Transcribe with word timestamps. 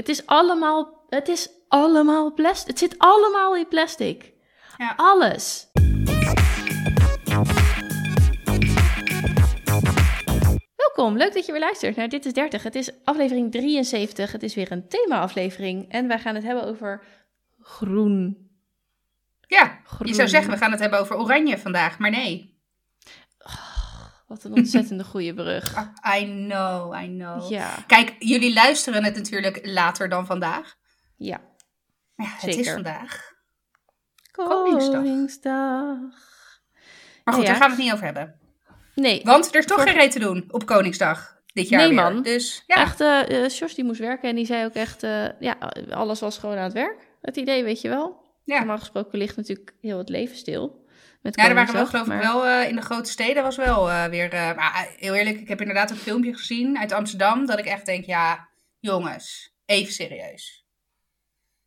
Het 0.00 0.08
is 0.08 0.26
allemaal, 0.26 1.04
het 1.08 1.28
is 1.28 1.50
allemaal 1.68 2.34
plastic. 2.34 2.68
Het 2.68 2.78
zit 2.78 2.94
allemaal 2.98 3.56
in 3.56 3.68
plastic. 3.68 4.32
Ja. 4.76 4.94
Alles. 4.96 5.70
Welkom, 10.76 11.16
leuk 11.16 11.34
dat 11.34 11.46
je 11.46 11.52
weer 11.52 11.60
luistert 11.60 11.96
naar 11.96 12.08
Dit 12.08 12.26
is 12.26 12.32
30. 12.32 12.62
Het 12.62 12.74
is 12.74 12.90
aflevering 13.04 13.52
73. 13.52 14.32
Het 14.32 14.42
is 14.42 14.54
weer 14.54 14.72
een 14.72 14.88
thema-aflevering. 14.88 15.92
En 15.92 16.08
wij 16.08 16.18
gaan 16.18 16.34
het 16.34 16.44
hebben 16.44 16.64
over 16.64 17.02
groen. 17.58 18.48
Ja, 19.46 19.80
Groen. 19.84 20.08
je 20.08 20.14
zou 20.14 20.28
zeggen, 20.28 20.50
we 20.50 20.58
gaan 20.58 20.70
het 20.70 20.80
hebben 20.80 21.00
over 21.00 21.18
oranje 21.18 21.58
vandaag, 21.58 21.98
maar 21.98 22.10
nee. 22.10 22.49
Wat 24.30 24.44
een 24.44 24.52
ontzettende 24.52 25.04
goede 25.04 25.34
brug. 25.34 25.74
Ah, 25.76 26.20
I 26.20 26.24
know, 26.24 26.94
I 27.02 27.06
know. 27.06 27.50
Ja, 27.50 27.84
Kijk, 27.86 28.14
jullie 28.18 28.52
luisteren 28.52 29.04
het 29.04 29.16
natuurlijk 29.16 29.66
later 29.66 30.08
dan 30.08 30.26
vandaag. 30.26 30.74
ja. 31.16 31.40
Ja, 32.16 32.24
het 32.26 32.46
is 32.46 32.54
Zeker. 32.54 32.72
vandaag. 32.72 33.32
Koningsdag. 34.32 34.92
Koningsdag. 35.02 35.96
Maar 37.24 37.34
goed, 37.34 37.42
Ja. 37.42 37.48
daar 37.48 37.56
gaan 37.60 37.70
we 37.70 37.74
het 37.74 37.84
niet 37.84 37.92
over 37.92 38.04
hebben. 38.04 38.38
Nee, 38.94 39.20
Want 39.24 39.48
er 39.54 39.58
is 39.58 39.66
toch 39.66 39.76
Voor- 39.78 39.86
geen 39.88 39.96
reet 39.98 40.10
te 40.12 40.18
doen 40.18 40.44
op 40.50 40.66
Koningsdag 40.66 41.36
dit 41.46 41.68
jaar 41.68 41.80
Nee, 41.80 41.88
weer. 41.88 42.02
man. 42.02 42.22
Dus 42.22 42.64
ja, 42.66 42.74
Echt, 42.76 43.52
Sjors 43.52 43.74
die 43.74 43.84
moest 43.84 44.00
werken 44.00 44.28
en 44.28 44.34
die 44.36 44.46
zei 44.46 44.64
ook 44.64 44.74
echt, 44.74 45.02
eh, 45.02 45.40
ja, 45.40 45.56
alles 45.90 46.20
was 46.20 46.38
gewoon 46.38 46.56
aan 46.56 46.62
het 46.64 46.72
werk. 46.72 47.08
Het 47.20 47.36
idee, 47.36 47.64
weet 47.64 47.80
je 47.80 47.88
wel. 47.88 48.18
ja. 48.44 48.56
Normaal 48.58 48.78
gesproken 48.78 49.18
ligt 49.18 49.36
natuurlijk 49.36 49.74
heel 49.80 49.98
het 49.98 50.08
leven 50.08 50.36
stil. 50.36 50.79
Met 51.20 51.36
Ja, 51.36 51.48
er 51.48 51.54
waren 51.54 51.74
wel 51.74 51.86
geloof 51.86 52.06
ik 52.06 52.20
wel 52.20 52.46
eh, 52.46 52.68
in 52.68 52.76
de 52.76 52.82
grote 52.82 53.10
steden 53.10 53.42
was 53.42 53.56
wel 53.56 53.90
eh, 53.90 54.04
weer... 54.04 54.32
eh, 54.32 54.56
maar 54.56 54.74
eh, 54.74 55.00
heel 55.00 55.14
eerlijk, 55.14 55.40
ik 55.40 55.48
heb 55.48 55.60
inderdaad 55.60 55.90
een 55.90 55.96
filmpje 55.96 56.34
gezien 56.34 56.78
uit 56.78 56.92
Amsterdam... 56.92 57.46
dat 57.46 57.58
ik 57.58 57.64
echt 57.64 57.86
denk, 57.86 58.04
ja, 58.04 58.48
jongens, 58.78 59.54
even 59.66 59.92
serieus. 59.92 60.58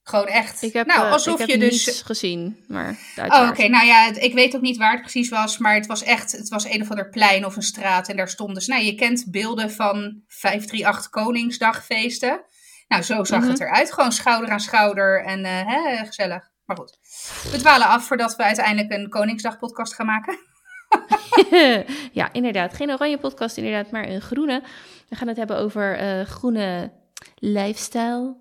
Gewoon 0.04 0.28
echt. 0.28 0.62
Ik 0.62 0.74
heb, 0.74 0.88
nou, 0.88 1.12
alsof 1.12 1.34
ik 1.34 1.40
heb 1.40 1.50
je 1.50 1.58
dus... 1.58 1.86
niets 1.86 2.02
gezien, 2.02 2.64
maar 2.68 2.98
Oh, 3.28 3.48
oké. 3.50 3.68
Nou 3.68 3.86
ja, 3.86 4.04
het- 4.06 4.18
ik 4.24 4.34
weet 4.34 4.56
ook 4.56 4.62
niet 4.62 4.78
waar 4.78 4.92
het 4.92 5.02
precies 5.02 5.30
was, 5.30 5.58
maar 5.58 5.74
het 5.76 5.86
was 5.86 6.04
echt, 6.04 6.32
het 6.32 6.50
was 6.50 6.64
een 6.66 6.82
of 6.82 6.90
ander 6.90 7.10
plein 7.10 7.46
of 7.46 7.56
een 7.56 7.62
straat 7.62 8.10
en 8.10 8.18
daar 8.18 8.30
stonden 8.30 8.62
ze. 8.64 8.70
Nou, 8.72 8.84
je 8.84 8.96
kent 8.96 9.26
beelden 9.32 9.72
van 9.72 10.22
538 10.28 11.10
Koningsdagfeesten. 11.10 12.46
Nou, 12.88 13.04
zo 13.04 13.24
zag 13.24 13.40
Mhm. 13.42 13.50
het 13.50 13.60
eruit. 13.60 13.94
Gewoon 13.94 14.12
schouder 14.12 14.50
aan 14.50 14.60
schouder 14.60 15.24
en 15.26 15.46
hè, 15.46 16.06
gezellig. 16.06 16.52
Maar 16.66 16.78
goed, 16.78 16.98
we 17.52 17.58
dwalen 17.58 17.88
af 17.88 18.08
voordat 18.08 18.36
we 18.36 18.44
uiteindelijk 18.44 18.94
een 18.94 19.10
Koningsdag 19.10 19.60
podcast 19.60 19.94
gaan 19.94 20.06
maken. 20.06 20.40
ja, 22.20 22.34
inderdaad. 22.34 22.74
Geen 22.74 22.92
oranje 22.92 23.18
podcast, 23.18 23.58
inderdaad, 23.58 23.92
maar 23.92 24.08
een 24.08 24.22
groene. 24.22 24.64
We 25.10 25.16
gaan 25.16 25.28
het 25.28 25.38
hebben 25.38 25.58
over 25.58 25.98
eh, 25.98 26.26
groene 26.26 26.92
lifestyle, 27.36 28.38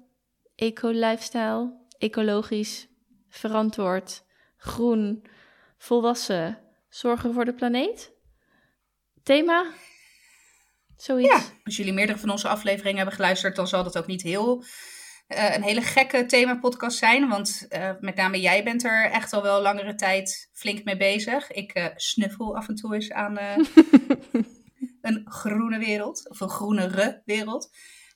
eco-lifestyle, 0.54 1.72
ecologisch, 1.98 2.88
verantwoord, 3.28 4.24
groen, 4.56 5.26
volwassen, 5.78 6.58
zorgen 6.88 7.34
voor 7.34 7.44
de 7.44 7.54
planeet. 7.54 8.12
Thema? 9.22 9.66
Zoiets. 10.96 11.28
Ja, 11.28 11.40
als 11.64 11.76
jullie 11.76 11.92
meerdere 11.92 12.18
van 12.18 12.30
onze 12.30 12.48
afleveringen 12.48 12.96
hebben 12.96 13.14
geluisterd, 13.14 13.56
dan 13.56 13.68
zal 13.68 13.84
dat 13.84 13.98
ook 13.98 14.06
niet 14.06 14.22
heel 14.22 14.64
eh, 15.32 15.56
een 15.56 15.62
hele 15.62 15.80
gekke 15.80 16.26
themapodcast 16.26 16.98
zijn. 16.98 17.28
Want 17.28 17.66
eh, 17.68 17.90
met 18.00 18.14
name 18.14 18.40
jij 18.40 18.64
bent 18.64 18.84
er 18.84 19.10
echt 19.10 19.32
al 19.32 19.42
wel 19.42 19.62
langere 19.62 19.94
tijd 19.94 20.50
flink 20.52 20.84
mee 20.84 20.96
bezig. 20.96 21.50
Ik 21.50 21.72
eh, 21.72 21.86
snuffel 21.96 22.56
af 22.56 22.68
en 22.68 22.74
toe 22.74 22.94
eens 22.94 23.12
aan 23.12 23.38
een 25.00 25.22
groene 25.24 25.78
wereld. 25.78 26.28
Of 26.30 26.40
een 26.40 26.48
groenere 26.48 27.22
wereld. 27.24 27.70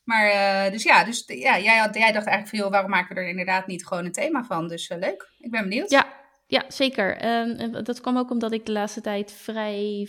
Maar 0.04 0.70
dus 0.70 0.82
ja, 0.82 1.04
dus, 1.04 1.24
ja 1.26 1.58
jij, 1.58 1.76
had, 1.76 1.94
jij 1.94 2.12
dacht 2.12 2.26
eigenlijk 2.26 2.48
van 2.48 2.58
joh, 2.58 2.70
waarom 2.70 2.90
maken 2.90 3.14
we 3.14 3.20
er 3.20 3.28
inderdaad 3.28 3.66
niet 3.66 3.86
gewoon 3.86 4.04
een 4.04 4.12
thema 4.12 4.44
van? 4.44 4.68
Dus 4.68 4.88
leuk, 4.88 5.30
ik 5.38 5.50
ben 5.50 5.62
benieuwd. 5.62 5.90
Ja, 5.90 6.06
ja 6.46 6.64
zeker. 6.68 7.16
Ehm, 7.16 7.82
dat 7.84 8.00
kwam 8.00 8.18
ook 8.18 8.30
omdat 8.30 8.52
ik 8.52 8.66
de 8.66 8.72
laatste 8.72 9.00
tijd 9.00 9.32
vrij. 9.32 10.08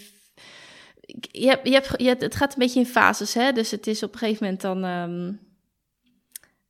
Je 1.31 1.47
hebt, 1.47 1.67
je 1.67 1.73
hebt, 1.73 1.93
je 1.97 2.07
hebt, 2.07 2.21
het 2.21 2.35
gaat 2.35 2.53
een 2.53 2.59
beetje 2.59 2.79
in 2.79 2.85
fases, 2.85 3.33
hè? 3.33 3.51
Dus 3.51 3.71
het 3.71 3.87
is 3.87 4.03
op 4.03 4.13
een 4.13 4.19
gegeven 4.19 4.43
moment 4.43 4.61
dan. 4.61 4.83
ehm, 4.83 5.46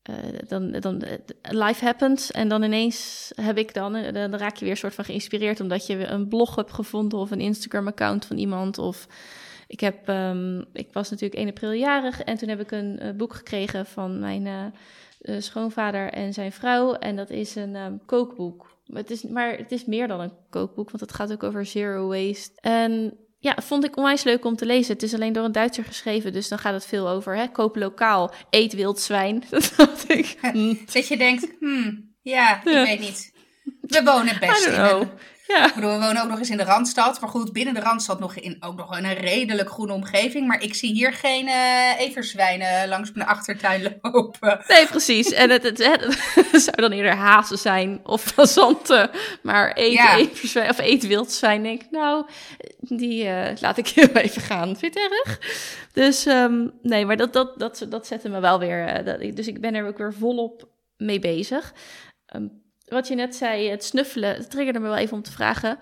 eh, 0.08 0.16
dan, 0.48 0.72
dan 0.72 1.02
eh, 1.02 1.18
life 1.42 1.86
happens 1.86 2.32
en 2.32 2.48
dan 2.48 2.64
ineens 2.64 3.32
heb 3.36 3.58
ik 3.58 3.74
dan, 3.74 3.96
eh, 3.96 4.14
dan 4.14 4.36
raak 4.36 4.56
je 4.56 4.66
weer 4.66 4.78
soort 4.78 4.94
van 4.94 5.06
geïnspireerd 5.06 5.60
omdat 5.60 5.88
je 5.88 6.06
een 6.06 6.28
blog 6.28 6.56
hebt 6.56 6.74
gevonden 6.74 7.20
of 7.20 7.32
een 7.32 7.40
Instagram 7.40 7.88
account 7.88 8.26
van 8.26 8.38
iemand 8.38 8.78
of 8.78 9.08
ik 9.68 9.80
heb, 9.80 10.08
ehm, 10.08 10.64
ik 10.74 10.88
was 10.92 11.10
natuurlijk 11.10 11.40
1 11.40 11.50
april 11.50 11.72
jarig 11.72 12.24
en 12.24 12.38
toen 12.38 12.50
heb 12.50 12.60
ik 12.60 12.72
een 12.72 13.14
boek 13.18 13.34
gekregen 13.34 13.86
van 13.86 14.20
mijn 14.20 14.74
schoonvader 15.40 16.10
en 16.10 16.34
zijn 16.34 16.52
vrouw. 16.52 16.94
En 16.94 17.16
dat 17.16 17.30
is 17.30 17.56
een 17.56 17.76
ehm, 17.76 17.98
kookboek. 18.06 18.76
Maar 18.86 19.02
het, 19.02 19.12
is, 19.12 19.24
maar 19.24 19.58
het 19.58 19.72
is 19.72 19.86
meer 19.86 20.08
dan 20.08 20.20
een 20.20 20.34
kookboek, 20.50 20.90
want 20.90 21.02
het 21.02 21.14
gaat 21.14 21.32
ook 21.32 21.44
over 21.44 21.66
zero 21.66 22.08
waste. 22.08 22.62
En 22.62 23.18
ja, 23.40 23.56
vond 23.64 23.84
ik 23.84 23.98
onwijs 23.98 24.24
leuk 24.24 24.46
om 24.46 24.56
te 24.56 24.66
lezen. 24.66 24.94
Het 24.94 25.04
is 25.04 25.14
alleen 25.14 25.34
door 25.34 25.44
een 25.46 25.52
Duitser 25.52 25.84
geschreven, 25.84 26.34
dus 26.34 26.48
dan 26.48 26.60
gaat 26.60 26.74
het 26.74 26.86
veel 26.86 27.10
over 27.10 27.36
hè, 27.36 27.48
koop 27.48 27.76
lokaal, 27.76 28.34
eet 28.50 28.74
wild 28.74 29.00
zwijn. 29.00 29.44
Dat 29.50 29.74
dacht 29.78 30.10
ik. 30.12 30.38
Dat 30.94 31.08
je 31.08 31.18
denkt, 31.18 31.48
hmm, 31.60 32.16
ja, 32.22 32.58
ik 32.64 32.70
Ja. 32.70 32.84
weet 32.84 33.00
niet. 33.00 33.32
We 33.82 34.04
wonen 34.04 34.40
best 34.40 34.66
in 34.66 34.74
een 34.74 35.10
Ja. 35.48 35.68
Ik 35.68 35.74
bedoel, 35.76 35.92
we 35.92 36.06
wonen 36.06 36.22
ook 36.24 36.30
nog 36.30 36.40
eens 36.40 36.50
in 36.50 36.58
de 36.58 36.64
Randstad. 36.64 37.22
Maar 37.22 37.30
goed, 37.30 37.54
binnen 37.54 37.74
de 37.74 37.80
Randstad 37.80 38.20
nog 38.20 38.36
in, 38.36 38.58
ook 38.60 38.76
nog 38.76 38.98
in 38.98 39.06
een 39.06 39.14
redelijk 39.16 39.70
groene 39.70 39.94
omgeving. 39.94 40.48
Maar 40.48 40.62
ik 40.64 40.74
zie 40.76 40.94
hier 40.94 41.14
geen 41.14 41.48
eh 41.48 42.00
everzwijnen 42.00 42.88
langs 42.88 43.12
mijn 43.12 43.28
achtertuin 43.28 43.98
lopen. 44.02 44.62
Nee, 44.68 44.88
precies. 44.88 45.32
En 45.32 45.50
het, 45.50 45.64
het, 45.64 45.78
het 46.52 46.62
zou 46.62 46.76
dan 46.76 46.92
eerder 46.92 47.16
hazen 47.16 47.58
zijn 47.58 48.00
of 48.04 48.22
fazanten. 48.24 49.10
Maar 49.42 49.72
eet, 49.78 49.94
Ja. 49.94 50.18
everzwijn- 50.18 50.70
of 50.70 50.78
eet 50.80 51.08
wild 51.08 51.32
zijn, 51.32 51.64
denk 51.64 51.82
ik, 51.84 51.92
nou, 51.92 52.26
die 52.80 53.28
eh, 53.28 53.56
laat 53.62 53.78
ik 53.78 53.88
heel 53.96 54.08
even 54.08 54.42
gaan. 54.42 54.78
Vind 54.78 54.94
je 54.94 55.00
het 55.00 55.26
erg? 55.26 55.40
Dus 55.94 56.26
ehm, 56.26 56.68
nee, 56.82 57.06
maar 57.06 57.18
dat, 57.18 57.34
dat, 57.34 57.60
dat, 57.60 57.86
dat 57.90 58.08
zette 58.08 58.30
me 58.30 58.40
wel 58.40 58.60
weer... 58.60 58.86
eh, 58.88 59.06
dat, 59.06 59.36
dus 59.36 59.48
ik 59.48 59.62
ben 59.62 59.76
er 59.76 59.88
ook 59.88 59.98
weer 59.98 60.14
volop 60.14 60.68
mee 60.98 61.20
bezig. 61.20 61.74
Ehm, 62.26 62.46
wat 62.88 63.08
je 63.08 63.16
net 63.16 63.36
zei, 63.36 63.70
het 63.70 63.84
snuffelen, 63.84 64.36
het 64.36 64.50
triggerde 64.50 64.80
me 64.80 64.88
wel 64.88 64.98
even 64.98 65.18
om 65.18 65.24
te 65.24 65.32
vragen... 65.32 65.80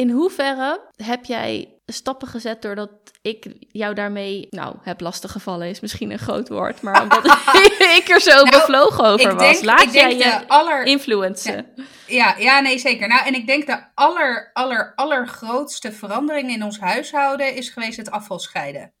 In 0.00 0.10
hoeverre 0.10 0.80
heb 0.96 1.24
jij 1.24 1.74
stappen 1.86 2.28
gezet 2.28 2.62
doordat 2.62 2.90
ik 3.22 3.46
jou 3.58 3.94
daarmee, 3.94 4.46
nou, 4.50 4.76
heb 4.82 5.00
lastiggevallen 5.00 5.68
is 5.68 5.80
misschien 5.80 6.10
een 6.10 6.18
groot 6.18 6.48
woord, 6.48 6.82
maar 6.82 7.02
omdat 7.02 7.24
ik 7.98 8.08
er 8.08 8.20
zo 8.20 8.34
Nou, 8.34 8.50
bevlogen 8.50 9.04
over 9.04 9.34
was. 9.34 9.42
denk, 9.42 9.64
Laat 9.64 9.92
jij 9.92 10.16
je 10.16 10.48
aller... 10.48 10.84
influencen. 10.84 11.66
Ja, 12.06 12.34
ja, 12.38 12.60
nee, 12.60 12.78
zeker. 12.78 13.08
Nou, 13.08 13.26
en 13.26 13.34
ik 13.34 13.46
denk 13.46 13.66
de 13.66 13.84
aller, 13.94 14.50
aller, 14.52 14.92
allergrootste 14.94 15.92
verandering 15.92 16.50
in 16.50 16.64
ons 16.64 16.78
huishouden 16.78 17.54
is 17.54 17.68
geweest 17.68 17.96
het 17.96 18.10
afval 18.10 18.38
scheiden. 18.38 18.92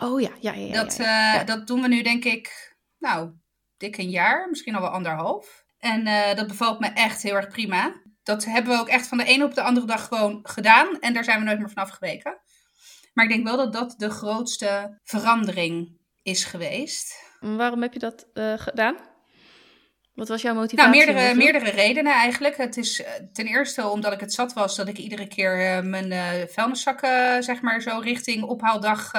Oh 0.00 0.20
ja, 0.20 0.30
ja, 0.40 0.52
ja. 0.52 0.66
ja, 0.66 0.72
dat, 0.72 0.96
ja. 0.96 1.40
eh, 1.40 1.46
dat 1.46 1.66
doen 1.66 1.82
we 1.82 1.88
nu 1.88 2.02
denk 2.02 2.24
ik, 2.24 2.76
nou, 2.98 3.30
dik 3.76 3.96
een 3.96 4.10
jaar, 4.10 4.48
misschien 4.48 4.74
al 4.74 4.80
wel 4.80 4.90
anderhalf. 4.90 5.63
En 5.84 6.06
eh, 6.06 6.36
dat 6.36 6.46
bevalt 6.46 6.80
me 6.80 6.86
echt 6.86 7.22
heel 7.22 7.34
erg 7.34 7.48
prima. 7.48 7.92
Dat 8.22 8.44
hebben 8.44 8.72
we 8.72 8.80
ook 8.80 8.88
echt 8.88 9.08
van 9.08 9.18
de 9.18 9.24
ene 9.24 9.44
op 9.44 9.54
de 9.54 9.62
andere 9.62 9.86
dag 9.86 10.06
gewoon 10.06 10.40
gedaan. 10.42 11.00
En 11.00 11.14
daar 11.14 11.24
zijn 11.24 11.38
we 11.38 11.44
nooit 11.44 11.58
meer 11.58 11.70
vanaf 11.70 11.90
geweken. 11.90 12.38
Maar 13.14 13.24
ik 13.24 13.30
denk 13.30 13.46
wel 13.46 13.56
dat 13.56 13.72
dat 13.72 13.94
de 13.98 14.10
grootste 14.10 15.00
verandering 15.02 15.98
is 16.22 16.44
geweest. 16.44 17.22
Waarom 17.40 17.82
heb 17.82 17.92
je 17.92 17.98
dat 17.98 18.26
eh, 18.32 18.52
gedaan? 18.56 18.96
Wat 20.14 20.28
was 20.28 20.42
jouw 20.42 20.54
motivatie? 20.54 20.90
Nou, 20.90 21.14
meerdere, 21.14 21.34
meerdere 21.34 21.70
redenen 21.70 22.12
eigenlijk. 22.12 22.56
Het 22.56 22.76
is 22.76 23.02
eh, 23.02 23.12
ten 23.32 23.46
eerste 23.46 23.88
omdat 23.88 24.12
ik 24.12 24.20
het 24.20 24.32
zat 24.32 24.52
was 24.52 24.76
dat 24.76 24.88
ik 24.88 24.98
iedere 24.98 25.26
keer 25.26 25.84
mijn 25.84 26.12
eh, 26.12 26.48
vuilniszakken, 26.48 27.42
zeg 27.42 27.60
maar, 27.60 27.80
zo 27.80 27.98
richting 27.98 28.42
ophaaldag 28.42 29.12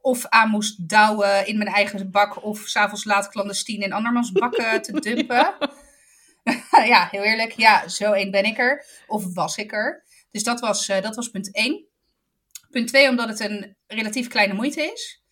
of 0.00 0.26
aan 0.26 0.50
moest 0.50 0.88
douwen 0.88 1.46
in 1.46 1.58
mijn 1.58 1.70
eigen 1.70 2.10
bak 2.10 2.44
of 2.44 2.58
s'avonds 2.58 3.04
laat 3.04 3.28
clandestien 3.28 3.80
in 3.80 3.92
andermans 3.92 4.32
bakken 4.32 4.82
te 4.82 5.00
dumpen. 5.00 5.54
ja, 6.92 7.08
heel 7.10 7.22
eerlijk. 7.22 7.52
Ja, 7.52 7.88
zo 7.88 8.12
één 8.12 8.30
ben 8.30 8.44
ik 8.44 8.58
er. 8.58 8.84
Of 9.06 9.34
was 9.34 9.56
ik 9.56 9.72
er. 9.72 10.04
Dus 10.30 10.42
dat 10.42 10.60
was, 10.60 10.88
eh, 10.88 11.02
dat 11.02 11.16
was 11.16 11.28
punt 11.28 11.54
één. 11.54 11.86
Punt 12.70 12.88
twee, 12.88 13.08
omdat 13.08 13.28
het 13.28 13.40
een 13.40 13.76
relatief 13.86 14.28
kleine 14.28 14.54
moeite 14.54 14.82
is. 14.82 15.22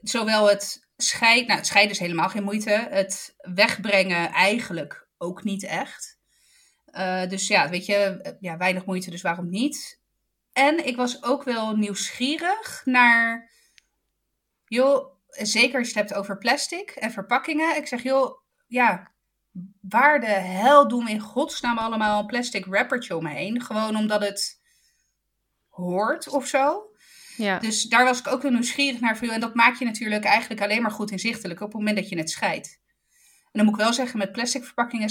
Zowel 0.00 0.48
het 0.48 0.86
scheiden, 0.96 1.46
nou 1.46 1.58
het 1.58 1.66
scheiden 1.66 1.92
is 1.92 1.98
helemaal 1.98 2.28
geen 2.28 2.42
moeite. 2.42 2.86
Het 2.90 3.34
wegbrengen 3.36 4.30
eigenlijk 4.30 5.08
ook 5.18 5.44
niet 5.44 5.64
echt. 5.64 6.18
Eh, 6.84 7.26
dus 7.28 7.46
ja, 7.46 7.68
weet 7.68 7.86
je, 7.86 8.36
ja, 8.40 8.56
weinig 8.56 8.86
moeite, 8.86 9.10
dus 9.10 9.22
waarom 9.22 9.50
niet? 9.50 10.00
En 10.52 10.86
ik 10.86 10.96
was 10.96 11.22
ook 11.22 11.42
wel 11.42 11.76
nieuwsgierig 11.76 12.82
naar, 12.84 13.50
joh, 14.66 15.14
zeker 15.28 15.78
als 15.78 15.90
je 15.90 15.98
het 15.98 16.08
hebt 16.08 16.20
over 16.20 16.38
plastic 16.38 16.90
en 16.90 17.10
verpakkingen. 17.10 17.76
Ik 17.76 17.86
zeg, 17.86 18.02
joh, 18.02 18.38
ja, 18.66 19.13
waar 19.80 20.20
de 20.20 20.26
hel 20.26 20.88
doen 20.88 21.04
we 21.04 21.10
in 21.10 21.20
godsnaam 21.20 21.78
allemaal 21.78 22.20
een 22.20 22.26
plastic 22.26 22.66
wrappertje 22.66 23.16
omheen? 23.16 23.62
Gewoon 23.62 23.96
omdat 23.96 24.20
het 24.20 24.60
hoort 25.68 26.28
of 26.28 26.46
zo. 26.46 26.82
Ja. 27.36 27.58
Dus 27.58 27.82
daar 27.82 28.04
was 28.04 28.18
ik 28.18 28.26
ook 28.26 28.42
heel 28.42 28.50
nieuwsgierig 28.50 29.00
naar 29.00 29.16
voor 29.16 29.28
En 29.28 29.40
dat 29.40 29.54
maak 29.54 29.78
je 29.78 29.84
natuurlijk 29.84 30.24
eigenlijk 30.24 30.62
alleen 30.62 30.82
maar 30.82 30.90
goed 30.90 31.10
inzichtelijk 31.10 31.60
op 31.60 31.66
het 31.66 31.76
moment 31.76 31.96
dat 31.96 32.08
je 32.08 32.18
het 32.18 32.30
scheidt. 32.30 32.82
En 33.44 33.60
dan 33.60 33.64
moet 33.64 33.78
ik 33.78 33.84
wel 33.84 33.92
zeggen, 33.92 34.18
met 34.18 34.32
plastic 34.32 34.64
verpakkingen 34.64 35.10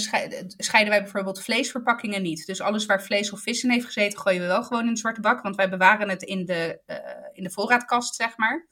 scheiden 0.56 0.88
wij 0.88 1.02
bijvoorbeeld 1.02 1.42
vleesverpakkingen 1.42 2.22
niet. 2.22 2.46
Dus 2.46 2.60
alles 2.60 2.86
waar 2.86 3.02
vlees 3.02 3.32
of 3.32 3.40
vis 3.40 3.62
in 3.62 3.70
heeft 3.70 3.84
gezeten, 3.84 4.18
gooien 4.18 4.40
we 4.40 4.46
wel 4.46 4.62
gewoon 4.62 4.86
in 4.86 4.92
de 4.92 4.98
zwarte 4.98 5.20
bak. 5.20 5.42
Want 5.42 5.56
wij 5.56 5.70
bewaren 5.70 6.08
het 6.08 6.22
in 6.22 6.44
de, 6.44 6.80
uh, 6.86 6.96
in 7.32 7.42
de 7.42 7.50
voorraadkast, 7.50 8.14
zeg 8.14 8.36
maar. 8.36 8.68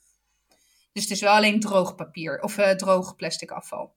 Dus 0.93 1.03
het 1.03 1.13
is 1.13 1.21
wel 1.21 1.33
alleen 1.33 1.61
droog 1.61 1.95
papier 1.95 2.41
of 2.41 2.59
uh, 2.59 2.71
droog 2.71 3.17
plastic 3.17 3.51
afval. 3.51 3.95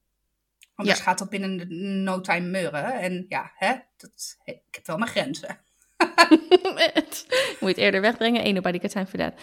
Anders 0.76 0.98
ja. 0.98 1.04
gaat 1.04 1.18
dat 1.18 1.30
binnen 1.30 1.68
no 2.04 2.22
time 2.22 2.48
meuren. 2.48 2.94
En 2.94 3.26
ja, 3.30 3.52
hè, 3.56 3.74
dat, 3.98 4.38
ik 4.44 4.62
heb 4.72 4.86
wel 4.86 4.98
mijn 4.98 5.12
grenzen. 5.12 5.60
Moet 7.60 7.60
je 7.60 7.68
het 7.68 7.78
eerder 7.78 8.02
wegbrengen? 8.02 8.42
Ain't 8.42 8.54
nobody 8.54 8.80
got 8.80 8.92
time 8.92 9.06
for 9.06 9.20
that. 9.20 9.34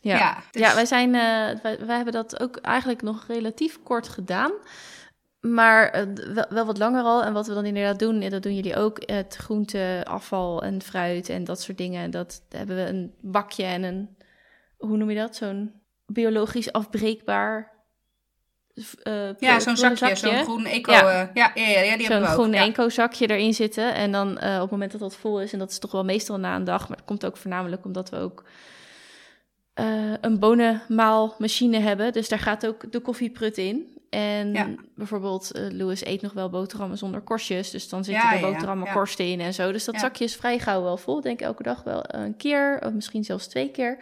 Ja, 0.00 0.16
ja, 0.18 0.42
dus... 0.50 0.62
ja 0.62 0.74
wij, 0.74 0.86
zijn, 0.86 1.08
uh, 1.08 1.62
wij, 1.62 1.78
wij, 1.86 1.96
hebben 1.96 2.12
dat 2.12 2.40
ook 2.40 2.56
eigenlijk 2.56 3.02
nog 3.02 3.24
relatief 3.26 3.82
kort 3.82 4.08
gedaan. 4.08 4.52
Maar 5.40 6.06
uh, 6.06 6.34
wel, 6.34 6.46
wel, 6.48 6.66
wat 6.66 6.78
langer 6.78 7.02
al. 7.02 7.24
En 7.24 7.32
wat 7.32 7.46
we 7.46 7.54
dan 7.54 7.64
inderdaad 7.64 7.98
doen, 7.98 8.20
dat 8.20 8.42
doen 8.42 8.54
jullie 8.54 8.76
ook. 8.76 9.02
Het 9.06 9.36
groente, 9.36 10.02
afval 10.04 10.62
en 10.62 10.82
fruit 10.82 11.28
en 11.28 11.44
dat 11.44 11.60
soort 11.60 11.78
dingen. 11.78 12.10
Dat 12.10 12.42
hebben 12.48 12.76
we 12.76 12.82
een 12.82 13.14
bakje 13.20 13.64
en 13.64 13.82
een, 13.82 14.16
hoe 14.76 14.96
noem 14.96 15.10
je 15.10 15.16
dat? 15.16 15.36
Zo'n 15.36 15.72
biologisch 16.06 16.72
afbreekbaar 16.72 17.71
uh, 18.74 19.28
ja, 19.38 19.60
zo'n 19.60 19.76
zakje, 19.76 20.16
zo'n 20.16 20.42
groen 20.42 20.66
eco. 20.66 20.92
Ja, 20.92 21.22
uh, 21.22 21.28
ja, 21.34 21.50
ja, 21.54 21.80
ja, 21.80 21.96
die 21.96 22.06
zo'n 22.06 22.24
groen 22.24 22.54
eco-zakje 22.54 23.26
erin 23.26 23.54
zitten. 23.54 23.94
En 23.94 24.12
dan 24.12 24.28
uh, 24.28 24.54
op 24.54 24.60
het 24.60 24.70
moment 24.70 24.92
dat 24.92 25.00
dat 25.00 25.16
vol 25.16 25.40
is, 25.40 25.52
en 25.52 25.58
dat 25.58 25.70
is 25.70 25.78
toch 25.78 25.92
wel 25.92 26.04
meestal 26.04 26.38
na 26.38 26.56
een 26.56 26.64
dag, 26.64 26.88
maar 26.88 26.96
dat 26.96 27.06
komt 27.06 27.26
ook 27.26 27.36
voornamelijk 27.36 27.84
omdat 27.84 28.10
we 28.10 28.16
ook 28.16 28.44
een 30.20 30.38
bonenmaalmachine 30.38 31.78
hebben. 31.78 32.12
Dus 32.12 32.28
daar 32.28 32.38
gaat 32.38 32.66
ook 32.66 32.92
de 32.92 33.00
koffieprut 33.00 33.58
in. 33.58 33.96
En 34.10 34.52
ja. 34.52 34.68
bijvoorbeeld, 34.94 35.50
Louis 35.52 36.04
eet 36.04 36.22
nog 36.22 36.32
wel 36.32 36.50
boterhammen 36.50 36.98
zonder 36.98 37.20
korstjes. 37.20 37.70
Dus 37.70 37.88
dan 37.88 38.04
zitten 38.04 38.30
er 38.30 38.40
boterhammen 38.40 38.92
korsten 38.92 39.26
in 39.26 39.40
en 39.40 39.54
zo. 39.54 39.72
Dus 39.72 39.84
dat 39.84 39.98
zakje 39.98 40.24
is 40.24 40.36
vrij 40.36 40.58
gauw 40.58 40.82
wel 40.82 40.96
vol. 40.96 41.20
Denk 41.20 41.40
ik 41.40 41.46
elke 41.46 41.62
dag 41.62 41.82
wel 41.82 42.04
een 42.06 42.36
keer, 42.36 42.82
of 42.86 42.92
misschien 42.92 43.24
zelfs 43.24 43.46
twee 43.46 43.70
keer. 43.70 43.98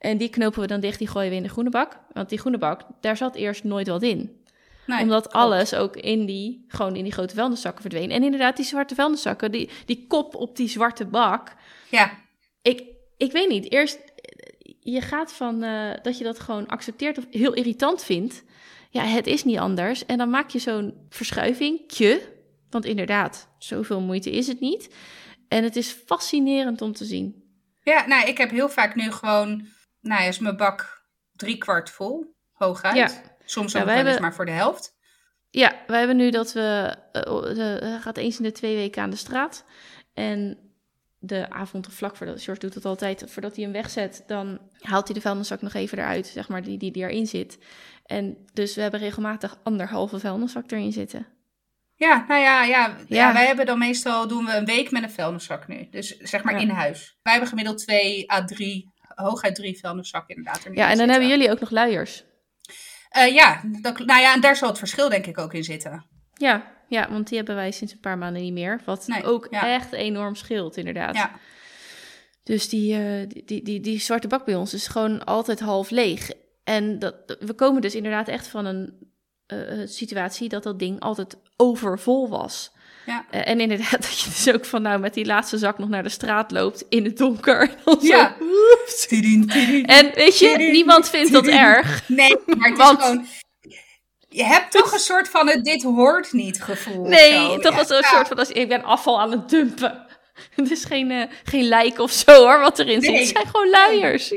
En 0.00 0.18
die 0.18 0.28
knopen 0.28 0.60
we 0.60 0.66
dan 0.66 0.80
dicht, 0.80 0.98
die 0.98 1.08
gooien 1.08 1.30
we 1.30 1.36
in 1.36 1.42
de 1.42 1.48
groene 1.48 1.70
bak. 1.70 1.98
Want 2.12 2.28
die 2.28 2.38
groene 2.38 2.58
bak, 2.58 2.80
daar 3.00 3.16
zat 3.16 3.34
eerst 3.34 3.64
nooit 3.64 3.88
wat 3.88 4.02
in. 4.02 4.42
Nee, 4.86 5.02
Omdat 5.02 5.32
alles 5.32 5.74
ook 5.74 5.96
in 5.96 6.26
die, 6.26 6.64
gewoon 6.68 6.96
in 6.96 7.04
die 7.04 7.12
grote 7.12 7.34
vuilniszakken 7.34 7.82
verdween. 7.82 8.10
En 8.10 8.22
inderdaad, 8.22 8.56
die 8.56 8.64
zwarte 8.64 8.94
vuilniszakken, 8.94 9.52
die, 9.52 9.70
die 9.86 10.06
kop 10.08 10.34
op 10.34 10.56
die 10.56 10.68
zwarte 10.68 11.04
bak. 11.04 11.54
Ja. 11.90 12.10
Ik, 12.62 12.82
ik 13.16 13.32
weet 13.32 13.48
niet, 13.48 13.72
eerst, 13.72 13.98
je 14.80 15.00
gaat 15.00 15.32
van 15.32 15.64
uh, 15.64 15.90
dat 16.02 16.18
je 16.18 16.24
dat 16.24 16.40
gewoon 16.40 16.66
accepteert 16.66 17.18
of 17.18 17.26
heel 17.30 17.52
irritant 17.52 18.04
vindt. 18.04 18.44
Ja, 18.90 19.04
het 19.04 19.26
is 19.26 19.44
niet 19.44 19.58
anders. 19.58 20.06
En 20.06 20.18
dan 20.18 20.30
maak 20.30 20.50
je 20.50 20.58
zo'n 20.58 20.94
verschuivingje. 21.08 22.22
Want 22.70 22.84
inderdaad, 22.84 23.48
zoveel 23.58 24.00
moeite 24.00 24.30
is 24.30 24.46
het 24.46 24.60
niet. 24.60 24.94
En 25.48 25.64
het 25.64 25.76
is 25.76 25.96
fascinerend 26.06 26.82
om 26.82 26.92
te 26.92 27.04
zien. 27.04 27.44
Ja, 27.82 28.06
nou, 28.06 28.28
ik 28.28 28.38
heb 28.38 28.50
heel 28.50 28.68
vaak 28.68 28.94
nu 28.94 29.12
gewoon 29.12 29.66
nou 30.00 30.22
ja, 30.22 30.28
is 30.28 30.38
mijn 30.38 30.56
bak 30.56 31.04
drie 31.32 31.58
kwart 31.58 31.90
vol, 31.90 32.34
hooguit. 32.52 32.96
Ja. 32.96 33.10
Soms 33.44 33.76
ook 33.76 33.80
ja, 33.80 33.86
wel 33.86 33.96
hebben... 33.96 34.20
maar 34.20 34.34
voor 34.34 34.46
de 34.46 34.50
helft. 34.50 34.98
Ja, 35.50 35.76
wij 35.86 35.98
hebben 35.98 36.16
nu 36.16 36.30
dat 36.30 36.52
we, 36.52 36.96
uh, 37.84 38.02
gaat 38.02 38.16
eens 38.16 38.36
in 38.36 38.44
de 38.44 38.52
twee 38.52 38.76
weken 38.76 39.02
aan 39.02 39.10
de 39.10 39.16
straat. 39.16 39.64
En 40.14 40.58
de 41.18 41.50
avond 41.50 41.86
of 41.86 41.92
vlak 41.92 42.16
voordat, 42.16 42.42
George 42.42 42.60
doet 42.60 42.74
het 42.74 42.84
altijd, 42.84 43.24
voordat 43.26 43.54
hij 43.54 43.64
hem 43.64 43.72
wegzet, 43.72 44.24
dan 44.26 44.58
haalt 44.78 45.06
hij 45.06 45.14
de 45.14 45.20
vuilniszak 45.20 45.62
nog 45.62 45.74
even 45.74 45.98
eruit, 45.98 46.26
zeg 46.26 46.48
maar, 46.48 46.62
die, 46.62 46.78
die, 46.78 46.92
die 46.92 47.02
erin 47.02 47.26
zit. 47.26 47.58
En 48.06 48.36
dus 48.52 48.74
we 48.74 48.80
hebben 48.80 49.00
regelmatig 49.00 49.58
anderhalve 49.62 50.18
vuilniszak 50.18 50.70
erin 50.70 50.92
zitten. 50.92 51.26
Ja, 51.94 52.24
nou 52.28 52.40
ja, 52.40 52.64
ja, 52.64 52.96
ja. 53.06 53.32
wij 53.32 53.46
hebben 53.46 53.66
dan 53.66 53.78
meestal, 53.78 54.28
doen 54.28 54.44
we 54.44 54.52
een 54.52 54.64
week 54.64 54.90
met 54.90 55.02
een 55.02 55.10
vuilniszak 55.10 55.68
nu. 55.68 55.88
Dus 55.90 56.16
zeg 56.16 56.42
maar 56.42 56.60
in 56.60 56.68
huis. 56.68 57.18
Wij 57.22 57.32
hebben 57.32 57.50
gemiddeld 57.50 57.78
twee 57.78 58.32
à 58.32 58.44
drie 58.44 58.92
hooguit 59.20 59.54
drie 59.54 59.78
vuilniszakken 59.78 60.36
inderdaad. 60.36 60.64
Er 60.64 60.74
ja, 60.74 60.90
en 60.90 60.98
dan 60.98 61.08
hebben 61.08 61.28
jullie 61.28 61.50
ook 61.50 61.60
nog 61.60 61.70
luiers. 61.70 62.24
Uh, 63.16 63.34
ja, 63.34 63.60
dat, 63.80 63.98
nou 63.98 64.20
ja, 64.20 64.34
en 64.34 64.40
daar 64.40 64.56
zal 64.56 64.68
het 64.68 64.78
verschil 64.78 65.08
denk 65.08 65.26
ik 65.26 65.38
ook 65.38 65.54
in 65.54 65.64
zitten. 65.64 66.06
Ja, 66.34 66.72
ja, 66.88 67.10
want 67.10 67.28
die 67.28 67.36
hebben 67.36 67.54
wij 67.54 67.70
sinds 67.70 67.92
een 67.92 68.00
paar 68.00 68.18
maanden 68.18 68.42
niet 68.42 68.52
meer. 68.52 68.80
Wat 68.84 69.08
ook 69.24 69.46
echt 69.46 69.92
enorm 69.92 70.34
scheelt, 70.34 70.76
inderdaad. 70.76 71.14
Ja. 71.14 71.30
Dus 72.42 72.68
die, 72.68 72.98
uh, 72.98 73.28
die, 73.28 73.44
die, 73.44 73.62
die, 73.62 73.80
die, 73.80 74.00
zwarte 74.00 74.28
bak 74.28 74.44
bij 74.44 74.54
ons 74.54 74.74
is 74.74 74.86
gewoon 74.86 75.24
altijd 75.24 75.60
half 75.60 75.90
leeg. 75.90 76.30
En 76.64 76.98
dat, 76.98 77.36
we 77.38 77.54
komen 77.54 77.82
dus 77.82 77.94
inderdaad 77.94 78.28
echt 78.28 78.46
van 78.46 78.64
een 78.66 79.12
uh, 79.46 79.86
situatie 79.86 80.48
dat 80.48 80.62
dat 80.62 80.78
ding 80.78 81.00
altijd 81.00 81.36
overvol 81.56 82.28
was. 82.28 82.72
Ja. 83.06 83.24
Uh, 83.30 83.48
en 83.48 83.60
inderdaad, 83.60 84.02
dat 84.08 84.20
je 84.20 84.30
dus 84.30 84.54
ook 84.54 84.64
van 84.64 84.82
nou 84.82 85.00
met 85.00 85.14
die 85.14 85.26
laatste 85.26 85.58
zak 85.58 85.78
nog 85.78 85.88
naar 85.88 86.02
de 86.02 86.08
straat 86.08 86.50
loopt 86.50 86.84
in 86.88 87.04
het 87.04 87.16
donker. 87.16 87.74
ja. 88.00 88.36
En 89.82 90.10
weet 90.14 90.38
je, 90.38 90.68
niemand 90.72 91.08
vindt 91.08 91.32
dat 91.32 91.46
erg. 91.46 92.08
Nee, 92.08 92.36
maar 92.58 92.68
het 92.68 92.78
Want... 92.78 92.98
is 92.98 93.04
gewoon... 93.04 93.26
Je 94.32 94.44
hebt 94.44 94.70
toch 94.70 94.92
een 94.92 94.98
soort 94.98 95.28
van 95.28 95.48
het 95.48 95.64
dit 95.64 95.82
hoort 95.82 96.32
niet 96.32 96.62
gevoel. 96.62 97.04
Nee, 97.04 97.58
toch 97.58 97.74
ja. 97.74 97.80
een 97.80 98.04
soort 98.04 98.28
van 98.28 98.38
als 98.38 98.50
ik 98.50 98.68
ben 98.68 98.84
afval 98.84 99.20
aan 99.20 99.30
het 99.30 99.48
dumpen. 99.48 100.06
Het 100.54 100.70
is 100.70 100.84
geen, 100.84 101.10
uh, 101.10 101.24
geen 101.44 101.64
lijk 101.64 101.98
of 101.98 102.10
zo 102.10 102.32
hoor, 102.32 102.60
wat 102.60 102.78
erin 102.78 103.02
zit. 103.02 103.18
Het 103.18 103.28
zijn 103.28 103.46
gewoon 103.46 103.70
luiers. 103.70 104.34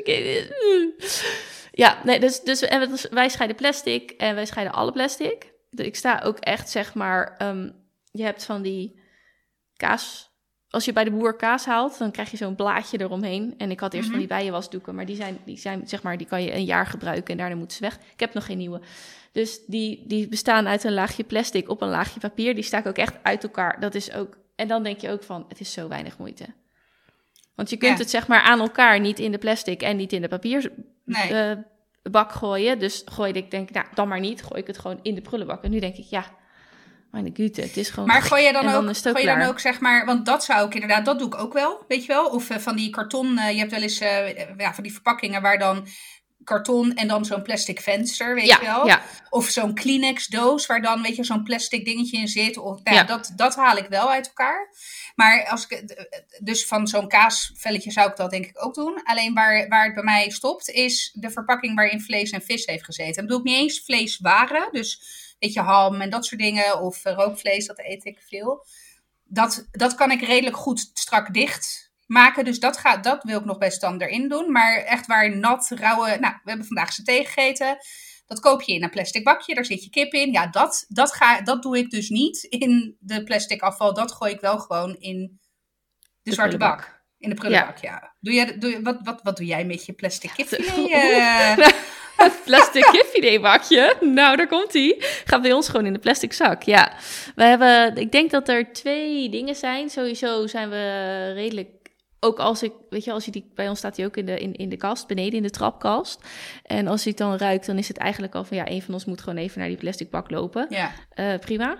Ja, 1.72 1.98
nee, 2.04 2.20
dus, 2.20 2.40
dus 2.40 2.62
en 2.62 2.98
wij 3.12 3.30
scheiden 3.30 3.58
plastic 3.58 4.12
en 4.12 4.36
wij 4.36 4.46
scheiden 4.46 4.76
alle 4.76 4.92
plastic. 4.92 5.52
Dus 5.70 5.86
ik 5.86 5.96
sta 5.96 6.22
ook 6.26 6.38
echt, 6.38 6.70
zeg 6.70 6.94
maar, 6.94 7.36
um, 7.42 7.83
je 8.14 8.24
hebt 8.24 8.46
van 8.46 8.62
die 8.62 9.00
kaas. 9.76 10.32
Als 10.70 10.86
je 10.86 10.94
bij 10.94 11.04
de 11.04 11.12
boer 11.12 11.36
kaas 11.36 11.66
haalt, 11.66 11.98
dan 11.98 12.12
krijg 12.12 12.32
je 12.32 12.38
zo'n 12.38 12.56
blaadje 12.56 13.00
eromheen. 13.00 13.54
En 13.58 13.72
ik 13.72 13.80
had 13.80 13.94
eerst 13.94 14.10
van 14.10 14.18
die 14.18 14.28
mhm. 14.28 14.38
bijenwasdoeken, 14.38 14.96
maar 14.96 15.06
die 15.06 15.16
zijn, 15.16 15.38
die 15.46 15.58
zijn, 15.58 15.88
zeg 15.88 16.04
maar, 16.04 16.18
die 16.18 16.28
kan 16.28 16.44
je 16.44 16.54
een 16.54 16.66
jaar 16.66 16.86
gebruiken 16.86 17.32
en 17.32 17.38
daarna 17.38 17.56
moeten 17.56 17.78
ze 17.78 17.84
weg. 17.84 17.96
Ik 17.96 18.20
heb 18.20 18.34
nog 18.34 18.46
geen 18.46 18.58
nieuwe. 18.58 18.82
Dus 19.32 19.66
die, 19.66 20.04
die 20.08 20.28
bestaan 20.28 20.68
uit 20.68 20.84
een 20.84 20.94
laagje 20.94 21.24
plastic 21.24 21.70
op 21.70 21.82
een 21.82 21.90
laagje 21.90 22.20
papier. 22.20 22.56
Die 22.56 22.64
sta 22.64 22.78
ik 22.78 22.88
ook 22.88 22.98
echt 22.98 23.24
uit 23.24 23.44
elkaar. 23.44 23.80
Dat 23.80 23.96
is 23.96 24.12
ook. 24.12 24.38
En 24.56 24.68
dan 24.68 24.84
denk 24.84 25.00
je 25.00 25.10
ook 25.10 25.24
van, 25.24 25.46
het 25.48 25.60
is 25.60 25.74
zo 25.74 25.88
weinig 25.88 26.18
moeite. 26.18 26.46
Want 27.56 27.70
je 27.70 27.78
kunt 27.78 28.00
het 28.00 28.10
zeg 28.10 28.28
maar 28.28 28.42
aan 28.42 28.60
elkaar 28.60 29.00
niet 29.00 29.20
in 29.20 29.32
de 29.32 29.38
plastic 29.38 29.82
en 29.82 29.98
niet 29.98 30.14
in 30.14 30.22
de 30.22 30.28
papierbak 30.28 30.74
nee. 31.06 31.56
uh, 32.12 32.28
gooien. 32.28 32.80
Dus 32.80 33.02
gooi 33.06 33.34
ik 33.34 33.52
denk, 33.52 33.72
nou, 33.72 33.86
dan 33.94 34.08
maar 34.08 34.20
niet. 34.20 34.44
Gooi 34.44 34.62
ik 34.62 34.68
het 34.68 34.78
gewoon 34.78 35.00
in 35.02 35.16
de 35.16 35.22
prullenbak. 35.22 35.64
En 35.64 35.72
nu 35.72 35.80
denk 35.80 35.96
ik, 35.96 36.06
ja, 36.06 36.26
mijn 37.22 37.36
gute, 37.36 37.62
het 37.62 37.78
is 37.78 37.90
gewoon... 37.90 38.08
Maar 38.08 38.22
gooi 38.22 38.44
je 38.44 38.52
dan, 38.52 38.68
ook, 38.68 38.98
gooi 38.98 39.20
je 39.20 39.26
dan 39.26 39.42
ook, 39.42 39.60
zeg 39.60 39.80
maar... 39.80 40.06
Want 40.06 40.26
dat 40.26 40.44
zou 40.44 40.66
ik 40.66 40.74
inderdaad, 40.74 41.06
dat 41.06 41.20
doe 41.20 41.28
ik 41.28 41.36
ook 41.36 41.54
wel, 41.54 41.86
weet 41.88 42.02
je 42.02 42.08
wel? 42.08 42.26
Of 42.26 42.50
uh, 42.50 42.58
van 42.58 42.76
die 42.76 42.90
karton, 42.90 43.38
uh, 43.38 43.52
je 43.52 43.58
hebt 43.58 43.72
wel 43.72 43.82
eens 43.82 44.02
uh, 44.02 44.58
ja, 44.58 44.74
van 44.74 44.84
die 44.84 44.94
verpakkingen 44.94 45.42
waar 45.42 45.58
dan 45.58 45.88
karton 46.44 46.94
en 46.94 47.08
dan 47.08 47.26
zo'n 47.26 47.42
plastic 47.42 47.80
venster, 47.80 48.36
weet 48.36 48.50
je 48.50 48.60
wel? 48.62 48.88
Ja. 48.88 49.02
Of 49.30 49.46
zo'n 49.46 49.74
Kleenex 49.74 50.28
doos 50.28 50.66
waar 50.66 50.82
dan, 50.82 51.02
weet 51.02 51.16
je, 51.16 51.24
zo'n 51.24 51.44
plastic 51.44 51.86
dingetje 51.86 52.18
in 52.18 52.28
zit. 52.28 52.58
Of, 52.58 52.84
nou, 52.84 52.98
ja. 52.98 53.04
dat, 53.04 53.32
dat 53.36 53.56
haal 53.56 53.78
ik 53.78 53.88
wel 53.90 54.12
uit 54.12 54.28
elkaar. 54.28 54.70
Maar 55.16 55.48
als 55.50 55.68
ik, 55.68 56.06
dus 56.40 56.66
van 56.66 56.88
zo'n 56.88 57.08
kaasvelletje 57.08 57.92
zou 57.92 58.10
ik 58.10 58.16
dat 58.16 58.32
denk 58.32 58.46
ik 58.46 58.66
ook 58.66 58.74
doen. 58.74 59.02
Alleen 59.04 59.34
waar, 59.34 59.68
waar 59.68 59.86
het 59.86 59.94
bij 59.94 60.04
mij 60.04 60.30
stopt, 60.30 60.70
is 60.70 61.12
de 61.14 61.30
verpakking 61.30 61.76
waarin 61.76 62.02
vlees 62.02 62.32
en 62.32 62.42
vis 62.42 62.66
heeft 62.66 62.86
gezeten. 62.86 63.16
Dan 63.16 63.26
bedoel 63.26 63.40
ik 63.40 63.46
niet 63.46 63.58
eens 63.58 63.82
vleeswaren, 63.86 64.68
dus 64.72 65.02
weet 65.44 65.54
je, 65.54 65.60
ham 65.60 66.02
en 66.02 66.10
dat 66.10 66.26
soort 66.26 66.42
dingen. 66.42 66.82
Of 66.82 67.06
eh, 67.06 67.14
rookvlees, 67.14 67.68
dat 67.68 67.80
eet 67.80 68.06
ik 68.06 68.22
veel. 68.28 68.66
Dat, 69.24 69.68
dat 69.72 69.96
kan 69.96 70.12
ik 70.12 70.22
redelijk 70.22 70.58
goed 70.58 70.92
strak 70.94 71.34
dicht 71.34 71.92
maken. 72.06 72.46
Dus 72.46 72.60
dat, 72.60 72.78
gaat, 72.78 73.04
dat 73.04 73.24
wil 73.24 73.40
ik 73.40 73.46
nog 73.46 73.58
best 73.58 73.82
dan 73.82 74.02
erin 74.02 74.30
doen. 74.30 74.52
Maar 74.52 74.76
echt 74.76 75.06
waar 75.06 75.38
nat, 75.38 75.72
rauwe... 75.76 76.18
Nou, 76.20 76.34
we 76.44 76.50
hebben 76.50 76.68
vandaag 76.68 76.96
thee 76.96 77.26
gegeten. 77.26 77.78
Dat 78.26 78.40
koop 78.40 78.62
je 78.62 78.74
in 78.74 78.84
een 78.84 78.90
plastic 78.90 79.24
bakje, 79.24 79.56
daar 79.56 79.66
zit 79.66 79.84
je 79.84 79.90
kip 79.90 80.14
in. 80.14 80.32
Ja, 80.32 80.48
dat, 80.48 80.86
dat, 80.88 81.14
ga, 81.14 81.42
dat 81.42 81.62
doe 81.62 81.78
ik 81.78 81.90
dus 81.90 82.10
niet 82.10 82.44
in 82.44 82.96
de 83.00 83.24
plastic 83.24 83.62
afval. 83.62 83.94
Dat 83.94 84.12
gooi 84.12 84.34
ik 84.34 84.40
wel 84.40 84.60
gewoon 84.60 84.96
in 84.96 85.40
de, 86.22 86.34
zwarte 86.34 86.58
bak. 86.58 87.02
In 87.18 87.30
de 87.30 87.36
prullenbak, 87.36 87.78
ja. 87.78 88.16
Doe 88.20 88.34
jij, 88.34 88.58
doe, 88.58 88.82
wat, 88.82 88.98
wat, 89.04 89.22
wat 89.24 89.38
doe 89.38 89.46
jij 89.46 89.66
met 89.66 89.86
je 89.86 89.94
plastic 89.94 90.32
kipfilet? 90.36 90.78
Uh... 90.90 91.58
plastic 92.46 92.84
kipfiletbakje. 92.84 93.96
Nou, 94.00 94.38
daar 94.38 94.48
komt 94.48 94.74
hij. 94.74 94.96
Gaat 95.26 95.42
bij 95.42 95.54
ons 95.54 95.70
gewoon 95.70 95.86
in 95.86 95.94
de 95.94 96.00
plastic 96.00 96.34
zak. 96.34 96.64
Ja, 96.64 96.94
we 97.36 97.44
hebben. 97.44 97.96
Ik 97.96 98.12
denk 98.12 98.32
dat 98.32 98.50
er 98.50 98.74
twee 98.74 99.30
dingen 99.30 99.56
zijn. 99.56 99.90
Sowieso 99.90 100.48
zijn 100.48 100.70
we 100.70 101.32
redelijk. 101.34 101.70
Ook 102.20 102.40
als 102.40 102.64
ik, 102.64 102.72
weet 102.90 103.04
je, 103.04 103.12
als 103.12 103.26
je 103.26 103.32
die 103.32 103.52
bij 103.56 103.70
ons 103.70 103.78
staat 103.78 103.98
hij 103.98 104.06
ook 104.06 104.18
in 104.18 104.26
de, 104.26 104.40
in, 104.40 104.54
in 104.54 104.70
de 104.70 104.78
kast, 104.78 105.08
beneden 105.08 105.34
in 105.34 105.44
de 105.44 105.50
trapkast. 105.50 106.24
En 106.64 106.88
als 106.88 107.04
hij 107.04 107.14
het 107.18 107.28
dan 107.28 107.38
ruikt, 107.38 107.66
dan 107.66 107.78
is 107.78 107.88
het 107.88 107.98
eigenlijk 107.98 108.36
al 108.36 108.44
van 108.44 108.58
ja, 108.58 108.70
een 108.70 108.82
van 108.82 108.94
ons 108.94 109.06
moet 109.06 109.22
gewoon 109.22 109.40
even 109.40 109.60
naar 109.60 109.68
die 109.68 109.78
plastic 109.78 110.10
bak 110.10 110.32
lopen. 110.32 110.66
Ja. 110.70 110.92
Uh, 111.16 111.40
prima. 111.40 111.78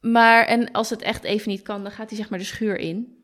Maar 0.00 0.44
en 0.44 0.72
als 0.72 0.90
het 0.90 1.02
echt 1.02 1.24
even 1.24 1.50
niet 1.50 1.62
kan, 1.62 1.82
dan 1.82 1.92
gaat 1.92 2.08
hij 2.08 2.18
zeg 2.18 2.30
maar 2.30 2.38
de 2.38 2.44
schuur 2.44 2.78
in. 2.78 3.17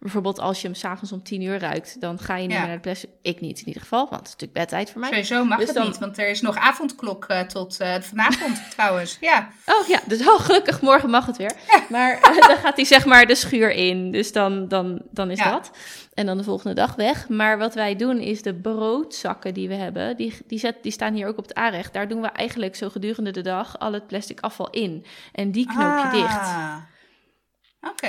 Bijvoorbeeld 0.00 0.38
als 0.38 0.60
je 0.60 0.66
hem 0.66 0.76
s'avonds 0.76 1.12
om 1.12 1.22
tien 1.22 1.42
uur 1.42 1.58
ruikt, 1.58 2.00
dan 2.00 2.18
ga 2.18 2.36
je 2.36 2.42
niet 2.42 2.50
Ja. 2.52 2.58
meer 2.58 2.66
naar 2.66 2.76
de 2.76 2.82
plastic. 2.82 3.10
Ik 3.22 3.40
niet 3.40 3.60
in 3.60 3.66
ieder 3.66 3.82
geval, 3.82 3.98
want 4.10 4.16
het 4.16 4.26
is 4.26 4.32
natuurlijk 4.32 4.58
bedtijd 4.58 4.90
voor 4.90 5.00
mij. 5.00 5.08
Sowieso 5.08 5.44
mag 5.44 5.58
Dus 5.58 5.66
het 5.66 5.76
dan- 5.76 5.86
niet, 5.86 5.98
want 5.98 6.18
er 6.18 6.28
is 6.28 6.40
nog 6.40 6.56
avondklok 6.56 7.24
eh, 7.24 7.40
tot 7.40 7.80
eh, 7.80 7.94
vanavond 8.00 8.62
trouwens. 8.76 9.16
Ja, 9.20 9.48
Oh 9.66 9.86
ja, 9.88 10.00
dus 10.06 10.20
oh, 10.28 10.40
gelukkig 10.40 10.80
morgen 10.80 11.10
mag 11.10 11.26
het 11.26 11.36
weer. 11.36 11.52
Maar 11.88 12.12
eh, 12.20 12.46
dan 12.46 12.56
gaat 12.56 12.76
hij 12.76 12.84
zeg 12.84 13.04
maar 13.06 13.26
de 13.26 13.34
schuur 13.34 13.70
in. 13.70 14.10
Dus 14.10 14.32
dan, 14.32 14.68
dan, 14.68 15.02
dan 15.10 15.30
is 15.30 15.38
Ja. 15.38 15.50
dat. 15.50 15.70
En 16.14 16.26
dan 16.26 16.36
de 16.36 16.44
volgende 16.44 16.74
dag 16.74 16.94
weg. 16.94 17.28
Maar 17.28 17.58
wat 17.58 17.74
wij 17.74 17.96
doen 17.96 18.18
is 18.18 18.42
de 18.42 18.54
broodzakken 18.54 19.54
die 19.54 19.68
we 19.68 19.74
hebben, 19.74 20.16
die, 20.16 20.36
die, 20.46 20.58
zet, 20.58 20.76
die 20.82 20.92
staan 20.92 21.14
hier 21.14 21.26
ook 21.26 21.38
op 21.38 21.44
het 21.48 21.54
aanrecht. 21.54 21.92
Daar 21.92 22.08
doen 22.08 22.20
we 22.20 22.28
eigenlijk 22.28 22.76
zo 22.76 22.88
gedurende 22.88 23.30
de 23.30 23.42
dag 23.42 23.78
al 23.78 23.92
het 23.92 24.06
plastic 24.06 24.40
afval 24.40 24.70
in. 24.70 25.04
En 25.32 25.50
die 25.50 25.66
knoop 25.66 26.04
je 26.04 26.10
dicht. 26.20 26.48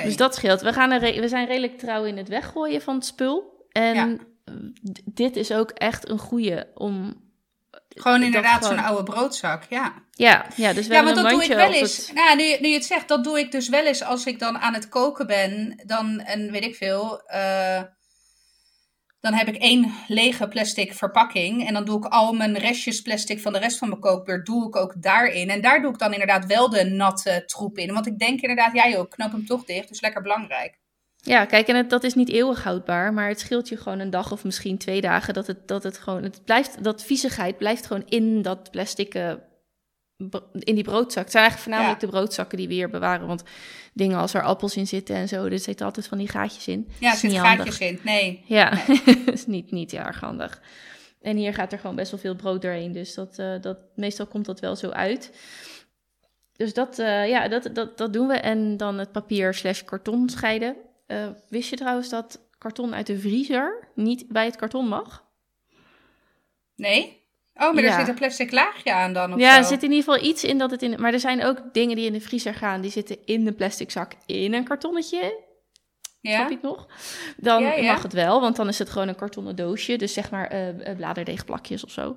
Dus 0.04 0.16
dat 0.16 0.34
scheelt. 0.34 0.60
We, 0.60 0.72
gaan 0.72 0.90
er 0.90 1.20
we 1.20 1.28
zijn 1.28 1.46
redelijk 1.46 1.78
trouw 1.78 2.04
in 2.04 2.16
het 2.16 2.28
weggooien 2.28 2.82
van 2.82 2.94
het 2.94 3.04
spul. 3.04 3.66
En 3.72 3.94
Ja. 3.94 4.16
dit 5.04 5.36
is 5.36 5.52
ook 5.52 5.70
echt 5.70 6.08
een 6.08 6.18
goede 6.18 6.70
om... 6.74 7.20
Gewoon 7.88 8.22
inderdaad 8.22 8.64
zo'n 8.64 8.78
oude 8.78 9.02
broodzak, 9.02 9.62
ja. 9.68 9.94
Ja, 10.10 10.46
ja 10.56 10.72
dus 10.72 10.86
we 10.86 10.94
Ja, 10.94 11.04
want 11.04 11.16
een 11.16 11.22
dat 11.22 11.32
doe 11.32 11.44
ik 11.44 11.52
wel 11.52 11.72
eens. 11.72 11.96
het- 12.06 12.14
Nou, 12.16 12.36
nu, 12.36 12.56
nu 12.60 12.68
je 12.68 12.74
het 12.74 12.84
zegt, 12.84 13.08
dat 13.08 13.24
doe 13.24 13.38
ik 13.38 13.50
dus 13.52 13.68
wel 13.68 13.86
eens 13.86 14.02
als 14.02 14.26
ik 14.26 14.38
dan 14.38 14.58
aan 14.58 14.74
het 14.74 14.88
koken 14.88 15.26
ben. 15.26 15.82
Dan, 15.86 16.20
en 16.20 16.50
weet 16.50 16.64
ik 16.64 16.74
veel, 16.76 17.20
eh, 17.26 17.82
dan 19.22 19.32
heb 19.32 19.48
ik 19.48 19.56
één 19.56 19.92
lege 20.08 20.48
plastic 20.48 20.92
verpakking. 20.92 21.66
En 21.66 21.74
dan 21.74 21.84
doe 21.84 21.98
ik 21.98 22.04
al 22.04 22.32
mijn 22.32 22.58
restjes 22.58 23.00
plastic 23.02 23.40
van 23.40 23.52
de 23.52 23.58
rest 23.58 23.78
van 23.78 23.88
mijn 23.88 24.00
kookbeurt, 24.00 24.46
doe 24.46 24.66
ik 24.66 24.76
ook 24.76 25.02
daarin. 25.02 25.50
En 25.50 25.60
daar 25.60 25.80
doe 25.82 25.92
ik 25.92 25.98
dan 25.98 26.12
inderdaad 26.12 26.46
wel 26.46 26.70
de 26.70 26.84
natte 26.84 27.42
troep 27.46 27.78
in. 27.78 27.92
Want 27.92 28.06
ik 28.06 28.18
denk 28.18 28.40
inderdaad, 28.40 28.74
jij 28.74 28.98
ook, 28.98 29.10
knoop 29.10 29.32
hem 29.32 29.46
toch 29.46 29.64
dicht. 29.64 29.88
Dus 29.88 30.00
lekker 30.00 30.22
belangrijk. 30.22 30.80
Ja, 31.16 31.44
kijk, 31.44 31.68
en 31.68 31.76
het, 31.76 31.90
dat 31.90 32.04
is 32.04 32.14
niet 32.14 32.28
eeuwig 32.28 32.62
houdbaar, 32.62 33.12
maar 33.12 33.28
het 33.28 33.40
scheelt 33.40 33.68
je 33.68 33.76
gewoon 33.76 33.98
een 33.98 34.10
dag 34.10 34.32
of 34.32 34.44
misschien 34.44 34.78
twee 34.78 35.00
dagen 35.00 35.34
dat 35.34 35.46
het, 35.46 35.68
dat 35.68 35.82
het 35.82 35.98
gewoon, 35.98 36.22
het 36.22 36.44
blijft, 36.44 36.84
dat 36.84 37.04
viezigheid 37.04 37.56
blijft 37.58 37.86
gewoon 37.86 38.04
in 38.08 38.42
dat 38.42 38.70
plastic, 38.70 39.14
in 40.58 40.74
die 40.74 40.84
broodzak. 40.84 41.22
Het 41.22 41.32
zijn 41.32 41.44
eigenlijk 41.44 41.58
voornamelijk 41.58 42.00
Ja. 42.00 42.06
de 42.06 42.12
broodzakken 42.12 42.58
die 42.58 42.68
we 42.68 42.74
hier 42.74 42.90
bewaren, 42.90 43.26
want 43.26 43.42
dingen 43.92 44.18
als 44.18 44.34
er 44.34 44.42
appels 44.42 44.76
in 44.76 44.86
zitten 44.86 45.16
en 45.16 45.28
zo, 45.28 45.44
er 45.44 45.58
zitten 45.58 45.86
altijd 45.86 46.06
van 46.06 46.18
die 46.18 46.28
gaatjes 46.28 46.68
in. 46.68 46.88
Ja, 46.98 47.10
er 47.10 47.16
zitten 47.16 47.40
gaatjes 47.40 47.78
in. 47.78 47.98
Nee. 48.02 48.44
Ja, 48.46 48.86
is 49.32 49.46
niet, 49.46 49.70
niet 49.70 49.90
heel 49.90 50.00
erg 50.00 50.20
handig. 50.20 50.60
En 51.20 51.36
hier 51.36 51.54
gaat 51.54 51.72
er 51.72 51.78
gewoon 51.78 51.96
best 51.96 52.10
wel 52.10 52.20
veel 52.20 52.34
brood 52.34 52.62
doorheen, 52.62 52.92
dus 52.92 53.14
dat, 53.14 53.38
eh, 53.38 53.60
dat, 53.60 53.78
meestal 53.94 54.26
komt 54.26 54.46
dat 54.46 54.60
wel 54.60 54.76
zo 54.76 54.90
uit. 54.90 55.30
Dus 56.56 56.74
dat, 56.74 56.98
eh, 56.98 57.28
ja, 57.28 57.48
dat, 57.48 57.70
dat, 57.72 57.98
dat 57.98 58.12
doen 58.12 58.26
we. 58.26 58.34
En 58.34 58.76
dan 58.76 58.98
het 58.98 59.12
papier 59.12 59.54
slash 59.54 59.82
karton 59.82 60.28
scheiden. 60.28 60.76
Eh, 61.06 61.28
wist 61.48 61.70
je 61.70 61.76
trouwens 61.76 62.08
dat 62.08 62.40
karton 62.58 62.94
uit 62.94 63.06
de 63.06 63.18
vriezer 63.18 63.88
niet 63.94 64.28
bij 64.28 64.44
het 64.44 64.56
karton 64.56 64.88
mag? 64.88 65.24
Nee? 66.76 67.21
Oh, 67.54 67.74
maar 67.74 67.82
Ja. 67.82 67.90
er 67.92 67.98
zit 67.98 68.08
een 68.08 68.14
plastic 68.14 68.50
laagje 68.52 68.92
aan 68.92 69.12
dan 69.12 69.32
of 69.34 69.40
ja, 69.40 69.52
zo. 69.52 69.58
er 69.58 69.64
zit 69.64 69.82
in 69.82 69.92
ieder 69.92 70.12
geval 70.12 70.28
iets 70.28 70.44
in 70.44 70.58
dat 70.58 70.70
het 70.70 70.82
in... 70.82 71.00
Maar 71.00 71.12
er 71.12 71.20
zijn 71.20 71.44
ook 71.44 71.62
dingen 71.72 71.96
die 71.96 72.06
in 72.06 72.12
de 72.12 72.20
vriezer 72.20 72.54
gaan, 72.54 72.80
die 72.80 72.90
zitten 72.90 73.16
in 73.24 73.44
de 73.44 73.52
plastic 73.52 73.90
zak 73.90 74.12
in 74.26 74.54
een 74.54 74.64
kartonnetje. 74.64 75.38
ja? 76.20 76.34
Snap 76.36 76.48
je 76.48 76.54
het 76.54 76.62
nog? 76.62 76.86
Dan 77.36 77.62
Ja, 77.62 77.72
ja. 77.72 77.92
mag 77.92 78.02
het 78.02 78.12
wel, 78.12 78.40
want 78.40 78.56
dan 78.56 78.68
is 78.68 78.78
het 78.78 78.90
gewoon 78.90 79.08
een 79.08 79.14
kartonnen 79.16 79.56
doosje. 79.56 79.96
Dus 79.96 80.12
zeg 80.12 80.30
maar 80.30 80.46
eh, 80.48 80.96
bladerdeegplakjes 80.96 81.84
of 81.84 81.90
zo. 81.90 82.16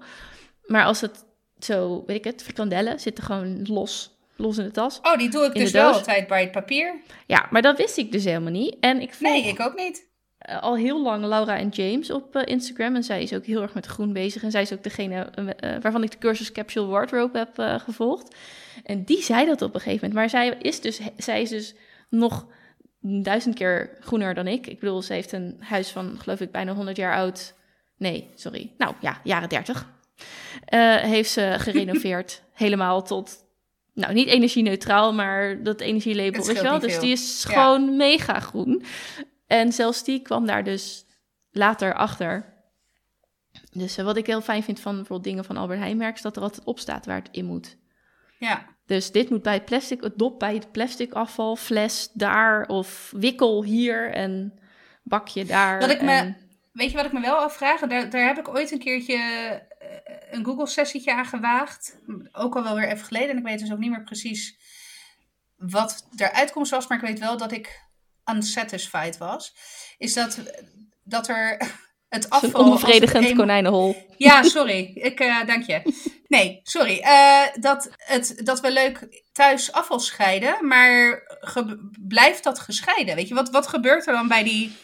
Maar 0.66 0.86
als 0.86 1.02
het 1.02 1.26
zo, 1.60 2.04
weet 2.06 2.18
ik 2.18 2.24
het, 2.24 2.44
frikandellen 2.44 3.00
zitten 3.00 3.24
gewoon 3.24 3.62
los, 3.64 4.18
los 4.36 4.58
in 4.58 4.64
de 4.66 4.72
tas. 4.72 5.00
Oh, 5.02 5.18
die 5.18 5.30
doe 5.30 5.46
ik 5.46 5.54
dus 5.54 5.72
wel 5.72 5.92
altijd 5.94 6.28
bij 6.28 6.42
het 6.42 6.52
papier. 6.52 6.96
Ja, 7.28 7.48
maar 7.50 7.62
dat 7.62 7.78
wist 7.78 7.98
ik 7.98 8.12
dus 8.12 8.24
helemaal 8.24 8.52
niet. 8.52 8.76
En 8.80 9.02
ik 9.02 9.14
volg 9.14 9.32
Nee, 9.32 9.44
ik 9.48 9.60
ook 9.60 9.76
niet. 9.76 10.08
Eh, 10.38 10.62
al 10.62 10.76
heel 10.78 11.02
lang 11.02 11.26
Laura 11.26 11.58
en 11.58 11.70
James 11.70 12.12
op 12.12 12.36
eh, 12.36 12.42
Instagram. 12.46 12.96
En 12.96 13.04
zij 13.04 13.24
is 13.24 13.34
ook 13.34 13.46
heel 13.46 13.62
erg 13.62 13.74
met 13.74 13.86
groen 13.86 14.14
bezig. 14.14 14.44
En 14.44 14.52
zij 14.52 14.62
is 14.62 14.74
ook 14.74 14.84
degene 14.84 15.16
eh, 15.26 15.82
waarvan 15.82 16.04
ik 16.04 16.12
de 16.12 16.18
cursus 16.18 16.52
Capsule 16.52 16.86
Wardrobe 16.86 17.38
heb 17.38 17.82
gevolgd. 17.82 18.36
En 18.84 19.04
die 19.04 19.22
zei 19.24 19.46
dat 19.46 19.62
op 19.62 19.74
een 19.74 19.82
gegeven 19.82 20.08
moment. 20.08 20.14
Maar 20.14 20.30
zij 20.30 20.58
is 20.62 20.82
dus, 20.82 21.00
zij 21.18 21.42
is 21.42 21.50
dus 21.50 21.76
nog 22.10 22.46
duizend 23.02 23.56
keer 23.56 23.98
groener 24.00 24.34
dan 24.34 24.48
ik. 24.48 24.68
Ik 24.68 24.80
bedoel, 24.80 25.02
ze 25.02 25.14
heeft 25.14 25.32
een 25.32 25.58
huis 25.60 25.90
van, 25.90 26.16
geloof 26.20 26.40
ik, 26.42 26.52
bijna 26.52 26.74
100 26.74 26.98
jaar 26.98 27.16
oud. 27.16 27.54
Nee, 27.98 28.30
sorry. 28.36 28.72
Nou 28.78 28.94
ja, 29.02 29.20
jaren 29.24 29.50
30. 29.50 29.94
Eh, 30.66 30.96
heeft 30.96 31.30
ze 31.30 31.56
gerenoveerd. 31.58 32.44
helemaal 32.54 33.04
tot, 33.04 33.36
nou 33.94 34.14
niet 34.14 34.28
energie-neutraal, 34.28 35.14
maar 35.14 35.64
dat 35.64 35.82
energielabel, 35.82 36.44
scheelt 36.44 36.62
wel. 36.62 36.80
Dus 36.80 37.00
die 37.00 37.12
is 37.12 37.46
Ja. 37.48 37.54
gewoon 37.54 37.96
mega 37.96 38.40
groen. 38.40 38.84
En 39.48 39.72
zelfs 39.74 40.04
die 40.04 40.22
kwam 40.22 40.46
daar 40.46 40.64
dus 40.64 41.06
later 41.52 41.94
achter. 41.94 42.54
Dus 43.72 43.98
eh, 43.98 44.06
wat 44.06 44.18
ik 44.18 44.26
heel 44.26 44.42
fijn 44.42 44.64
vind 44.64 44.80
van 44.80 44.92
bijvoorbeeld 44.96 45.24
dingen 45.24 45.46
van 45.46 45.58
Albert 45.58 45.80
Heijn 45.80 45.98
merk, 45.98 46.16
is 46.16 46.22
dat 46.22 46.36
er 46.36 46.42
altijd 46.42 46.66
op 46.66 46.80
staat 46.80 47.06
waar 47.06 47.18
het 47.18 47.30
in 47.32 47.46
moet. 47.46 47.78
Ja. 48.40 48.66
Dus 48.86 49.12
dit 49.12 49.30
moet 49.30 49.42
bij 49.42 49.54
het 49.54 49.66
plastic, 49.66 50.02
het 50.04 50.18
dop 50.18 50.40
bij 50.40 50.54
het 50.54 50.72
plastic 50.72 51.14
afval, 51.14 51.56
fles 51.56 52.10
daar 52.14 52.68
of 52.68 53.12
wikkel 53.16 53.64
hier 53.64 54.12
en 54.12 54.60
bakje 55.04 55.46
daar. 55.46 55.80
Wat 55.80 55.90
ik 55.90 56.02
me- 56.02 56.12
en- 56.12 56.38
Weet 56.72 56.92
je 56.92 56.96
wat 56.98 57.06
ik 57.06 57.12
me 57.14 57.20
wel 57.22 57.36
afvraag? 57.38 57.80
Daar, 57.80 58.10
daar 58.10 58.26
heb 58.28 58.38
ik 58.38 58.48
ooit 58.48 58.72
een 58.72 58.80
keertje 58.80 59.14
eh, 59.16 59.60
een 60.32 60.46
Google-sessietje 60.46 61.14
aan 61.14 61.26
gewaagd. 61.26 61.98
Ook 62.32 62.56
al 62.56 62.64
wel 62.64 62.76
weer 62.76 62.88
even 62.90 63.06
geleden. 63.06 63.30
En 63.30 63.38
ik 63.38 63.44
weet 63.44 63.60
dus 63.60 63.72
ook 63.72 63.78
niet 63.80 63.90
meer 63.90 64.04
precies 64.04 64.58
wat 65.58 66.08
de 66.12 66.34
uitkomst 66.34 66.72
was. 66.72 66.88
Maar 66.88 66.98
ik 66.98 67.04
weet 67.08 67.20
wel 67.20 67.38
dat 67.38 67.52
ik 67.52 67.85
unsatisfied 68.32 69.18
was. 69.18 69.54
Is 69.98 70.14
dat, 70.14 70.40
dat 71.04 71.28
er 71.28 71.58
het 72.10 72.30
afval... 72.30 72.50
het 72.50 72.60
onbevredigend 72.60 73.36
konijnenhol. 73.36 73.96
Ja, 74.18 74.44
sorry. 74.58 74.92
Ik, 74.94 75.20
eh, 75.20 75.46
dank 75.46 75.66
je. 75.66 75.82
Nee, 76.28 76.60
sorry. 76.64 77.00
Eh, 77.00 77.42
dat, 77.60 77.90
het, 77.98 78.42
dat 78.44 78.60
we 78.62 78.72
leuk 78.72 79.24
thuis 79.32 79.72
afval 79.72 80.00
scheiden, 80.00 80.68
maar 80.68 81.22
ge- 81.28 81.90
blijft 82.08 82.44
dat 82.44 82.60
gescheiden? 82.60 83.16
Weet 83.16 83.28
je, 83.28 83.34
wat, 83.34 83.50
wat 83.50 83.68
gebeurt 83.68 84.08
er 84.08 84.14
dan 84.14 84.28
bij 84.28 84.44
die, 84.44 84.76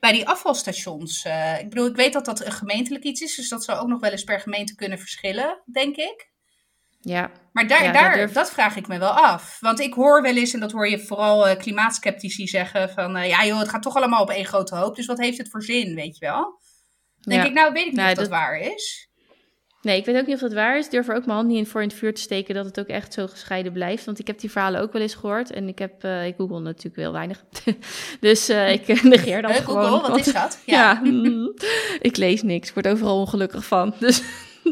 bij 0.00 0.12
die 0.12 0.28
afvalstations? 0.28 1.24
Eh, 1.24 1.58
ik 1.58 1.68
bedoel, 1.68 1.86
ik 1.86 1.96
weet 1.96 2.12
dat 2.12 2.24
dat 2.24 2.44
een 2.44 2.52
gemeentelijk 2.52 3.04
iets 3.04 3.20
is, 3.20 3.36
dus 3.36 3.48
dat 3.48 3.64
zou 3.64 3.78
ook 3.78 3.88
nog 3.88 4.00
wel 4.00 4.10
eens 4.10 4.24
per 4.24 4.40
gemeente 4.40 4.74
kunnen 4.74 4.98
verschillen, 4.98 5.62
denk 5.72 5.96
ik. 5.96 6.30
Ja, 7.04 7.30
Maar 7.52 7.66
daar, 7.66 7.82
Ja, 7.84 7.92
daar 7.92 8.14
durf- 8.14 8.32
dat 8.32 8.50
vraag 8.50 8.76
ik 8.76 8.88
me 8.88 8.98
wel 8.98 9.10
af. 9.10 9.56
Want 9.60 9.80
ik 9.80 9.94
hoor 9.94 10.22
wel 10.22 10.36
eens, 10.36 10.52
en 10.54 10.60
dat 10.60 10.72
hoor 10.72 10.88
je 10.88 10.98
vooral 10.98 11.48
eh 11.48 11.58
klimaatskeptici 11.58 12.46
zeggen, 12.46 12.90
van 12.90 13.16
eh, 13.16 13.28
ja 13.28 13.44
joh, 13.44 13.58
het 13.58 13.68
gaat 13.68 13.82
toch 13.82 13.96
allemaal 13.96 14.22
op 14.22 14.30
één 14.30 14.44
grote 14.46 14.74
hoop, 14.76 14.96
dus 14.96 15.06
wat 15.06 15.18
heeft 15.18 15.38
het 15.38 15.50
voor 15.50 15.62
zin, 15.62 15.94
weet 15.94 16.18
je 16.18 16.26
wel? 16.26 16.40
Dan 16.42 17.32
denk 17.34 17.42
ja. 17.42 17.48
ik, 17.48 17.54
nou 17.54 17.72
weet 17.72 17.82
ik 17.86 17.88
niet 17.92 17.96
Nee, 18.00 18.10
of 18.10 18.14
dat, 18.14 18.24
dat- 18.24 18.38
waar 18.38 18.58
is. 18.58 19.06
Nee, 19.82 19.98
ik 19.98 20.04
weet 20.04 20.16
ook 20.16 20.26
niet 20.26 20.34
of 20.34 20.40
dat 20.40 20.52
waar 20.52 20.78
is. 20.78 20.84
Ik 20.84 20.90
durf 20.90 21.08
er 21.08 21.14
ook 21.14 21.24
mijn 21.26 21.36
hand 21.36 21.48
niet 21.48 21.58
in 21.58 21.66
voor 21.66 21.82
in 21.82 21.88
het 21.88 21.96
vuur 21.96 22.14
te 22.14 22.20
steken 22.20 22.54
dat 22.54 22.64
het 22.64 22.80
ook 22.80 22.86
echt 22.86 23.12
zo 23.12 23.26
gescheiden 23.26 23.72
blijft. 23.72 24.04
Want 24.04 24.18
ik 24.18 24.26
heb 24.26 24.38
die 24.40 24.50
verhalen 24.50 24.80
ook 24.80 24.92
wel 24.92 25.02
eens 25.02 25.14
gehoord. 25.14 25.50
En 25.52 25.68
ik 25.68 25.78
heb, 25.78 26.04
eh, 26.04 26.26
ik 26.26 26.34
google 26.36 26.60
natuurlijk 26.60 26.96
wel 26.96 27.12
weinig. 27.12 27.44
dus 28.20 28.48
ik 28.48 29.02
negeer 29.02 29.42
dat 29.42 29.50
Eh, 29.50 29.56
gewoon. 29.64 29.84
Google, 29.88 30.08
wat 30.08 30.26
is 30.26 30.32
dat? 30.32 30.58
Ja, 30.66 31.00
mm, 31.04 31.54
ik 32.00 32.16
lees 32.16 32.42
niks. 32.42 32.68
Ik 32.68 32.74
word 32.74 32.88
overal 32.88 33.18
ongelukkig 33.20 33.64
van. 33.64 33.94
Dus 34.00 34.22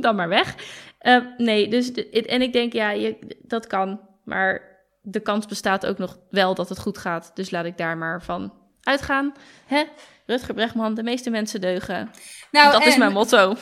dan 0.00 0.16
maar 0.16 0.28
weg. 0.28 0.54
Eh, 1.00 1.16
nee, 1.36 1.68
dus 1.68 1.92
de- 1.92 2.10
en 2.26 2.42
ik 2.42 2.52
denk, 2.52 2.72
ja, 2.72 2.90
je, 2.90 3.36
dat 3.42 3.66
kan. 3.66 4.00
Maar 4.24 4.78
de 5.02 5.20
kans 5.20 5.46
bestaat 5.46 5.86
ook 5.86 5.98
nog 5.98 6.18
wel 6.30 6.54
dat 6.54 6.68
het 6.68 6.78
goed 6.78 6.98
gaat. 6.98 7.30
Dus 7.34 7.50
laat 7.50 7.64
ik 7.64 7.76
daar 7.78 7.98
maar 7.98 8.22
van 8.22 8.52
uitgaan. 8.82 9.32
Hè? 9.66 9.82
Rutger 10.26 10.54
Bregman, 10.54 10.94
de 10.94 11.02
meeste 11.02 11.30
mensen 11.30 11.60
deugen. 11.60 12.10
Nou, 12.50 12.72
dat 12.72 12.86
is 12.86 12.96
mijn 12.96 13.12
motto. 13.12 13.54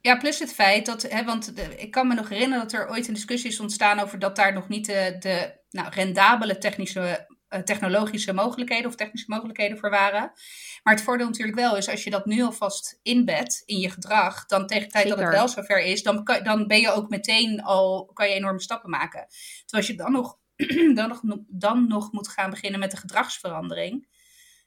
Ja, 0.00 0.16
plus 0.16 0.38
het 0.38 0.52
feit 0.54 0.86
dat, 0.86 1.02
hè, 1.02 1.24
want 1.24 1.56
de- 1.56 1.76
ik 1.76 1.90
kan 1.90 2.08
me 2.08 2.14
nog 2.14 2.28
herinneren 2.28 2.62
dat 2.68 2.72
er 2.80 2.88
ooit 2.90 3.08
een 3.08 3.14
discussie 3.14 3.50
is 3.50 3.60
ontstaan 3.60 3.98
over 4.00 4.18
dat 4.18 4.36
daar 4.36 4.52
nog 4.52 4.68
niet 4.68 4.86
de, 4.86 5.16
de 5.18 5.52
nou, 5.70 5.88
rendabele 5.90 6.58
technische, 6.58 7.26
technologische 7.64 8.32
mogelijkheden 8.32 8.86
of 8.86 8.94
technische 8.94 9.30
mogelijkheden 9.30 9.78
voor 9.78 9.90
waren. 9.90 10.32
Maar 10.82 10.94
het 10.94 11.02
voordeel 11.02 11.26
natuurlijk 11.26 11.58
wel 11.58 11.76
is, 11.76 11.88
als 11.88 12.04
je 12.04 12.10
dat 12.10 12.26
nu 12.26 12.42
alvast 12.42 12.98
inbedt 13.02 13.62
in 13.64 13.78
je 13.78 13.90
gedrag, 13.90 14.46
dan 14.46 14.66
tegen 14.66 14.84
de 14.84 14.90
tijd 14.90 15.08
dat 15.08 15.18
het 15.18 15.28
wel 15.28 15.48
zover 15.48 15.80
is, 15.80 16.02
dan, 16.02 16.24
kan, 16.24 16.42
dan 16.42 16.66
ben 16.66 16.80
je 16.80 16.90
ook 16.90 17.08
meteen 17.08 17.62
al, 17.62 18.10
kan 18.12 18.28
je 18.28 18.34
enorme 18.34 18.60
stappen 18.60 18.90
maken. 18.90 19.26
Terwijl 19.28 19.86
als 19.86 19.86
je 19.86 19.94
dan 19.94 20.12
nog, 20.12 20.38
dan 20.98 21.08
nog, 21.08 21.20
dan 21.48 21.88
nog 21.88 22.12
moet 22.12 22.28
gaan 22.28 22.50
beginnen 22.50 22.80
met 22.80 22.90
de 22.90 22.96
gedragsverandering, 22.96 24.08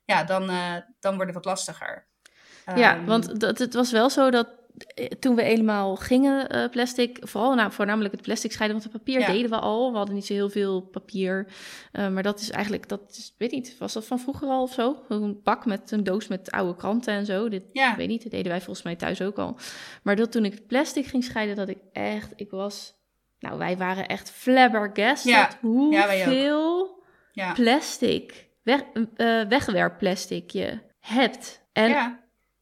ja, 0.06 0.24
dan, 0.24 0.50
eh, 0.50 0.76
dan 1.00 1.16
wordt 1.16 1.26
het 1.26 1.34
wat 1.34 1.46
lastiger. 1.46 2.10
Ja, 2.76 2.96
Ehm, 2.96 3.06
want 3.06 3.40
dat, 3.40 3.58
het 3.58 3.74
was 3.74 3.92
wel 3.92 4.10
zo 4.10 4.32
dat 4.32 4.48
eh, 4.48 4.61
toen 5.20 5.36
we 5.36 5.44
eenmaal 5.44 5.96
gingen 5.96 6.50
eh, 6.50 6.70
plastic, 6.70 7.18
vooral 7.22 7.56
nou, 7.56 7.72
voornamelijk 7.72 8.14
het 8.14 8.22
plastic 8.24 8.52
scheiden, 8.52 8.80
want 8.80 8.92
het 8.94 9.04
papier 9.04 9.20
Ja. 9.20 9.32
deden 9.32 9.50
we 9.50 9.60
al. 9.60 9.92
We 9.92 9.98
hadden 9.98 10.16
niet 10.16 10.26
zo 10.26 10.34
heel 10.34 10.50
veel 10.50 10.82
papier. 10.82 11.48
Eh, 11.92 12.10
maar 12.10 12.24
dat 12.24 12.40
is 12.40 12.50
eigenlijk, 12.50 12.88
dat 12.88 13.02
is, 13.10 13.36
weet 13.38 13.52
niet, 13.52 13.78
was 13.78 13.94
dat 13.94 14.06
van 14.06 14.20
vroeger 14.20 14.48
al 14.48 14.62
of 14.62 14.74
zo? 14.74 15.04
Een 15.08 15.40
bak 15.44 15.66
met 15.66 15.92
een 15.92 16.04
doos 16.04 16.28
met 16.28 16.52
oude 16.52 16.76
kranten 16.76 17.14
en 17.14 17.26
zo. 17.26 17.50
Dit, 17.50 17.64
Ja. 17.74 17.92
Ik 17.92 17.98
weet 17.98 18.08
niet, 18.08 18.24
dat 18.24 18.32
deden 18.32 18.52
wij 18.52 18.62
volgens 18.62 18.86
mij 18.86 18.96
thuis 18.96 19.22
ook 19.22 19.38
al. 19.38 19.58
Maar 20.04 20.16
dat 20.16 20.32
toen 20.32 20.46
ik 20.46 20.54
het 20.54 20.68
plastic 20.68 21.06
ging 21.06 21.24
scheiden, 21.24 21.56
dat 21.56 21.70
ik 21.70 21.80
echt, 21.92 22.34
ik 22.36 22.52
was, 22.52 22.94
nou 23.40 23.58
wij 23.58 23.78
waren 23.78 24.08
echt 24.08 24.32
flabbergasted 24.32 25.32
Ja. 25.32 25.50
Hoeveel 25.62 27.04
ja. 27.32 27.54
plastic 27.54 28.50
weg, 28.64 28.84
uh, 28.94 29.42
wegwerpplastic 29.48 30.50
je 30.50 30.80
hebt. 31.00 31.62
En 31.74 31.90
ja. 31.90 32.21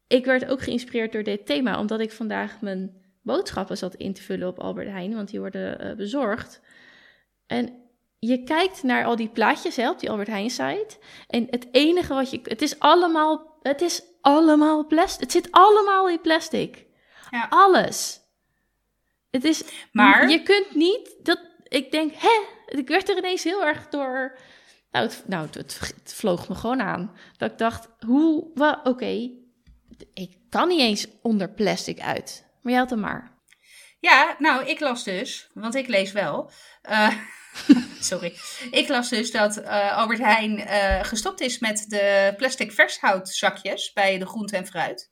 Ik 0.09 0.25
werd 0.25 0.45
ook 0.45 0.61
geïnspireerd 0.61 1.11
door 1.11 1.23
dit 1.23 1.45
thema, 1.45 1.79
omdat 1.79 1.99
ik 1.99 2.11
vandaag 2.11 2.61
mijn 2.61 3.01
boodschappen 3.21 3.77
zat 3.77 3.95
in 3.95 4.13
te 4.13 4.21
vullen 4.21 4.47
op 4.47 4.59
Albert 4.59 4.87
Heijn, 4.87 5.15
want 5.15 5.29
die 5.29 5.39
worden 5.39 5.85
uh, 5.85 5.95
bezorgd. 5.95 6.61
En 7.47 7.73
je 8.19 8.43
kijkt 8.43 8.83
naar 8.83 9.05
al 9.05 9.15
die 9.15 9.29
plaatjes 9.29 9.75
hè, 9.75 9.89
op 9.89 9.99
die 9.99 10.09
Albert 10.09 10.27
Heijn 10.27 10.49
site. 10.49 10.97
En 11.27 11.47
het 11.49 11.67
enige 11.71 12.13
wat 12.13 12.31
je. 12.31 12.39
Het 12.43 12.61
is 12.61 12.79
allemaal. 12.79 13.57
Het 13.61 13.81
is 13.81 14.03
allemaal 14.21 14.87
plastic. 14.87 15.21
Het 15.21 15.31
zit 15.31 15.51
allemaal 15.51 16.09
in 16.09 16.21
plastic. 16.21 16.85
Ja. 17.31 17.47
Alles. 17.49 18.19
Het 19.29 19.43
is. 19.43 19.63
Maar- 19.91 20.29
Je 20.29 20.43
kunt 20.43 20.75
niet. 20.75 21.15
Dat, 21.23 21.39
ik 21.63 21.91
denk, 21.91 22.13
hè? 22.15 22.41
Ik 22.77 22.87
werd 22.87 23.09
er 23.09 23.17
ineens 23.17 23.43
heel 23.43 23.65
erg 23.65 23.87
door. 23.87 24.37
Nou, 24.91 25.05
het, 25.05 25.23
nou, 25.27 25.47
het, 25.51 25.91
vloog 26.03 26.49
me 26.49 26.55
gewoon 26.55 26.81
aan. 26.81 27.15
Dat 27.37 27.51
ik 27.51 27.57
dacht, 27.57 27.89
hoe. 28.05 28.47
Oké. 28.83 29.38
Ik 30.13 30.37
kan 30.49 30.67
niet 30.67 30.79
eens 30.79 31.07
onder 31.21 31.49
plastic 31.49 31.99
uit. 31.99 32.45
Maar 32.61 32.71
jij 32.71 32.81
had 32.81 32.89
hem 32.89 32.99
maar. 32.99 33.37
Ja, 33.99 34.35
nou, 34.37 34.65
ik 34.65 34.79
las 34.79 35.03
dus, 35.03 35.49
want 35.53 35.75
ik 35.75 35.87
lees 35.87 36.11
wel. 36.11 36.51
eh, 36.81 37.15
sorry. 37.99 38.37
Ik 38.71 38.87
las 38.87 39.09
dus 39.09 39.31
dat 39.31 39.57
eh, 39.57 39.97
Albert 39.97 40.19
Heijn 40.19 40.59
eh, 40.59 41.03
gestopt 41.03 41.41
is 41.41 41.59
met 41.59 41.85
de 41.87 42.33
plastic 42.37 42.71
vershoutzakjes 42.71 43.93
bij 43.93 44.17
de 44.17 44.25
groente 44.25 44.57
en 44.57 44.67
fruit. 44.67 45.11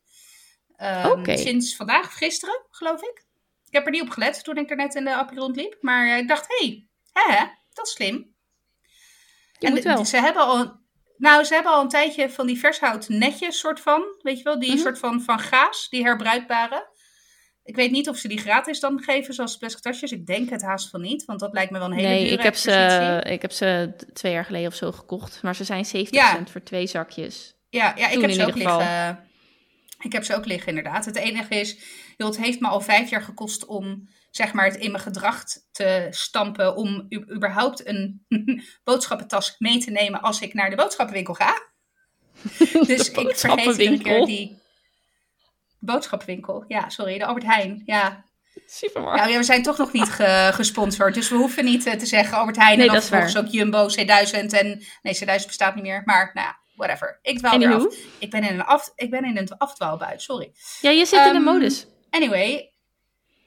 Oké. 1.06 1.38
Sinds 1.38 1.76
vandaag 1.76 2.06
of 2.06 2.14
gisteren, 2.14 2.66
geloof 2.70 3.02
ik. 3.02 3.26
Ik 3.66 3.74
heb 3.74 3.86
er 3.86 3.92
niet 3.92 4.02
op 4.02 4.10
gelet 4.10 4.44
toen 4.44 4.58
ik 4.58 4.70
er 4.70 4.76
net 4.76 4.96
in 4.96 5.04
de 5.04 5.16
appie 5.16 5.40
rondliep. 5.40 5.78
Maar 5.82 6.18
ik 6.18 6.28
dacht, 6.28 6.46
hé, 6.48 6.88
hey, 7.14 7.38
hè, 7.38 7.46
dat 7.74 7.88
is 7.88 7.94
slim. 7.94 8.36
Je 9.60 9.68
en 9.68 9.74
moet 9.74 9.84
wel. 9.84 10.06
ze 10.06 10.18
hebben 10.18 10.44
al... 10.44 10.86
Nou, 11.18 11.44
ze 11.44 11.54
hebben 11.54 11.72
al 11.72 11.82
een 11.82 11.90
tijdje 11.90 12.30
van 12.30 12.48
die 12.48 12.60
vershout 12.60 13.10
netjes 13.10 13.60
soort 13.60 13.80
van. 13.80 14.04
Weet 14.22 14.38
je 14.38 14.44
wel, 14.44 14.60
die 14.60 14.70
Mhm. 14.72 14.80
soort 14.80 15.00
van, 15.00 15.22
van 15.22 15.40
gaas, 15.40 15.88
die 15.90 16.04
herbruikbare. 16.04 16.96
Ik 17.64 17.76
weet 17.76 17.92
niet 17.92 18.10
of 18.10 18.18
ze 18.18 18.28
die 18.28 18.38
gratis 18.40 18.80
dan 18.80 19.02
geven, 19.04 19.34
zoals 19.34 19.58
plastic 19.58 19.82
tasjes. 19.82 20.12
Ik 20.12 20.26
denk 20.26 20.50
het 20.50 20.62
haast 20.62 20.90
van 20.90 21.02
niet, 21.02 21.26
want 21.26 21.40
dat 21.40 21.54
lijkt 21.54 21.72
me 21.72 21.78
wel 21.80 21.88
een 21.88 21.94
hele 21.94 22.08
Nee, 22.08 22.24
dure 22.24 22.36
ik 22.36 22.42
heb, 22.42 22.56
ze, 22.56 23.24
ik 23.30 23.42
heb 23.42 23.52
ze 23.52 23.94
twee 24.14 24.32
jaar 24.32 24.46
geleden 24.46 24.68
of 24.68 24.76
zo 24.76 24.92
gekocht. 24.92 25.40
Maar 25.44 25.56
ze 25.56 25.64
zijn 25.64 25.86
70 25.86 26.20
Ja. 26.22 26.32
cent 26.32 26.50
voor 26.50 26.64
twee 26.64 26.88
zakjes. 26.88 27.56
Ja, 27.70 27.94
ja 27.96 28.08
ik 28.08 28.14
Toen 28.14 28.22
heb 28.22 28.32
ze 28.32 28.46
ook 28.46 28.56
liggen. 28.56 29.20
Ik 30.04 30.12
heb 30.14 30.24
ze 30.24 30.36
ook 30.36 30.46
liggen, 30.46 30.68
inderdaad. 30.68 31.06
Het 31.06 31.16
enige 31.16 31.56
is, 31.56 31.78
joh, 32.18 32.28
het 32.28 32.38
heeft 32.38 32.60
me 32.60 32.68
al 32.68 32.82
vijf 32.82 33.10
jaar 33.10 33.22
gekost 33.22 33.66
om 33.66 34.10
zeg 34.38 34.54
maar, 34.54 34.66
het 34.66 34.76
in 34.76 34.92
mijn 34.92 35.04
gedrag 35.04 35.44
te 35.72 36.08
stampen. 36.10 36.76
Om 36.76 37.08
überhaupt 37.10 37.88
een 37.88 38.26
boodschappentas 38.84 39.56
mee 39.58 39.78
te 39.80 39.92
nemen 39.92 40.22
als 40.22 40.42
ik 40.42 40.54
naar 40.54 40.70
de 40.70 40.76
boodschappenwinkel 40.76 41.34
ga. 41.34 41.62
Dus 42.88 43.12
ik 43.12 43.38
vergeet 43.38 43.78
iedere 43.78 43.98
keer 44.04 44.26
die 44.26 44.60
boodschappenwinkel. 45.80 46.64
Ja, 46.68 46.90
sorry, 46.90 47.18
de 47.18 47.26
Albert 47.26 47.46
Heijn. 47.46 47.82
Ja, 47.86 48.26
Supermarkt. 48.66 49.20
Nou 49.20 49.32
ja, 49.32 49.38
we 49.38 49.44
zijn 49.44 49.64
toch 49.64 49.78
nog 49.78 49.92
niet 49.92 50.10
ge- 50.10 50.50
gesponsord. 50.54 51.14
Dus 51.14 51.30
we 51.30 51.36
hoeven 51.36 51.66
niet 51.66 51.86
eh, 51.86 51.94
te 51.94 52.06
zeggen 52.06 52.38
Albert 52.38 52.56
Heijn 52.58 52.78
Nee, 52.78 52.88
en 52.88 52.94
dan 52.94 53.02
vervolgens 53.02 53.38
ook 53.38 53.48
Jumbo, 53.48 53.88
C1000 53.90 54.46
en... 54.50 54.84
Nee, 55.02 55.16
C1000 55.16 55.26
bestaat 55.26 55.76
niet 55.76 55.84
meer. 55.84 56.02
Maar 56.06 56.32
nou 56.34 56.48
ja, 56.48 56.58
whatever. 56.76 57.20
Ik 57.22 57.38
dwaal 57.38 57.58
weer 57.60 57.74
af. 57.74 57.96
Ik 58.20 58.30
ben 58.32 58.44
in 58.44 58.54
een, 58.54 58.66
af, 58.66 58.92
ik 58.96 59.10
ben 59.10 59.24
in 59.26 59.38
een 59.38 59.58
afdwaalbuit, 59.58 60.22
sorry. 60.22 60.52
Ja, 60.82 60.90
je 60.90 61.06
zit 61.06 61.20
in 61.20 61.32
de 61.32 61.34
Ehm, 61.36 61.44
modus. 61.44 61.88
Anyway, 62.10 62.72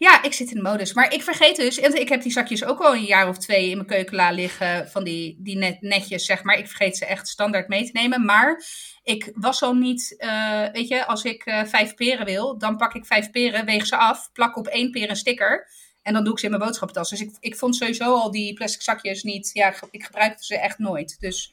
ja, 0.00 0.22
ik 0.22 0.32
zit 0.32 0.50
in 0.50 0.56
de 0.56 0.62
modus. 0.62 0.92
Maar 0.92 1.12
ik 1.12 1.22
vergeet 1.22 1.56
dus, 1.56 1.78
ik 1.78 2.08
heb 2.08 2.22
die 2.22 2.32
zakjes 2.32 2.64
ook 2.64 2.80
al 2.80 2.94
een 2.94 3.04
jaar 3.04 3.28
of 3.28 3.38
twee 3.38 3.68
in 3.68 3.76
mijn 3.76 3.88
keukenla 3.88 4.30
liggen 4.30 4.88
van 4.88 5.04
die, 5.04 5.36
die 5.38 5.56
net, 5.56 5.80
netjes, 5.80 6.24
zeg 6.24 6.42
maar. 6.42 6.58
Ik 6.58 6.66
vergeet 6.66 6.96
ze 6.96 7.06
echt 7.06 7.28
standaard 7.28 7.68
mee 7.68 7.84
te 7.84 7.90
nemen. 7.92 8.24
Maar 8.24 8.64
ik 9.02 9.30
was 9.34 9.62
al 9.62 9.74
niet, 9.74 10.14
eh, 10.18 10.64
weet 10.72 10.88
je, 10.88 11.06
als 11.06 11.24
ik 11.24 11.44
eh, 11.44 11.64
vijf 11.64 11.94
peren 11.94 12.24
wil, 12.26 12.58
dan 12.58 12.76
pak 12.76 12.94
ik 12.94 13.06
vijf 13.06 13.30
peren, 13.30 13.64
weeg 13.64 13.86
ze 13.86 13.96
af, 13.96 14.32
plak 14.32 14.56
op 14.56 14.66
één 14.66 14.90
peer 14.90 15.10
een 15.10 15.16
sticker. 15.16 15.68
En 16.02 16.12
dan 16.12 16.24
doe 16.24 16.32
ik 16.32 16.38
ze 16.38 16.44
in 16.44 16.50
mijn 16.50 16.62
boodschappentas. 16.62 17.10
Dus 17.10 17.20
ik, 17.20 17.36
ik 17.40 17.56
vond 17.56 17.76
sowieso 17.76 18.14
al 18.14 18.30
die 18.30 18.54
plastic 18.54 18.82
zakjes 18.82 19.22
niet, 19.22 19.50
ja, 19.52 19.74
ik 19.90 20.04
gebruikte 20.04 20.44
ze 20.44 20.58
echt 20.58 20.78
nooit. 20.78 21.16
Dus 21.18 21.52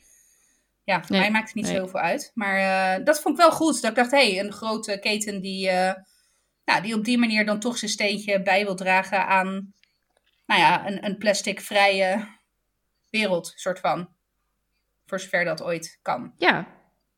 ja, 0.84 1.00
voor 1.00 1.12
Nee, 1.12 1.20
mij 1.20 1.32
maakt 1.32 1.48
het 1.48 1.56
niet 1.56 1.66
nee. 1.66 1.74
zo 1.74 1.80
heel 1.80 1.90
veel 1.90 2.00
uit. 2.00 2.32
Maar 2.34 2.58
eh, 2.58 3.06
dat 3.06 3.22
vond 3.22 3.38
ik 3.38 3.42
wel 3.42 3.52
goed. 3.52 3.82
Dat 3.82 3.90
ik 3.90 3.98
dacht, 3.98 4.12
hé, 4.12 4.32
hey, 4.32 4.40
een 4.40 4.54
grote 4.54 5.00
keten 5.00 5.42
die... 5.42 5.70
nou, 6.68 6.82
die 6.82 6.96
op 6.96 7.04
die 7.06 7.18
manier 7.18 7.46
dan 7.46 7.60
toch 7.60 7.78
zijn 7.78 7.92
steentje 7.92 8.42
bij 8.42 8.64
wil 8.66 8.76
dragen 8.76 9.28
aan, 9.28 9.74
nou 10.46 10.62
ja, 10.62 10.88
een, 10.88 11.06
een 11.06 11.18
plasticvrije 11.18 12.28
wereld, 13.10 13.54
soort 13.56 13.80
van. 13.80 14.10
Voor 15.06 15.20
zover 15.20 15.46
dat 15.46 15.62
ooit 15.62 16.00
kan. 16.02 16.34
Ja. 16.38 16.68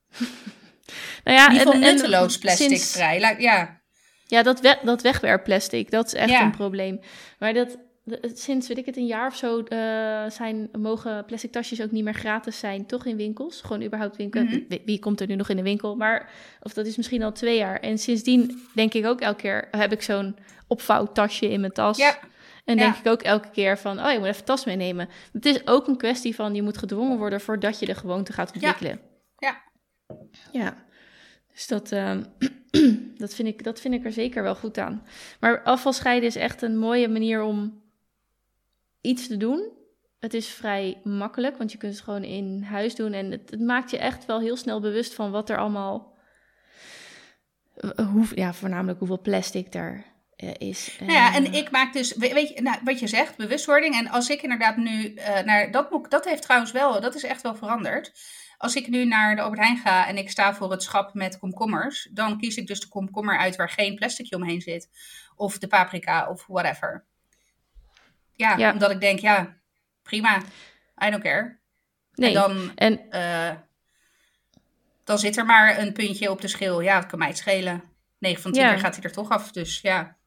nou 1.23 1.37
ja, 1.37 1.45
In 1.45 1.51
ieder 1.51 1.67
geval 1.67 1.73
en- 1.81 1.87
en 1.87 1.93
nutteloos 1.93 2.37
plasticvrij. 2.37 3.19
sinds- 3.19 3.41
Ja, 3.41 3.81
Ja, 4.25 4.43
dat, 4.43 4.59
we, 4.59 4.77
dat 4.83 5.01
wegwerpplastic, 5.01 5.91
dat 5.91 6.05
is 6.05 6.13
echt 6.13 6.29
Ja. 6.29 6.41
een 6.43 6.51
probleem. 6.51 6.99
Maar 7.39 7.53
dat, 7.53 7.77
de- 8.09 8.31
sinds, 8.33 8.67
weet 8.67 8.77
ik 8.77 8.85
het, 8.85 8.97
een 8.97 9.05
jaar 9.05 9.27
of 9.27 9.35
zo 9.35 9.59
eh, 9.63 10.29
zijn, 10.29 10.69
mogen 10.79 11.25
plastic 11.25 11.51
tasjes 11.51 11.81
ook 11.81 11.91
niet 11.91 12.03
meer 12.03 12.13
gratis 12.13 12.59
zijn, 12.59 12.85
toch 12.85 13.05
in 13.05 13.15
winkels. 13.17 13.61
Gewoon 13.61 13.83
überhaupt 13.83 14.15
winkels. 14.17 14.45
Mhm. 14.49 14.59
wie, 14.67 14.81
wie 14.85 14.99
komt 14.99 15.21
er 15.21 15.27
nu 15.27 15.35
nog 15.35 15.49
in 15.49 15.55
de 15.55 15.63
winkel? 15.63 15.95
Maar, 15.95 16.29
of 16.61 16.73
dat 16.73 16.85
is 16.85 16.97
misschien 16.97 17.23
al 17.23 17.31
twee 17.31 17.57
jaar. 17.57 17.79
En 17.79 17.97
sindsdien 17.97 18.61
denk 18.75 18.93
ik 18.93 19.05
ook 19.05 19.21
elke 19.21 19.41
keer, 19.41 19.67
heb 19.71 19.91
ik 19.91 20.01
zo'n 20.01 20.35
opvouwtasje 20.67 21.49
in 21.49 21.59
mijn 21.59 21.71
tas. 21.71 21.97
ja, 21.97 22.19
En 22.65 22.75
Ja. 22.77 22.83
denk 22.83 22.95
ik 22.95 23.07
ook 23.11 23.21
elke 23.21 23.49
keer 23.49 23.77
van, 23.77 23.99
oh, 23.99 24.11
je 24.11 24.17
moet 24.19 24.27
even 24.27 24.45
tas 24.45 24.65
meenemen. 24.65 25.09
Het 25.33 25.45
is 25.45 25.67
ook 25.67 25.87
een 25.87 25.97
kwestie 25.97 26.35
van, 26.35 26.55
je 26.55 26.61
moet 26.61 26.77
gedwongen 26.77 27.17
worden 27.17 27.41
voordat 27.41 27.79
je 27.79 27.85
de 27.85 27.95
gewoonte 27.95 28.33
gaat 28.33 28.53
ontwikkelen. 28.53 28.99
Ja. 29.37 29.61
Ja. 30.51 30.87
Dus 31.53 31.67
dat, 31.67 31.91
ehm, 31.91 32.23
dat, 33.17 33.33
vind 33.33 33.47
ik, 33.47 33.63
dat 33.63 33.79
vind 33.79 33.93
ik 33.93 34.05
er 34.05 34.11
zeker 34.11 34.43
wel 34.43 34.55
goed 34.55 34.77
aan. 34.77 35.03
Maar 35.39 35.61
afval 35.63 35.93
scheiden 35.93 36.29
is 36.29 36.35
echt 36.35 36.61
een 36.61 36.77
mooie 36.77 37.07
manier 37.07 37.41
om 37.41 37.81
iets 39.01 39.27
te 39.27 39.37
doen. 39.37 39.77
Het 40.19 40.33
is 40.33 40.47
vrij 40.47 40.99
makkelijk, 41.03 41.57
want 41.57 41.71
je 41.71 41.77
kunt 41.77 41.93
het 41.93 42.03
gewoon 42.03 42.23
in 42.23 42.61
huis 42.63 42.95
doen. 42.95 43.13
En 43.13 43.31
het, 43.31 43.49
het 43.49 43.59
maakt 43.59 43.91
je 43.91 43.97
echt 43.97 44.25
wel 44.25 44.39
heel 44.39 44.57
snel 44.57 44.81
bewust 44.81 45.13
van 45.13 45.31
wat 45.31 45.49
er 45.49 45.57
allemaal... 45.57 46.17
eh, 47.75 48.07
Hoe, 48.11 48.25
ja, 48.35 48.53
voornamelijk 48.53 48.99
hoeveel 48.99 49.21
plastic 49.21 49.73
er 49.73 50.05
eh, 50.35 50.53
is. 50.57 50.97
Nou 50.99 51.11
ja, 51.11 51.35
en 51.35 51.45
eh, 51.45 51.53
ik 51.53 51.71
maak 51.71 51.93
dus, 51.93 52.15
we- 52.15 52.33
weet 52.33 52.49
je, 52.49 52.61
nou, 52.61 52.77
wat 52.83 52.99
je 52.99 53.07
zegt, 53.07 53.37
bewustwording. 53.37 53.95
En 53.95 54.07
als 54.07 54.29
ik 54.29 54.41
inderdaad 54.41 54.77
nu 54.77 55.13
naar 55.45 55.71
dat 55.71 55.89
boek, 55.89 56.09
dat 56.11 56.25
heeft 56.25 56.41
trouwens 56.41 56.71
wel, 56.71 57.01
dat 57.01 57.15
is 57.15 57.23
echt 57.23 57.41
wel 57.41 57.55
veranderd. 57.55 58.11
Als 58.57 58.75
ik 58.75 58.87
nu 58.87 59.05
naar 59.05 59.35
de 59.35 59.41
Albert 59.41 59.61
Heijn 59.61 59.77
ga 59.77 60.07
en 60.07 60.17
ik 60.17 60.29
sta 60.29 60.53
voor 60.55 60.71
het 60.71 60.83
schap 60.83 61.13
met 61.13 61.37
komkommers, 61.39 62.09
dan 62.13 62.37
kies 62.37 62.55
ik 62.57 62.67
dus 62.67 62.79
de 62.79 62.87
komkommer 62.87 63.37
uit 63.37 63.55
waar 63.55 63.69
geen 63.69 63.95
plasticje 63.95 64.35
omheen 64.35 64.61
zit. 64.61 64.89
Of 65.35 65.57
de 65.57 65.67
paprika 65.67 66.29
of 66.29 66.45
whatever. 66.47 67.05
Ja, 68.39 68.57
Ja. 68.57 68.71
omdat 68.71 68.91
ik 68.91 68.99
denk, 68.99 69.19
ja, 69.19 69.57
prima, 70.03 70.37
I 71.05 71.09
don't 71.09 71.23
care. 71.23 71.57
nee. 72.13 72.27
En 72.29 72.33
dan, 72.33 72.71
En 72.75 73.09
eh, 73.11 73.55
dan 75.03 75.19
zit 75.19 75.37
er 75.37 75.45
maar 75.45 75.79
een 75.79 75.93
puntje 75.93 76.31
op 76.31 76.41
de 76.41 76.47
schil. 76.47 76.79
Ja, 76.81 76.99
dat 76.99 77.09
kan 77.09 77.19
mij 77.19 77.27
het 77.27 77.37
schelen. 77.37 77.83
9 78.17 78.41
van 78.41 78.51
10 78.51 78.61
Ja. 78.61 78.77
gaat 78.77 78.95
hij 78.95 79.03
er 79.03 79.11
toch 79.11 79.29
af, 79.29 79.51
dus 79.51 79.81
ja. 79.81 80.17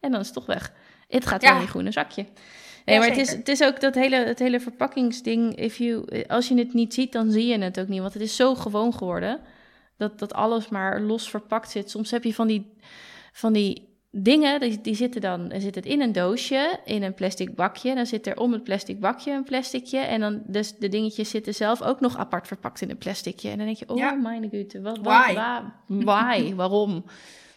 En 0.00 0.10
dan 0.10 0.20
is 0.20 0.26
het 0.26 0.34
toch 0.34 0.46
weg. 0.46 0.72
Het 1.08 1.26
gaat 1.26 1.42
Ja. 1.42 1.48
wel 1.48 1.56
in 1.56 1.62
je 1.62 1.68
groene 1.70 1.92
zakje. 1.92 2.22
Nee, 2.22 2.94
Ja, 2.96 2.98
maar 3.00 3.08
het 3.08 3.18
is, 3.18 3.30
het 3.30 3.48
is 3.48 3.62
ook 3.62 3.80
dat 3.80 3.94
hele, 3.94 4.16
het 4.16 4.38
hele 4.38 4.60
verpakkingsding. 4.60 5.56
If 5.56 5.76
you, 5.76 6.24
als 6.26 6.48
je 6.48 6.54
het 6.58 6.72
niet 6.72 6.94
ziet, 6.94 7.12
dan 7.12 7.30
zie 7.30 7.46
je 7.46 7.58
het 7.58 7.80
ook 7.80 7.88
niet. 7.88 8.00
Want 8.00 8.12
het 8.12 8.22
is 8.22 8.36
zo 8.36 8.54
gewoon 8.54 8.94
geworden 8.94 9.40
dat, 9.96 10.18
dat 10.18 10.32
alles 10.34 10.68
maar 10.68 11.00
los 11.00 11.30
verpakt 11.30 11.70
zit. 11.70 11.90
Soms 11.90 12.10
heb 12.10 12.24
je 12.24 12.34
van 12.34 12.46
die, 12.46 12.76
van 13.32 13.52
die 13.52 13.93
dingen, 14.16 14.60
die, 14.60 14.80
die 14.80 14.94
zitten 14.94 15.20
dan, 15.20 15.48
dan 15.48 15.60
zit 15.60 15.74
het 15.74 15.86
in 15.86 16.00
een 16.00 16.12
doosje, 16.12 16.80
in 16.84 17.02
een 17.02 17.14
plastic 17.14 17.54
bakje. 17.54 17.94
Dan 17.94 18.06
zit 18.06 18.26
er 18.26 18.36
om 18.36 18.52
het 18.52 18.64
plastic 18.64 19.00
bakje 19.00 19.32
een 19.32 19.44
plasticje. 19.44 19.98
En 19.98 20.20
dan 20.20 20.42
dus 20.46 20.76
de 20.76 20.88
dingetjes 20.88 21.30
zitten 21.30 21.54
zelf 21.54 21.82
ook 21.82 22.00
nog 22.00 22.16
apart 22.18 22.46
verpakt 22.46 22.80
in 22.80 22.90
een 22.90 22.98
plasticje. 22.98 23.48
En 23.50 23.56
dan 23.56 23.66
denk 23.66 23.78
je, 23.78 23.88
oh 23.88 23.96
Ja. 23.96 24.12
mijn 24.12 24.48
güte, 24.50 24.80
wat, 24.80 24.96
wat, 24.98 25.04
Why? 25.24 25.34
waar- 25.34 25.74
why? 25.86 26.52
Waarom? 26.54 27.04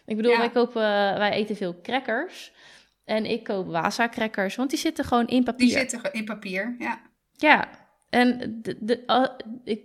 Ik 0.06 0.16
bedoel, 0.16 0.32
Ja. 0.32 0.38
wij, 0.38 0.50
kopen, 0.50 0.82
wij 1.18 1.30
eten 1.32 1.56
veel 1.56 1.80
crackers. 1.82 2.52
En 3.04 3.24
ik 3.26 3.44
koop 3.44 3.66
Wasa 3.66 4.08
crackers, 4.08 4.56
want 4.56 4.70
die 4.70 4.78
zitten 4.78 5.04
gewoon 5.04 5.26
in 5.26 5.44
papier. 5.44 5.66
Die 5.68 5.78
zitten 5.78 6.12
in 6.12 6.24
papier, 6.24 6.74
ja. 6.78 7.00
Ja, 7.32 7.68
en 8.10 8.58
de, 8.62 8.76
de, 8.80 9.30
ik 9.64 9.80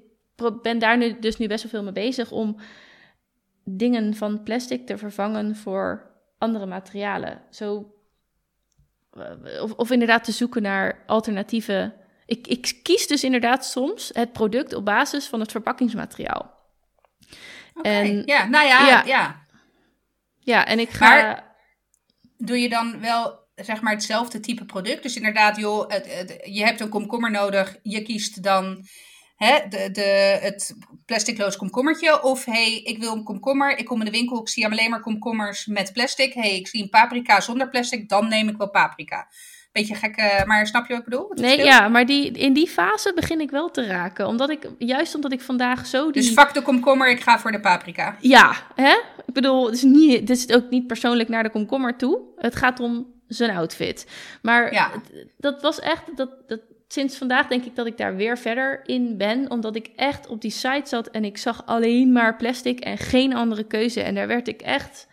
ben 0.61 0.79
daar 0.79 0.97
nu 0.97 1.19
dus 1.19 1.37
nu 1.37 1.47
best 1.47 1.63
wel 1.63 1.71
veel 1.71 1.83
mee 1.83 2.05
bezig 2.05 2.31
om 2.31 2.55
dingen 3.65 4.13
van 4.15 4.43
plastic 4.43 4.85
te 4.85 4.97
vervangen 4.97 5.55
voor 5.55 6.11
andere 6.43 6.65
materialen. 6.65 7.41
Zo, 7.49 7.93
eh, 9.11 9.61
of, 9.63 9.71
of 9.71 9.91
inderdaad 9.91 10.23
te 10.23 10.31
zoeken 10.31 10.61
naar 10.61 11.03
alternatieve. 11.05 11.93
Ik, 12.25 12.47
ik 12.47 12.79
kies 12.83 13.07
dus 13.07 13.23
inderdaad 13.23 13.65
soms 13.65 14.09
het 14.13 14.33
product 14.33 14.73
op 14.73 14.85
basis 14.85 15.27
van 15.27 15.39
het 15.39 15.51
verpakkingsmateriaal. 15.51 16.51
Oké, 17.73 17.89
En- 17.89 18.23
ja, 18.25 18.45
nou 18.45 18.67
ja, 18.67 18.87
ja. 18.87 19.03
ja. 19.05 19.45
Ja, 20.39 20.65
en 20.65 20.79
ik 20.79 20.89
ga. 20.89 21.05
Maar- 21.09 21.51
Doe 22.37 22.59
je 22.61 22.69
dan 22.69 22.99
wel, 22.99 23.39
zeg 23.55 23.81
maar, 23.81 23.93
hetzelfde 23.93 24.39
type 24.39 24.65
product? 24.65 25.03
Dus 25.03 25.15
inderdaad, 25.15 25.57
joh, 25.57 25.89
het, 25.89 26.17
het- 26.17 26.39
je 26.43 26.63
hebt 26.63 26.79
een 26.79 26.89
komkommer 26.89 27.31
nodig. 27.31 27.77
Je 27.83 28.01
kiest 28.01 28.43
dan 28.43 28.85
hè, 29.35 29.59
de, 29.69 29.89
de, 29.91 30.37
het 30.41 30.75
plasticloos 31.05 31.57
komkommertje. 31.57 32.23
Of 32.23 32.45
hey, 32.45 32.81
ik 32.83 32.97
wil 32.99 33.13
een 33.13 33.23
komkommer. 33.23 33.77
Ik 33.77 33.85
kom 33.85 33.99
in 33.99 34.05
de 34.05 34.11
winkel, 34.11 34.41
ik 34.41 34.49
zie 34.49 34.65
alleen 34.65 34.89
maar 34.89 35.01
komkommers 35.01 35.65
met 35.65 35.93
plastic. 35.93 36.33
hey, 36.33 36.55
ik 36.55 36.67
zie 36.67 36.81
een 36.81 36.89
paprika 36.89 37.41
zonder 37.41 37.69
plastic. 37.69 38.09
Dan 38.09 38.27
neem 38.27 38.49
ik 38.49 38.57
wel 38.57 38.69
paprika. 38.69 39.27
Beetje 39.71 39.95
gek, 39.95 40.43
maar 40.45 40.67
snap 40.67 40.87
je 40.87 40.93
wat 40.93 41.03
ik 41.03 41.09
bedoel? 41.09 41.31
Nee, 41.33 41.63
ja, 41.63 41.87
maar 41.87 42.05
die, 42.05 42.31
in 42.31 42.53
die 42.53 42.67
fase 42.67 43.11
begin 43.15 43.41
ik 43.41 43.51
wel 43.51 43.71
te 43.71 43.85
raken. 43.85 44.27
Omdat 44.27 44.49
ik, 44.49 44.69
juist 44.77 45.15
omdat 45.15 45.31
ik 45.31 45.41
vandaag 45.41 45.85
zo 45.85 46.11
die... 46.11 46.21
Dus 46.21 46.33
vak 46.33 46.53
de 46.53 46.61
komkommer, 46.61 47.09
ik 47.09 47.21
ga 47.21 47.39
voor 47.39 47.51
de 47.51 47.59
paprika. 47.59 48.17
Ja, 48.19 48.53
hè? 48.75 48.91
Ik 49.25 49.33
bedoel, 49.33 49.65
het 49.65 49.75
is, 49.75 49.81
niet, 49.81 50.19
het 50.19 50.29
is 50.29 50.49
ook 50.49 50.69
niet 50.69 50.87
persoonlijk 50.87 51.29
naar 51.29 51.43
de 51.43 51.49
komkommer 51.49 51.97
toe. 51.97 52.19
Het 52.35 52.55
gaat 52.55 52.79
om 52.79 53.13
zijn 53.27 53.57
outfit. 53.57 54.07
Maar 54.41 54.73
Ja. 54.73 54.91
dat 55.37 55.61
was 55.61 55.79
echt, 55.79 56.17
dat, 56.17 56.29
dat, 56.47 56.59
sinds 56.93 57.17
vandaag 57.17 57.47
denk 57.47 57.65
ik 57.65 57.75
dat 57.75 57.85
ik 57.85 57.97
daar 57.97 58.15
weer 58.15 58.37
verder 58.37 58.81
in 58.85 59.17
ben. 59.17 59.51
Omdat 59.51 59.75
ik 59.75 59.89
echt 59.95 60.27
op 60.27 60.41
die 60.41 60.51
site 60.51 60.89
zat 60.89 61.07
en 61.07 61.25
ik 61.25 61.37
zag 61.37 61.65
alleen 61.65 62.11
maar 62.11 62.35
plastic 62.37 62.79
en 62.79 62.97
geen 62.97 63.33
andere 63.35 63.63
keuze. 63.63 64.01
En 64.01 64.15
daar 64.15 64.27
werd 64.27 64.47
ik 64.47 64.61
echt 64.61 65.07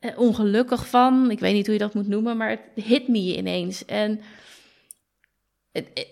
eh, 0.00 0.18
ongelukkig 0.18 0.88
van. 0.88 1.30
Ik 1.30 1.38
weet 1.38 1.54
niet 1.54 1.64
hoe 1.66 1.74
je 1.74 1.80
dat 1.80 1.94
moet 1.94 2.08
noemen, 2.08 2.36
maar 2.36 2.50
het 2.50 2.84
hit 2.84 3.08
me 3.08 3.36
ineens. 3.36 3.84
En 3.84 4.20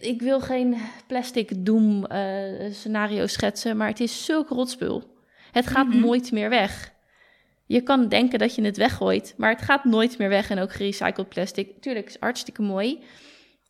ik 0.01 0.23
wil 0.23 0.41
geen 0.41 0.77
plastic 1.07 1.65
doom 1.65 2.05
eh, 2.07 2.73
scenario 2.73 3.27
schetsen, 3.27 3.77
maar 3.77 3.89
het 3.89 4.01
is 4.01 4.25
zulk 4.25 4.49
rotspul. 4.49 5.15
Het 5.53 5.67
gaat 5.67 5.89
Mhm. 5.89 6.01
nooit 6.01 6.33
meer 6.33 6.49
weg. 6.49 6.95
Je 7.67 7.81
kan 7.81 8.09
denken 8.09 8.39
dat 8.39 8.55
je 8.55 8.63
het 8.63 8.77
weggooit, 8.77 9.35
maar 9.37 9.51
het 9.51 9.63
gaat 9.63 9.85
nooit 9.85 10.19
meer 10.19 10.29
weg. 10.29 10.51
En 10.51 10.59
ook 10.59 10.73
gerecycled 10.73 11.29
plastic, 11.29 11.81
tuurlijk, 11.81 12.07
is 12.07 12.17
hartstikke 12.21 12.63
mooi. 12.63 13.03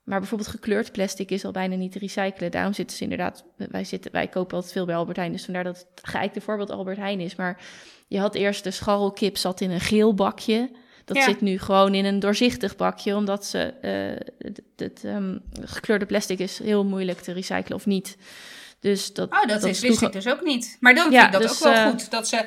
Maar 0.07 0.19
bijvoorbeeld 0.19 0.51
gekleurd 0.51 0.93
plastic 0.93 1.31
is 1.31 1.45
al 1.45 1.51
bijna 1.53 1.75
niet 1.75 1.93
te 1.93 1.99
recyclen. 1.99 2.51
Daarom 2.51 2.73
zitten 2.73 2.97
ze 2.97 3.03
inderdaad, 3.03 3.45
wij, 3.57 3.85
zitten, 3.85 4.13
wij 4.13 4.29
kopen 4.29 4.55
altijd 4.55 4.73
veel 4.73 4.87
bij 4.87 4.97
Albert 4.97 5.17
Heijn. 5.17 5.33
Dus 5.33 5.45
vandaar 5.45 5.65
dat 5.65 5.77
het 5.77 6.09
geëikte 6.09 6.41
voorbeeld 6.41 6.71
Albert 6.71 6.97
Heijn 6.97 7.21
is. 7.21 7.37
Maar 7.37 7.61
je 8.07 8.19
had 8.19 8.35
eerst 8.35 8.65
de 8.65 8.71
scharrelkip 8.71 9.37
zat 9.37 9.61
in 9.61 9.71
een 9.71 9.81
geel 9.81 10.15
bakje. 10.15 10.71
Dat 11.05 11.17
Ja. 11.17 11.25
zit 11.25 11.41
nu 11.41 11.59
gewoon 11.59 11.95
in 11.95 12.05
een 12.05 12.21
doorzichtig 12.21 12.77
bakje, 12.77 13.17
omdat 13.17 13.45
ze 13.47 13.75
het, 14.39 14.61
het 14.77 15.05
ehm, 15.05 15.39
gekleurde 15.65 16.07
plastic 16.07 16.39
is 16.39 16.59
heel 16.59 16.85
moeilijk 16.85 17.21
te 17.21 17.33
recyclen 17.33 17.77
of 17.77 17.87
niet. 17.87 18.17
Dus 18.87 19.13
dat, 19.15 19.33
Oh, 19.33 19.43
dat, 19.47 19.65
is, 19.65 19.81
wist 19.81 20.03
ik 20.03 20.13
dus 20.13 20.27
ook 20.29 20.43
niet. 20.43 20.77
Maar 20.81 20.95
dan 20.95 21.11
Ja, 21.11 21.21
vind 21.23 21.35
ik 21.35 21.41
dat 21.41 21.49
dus, 21.51 21.53
ook 21.67 21.73
wel 21.73 21.83
eh, 21.83 21.89
goed. 21.89 22.11
Dat 22.11 22.29
ze, 22.29 22.45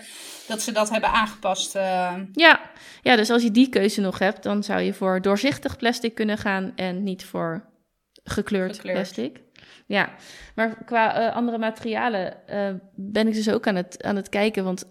dat 0.47 0.61
ze 0.61 0.71
dat 0.71 0.89
hebben 0.89 1.09
aangepast. 1.09 1.75
eh. 1.75 2.13
Ja. 2.33 2.59
ja, 3.01 3.15
dus 3.15 3.29
als 3.29 3.43
je 3.43 3.51
die 3.51 3.69
keuze 3.69 4.01
nog 4.01 4.19
hebt, 4.19 4.43
dan 4.43 4.63
zou 4.63 4.81
je 4.81 4.93
voor 4.93 5.21
doorzichtig 5.21 5.77
plastic 5.77 6.15
kunnen 6.15 6.37
gaan 6.37 6.71
en 6.75 7.03
niet 7.03 7.25
voor 7.25 7.65
gekleurd, 8.23 8.75
Gekleurd. 8.75 8.95
plastic. 8.97 9.41
Ja, 9.85 10.09
maar 10.55 10.83
qua 10.85 11.15
eh, 11.15 11.35
andere 11.35 11.57
materialen 11.57 12.33
ben 12.95 13.27
ik 13.27 13.33
dus 13.33 13.49
ook 13.49 13.67
aan 13.67 13.75
het, 13.75 14.03
aan 14.03 14.15
het 14.15 14.29
kijken. 14.29 14.63
Want 14.63 14.87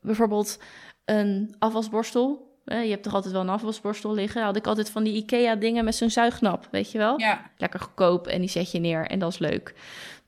bijvoorbeeld 0.00 0.58
een 1.04 1.54
afwasborstel. 1.58 2.44
eh, 2.64 2.84
je 2.84 2.90
hebt 2.90 3.02
toch 3.02 3.14
altijd 3.14 3.32
wel 3.32 3.42
een 3.42 3.48
afwasborstel 3.48 4.14
liggen. 4.14 4.42
Had 4.42 4.56
ik 4.56 4.66
altijd 4.66 4.90
van 4.90 5.04
die 5.04 5.14
IKEA-dingen 5.14 5.84
met 5.84 5.94
zo'n 5.94 6.10
zuignap, 6.10 6.68
weet 6.70 6.92
je 6.92 6.98
wel? 6.98 7.20
ja. 7.20 7.50
lekker 7.56 7.80
goedkoop 7.80 8.26
en 8.26 8.40
die 8.40 8.48
zet 8.50 8.70
je 8.70 8.78
neer 8.78 9.06
en 9.06 9.18
dat 9.18 9.32
is 9.32 9.38
leuk. 9.38 9.74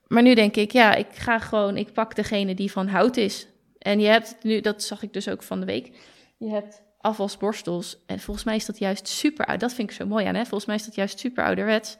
Maar 0.09 0.21
nu 0.23 0.33
denk 0.33 0.55
ik, 0.55 0.71
ja, 0.71 0.95
ik 0.95 1.07
ga 1.13 1.39
gewoon, 1.39 1.77
ik 1.77 1.93
pak 1.93 2.15
degene 2.15 2.53
die 2.55 2.71
van 2.71 2.87
hout 2.87 3.17
is. 3.17 3.47
En 3.77 3.99
je 3.99 4.07
hebt 4.07 4.35
nu, 4.41 4.61
dat 4.61 4.83
zag 4.83 5.03
ik 5.03 5.13
dus 5.13 5.29
ook 5.29 5.43
van 5.43 5.59
de 5.59 5.65
week, 5.65 5.91
je 6.37 6.49
hebt 6.49 6.81
afwasborstels 7.01 7.97
en 8.05 8.19
volgens 8.19 8.45
mij 8.45 8.55
is 8.55 8.65
dat 8.65 8.77
juist 8.77 9.07
super 9.07 9.45
oud. 9.45 9.59
Dat 9.59 9.73
vind 9.73 9.89
ik 9.89 9.95
zo 9.95 10.05
mooi 10.05 10.25
aan, 10.25 10.35
hè? 10.35 10.41
Volgens 10.41 10.65
mij 10.65 10.75
is 10.75 10.85
dat 10.85 10.95
juist 10.95 11.19
super 11.19 11.43
ouderwets. 11.43 11.97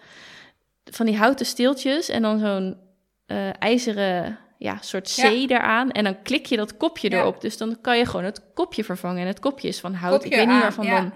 Van 0.84 1.06
die 1.06 1.18
houten 1.18 1.46
steeltjes 1.46 2.10
en 2.10 2.22
dan 2.22 2.40
zo'n 2.40 2.78
eh, 3.26 3.50
ijzeren 3.60 4.40
ja, 4.58 4.78
soort 4.82 5.16
Ja. 5.16 5.30
C 5.30 5.50
eraan. 5.50 5.92
En 5.92 6.04
dan 6.04 6.22
klik 6.22 6.46
je 6.46 6.58
dat 6.58 6.78
kopje 6.78 7.10
Ja. 7.10 7.18
erop. 7.18 7.42
Dus 7.42 7.58
dan 7.58 7.78
kan 7.82 7.98
je 7.98 8.06
gewoon 8.06 8.26
het 8.26 8.42
kopje 8.54 8.84
vervangen. 8.84 9.22
En 9.22 9.28
het 9.28 9.40
kopje 9.40 9.68
is 9.68 9.80
van 9.80 9.94
hout. 9.94 10.24
ik 10.24 10.36
weet 10.36 10.46
niet 10.46 10.56
aan, 10.56 10.62
waarvan 10.62 10.86
ja. 10.86 11.00
dan 11.02 11.14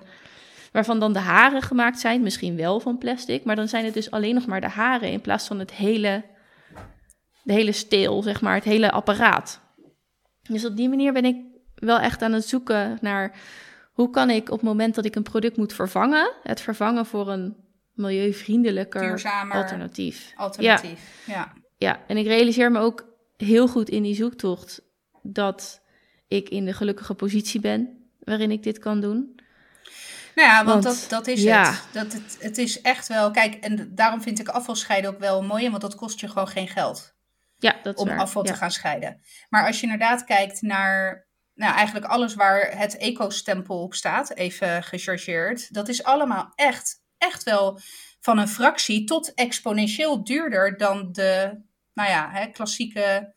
waarvan 0.71 0.99
dan 0.99 1.13
de 1.13 1.19
haren 1.19 1.61
gemaakt 1.61 1.99
zijn, 1.99 2.21
misschien 2.21 2.55
wel 2.55 2.79
van 2.79 2.97
plastic, 2.97 3.43
maar 3.43 3.55
dan 3.55 3.67
zijn 3.67 3.85
het 3.85 3.93
dus 3.93 4.11
alleen 4.11 4.33
nog 4.33 4.45
maar 4.45 4.61
de 4.61 4.67
haren 4.67 5.11
in 5.11 5.21
plaats 5.21 5.47
van 5.47 5.59
het 5.59 5.73
hele, 5.73 6.23
de 7.43 7.53
hele 7.53 7.71
steel, 7.71 8.21
zeg 8.21 8.41
maar, 8.41 8.55
het 8.55 8.63
hele 8.63 8.91
apparaat. 8.91 9.61
Dus 10.41 10.65
op 10.65 10.75
die 10.75 10.89
manier 10.89 11.13
ben 11.13 11.25
ik 11.25 11.35
wel 11.75 11.99
echt 11.99 12.21
aan 12.21 12.31
het 12.31 12.47
zoeken 12.47 12.97
naar 13.01 13.35
hoe 13.93 14.09
kan 14.09 14.29
ik 14.29 14.49
op 14.49 14.59
het 14.59 14.67
moment 14.67 14.95
dat 14.95 15.05
ik 15.05 15.15
een 15.15 15.23
product 15.23 15.57
moet 15.57 15.73
vervangen, 15.73 16.31
het 16.43 16.61
vervangen 16.61 17.05
voor 17.05 17.29
een 17.29 17.55
milieuvriendelijker 17.93 19.01
Duurzamer. 19.01 19.55
alternatief. 19.55 20.33
Alternatief. 20.35 21.23
Ja. 21.25 21.53
Ja, 21.77 21.99
en 22.07 22.17
ik 22.17 22.25
realiseer 22.25 22.71
me 22.71 22.79
ook 22.79 23.05
heel 23.37 23.67
goed 23.67 23.89
in 23.89 24.03
die 24.03 24.15
zoektocht 24.15 24.81
dat 25.21 25.81
ik 26.27 26.49
in 26.49 26.65
de 26.65 26.73
gelukkige 26.73 27.13
positie 27.13 27.59
ben 27.59 28.07
waarin 28.19 28.51
ik 28.51 28.63
dit 28.63 28.79
kan 28.79 29.01
doen. 29.01 29.35
Nou 30.35 30.47
ja, 30.47 30.65
want, 30.65 30.83
Want, 30.83 30.99
dat, 30.99 31.09
dat 31.09 31.27
is 31.27 31.43
ja. 31.43 31.65
het. 31.65 31.83
Dat 31.91 32.13
het. 32.13 32.37
Het 32.39 32.57
is 32.57 32.81
echt 32.81 33.07
wel. 33.07 33.31
Kijk, 33.31 33.53
en 33.53 33.91
daarom 33.95 34.21
vind 34.21 34.39
ik 34.39 34.47
afvalscheiden 34.47 35.09
ook 35.09 35.19
wel 35.19 35.43
mooi. 35.43 35.69
Want 35.69 35.81
dat 35.81 35.95
kost 35.95 36.19
je 36.19 36.27
gewoon 36.27 36.47
geen 36.47 36.67
geld. 36.67 37.12
Ja, 37.63 37.75
dat 37.83 37.95
is 37.95 38.01
om 38.01 38.07
waar. 38.07 38.19
afval 38.19 38.45
ja. 38.45 38.51
te 38.51 38.57
gaan 38.57 38.71
scheiden. 38.71 39.21
Maar 39.49 39.65
als 39.67 39.75
je 39.79 39.83
inderdaad 39.83 40.23
kijkt 40.23 40.61
naar 40.61 41.27
nou, 41.53 41.73
eigenlijk 41.73 42.05
alles 42.05 42.35
waar 42.35 42.77
het 42.77 42.97
eco-stempel 42.97 43.81
op 43.81 43.93
staat, 43.93 44.33
even 44.33 44.83
gechargeerd, 44.83 45.73
dat 45.73 45.87
is 45.87 46.03
allemaal 46.03 46.51
echt, 46.55 47.03
echt 47.17 47.43
wel 47.43 47.79
van 48.19 48.37
een 48.37 48.47
fractie 48.47 49.03
tot 49.03 49.33
exponentieel 49.33 50.23
duurder 50.23 50.77
dan 50.77 51.11
de, 51.11 51.61
nou 51.93 52.09
ja, 52.09 52.29
hè, 52.31 52.47
klassieke 52.47 53.33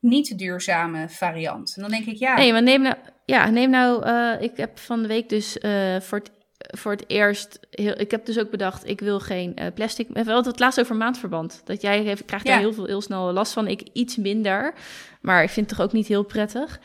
niet 0.00 0.38
duurzame 0.38 1.08
variant. 1.08 1.76
En 1.76 1.82
dan 1.82 1.90
denk 1.90 2.06
ik, 2.06 2.16
ja, 2.16 2.36
Nee, 2.36 2.52
maar 2.52 2.62
neem 2.62 2.82
nou, 2.82 2.96
ja, 3.24 3.50
neem 3.50 3.70
nou, 3.70 4.04
eh, 4.04 4.42
ik 4.42 4.56
heb 4.56 4.78
van 4.78 5.02
de 5.02 5.08
week 5.08 5.28
dus 5.28 5.58
eh, 5.58 6.00
voor, 6.00 6.18
het, 6.18 6.30
voor 6.66 6.92
het 6.92 7.04
eerst, 7.06 7.60
heel, 7.70 8.00
ik 8.00 8.10
heb 8.10 8.26
dus 8.26 8.38
ook 8.38 8.50
bedacht, 8.50 8.88
ik 8.88 9.00
wil 9.00 9.20
geen 9.20 9.56
eh, 9.56 9.66
plastic, 9.74 10.08
we 10.08 10.14
hebben 10.14 10.44
het 10.44 10.58
laatst 10.58 10.80
over 10.80 10.96
maandverband, 10.96 11.60
dat 11.64 11.80
jij 11.80 12.02
heeft, 12.02 12.24
krijgt 12.24 12.46
daar 12.46 12.54
Ja. 12.54 12.60
heel, 12.60 12.72
veel, 12.72 12.84
heel 12.84 13.00
snel 13.00 13.32
last 13.32 13.52
van, 13.52 13.66
ik 13.66 13.82
iets 13.92 14.16
minder, 14.16 14.74
maar 15.20 15.42
ik 15.42 15.50
vind 15.50 15.70
het 15.70 15.78
toch 15.78 15.86
ook 15.86 15.92
niet 15.92 16.06
heel 16.06 16.22
prettig. 16.24 16.80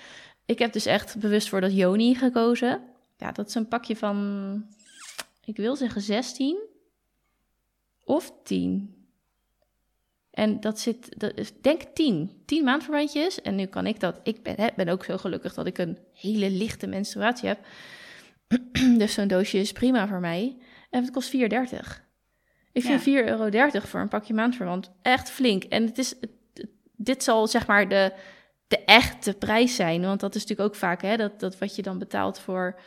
Ik 0.46 0.60
heb 0.60 0.74
dus 0.74 0.86
echt 0.86 1.20
bewust 1.20 1.50
voor 1.50 1.62
dat 1.62 1.76
Joni 1.76 2.15
gekozen. 2.15 2.82
Ja, 3.17 3.32
dat 3.32 3.48
is 3.48 3.56
een 3.56 3.67
pakje 3.67 3.96
van, 3.96 4.65
ik 5.46 5.58
wil 5.58 5.76
zeggen 5.76 6.02
16 6.02 6.58
of 8.04 8.34
10. 8.44 8.96
En 10.32 10.60
dat 10.60 10.80
zit, 10.80 11.20
dat 11.20 11.32
is, 11.36 11.52
denk 11.62 11.82
10. 11.94 12.41
10 12.46 12.63
maandverbandjes. 12.63 13.41
En 13.41 13.56
nu 13.56 13.65
kan 13.65 13.86
ik 13.86 14.00
dat. 14.00 14.20
Ik 14.24 14.44
ben, 14.44 14.56
hè, 14.58 14.67
ben 14.76 14.88
ook 14.88 15.04
zo 15.04 15.17
gelukkig 15.17 15.54
dat 15.54 15.65
ik 15.65 15.78
een 15.78 15.98
hele 16.13 16.50
lichte 16.50 16.88
menstruatie 16.88 17.48
heb. 17.48 17.60
dus 18.98 19.14
zo'n 19.14 19.28
doosje 19.28 19.58
is 19.58 19.72
prima 19.72 20.08
voor 20.08 20.20
mij. 20.20 20.58
En 20.90 21.02
het 21.04 21.12
kost 21.12 21.36
4,30. 21.36 21.40
Ik 22.72 22.84
vind 22.84 23.02
4,30 23.02 23.06
euro 23.06 23.70
voor 23.80 24.00
een 24.00 24.08
pakje 24.08 24.34
maandverband 24.34 24.92
echt 25.02 25.30
flink. 25.30 25.64
En 25.64 25.86
het 25.86 25.98
is, 25.98 26.16
dit 26.96 27.24
zal 27.24 27.48
zeg 27.48 27.68
maar 27.68 27.90
de, 27.90 28.14
de 28.68 28.84
echte 28.86 29.34
prijs 29.34 29.76
zijn. 29.76 30.02
Want 30.02 30.20
dat 30.20 30.36
is 30.36 30.42
natuurlijk 30.42 30.70
ook 30.70 30.76
vaak 30.76 31.02
hè, 31.02 31.18
dat, 31.18 31.40
dat 31.40 31.58
wat 31.58 31.76
je 31.76 31.82
dan 31.82 32.00
betaalt 32.00 32.40
voor 32.40 32.80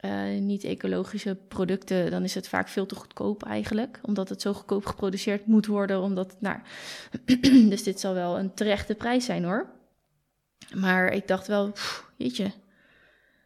eh, 0.00 0.38
niet-ecologische 0.40 1.34
producten, 1.48 2.10
dan 2.10 2.24
is 2.24 2.34
het 2.34 2.48
vaak 2.48 2.68
veel 2.68 2.86
te 2.86 2.94
goedkoop 2.94 3.42
eigenlijk. 3.42 4.00
Omdat 4.02 4.28
het 4.28 4.42
zo 4.42 4.52
goedkoop 4.52 4.86
geproduceerd 4.86 5.46
moet 5.46 5.66
worden. 5.66 6.02
Omdat, 6.02 6.36
nou, 6.40 6.58
dus 7.70 7.82
dit 7.82 8.00
zal 8.00 8.14
wel 8.14 8.38
een 8.38 8.54
terechte 8.54 8.94
prijs 8.94 9.24
zijn 9.24 9.44
hoor. 9.44 9.70
Maar 10.74 11.12
ik 11.12 11.28
dacht 11.28 11.46
wel, 11.46 11.70
pff, 11.70 12.10
jeetje. 12.16 12.52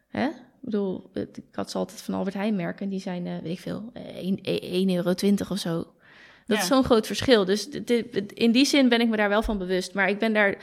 Hè? 0.08 0.28
Ik 0.62 0.68
bedoel, 0.70 1.10
het- 1.12 1.36
ik 1.36 1.44
had 1.54 1.70
ze 1.70 1.78
altijd 1.78 2.02
van 2.02 2.14
Albert 2.14 2.34
Heijn 2.34 2.56
merken. 2.56 2.88
Die 2.88 3.00
zijn, 3.00 3.26
eh, 3.26 3.32
weet 3.42 3.52
ik 3.52 3.60
veel, 3.60 3.90
eh, 3.92 4.02
1,20 4.26 5.48
euro 5.48 5.54
of 5.54 5.58
zo. 5.58 5.76
Dat 6.46 6.56
Ja. 6.56 6.62
is 6.62 6.66
zo'n 6.68 6.84
groot 6.84 7.06
verschil. 7.06 7.44
Dus 7.44 7.70
dit- 7.70 8.32
in 8.32 8.52
die 8.52 8.64
zin 8.64 8.88
ben 8.88 9.00
ik 9.00 9.08
me 9.08 9.16
daar 9.16 9.28
wel 9.28 9.42
van 9.42 9.58
bewust. 9.58 9.94
Maar 9.94 10.08
ik 10.08 10.18
ben 10.18 10.32
daar, 10.32 10.56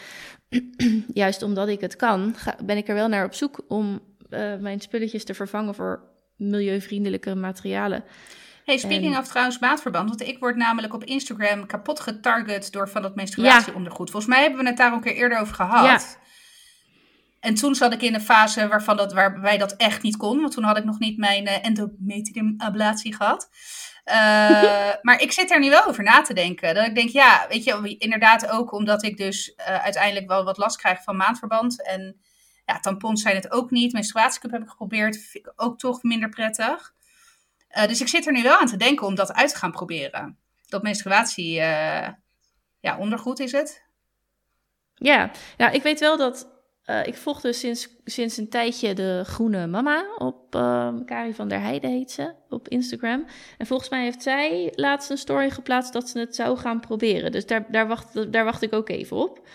juist 1.13 1.41
omdat 1.41 1.67
ik 1.67 1.81
het 1.81 1.95
kan, 1.95 2.33
ga- 2.37 2.57
ben 2.65 2.77
ik 2.77 2.87
er 2.87 2.95
wel 2.95 3.07
naar 3.07 3.25
op 3.25 3.33
zoek 3.33 3.61
om 3.67 3.99
eh, 4.29 4.55
mijn 4.55 4.79
spulletjes 4.79 5.23
te 5.23 5.33
vervangen 5.33 5.75
voor 5.75 6.03
milieuvriendelijke 6.35 7.35
materialen. 7.35 8.03
Hey, 8.65 8.77
speaking 8.77 9.13
En- 9.13 9.19
of 9.19 9.27
trouwens 9.27 9.59
maatverband, 9.59 10.09
want 10.09 10.21
ik 10.21 10.39
word 10.39 10.55
namelijk 10.55 10.93
op 10.93 11.03
Instagram 11.03 11.65
kapot 11.65 11.99
getarget 11.99 12.71
door 12.71 12.89
van 12.89 13.01
dat 13.01 13.15
menstruatieondergoed. 13.15 14.09
Volgens 14.09 14.33
mij 14.33 14.41
hebben 14.41 14.59
we 14.61 14.67
het 14.67 14.77
daar 14.77 14.89
ook 14.93 14.95
een 15.05 15.11
keer 15.11 15.15
eerder 15.21 15.39
over 15.39 15.55
gehad. 15.55 15.85
Ja. 15.85 16.27
En 17.39 17.55
toen 17.55 17.75
zat 17.75 17.93
ik 17.93 18.01
in 18.01 18.13
een 18.13 18.21
fase 18.21 18.67
waarvan 18.67 18.97
dat, 18.97 19.13
waarbij 19.13 19.57
dat 19.57 19.75
echt 19.75 20.01
niet 20.01 20.17
kon, 20.17 20.39
want 20.39 20.51
toen 20.51 20.63
had 20.63 20.77
ik 20.77 20.83
nog 20.83 20.99
niet 20.99 21.17
mijn 21.17 21.47
eh 21.47 21.65
endometrium-ablatie 21.65 23.15
gehad. 23.15 23.49
Eh, 24.03 24.93
maar 25.01 25.21
ik 25.21 25.31
zit 25.31 25.51
er 25.51 25.59
nu 25.59 25.69
wel 25.69 25.85
over 25.85 26.03
na 26.03 26.21
te 26.21 26.33
denken. 26.33 26.75
Dat 26.75 26.85
ik 26.85 26.95
denk, 26.95 27.09
ja, 27.09 27.45
weet 27.49 27.63
je, 27.63 27.95
inderdaad 27.97 28.49
ook 28.49 28.71
omdat 28.71 29.03
ik 29.03 29.17
dus 29.17 29.55
eh, 29.55 29.83
uiteindelijk 29.83 30.27
wel 30.27 30.43
wat 30.43 30.57
last 30.57 30.77
krijg 30.77 31.03
van 31.03 31.15
maandverband. 31.15 31.83
En 31.83 32.21
ja, 32.65 32.79
tampons 32.79 33.21
zijn 33.21 33.35
het 33.35 33.51
ook 33.51 33.71
niet. 33.71 33.93
Menstruatiecup 33.93 34.51
heb 34.51 34.61
ik 34.61 34.69
geprobeerd, 34.69 35.17
vind 35.17 35.45
ik 35.45 35.53
ook 35.55 35.79
toch 35.79 36.03
minder 36.03 36.29
prettig. 36.29 36.93
Dus 37.87 38.01
ik 38.01 38.07
zit 38.07 38.25
er 38.25 38.33
nu 38.33 38.41
wel 38.43 38.59
aan 38.59 38.67
te 38.67 38.77
denken 38.77 39.07
om 39.07 39.15
dat 39.15 39.33
uit 39.33 39.49
te 39.49 39.55
gaan 39.55 39.71
proberen. 39.71 40.37
Dat 40.67 40.83
menstruatie, 40.83 41.53
ja, 42.79 42.97
ondergoed 42.97 43.39
is 43.39 43.51
het. 43.51 43.83
Ja, 44.95 45.31
ja 45.57 45.69
ik 45.69 45.83
weet 45.83 45.99
wel 45.99 46.17
dat 46.17 46.58
uh, 46.89 47.05
ik 47.05 47.15
volg 47.15 47.41
dus 47.41 47.59
sinds, 47.59 47.87
sinds 48.05 48.37
een 48.37 48.49
tijdje 48.49 48.93
de 48.93 49.21
Groene 49.25 49.67
Mama 49.67 50.05
op 50.17 50.55
uh, 50.55 50.93
Kari 51.05 51.33
van 51.33 51.47
der 51.47 51.61
Heijden 51.61 51.91
heet 51.91 52.11
ze 52.11 52.33
op 52.49 52.67
Instagram. 52.67 53.25
En 53.57 53.65
volgens 53.65 53.89
mij 53.89 54.03
heeft 54.03 54.23
zij 54.23 54.73
laatst 54.75 55.09
een 55.09 55.17
story 55.17 55.49
geplaatst 55.49 55.93
dat 55.93 56.09
ze 56.09 56.19
het 56.19 56.35
zou 56.35 56.57
gaan 56.57 56.79
proberen. 56.79 57.31
Dus 57.31 57.45
daar, 57.45 57.65
daar, 57.71 57.87
wacht, 57.87 58.31
daar 58.31 58.43
wacht 58.43 58.61
ik 58.61 58.73
ook 58.73 58.89
even 58.89 59.17
op. 59.17 59.47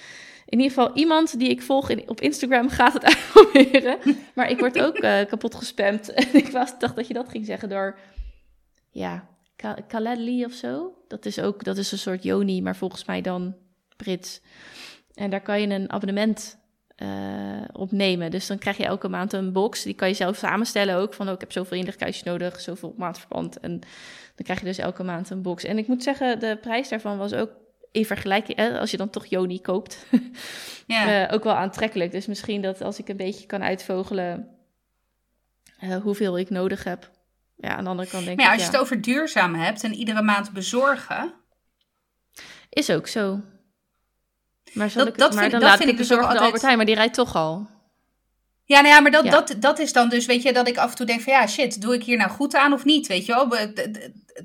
In 0.47 0.61
ieder 0.61 0.75
geval, 0.75 0.97
iemand 0.97 1.39
die 1.39 1.49
ik 1.49 1.63
volg 1.63 2.07
op 2.07 2.21
Instagram 2.21 2.69
gaat 2.69 2.93
het 2.93 3.05
uitproberen. 3.15 3.99
Maar 4.35 4.51
ik 4.51 4.59
word 4.59 4.81
ook 4.81 5.03
uh, 5.03 5.25
kapot 5.25 5.55
gespamd. 5.55 6.13
En 6.15 6.35
ik 6.35 6.49
was, 6.49 6.79
dacht 6.79 6.97
dat 6.97 7.07
je 7.07 7.15
dat 7.15 7.29
ging 7.29 7.47
zeggen 7.47 7.69
door, 7.69 7.99
ja, 8.91 9.29
Calendly 9.89 10.45
of 10.45 10.53
zo. 10.53 10.95
Dat 11.09 11.27
is 11.27 11.41
ook, 11.41 11.65
dat 11.65 11.77
is 11.77 11.93
een 11.93 11.99
soort 11.99 12.23
Joni, 12.23 12.63
maar 12.63 12.77
volgens 12.77 13.05
mij 13.05 13.21
dan 13.21 13.57
Brits. 13.97 14.41
En 15.15 15.31
daar 15.31 15.43
kan 15.43 15.61
je 15.61 15.67
een 15.67 15.93
abonnement 15.93 16.63
uh, 17.03 17.09
opnemen. 17.73 18.31
Dus 18.31 18.47
dan 18.47 18.59
krijg 18.59 18.77
je 18.77 18.85
elke 18.85 19.09
maand 19.09 19.33
een 19.33 19.53
box. 19.53 19.83
Die 19.83 19.95
kan 19.95 20.09
je 20.09 20.15
zelf 20.15 20.37
samenstellen 20.37 20.97
ook. 20.97 21.15
Van, 21.15 21.27
oh, 21.27 21.35
ik 21.35 21.41
heb 21.41 21.53
zoveel 21.53 21.79
inlegkuisjes 21.79 22.23
nodig, 22.23 22.61
zoveel 22.61 22.95
maandverband. 22.97 23.61
En 23.61 23.71
dan 24.35 24.45
krijg 24.45 24.59
je 24.59 24.65
dus 24.65 24.79
elke 24.79 25.03
maand 25.03 25.31
een 25.31 25.43
box. 25.43 25.65
En 25.65 25.79
ik 25.79 25.87
moet 25.87 26.03
zeggen, 26.03 26.41
de 26.41 26.59
prijs 26.61 26.89
daarvan 26.89 27.19
was 27.19 27.33
ook 27.35 27.51
in 27.93 28.07
vergelijking... 28.07 28.59
Eh, 28.59 28.79
als 28.79 28.91
je 28.91 28.97
dan 28.97 29.11
toch 29.11 29.27
Joni 29.27 29.61
koopt, 29.61 30.07
ja. 30.87 31.27
uh, 31.27 31.35
ook 31.35 31.45
wel 31.45 31.55
aantrekkelijk. 31.55 32.13
Dus 32.13 32.27
misschien 32.27 32.63
dat 32.63 32.83
als 32.83 32.99
ik 32.99 33.09
een 33.09 33.17
beetje 33.17 33.47
kan 33.47 33.63
uitvogelen... 33.63 34.49
Uh, 35.81 35.97
hoeveel 35.97 36.39
ik 36.39 36.51
nodig 36.51 36.85
heb. 36.85 37.11
Ja, 37.57 37.77
aan 37.77 37.85
de 37.85 37.91
andere 37.91 38.09
kant 38.09 38.25
denk 38.25 38.37
maar 38.37 38.47
ja, 38.47 38.53
als 38.53 38.63
je 38.63 38.71
het 38.71 38.81
over 38.81 39.01
duurzaam 39.01 39.55
hebt 39.55 39.85
en 39.85 39.95
iedere 39.95 40.23
maand 40.23 40.53
bezorgen... 40.53 41.35
Is 42.69 42.91
ook 42.91 43.07
zo. 43.07 43.41
Maar, 44.75 44.91
zal 44.91 45.05
dat, 45.05 45.13
ik, 45.13 45.19
dat 45.19 45.31
maar 45.31 45.41
vind, 45.41 45.51
dan 45.51 45.61
dat 45.61 45.69
laat 45.69 45.79
vind 45.79 45.91
ik 45.91 45.97
dus 45.97 46.13
ook 46.13 46.21
altijd... 46.21 46.41
Albert 46.41 46.63
Heijn, 46.63 46.77
maar 46.77 46.87
die 46.87 46.95
rijdt 46.95 47.15
toch 47.15 47.35
al. 47.35 47.67
Ja, 48.65 48.81
nou 48.81 48.95
ja, 48.95 49.01
maar 49.01 49.11
dat, 49.11 49.25
Dat, 49.25 49.55
dat 49.59 49.79
is 49.79 49.93
dan 49.93 50.09
dus, 50.09 50.27
weet 50.27 50.43
je, 50.43 50.53
dat 50.53 50.69
ik 50.69 50.77
af 50.77 50.91
en 50.91 50.97
toe 50.97 51.07
denk 51.07 51.21
van 51.21 51.33
ja, 51.33 51.47
shit, 51.47 51.81
doe 51.81 51.95
ik 51.95 52.03
hier 52.03 52.17
nou 52.17 52.31
goed 52.31 52.57
aan 52.57 52.73
of 52.73 52.85
niet, 52.85 53.07
weet 53.07 53.27
je 53.27 53.33
wel? 53.33 53.57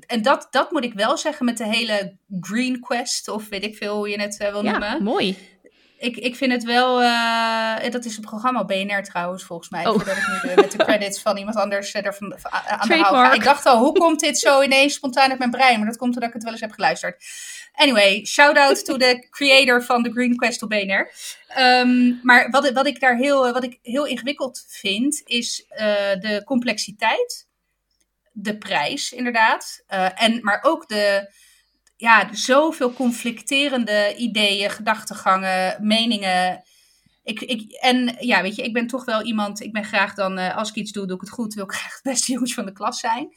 En 0.06 0.22
dat, 0.22 0.48
dat 0.50 0.70
moet 0.70 0.84
ik 0.84 0.94
wel 0.94 1.16
zeggen 1.16 1.44
met 1.44 1.56
de 1.56 1.66
hele 1.66 2.16
Green 2.40 2.80
Quest, 2.80 3.28
of 3.28 3.48
weet 3.48 3.64
ik 3.64 3.76
veel 3.76 3.96
hoe 3.96 4.08
je 4.08 4.20
het 4.20 4.40
uh, 4.40 4.50
wil 4.50 4.64
ja, 4.64 4.70
noemen. 4.70 5.02
mooi. 5.02 5.36
Ik, 5.98 6.16
ik 6.16 6.36
vind 6.36 6.52
het 6.52 6.64
wel, 6.64 7.02
uh, 7.02 7.90
dat 7.90 8.04
is 8.04 8.16
een 8.16 8.22
programma 8.22 8.64
BNR 8.64 9.02
trouwens, 9.02 9.44
volgens 9.44 9.68
mij. 9.68 9.86
Oh. 9.86 9.94
Voordat 9.94 10.16
ik 10.16 10.26
nu 10.26 10.48
de, 10.48 10.60
met 10.60 10.72
de 10.72 10.78
credits 10.84 11.20
van 11.20 11.36
iemand 11.36 11.56
anders 11.56 11.94
uh, 11.94 12.06
ervan 12.06 12.34
aan 12.50 12.88
de 12.88 12.94
haal 12.94 13.12
ga. 13.12 13.32
Ik 13.32 13.44
dacht 13.44 13.66
al, 13.66 13.78
hoe 13.78 13.92
komt 13.92 14.20
dit 14.20 14.38
zo 14.38 14.62
ineens 14.62 14.94
spontaan 14.94 15.30
uit 15.30 15.38
mijn 15.38 15.50
brein? 15.50 15.78
Maar 15.78 15.88
dat 15.88 15.96
komt 15.96 16.14
omdat 16.14 16.28
ik 16.28 16.34
het 16.34 16.42
wel 16.42 16.52
eens 16.52 16.60
heb 16.60 16.72
geluisterd. 16.72 17.24
Anyway, 17.72 18.24
shout 18.24 18.56
out 18.56 18.84
to 18.84 18.96
the 18.96 19.26
creator 19.30 19.84
van 19.84 20.02
de 20.02 20.12
Green 20.12 20.36
Quest 20.36 20.62
op. 20.62 20.72
Um, 20.72 22.20
maar 22.22 22.50
wat, 22.50 22.70
wat, 22.70 22.86
ik 22.86 23.00
daar 23.00 23.16
heel, 23.16 23.52
wat 23.52 23.64
ik 23.64 23.78
heel 23.82 24.06
ingewikkeld 24.06 24.64
vind, 24.68 25.22
is 25.24 25.64
uh, 25.70 25.78
de 26.20 26.42
complexiteit. 26.44 27.48
De 28.32 28.58
prijs, 28.58 29.12
inderdaad. 29.12 29.84
Uh, 29.88 30.22
en, 30.22 30.38
maar 30.42 30.62
ook 30.62 30.88
de, 30.88 31.32
ja, 31.96 32.28
zoveel 32.32 32.92
conflicterende 32.92 34.14
ideeën, 34.16 34.70
gedachtegangen, 34.70 35.86
meningen. 35.86 36.62
Ik, 37.24 37.40
ik, 37.40 37.72
en 37.72 38.16
ja, 38.18 38.42
weet 38.42 38.56
je, 38.56 38.62
ik 38.62 38.72
ben 38.72 38.86
toch 38.86 39.04
wel 39.04 39.22
iemand, 39.22 39.60
ik 39.60 39.72
ben 39.72 39.84
graag 39.84 40.14
dan, 40.14 40.38
uh, 40.38 40.56
als 40.56 40.68
ik 40.68 40.74
iets 40.74 40.92
doe, 40.92 41.06
doe 41.06 41.14
ik 41.14 41.20
het 41.20 41.30
goed, 41.30 41.54
wil 41.54 41.64
ik 41.64 41.72
graag 41.72 41.92
het 41.92 42.02
beste 42.02 42.32
jongetje 42.32 42.54
van 42.54 42.66
de 42.66 42.72
klas 42.72 43.00
zijn. 43.00 43.28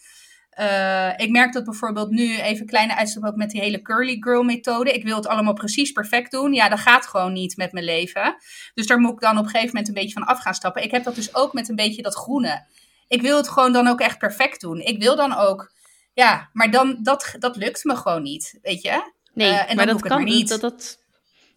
Uh, 0.60 1.14
ik 1.18 1.30
merk 1.30 1.54
dat 1.54 1.64
bijvoorbeeld 1.64 2.10
nu, 2.10 2.40
even 2.40 2.66
kleine 2.66 2.96
uitstap 2.96 3.24
ook 3.24 3.36
met 3.36 3.50
die 3.50 3.62
hele 3.62 3.82
curly 3.82 4.18
girl 4.20 4.44
methode. 4.44 4.92
Ik 4.92 5.04
wil 5.04 5.16
het 5.16 5.28
allemaal 5.28 5.54
precies 5.54 5.92
perfect 5.92 6.32
doen. 6.32 6.54
Ja, 6.54 6.70
dat 6.70 6.80
gaat 6.80 7.08
gewoon 7.08 7.34
niet 7.34 7.58
met 7.58 7.72
mijn 7.72 7.86
leven. 7.86 8.36
Dus 8.74 8.88
daar 8.88 9.00
moet 9.00 9.12
ik 9.12 9.20
dan 9.20 9.38
op 9.38 9.44
een 9.44 9.50
gegeven 9.50 9.68
moment 9.68 9.88
een 9.88 9.94
beetje 9.94 10.14
van 10.14 10.26
af 10.26 10.40
gaan 10.40 10.54
stappen. 10.54 10.84
Ik 10.84 10.92
heb 10.92 11.04
dat 11.04 11.16
dus 11.16 11.36
ook 11.36 11.54
met 11.54 11.70
een 11.70 11.76
beetje 11.76 12.02
dat 12.02 12.16
groene. 12.16 12.66
Ik 13.08 13.22
wil 13.22 13.38
het 13.38 13.50
gewoon 13.50 13.74
dan 13.74 13.88
ook 13.88 14.00
echt 14.00 14.18
perfect 14.18 14.62
doen. 14.62 14.80
Ik 14.80 15.02
wil 15.02 15.16
dan 15.16 15.34
ook, 15.38 15.72
ja, 16.14 16.50
maar 16.54 16.72
dan, 16.72 16.98
dat, 17.02 17.36
dat 17.40 17.56
lukt 17.56 17.84
me 17.84 17.96
gewoon 17.96 18.24
niet, 18.24 18.60
weet 18.62 18.82
je? 18.82 19.12
Nee, 19.34 19.52
uh, 19.52 19.70
en 19.70 19.76
maar 19.76 19.86
dat 19.86 20.02
kan 20.02 20.24
niet. 20.24 20.50
Dat, 20.50 20.62
dat, 20.62 21.00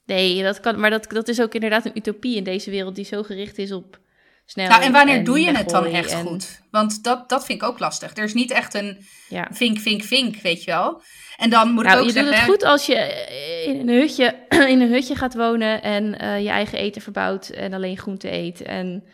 nee, 0.07 0.43
dat 0.43 0.61
kan, 0.61 0.81
maar 0.81 0.91
dat, 0.91 1.11
dat 1.11 1.29
is 1.29 1.41
ook 1.41 1.55
inderdaad 1.55 1.85
een 1.85 1.97
utopie 1.97 2.37
in 2.37 2.45
deze 2.45 2.71
wereld 2.71 2.95
die 2.95 3.05
zo 3.05 3.23
gericht 3.23 3.59
is 3.59 3.73
op 3.73 3.99
snel. 4.47 4.69
Nou, 4.69 4.83
en 4.83 4.93
wanneer 4.93 5.25
doe 5.25 5.41
je 5.41 5.57
het 5.57 5.69
dan 5.69 5.85
echt 5.85 6.15
goed? 6.15 6.61
Want 6.71 7.05
dat, 7.05 7.29
dat 7.29 7.45
vind 7.45 7.63
ik 7.63 7.69
ook 7.69 7.79
lastig. 7.79 8.17
Er 8.17 8.25
is 8.25 8.35
niet 8.35 8.51
echt 8.51 8.75
een 8.75 9.07
ja. 9.29 9.49
vink, 9.51 9.79
vink, 9.79 10.03
vink, 10.03 10.37
weet 10.37 10.65
je 10.65 10.71
wel. 10.71 11.03
En 11.37 11.51
dan 11.51 11.71
moet 11.71 11.85
nou, 11.85 11.97
ik 11.97 12.01
ook 12.01 12.09
je 12.09 12.13
zeggen... 12.13 12.33
doet 12.33 12.41
het 12.41 12.51
goed 12.51 12.63
als 12.63 12.87
je 12.87 12.95
in 13.67 13.89
een 13.89 14.01
hutje, 14.01 14.35
in 14.73 14.81
een 14.81 14.93
hutje 14.93 15.15
gaat 15.15 15.35
wonen 15.35 15.83
en 15.83 16.05
uh, 16.23 16.43
je 16.43 16.49
eigen 16.49 16.79
eten 16.79 17.03
verbouwt 17.03 17.49
en 17.49 17.73
alleen 17.73 17.99
groente 17.99 18.33
eet 18.33 18.63
en 18.63 19.05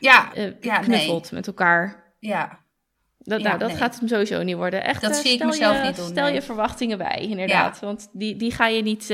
ja, 0.00 0.30
uh, 0.36 0.52
ja, 0.60 0.78
knuffelt 0.78 1.22
nee. 1.22 1.32
met 1.32 1.46
elkaar. 1.46 2.12
Ja. 2.18 2.66
Dat, 3.18 3.42
nou, 3.42 3.58
dat 3.58 3.68
nee. 3.68 3.76
gaat 3.76 3.98
hem 3.98 4.08
sowieso 4.08 4.42
niet 4.42 4.56
worden. 4.56 4.84
Echt, 4.84 5.02
dat 5.02 5.10
uh, 5.10 5.16
zie 5.16 5.32
ik 5.32 5.44
mezelf 5.44 5.76
je, 5.76 5.82
niet 5.82 5.96
doen. 5.96 6.06
Stel 6.06 6.24
nee. 6.24 6.34
je 6.34 6.42
verwachtingen 6.42 6.98
bij, 6.98 7.26
inderdaad. 7.30 7.78
Ja. 7.80 7.86
Want 7.86 8.08
die, 8.12 8.36
die 8.36 8.50
ga 8.50 8.66
je 8.66 8.82
niet, 8.82 9.06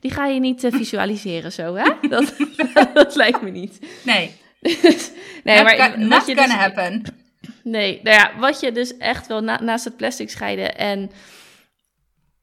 die 0.00 0.10
ga 0.10 0.26
je 0.26 0.40
niet 0.40 0.66
visualiseren 0.80 1.52
zo, 1.52 1.74
hè? 1.74 2.08
Dat, 2.08 2.34
dat 2.94 3.14
lijkt 3.14 3.42
me 3.42 3.50
niet. 3.50 3.78
Nee. 4.04 4.40
nee, 5.44 5.62
maar 5.62 5.98
not 5.98 6.08
wat 6.08 6.26
je 6.26 6.34
gonna 6.36 6.46
dus, 6.46 6.62
happen. 6.62 7.02
Nee, 7.62 8.00
nou 8.02 8.16
ja, 8.16 8.38
wat 8.38 8.60
je 8.60 8.72
dus 8.72 8.96
echt 8.96 9.26
wel 9.26 9.40
na, 9.40 9.60
naast 9.60 9.84
het 9.84 9.96
plastic 9.96 10.30
scheiden 10.30 10.76
en 10.76 11.10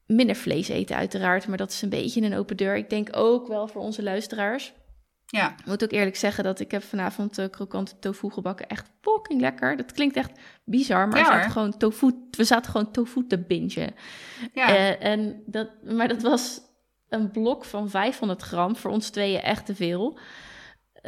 minder 0.06 0.36
vlees 0.36 0.68
eten 0.68 0.96
uiteraard, 0.96 1.48
maar 1.48 1.58
dat 1.58 1.72
is 1.72 1.82
een 1.82 1.90
beetje 1.90 2.22
een 2.22 2.36
open 2.36 2.58
deur. 2.58 2.76
Ik 2.76 2.90
denk 2.90 3.10
ook 3.12 3.48
wel 3.48 3.68
voor 3.68 3.82
onze 3.82 4.04
luisteraars. 4.04 4.74
Ja. 5.26 5.56
Ik 5.60 5.66
moet 5.66 5.84
ook 5.84 5.92
eerlijk 5.92 6.16
zeggen 6.16 6.44
dat 6.44 6.60
ik 6.60 6.72
heb 6.72 6.84
vanavond 6.84 7.40
uh, 7.40 7.46
krokante 7.50 8.00
tofu 8.00 8.32
gebakken. 8.32 8.68
Echt 8.68 8.92
fucking 9.02 9.42
lekker. 9.42 9.78
Dat 9.78 9.92
klinkt 9.92 10.16
echt 10.16 10.32
bizar, 10.64 11.08
maar 11.08 11.18
Ja, 11.18 11.26
we, 11.26 11.32
zaten 11.32 11.52
gewoon 11.52 11.78
tofu, 11.78 12.28
we 12.32 12.44
zaten 12.44 12.72
gewoon 12.72 12.92
tofu 12.92 13.28
te 13.28 13.38
bingen. 13.38 13.96
Ja. 14.54 14.76
Eh, 14.76 15.04
en 15.04 15.44
dat, 15.46 15.70
maar 15.84 16.08
dat 16.08 16.22
was 16.22 16.62
een 17.10 17.32
blok 17.32 17.66
van 17.66 17.90
500 17.90 18.42
gram. 18.42 18.76
Voor 18.76 18.92
ons 18.92 19.10
tweeën 19.10 19.42
echt 19.42 19.66
te 19.66 19.76
veel. 19.76 20.20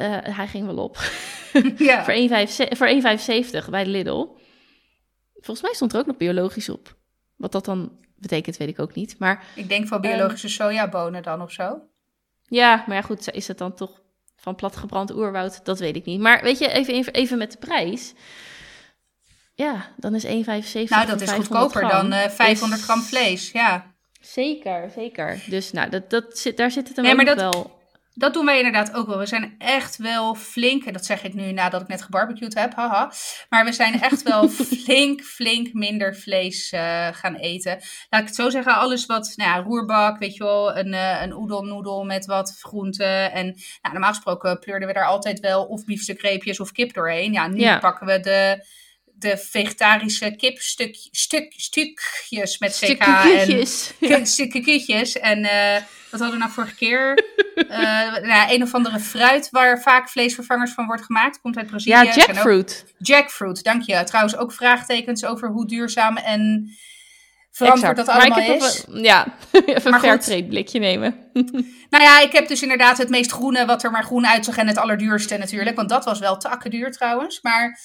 Eh, 0.02 0.36
hij 0.36 0.48
ging 0.48 0.66
wel 0.66 0.78
op. 0.78 0.98
ja. 1.78 2.04
voor 2.04 2.14
1,75 2.14 2.78
voor 2.78 2.88
1,75 3.66 3.70
bij 3.70 3.84
de 3.84 3.90
Lidl. 3.90 4.26
Volgens 5.34 5.62
mij 5.62 5.74
stond 5.74 5.94
er 5.94 6.00
ook 6.00 6.06
nog 6.06 6.18
biologisch 6.18 6.70
op. 6.70 6.96
Wat 7.36 7.52
dat 7.52 7.66
dan 7.66 8.00
betekent, 8.16 8.58
weet 8.58 8.68
ik 8.70 8.80
ook 8.80 8.94
niet. 8.94 9.16
Maar 9.20 9.44
Ik 9.56 9.70
denk 9.70 9.88
van 9.88 10.02
biologische 10.02 10.50
sojabonen 10.50 11.24
dan 11.24 11.42
of 11.42 11.52
zo. 11.52 11.82
ja, 12.44 12.84
maar 12.88 12.96
ja, 12.96 13.02
goed, 13.02 13.32
is 13.32 13.48
het 13.48 13.58
dan 13.58 13.74
toch 13.76 14.02
van 14.36 14.56
platgebrand 14.56 15.12
oerwoud? 15.16 15.66
Dat 15.66 15.80
weet 15.80 15.96
ik 15.96 16.06
niet. 16.06 16.20
Maar 16.20 16.44
weet 16.44 16.58
je, 16.60 16.68
even, 16.72 16.94
even, 17.14 17.38
met 17.38 17.52
de 17.52 17.58
prijs. 17.58 18.14
Ja, 19.54 19.94
dan 19.98 20.16
is 20.16 20.26
1,75 20.26 20.30
Nou, 20.32 20.46
dat 20.46 21.22
is 21.22 21.30
500 21.30 21.48
goedkoper 21.48 21.86
gram. 21.90 21.90
dan 22.10 22.12
eh 22.20 22.30
500 22.30 22.80
Is- 22.82 22.88
gram 22.88 23.02
vlees. 23.02 23.52
Ja. 23.52 23.94
Zeker, 24.22 24.90
zeker. 24.96 25.44
Dus 25.50 25.72
nou, 25.72 25.90
dat, 25.90 26.10
dat 26.10 26.38
zit, 26.38 26.58
daar 26.58 26.72
zit 26.72 26.88
het 26.88 26.96
hem 26.98 27.06
Nee, 27.06 27.16
maar 27.16 27.26
dat- 27.26 27.38
wel. 27.38 27.80
Dat 28.22 28.34
doen 28.34 28.46
wij 28.46 28.58
inderdaad 28.58 28.94
ook 28.94 29.08
wel. 29.08 29.18
We 29.18 29.26
zijn 29.26 29.56
echt 29.58 29.98
wel 29.98 30.36
flink, 30.36 30.86
en 30.86 30.94
dat 30.94 31.06
zeg 31.06 31.24
ik 31.24 31.34
nu 31.34 31.52
nadat 31.52 31.82
ik 31.82 31.88
net 31.88 32.02
gebarbecued 32.02 32.54
heb, 32.54 32.74
haha. 32.76 33.12
Maar 33.50 33.66
we 33.66 33.72
zijn 33.72 34.02
echt 34.02 34.22
wel 34.24 34.50
flink, 34.84 35.22
flink 35.22 35.74
minder 35.74 36.16
vlees 36.16 36.72
eh, 36.72 37.08
gaan 37.12 37.36
eten. 37.36 37.80
Laat 38.10 38.22
ik 38.22 38.28
het 38.28 38.36
zo 38.36 38.50
zeggen, 38.50 38.76
alles 38.76 39.06
wat, 39.06 39.34
nou 39.36 39.50
ja, 39.50 39.64
roerbak, 39.64 40.20
weet 40.20 40.36
je 40.36 40.44
wel, 40.44 40.78
een, 40.78 40.94
eh 40.94 41.22
een 41.22 41.34
oedelnoedel 41.34 42.04
met 42.04 42.26
wat 42.26 42.58
groenten. 42.60 43.32
En 43.32 43.46
nou, 43.46 43.94
normaal 43.94 44.14
gesproken 44.14 44.60
pleurden 44.60 44.88
we 44.88 44.94
daar 44.94 45.08
altijd 45.08 45.40
wel 45.40 45.64
of 45.66 45.86
biefstukreepjes 45.86 46.60
of 46.60 46.72
kip 46.72 46.94
doorheen. 46.94 47.34
Ja, 47.34 47.48
nu 47.48 47.60
Ja. 47.60 47.80
pakken 47.80 48.08
we 48.08 48.20
de, 48.20 48.66
de 49.06 49.38
vegetarische 49.38 50.36
kipstuk, 50.36 50.96
stuk, 51.12 51.54
stukjes 51.58 52.60
met 52.60 52.78
CK 52.82 53.00
en 53.02 53.68
Stukjes. 53.68 53.94
Stukken 54.34 54.64
kutjes. 54.64 55.20
En 55.20 55.44
eh, 55.44 55.82
wat 56.12 56.20
hadden 56.20 56.32
we 56.32 56.38
nou 56.38 56.52
vorige 56.52 56.76
keer? 56.76 57.14
Eh 57.56 57.78
nou, 58.22 58.54
een 58.54 58.64
of 58.64 58.74
andere 58.74 59.00
fruit 59.00 59.50
waar 59.50 59.82
vaak 59.82 60.10
vleesvervangers 60.10 60.72
van 60.74 60.86
wordt 60.86 61.06
gemaakt. 61.06 61.42
Komt 61.42 61.58
uit 61.58 61.68
Brazilië. 61.68 61.96
Ja, 61.96 62.02
ook- 62.02 62.14
jackfruit. 62.14 62.86
Jackfruit, 62.98 63.64
dank 63.64 63.82
je. 63.82 64.04
Trouwens 64.04 64.36
ook 64.38 64.54
vraagtekens 64.54 65.26
over 65.26 65.48
hoe 65.50 65.68
duurzaam 65.68 66.18
en 66.18 66.70
verantwoord 67.52 67.96
dat 67.96 68.06
Maar 68.06 68.16
allemaal 68.20 68.40
ik 68.40 68.48
nog 68.48 68.68
is. 68.68 68.86
wel- 68.88 69.02
ja, 69.04 69.26
even 69.52 69.84
Maar 69.84 69.94
een 69.94 70.00
fairtrade 70.00 70.46
blikje 70.48 70.80
nemen. 70.80 71.16
Nou 71.90 72.04
ja, 72.04 72.20
ik 72.22 72.32
heb 72.32 72.48
dus 72.48 72.62
inderdaad 72.62 72.98
het 72.98 73.10
meest 73.10 73.32
groene 73.32 73.66
wat 73.66 73.84
er 73.84 73.92
maar 73.92 74.04
groen 74.04 74.28
uitzag. 74.28 74.58
En 74.58 74.68
het 74.68 74.78
allerduurste 74.78 75.38
natuurlijk. 75.38 75.76
Want 75.76 75.90
dat 75.90 76.06
was 76.06 76.20
wel 76.20 76.38
takken 76.38 76.72
duur 76.72 76.92
trouwens. 76.92 77.42
Maar 77.42 77.80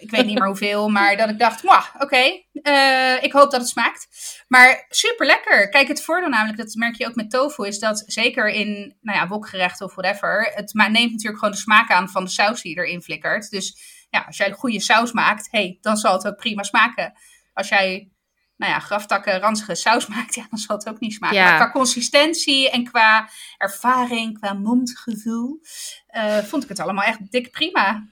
ik 0.00 0.10
weet 0.10 0.26
niet 0.26 0.38
meer 0.38 0.46
hoeveel. 0.46 0.88
Maar 0.88 1.16
dat 1.16 1.28
ik 1.28 1.38
dacht, 1.38 1.62
oké. 1.98 2.42
eh, 2.52 3.22
ik 3.22 3.32
hoop 3.32 3.50
dat 3.50 3.60
het 3.60 3.68
smaakt. 3.68 4.08
Maar 4.48 4.86
super 4.88 5.26
lekker. 5.26 5.68
Kijk, 5.68 5.88
het 5.88 6.02
voordeel 6.02 6.28
namelijk, 6.28 6.58
dat 6.58 6.74
merk 6.74 6.94
je 6.94 7.06
ook 7.06 7.14
met 7.14 7.30
tofu, 7.30 7.66
is 7.66 7.78
dat 7.78 8.02
zeker 8.06 8.48
in, 8.48 8.96
nou 9.00 9.18
ja, 9.18 9.28
wokgerechten 9.28 9.86
of 9.86 9.94
whatever. 9.94 10.52
Het 10.54 10.74
neemt 10.74 11.10
natuurlijk 11.10 11.38
gewoon 11.38 11.54
de 11.54 11.60
smaak 11.60 11.90
aan 11.90 12.08
van 12.08 12.24
de 12.24 12.30
saus 12.30 12.62
die 12.62 12.74
je 12.74 12.80
erin 12.80 13.02
flikkert. 13.02 13.50
Dus 13.50 13.76
ja, 14.10 14.24
als 14.26 14.36
jij 14.36 14.48
een 14.48 14.54
goede 14.54 14.80
saus 14.80 15.12
maakt, 15.12 15.48
hey, 15.50 15.78
dan 15.80 15.96
zal 15.96 16.12
het 16.12 16.26
ook 16.26 16.36
prima 16.36 16.62
smaken. 16.62 17.12
Als 17.52 17.68
jij 17.68 18.10
nou 18.56 18.72
ja, 18.72 18.78
graftakken 18.78 19.40
ranzige 19.40 19.74
saus 19.74 20.06
maakt, 20.06 20.34
ja, 20.34 20.46
dan 20.50 20.58
zal 20.58 20.76
het 20.76 20.88
ook 20.88 21.00
niet 21.00 21.12
smaken. 21.12 21.36
Ja. 21.36 21.44
Maar 21.44 21.56
qua 21.56 21.70
consistentie 21.70 22.70
en 22.70 22.84
qua 22.84 23.28
ervaring, 23.58 24.38
qua 24.38 24.52
mondgevoel, 24.52 25.60
eh, 26.06 26.38
vond 26.38 26.62
ik 26.62 26.68
het 26.68 26.80
allemaal 26.80 27.04
echt 27.04 27.30
dik 27.30 27.50
prima. 27.50 28.08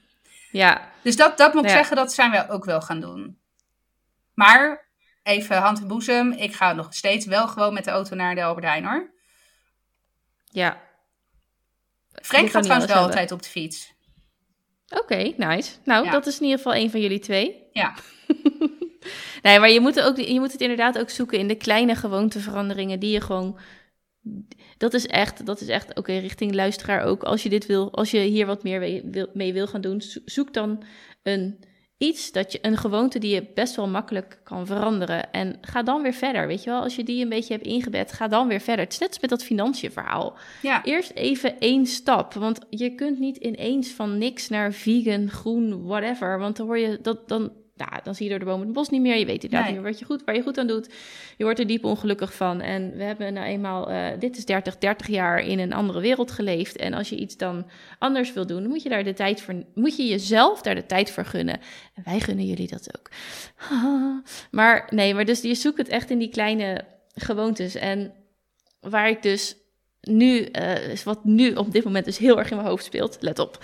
Ja, 0.51 0.91
Dus 1.01 1.15
dat, 1.15 1.37
dat 1.37 1.53
moet 1.53 1.63
ik 1.63 1.69
Ja. 1.69 1.75
zeggen, 1.75 1.95
dat 1.95 2.13
zijn 2.13 2.31
we 2.31 2.49
ook 2.49 2.65
wel 2.65 2.81
gaan 2.81 2.99
doen. 2.99 3.39
Maar, 4.33 4.87
even 5.23 5.57
hand 5.57 5.79
in 5.79 5.87
boezem, 5.87 6.31
ik 6.31 6.53
ga 6.55 6.73
nog 6.73 6.93
steeds 6.93 7.25
wel 7.25 7.47
gewoon 7.47 7.73
met 7.73 7.83
de 7.83 7.91
auto 7.91 8.15
naar 8.15 8.35
de 8.35 8.43
Albert 8.43 8.65
Heijn 8.65 8.85
hoor. 8.85 9.11
ja. 10.51 10.87
Frank 12.21 12.49
gaat 12.49 12.63
trouwens 12.63 12.91
wel 12.93 13.01
altijd 13.03 13.31
op 13.31 13.43
de 13.43 13.49
fiets. 13.49 13.93
Oké, 14.89 15.33
nice. 15.37 15.75
Nou, 15.83 16.05
Ja. 16.05 16.11
dat 16.11 16.25
is 16.27 16.35
in 16.37 16.41
ieder 16.43 16.57
geval 16.57 16.75
een 16.75 16.91
van 16.91 16.99
jullie 17.01 17.19
twee. 17.19 17.67
Ja. 17.71 17.93
Nee, 19.41 19.59
maar 19.59 19.69
je 19.69 19.79
moet, 19.79 20.01
ook, 20.01 20.17
je 20.17 20.39
moet 20.39 20.51
het 20.51 20.61
inderdaad 20.61 20.97
ook 20.99 21.09
zoeken 21.09 21.37
in 21.39 21.47
de 21.47 21.55
kleine 21.55 21.95
gewoonteveranderingen 21.95 22.99
die 22.99 23.11
je 23.11 23.21
gewoon. 23.21 23.59
Dat 24.79 24.93
is 24.93 25.05
echt, 25.07 25.45
dat 25.45 25.61
is 25.61 25.67
echt 25.67 25.97
oké, 25.97 26.11
richting 26.17 26.53
luisteraar 26.53 27.03
ook. 27.03 27.23
Als 27.23 27.43
je 27.43 27.49
dit 27.49 27.65
wil, 27.65 27.91
als 27.93 28.11
je 28.11 28.19
hier 28.19 28.45
wat 28.45 28.63
meer 28.63 28.79
mee 28.79 29.01
wil, 29.11 29.27
mee 29.33 29.53
wil 29.53 29.67
gaan 29.67 29.81
doen, 29.81 30.01
zo- 30.01 30.19
zoek 30.25 30.53
dan 30.53 30.83
een 31.23 31.59
iets 31.97 32.31
dat 32.31 32.51
je 32.51 32.59
een 32.61 32.77
gewoonte 32.77 33.19
die 33.19 33.33
je 33.33 33.47
best 33.53 33.75
wel 33.75 33.87
makkelijk 33.87 34.39
kan 34.43 34.65
veranderen. 34.65 35.31
En 35.31 35.57
ga 35.61 35.83
dan 35.83 36.01
weer 36.01 36.13
verder. 36.13 36.47
Weet 36.47 36.63
je 36.63 36.69
wel, 36.69 36.81
als 36.81 36.95
je 36.95 37.03
die 37.03 37.23
een 37.23 37.29
beetje 37.29 37.53
hebt 37.53 37.65
ingebed, 37.65 38.11
ga 38.11 38.27
dan 38.27 38.47
weer 38.47 38.59
verder. 38.59 38.83
Het 38.83 38.93
is 38.93 38.99
net 38.99 39.09
als 39.09 39.19
met 39.19 39.29
dat 39.29 39.43
financiën 39.43 39.91
verhaal. 39.91 40.37
Ja. 40.61 40.83
Eerst 40.83 41.11
even 41.11 41.59
één 41.59 41.85
stap. 41.85 42.33
Want 42.33 42.59
je 42.69 42.95
kunt 42.95 43.19
niet 43.19 43.37
ineens 43.37 43.89
van 43.89 44.17
niks 44.17 44.49
naar 44.49 44.73
vegan, 44.73 45.29
groen, 45.29 45.83
whatever. 45.83 46.39
Want 46.39 46.57
dan 46.57 46.65
word 46.65 46.79
je 46.79 46.99
dat 47.01 47.27
dan. 47.27 47.51
Ja, 47.79 47.99
dan 48.03 48.15
zie 48.15 48.23
je 48.23 48.29
door 48.29 48.39
de 48.39 48.45
bomen 48.45 48.65
het 48.65 48.75
bos 48.75 48.89
niet 48.89 49.01
meer. 49.01 49.17
Je 49.17 49.25
weet 49.25 49.43
inderdaad 49.43 49.61
Nee. 49.61 49.71
niet 49.73 49.81
meer 49.81 49.91
wat 49.91 49.99
je 49.99 50.05
goed, 50.05 50.23
waar 50.25 50.35
je 50.35 50.41
goed 50.41 50.57
aan 50.57 50.67
doet. 50.67 50.89
Je 51.37 51.43
wordt 51.43 51.59
er 51.59 51.67
diep 51.67 51.83
ongelukkig 51.83 52.33
van. 52.33 52.61
En 52.61 52.93
we 52.97 53.03
hebben 53.03 53.33
nou 53.33 53.47
eenmaal, 53.47 53.89
eh, 53.89 54.19
dit 54.19 54.37
is 54.37 54.45
30, 54.45 54.77
30 54.77 55.07
jaar 55.07 55.39
in 55.39 55.59
een 55.59 55.73
andere 55.73 55.99
wereld 55.99 56.31
geleefd. 56.31 56.77
En 56.77 56.93
als 56.93 57.09
je 57.09 57.15
iets 57.15 57.37
dan 57.37 57.69
anders 57.99 58.33
wil 58.33 58.45
doen, 58.45 58.61
dan 58.61 58.69
moet 58.69 58.83
je 58.83 58.89
daar 58.89 59.03
de 59.03 59.13
tijd 59.13 59.41
voor, 59.41 59.63
moet 59.73 59.95
je 59.97 60.07
jezelf 60.07 60.61
daar 60.61 60.75
de 60.75 60.85
tijd 60.85 61.11
voor 61.11 61.25
gunnen. 61.25 61.59
En 61.95 62.03
wij 62.05 62.19
gunnen 62.19 62.45
jullie 62.45 62.67
dat 62.67 62.97
ook. 62.97 63.09
maar 64.59 64.87
nee, 64.89 65.13
maar 65.13 65.25
dus 65.25 65.41
je 65.41 65.55
zoekt 65.55 65.77
het 65.77 65.89
echt 65.89 66.09
in 66.09 66.19
die 66.19 66.29
kleine 66.29 66.85
gewoontes. 67.15 67.75
En 67.75 68.13
waar 68.79 69.09
ik 69.09 69.21
dus 69.21 69.55
nu, 70.01 70.41
eh, 70.43 70.95
wat 71.03 71.23
nu 71.25 71.53
op 71.53 71.71
dit 71.71 71.83
moment 71.83 72.05
dus 72.05 72.17
heel 72.17 72.39
erg 72.39 72.49
in 72.49 72.55
mijn 72.57 72.69
hoofd 72.69 72.85
speelt, 72.85 73.17
let 73.19 73.39
op. 73.39 73.63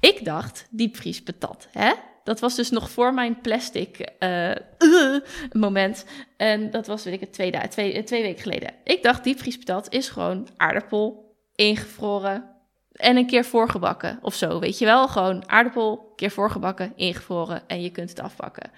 Ik 0.00 0.24
dacht 0.24 0.66
diepvriespatat, 0.70 1.68
hè? 1.70 1.92
Dat 2.28 2.40
was 2.40 2.54
dus 2.54 2.70
nog 2.70 2.90
voor 2.90 3.14
mijn 3.14 3.40
plastic 3.40 3.98
eh, 3.98 4.50
uh, 4.78 5.16
moment. 5.52 6.04
En 6.36 6.70
dat 6.70 6.86
was, 6.86 7.04
weet 7.04 7.14
ik 7.14 7.20
het, 7.20 7.32
twee, 7.32 7.68
twee, 7.68 7.92
eh, 7.92 8.04
twee 8.04 8.22
weken 8.22 8.42
geleden. 8.42 8.74
Ik 8.84 9.02
dacht 9.02 9.24
diepvriespatat 9.24 9.92
is 9.92 10.08
gewoon 10.08 10.48
aardappel, 10.56 11.34
ingevroren 11.54 12.44
en 12.92 13.16
een 13.16 13.26
keer 13.26 13.44
voorgebakken 13.44 14.18
of 14.22 14.34
zo. 14.34 14.58
Weet 14.58 14.78
je 14.78 14.84
wel, 14.84 15.08
gewoon 15.08 15.48
aardappel, 15.48 15.90
een 16.10 16.16
keer 16.16 16.30
voorgebakken, 16.30 16.92
ingevroren 16.96 17.62
en 17.66 17.82
je 17.82 17.90
kunt 17.90 18.10
het 18.10 18.20
afpakken. 18.20 18.70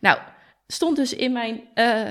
Nou, 0.00 0.18
stond 0.66 0.96
dus 0.96 1.14
in 1.14 1.32
mijn... 1.32 1.60
eh 1.74 2.08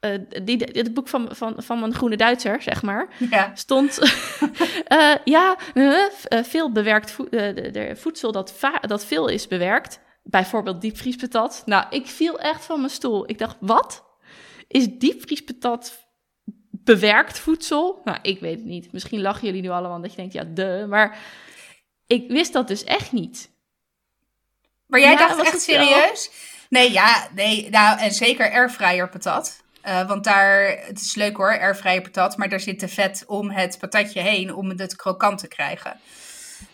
eh, 0.00 0.18
die, 0.44 0.56
het 0.72 0.94
boek 0.94 1.08
van, 1.08 1.28
van, 1.30 1.54
van 1.56 1.80
mijn 1.80 1.94
groene 1.94 2.16
Duitser, 2.16 2.62
zeg 2.62 2.82
maar, 2.82 3.08
Ja. 3.30 3.50
stond 3.54 3.98
eh, 4.84 5.14
ja, 5.24 5.56
eh, 5.74 5.92
eh, 6.28 6.44
veel 6.44 6.72
bewerkt 6.72 7.10
voe- 7.10 7.28
eh, 7.28 7.54
de, 7.54 7.70
de 7.70 7.96
voedsel 7.96 8.32
dat, 8.32 8.54
dat 8.86 9.04
veel 9.04 9.28
is 9.28 9.48
bewerkt. 9.48 10.00
Bijvoorbeeld 10.30 10.80
diepvriespatat. 10.80 11.62
Nou, 11.66 11.84
ik 11.90 12.06
viel 12.06 12.38
echt 12.40 12.64
van 12.64 12.78
mijn 12.78 12.90
stoel. 12.90 13.30
Ik 13.30 13.38
dacht, 13.38 13.56
wat? 13.60 14.04
Is 14.68 14.86
diepvriespatat 14.88 16.06
bewerkt 16.70 17.38
voedsel? 17.38 18.00
Nou, 18.04 18.18
ik 18.22 18.40
weet 18.40 18.56
het 18.56 18.64
niet. 18.64 18.92
Misschien 18.92 19.20
lachen 19.20 19.46
jullie 19.46 19.62
nu 19.62 19.68
allemaal 19.68 20.00
dat 20.00 20.10
je 20.10 20.16
denkt, 20.16 20.32
ja, 20.32 20.44
de. 20.44 20.86
Maar 20.88 21.18
ik 22.06 22.28
wist 22.28 22.52
dat 22.52 22.68
dus 22.68 22.84
echt 22.84 23.12
niet. 23.12 23.50
Maar 24.86 25.00
jij 25.00 25.12
Ja, 25.12 25.18
dacht 25.18 25.40
echt 25.40 25.50
wel? 25.50 25.60
serieus? 25.60 26.30
Nee, 26.68 26.92
ja, 26.92 27.28
nee, 27.34 27.70
nou, 27.70 27.98
en 27.98 28.12
zeker 28.12 28.50
airfryer 28.50 29.08
patat. 29.08 29.62
Eh, 29.80 30.08
want 30.08 30.24
daar, 30.24 30.78
het 30.86 31.00
is 31.00 31.14
leuk 31.14 31.36
hoor, 31.36 31.58
airfryer 31.58 32.00
patat, 32.02 32.36
maar 32.36 32.48
daar 32.48 32.60
zit 32.60 32.78
te 32.78 32.88
vet 32.88 33.24
om 33.26 33.50
het 33.50 33.78
patatje 33.78 34.20
heen, 34.20 34.54
om 34.54 34.70
het 34.70 34.96
krokant 34.96 35.38
te 35.38 35.48
krijgen. 35.48 36.00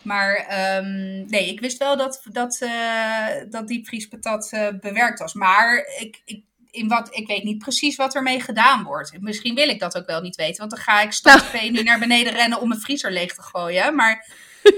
Maar 0.06 0.34
ehm, 0.34 1.26
nee, 1.26 1.48
ik 1.48 1.60
wist 1.60 1.78
wel 1.78 1.96
dat, 1.96 2.22
dat, 2.32 2.58
eh 2.60 3.26
dat 3.50 3.68
diepvriespatat 3.68 4.52
eh 4.52 4.68
bewerkt 4.80 5.18
was. 5.18 5.34
Maar 5.34 5.86
ik, 5.98 6.22
ik, 6.24 6.42
in 6.70 6.88
wat, 6.88 7.08
ik 7.16 7.26
weet 7.26 7.44
niet 7.44 7.58
precies 7.58 7.96
wat 7.96 8.14
ermee 8.14 8.40
gedaan 8.40 8.82
wordt. 8.84 9.20
Misschien 9.20 9.54
wil 9.54 9.68
ik 9.68 9.80
dat 9.80 9.96
ook 9.96 10.06
wel 10.06 10.20
niet 10.20 10.36
weten, 10.36 10.56
want 10.58 10.70
dan 10.70 10.80
ga 10.80 11.00
ik 11.02 11.12
straks 11.12 11.52
nu 11.70 11.82
naar 11.82 11.98
beneden 11.98 12.32
rennen 12.32 12.60
om 12.60 12.68
mijn 12.68 12.80
vriezer 12.80 13.12
leeg 13.12 13.34
te 13.34 13.42
gooien. 13.42 13.94
Maar, 13.94 14.26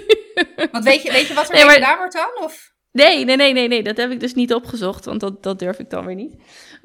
want 0.73 0.85
weet 0.85 1.03
je, 1.03 1.13
weet 1.13 1.27
je 1.27 1.35
wat 1.35 1.45
ermee 1.45 1.65
Nee, 1.65 1.65
maar- 1.71 1.75
gedaan 1.81 1.97
wordt 1.99 2.15
dan? 2.15 2.45
Of? 2.45 2.77
Nee, 2.93 3.25
nee, 3.25 3.37
nee, 3.37 3.53
nee, 3.53 3.69
nee, 3.69 3.83
dat 3.83 3.97
heb 3.97 4.11
ik 4.11 4.21
dus 4.21 4.35
niet 4.35 4.55
opgezocht, 4.55 5.05
want 5.05 5.21
dat, 5.21 5.43
dat 5.43 5.59
durf 5.59 5.79
ik 5.79 5.91
dan 5.91 6.05
weer 6.07 6.15
niet. 6.15 6.35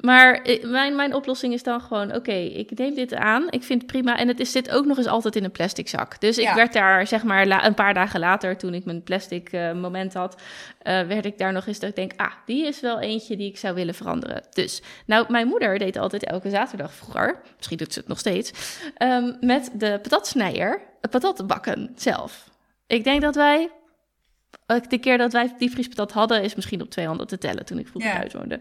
Maar 0.00 0.34
eh, 0.42 0.64
mijn, 0.64 0.96
mijn 0.96 1.14
oplossing 1.14 1.52
is 1.52 1.62
dan 1.62 1.80
gewoon, 1.80 2.14
oké, 2.14 2.32
ik 2.32 2.78
neem 2.78 2.94
dit 2.94 3.14
aan, 3.14 3.46
ik 3.50 3.62
vind 3.62 3.82
het 3.82 3.90
prima. 3.90 4.16
En 4.18 4.28
het 4.28 4.40
is, 4.40 4.52
zit 4.52 4.70
ook 4.70 4.84
nog 4.86 4.96
eens 4.96 5.06
altijd 5.06 5.36
in 5.36 5.44
een 5.44 5.50
plastic 5.50 5.88
zak. 5.88 6.20
Dus 6.20 6.38
ik 6.38 6.44
werd 6.54 6.72
daar, 6.72 7.06
zeg 7.06 7.22
maar, 7.24 7.46
la- 7.46 7.66
een 7.66 7.74
paar 7.74 7.94
dagen 7.94 8.20
later, 8.20 8.56
toen 8.56 8.74
ik 8.74 8.84
mijn 8.84 9.02
plastic 9.02 9.52
eh, 9.52 9.72
moment 9.72 10.14
had, 10.14 10.40
eh, 10.82 11.00
werd 11.02 11.24
ik 11.24 11.38
daar 11.38 11.52
nog 11.52 11.66
eens 11.66 11.78
dat 11.78 11.88
ik 11.90 11.96
denk, 11.96 12.12
ah, 12.16 12.32
die 12.46 12.66
is 12.66 12.80
wel 12.80 13.00
eentje 13.00 13.36
die 13.36 13.48
ik 13.50 13.58
zou 13.58 13.74
willen 13.74 13.94
veranderen. 13.94 14.42
Dus, 14.50 14.82
nou, 15.06 15.24
mijn 15.28 15.46
moeder 15.46 15.78
deed 15.78 15.96
altijd 15.96 16.24
elke 16.24 16.50
zaterdag 16.50 16.92
vroeger, 16.94 17.40
misschien 17.56 17.76
doet 17.78 17.92
ze 17.92 17.98
het 17.98 18.08
nog 18.08 18.18
steeds, 18.18 18.50
ehm, 18.96 19.32
met 19.40 19.70
de 19.74 19.98
patatsnijer, 20.02 20.80
het 21.00 21.10
patat 21.10 21.46
bakken 21.46 21.92
zelf. 21.96 22.50
Ik 22.86 23.04
denk 23.04 23.22
dat 23.22 23.34
wij 23.34 23.70
de 24.66 24.98
keer 24.98 25.18
dat 25.18 25.32
wij 25.32 25.54
diepvriespatat 25.58 26.12
hadden, 26.12 26.42
is 26.42 26.54
misschien 26.54 26.82
op 26.82 26.90
twee 26.90 27.06
handen 27.06 27.26
te 27.26 27.38
tellen 27.38 27.64
toen 27.64 27.78
ik 27.78 27.88
vroeger 27.88 28.10
Ja. 28.10 28.18
thuis 28.18 28.32
woonde. 28.32 28.60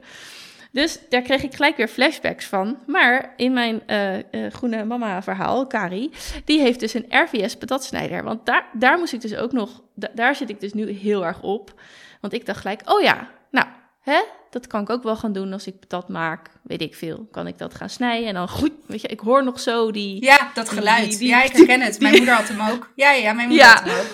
Dus 0.71 0.99
daar 1.09 1.21
kreeg 1.21 1.43
ik 1.43 1.53
gelijk 1.53 1.77
weer 1.77 1.87
flashbacks 1.87 2.45
van. 2.45 2.77
Maar 2.87 3.33
in 3.37 3.53
mijn 3.53 3.87
eh, 3.87 4.15
eh, 4.17 4.23
groene 4.53 4.85
mama 4.85 5.21
verhaal, 5.23 5.67
Kari, 5.67 6.11
die 6.45 6.59
heeft 6.59 6.79
dus 6.79 6.93
een 6.93 7.05
RVS 7.09 7.55
patatsnijder. 7.57 8.23
Want 8.23 8.45
daar, 8.45 8.65
daar 8.73 8.97
moest 8.97 9.13
ik 9.13 9.21
dus 9.21 9.35
ook 9.35 9.51
nog, 9.51 9.81
da- 9.95 10.09
daar 10.15 10.35
zit 10.35 10.49
ik 10.49 10.59
dus 10.59 10.73
nu 10.73 10.89
heel 10.91 11.25
erg 11.25 11.41
op. 11.41 11.81
Want 12.21 12.33
ik 12.33 12.45
dacht 12.45 12.59
gelijk, 12.59 12.81
oh 12.91 13.01
ja, 13.01 13.29
nou, 13.51 13.67
hè, 14.01 14.19
dat 14.49 14.67
kan 14.67 14.81
ik 14.81 14.89
ook 14.89 15.03
wel 15.03 15.15
gaan 15.15 15.33
doen 15.33 15.53
als 15.53 15.67
ik 15.67 15.79
patat 15.79 16.09
maak. 16.09 16.49
Weet 16.63 16.81
ik 16.81 16.95
veel, 16.95 17.27
kan 17.31 17.47
ik 17.47 17.57
dat 17.57 17.73
gaan 17.75 17.89
snijden 17.89 18.27
en 18.27 18.33
dan 18.33 18.49
goed, 18.49 18.71
weet 18.87 19.01
je, 19.01 19.07
ik 19.07 19.19
hoor 19.19 19.43
nog 19.43 19.59
zo 19.59 19.91
die... 19.91 20.23
Ja, 20.23 20.51
dat 20.53 20.69
geluid. 20.69 21.09
Die- 21.09 21.17
die- 21.17 21.27
ja, 21.27 21.43
ik 21.43 21.51
herken 21.51 21.81
het. 21.81 21.99
Mijn 21.99 22.15
moeder 22.15 22.33
had 22.33 22.47
hem 22.47 22.61
ook. 22.71 22.91
Ja, 22.95 23.11
ja, 23.11 23.33
mijn 23.33 23.47
moeder 23.47 23.65
Ja. 23.67 23.73
had 23.73 23.83
hem 23.83 23.99
ook. 23.99 24.05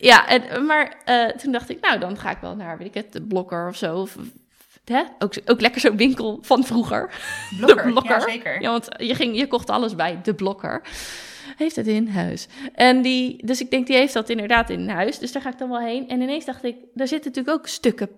Ja, 0.00 0.28
en, 0.28 0.66
maar 0.66 1.02
eh, 1.04 1.26
toen 1.26 1.52
dacht 1.52 1.68
ik, 1.68 1.80
nou, 1.80 1.98
dan 1.98 2.18
ga 2.18 2.30
ik 2.30 2.38
wel 2.40 2.56
naar, 2.56 2.78
weet 2.78 2.86
ik 2.86 2.94
het, 2.94 3.12
de 3.12 3.22
blokker 3.22 3.68
of 3.68 3.76
zo. 3.76 3.96
Of, 4.00 4.16
hè? 4.84 5.02
Ook, 5.18 5.34
ook 5.44 5.60
lekker 5.60 5.80
zo'n 5.80 5.96
winkel 5.96 6.38
van 6.42 6.64
vroeger. 6.64 7.10
Blokker, 7.58 7.84
de 7.86 7.90
blokker. 7.90 8.18
ja 8.18 8.20
zeker. 8.20 8.60
Ja, 8.60 8.70
want 8.70 8.88
je, 8.96 9.14
ging, 9.14 9.38
je 9.38 9.46
kocht 9.46 9.70
alles 9.70 9.94
bij 9.94 10.20
de 10.22 10.34
blokker. 10.34 10.82
Heeft 11.56 11.76
het 11.76 11.86
in 11.86 12.08
huis. 12.08 12.46
En 12.74 13.02
die, 13.02 13.46
dus 13.46 13.60
ik 13.60 13.70
denk, 13.70 13.86
die 13.86 13.96
heeft 13.96 14.12
dat 14.12 14.28
inderdaad 14.28 14.70
in 14.70 14.88
huis. 14.88 15.18
Dus 15.18 15.32
daar 15.32 15.42
ga 15.42 15.50
ik 15.50 15.58
dan 15.58 15.68
wel 15.68 15.80
heen. 15.80 16.08
En 16.08 16.20
ineens 16.20 16.44
dacht 16.44 16.64
ik, 16.64 16.76
daar 16.94 17.08
zitten 17.08 17.30
natuurlijk 17.30 17.58
ook 17.58 17.66
stukken 17.66 18.08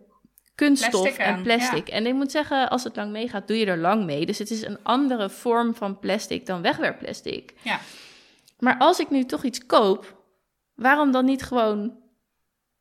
kunststof 0.55 1.01
Plastic 1.01 1.25
en 1.25 1.43
plastic. 1.43 1.89
En 1.89 2.07
ik 2.07 2.15
moet 2.15 2.31
zeggen, 2.31 2.71
als 2.71 2.85
het 2.85 2.97
lang 2.97 3.11
meegaat, 3.11 3.49
doe 3.49 3.59
je 3.59 3.67
er 3.67 3.79
lang 3.79 4.05
mee. 4.05 4.27
Dus 4.27 4.39
het 4.39 4.51
is 4.51 4.65
een 4.65 4.79
andere 4.83 5.31
vorm 5.31 5.75
van 5.75 5.99
plastic 5.99 6.47
dan 6.47 6.63
wegwerpplastic. 6.63 7.53
Ja. 7.63 7.81
Maar 8.59 8.77
als 8.79 9.01
ik 9.01 9.11
nu 9.11 9.25
toch 9.25 9.45
iets 9.45 9.67
koop, 9.67 10.20
waarom 10.81 11.11
dan 11.13 11.25
niet 11.25 11.43
gewoon 11.43 11.99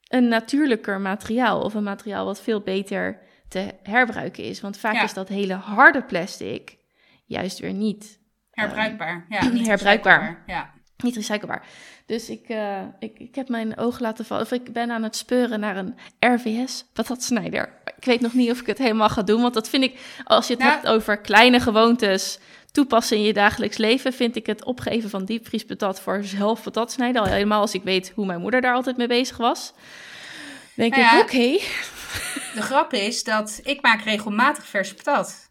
een 0.07 0.27
natuurlijker 0.27 1.01
materiaal 1.01 1.61
of 1.61 1.73
een 1.73 1.83
materiaal 1.83 2.25
wat 2.25 2.41
veel 2.41 2.61
beter 2.61 3.19
te 3.47 3.73
herbruiken 3.83 4.43
is? 4.43 4.61
Want 4.61 4.77
vaak 4.77 4.93
Ja. 4.93 5.03
is 5.03 5.13
dat 5.13 5.27
hele 5.27 5.53
harde 5.53 6.01
plastic 6.03 6.77
juist 7.25 7.59
weer 7.59 7.73
niet, 7.73 8.17
Herbruikbaar. 8.51 9.25
Ja, 9.29 9.45
niet 9.49 9.67
Herbruikbaar. 9.71 10.43
Ja. 10.47 10.71
niet 11.03 11.15
recyclebaar. 11.15 11.65
Dus 12.05 12.29
ik, 12.29 12.49
eh, 12.49 12.81
ik, 12.99 13.19
ik 13.19 13.35
heb 13.35 13.49
mijn 13.49 13.77
oog 13.77 13.99
laten 13.99 14.25
vallen, 14.25 14.43
of 14.43 14.51
ik 14.51 14.73
ben 14.73 14.91
aan 14.91 15.03
het 15.03 15.15
speuren 15.15 15.59
naar 15.59 15.77
een 15.77 15.95
RVS 16.19 16.85
patatsnijder. 16.93 17.73
Ik 17.97 18.05
weet 18.05 18.21
nog 18.21 18.33
niet 18.33 18.51
of 18.51 18.59
ik 18.59 18.65
het 18.67 18.77
helemaal 18.77 19.09
ga 19.09 19.21
doen, 19.21 19.41
want 19.41 19.53
dat 19.53 19.69
vind 19.69 19.83
ik, 19.83 19.99
als 20.23 20.47
je 20.47 20.53
het 20.53 20.61
Nou- 20.63 20.73
hebt 20.75 20.87
over 20.87 21.17
kleine 21.17 21.59
gewoontes 21.59 22.39
toepassen 22.71 23.17
in 23.17 23.23
je 23.23 23.33
dagelijks 23.33 23.77
leven, 23.77 24.13
vind 24.13 24.35
ik 24.35 24.45
het 24.45 24.63
opgeven 24.63 25.09
van 25.09 25.25
diepvriespatat 25.25 26.01
voor 26.01 26.23
zelf 26.23 26.63
patat 26.63 26.91
snijden, 26.91 27.21
al 27.21 27.27
helemaal 27.27 27.61
als 27.61 27.73
ik 27.73 27.83
weet 27.83 28.11
hoe 28.15 28.25
mijn 28.25 28.41
moeder 28.41 28.61
daar 28.61 28.73
altijd 28.73 28.97
mee 28.97 29.07
bezig 29.07 29.37
was. 29.37 29.73
Denk 30.75 30.95
Nou 30.95 31.17
ik, 31.17 31.23
oké. 31.23 31.65
De 32.55 32.61
grap 32.61 32.93
is 32.93 33.23
dat 33.23 33.59
ik 33.63 33.81
maak 33.81 34.01
regelmatig 34.01 34.65
verse 34.65 34.95
patat. 34.95 35.49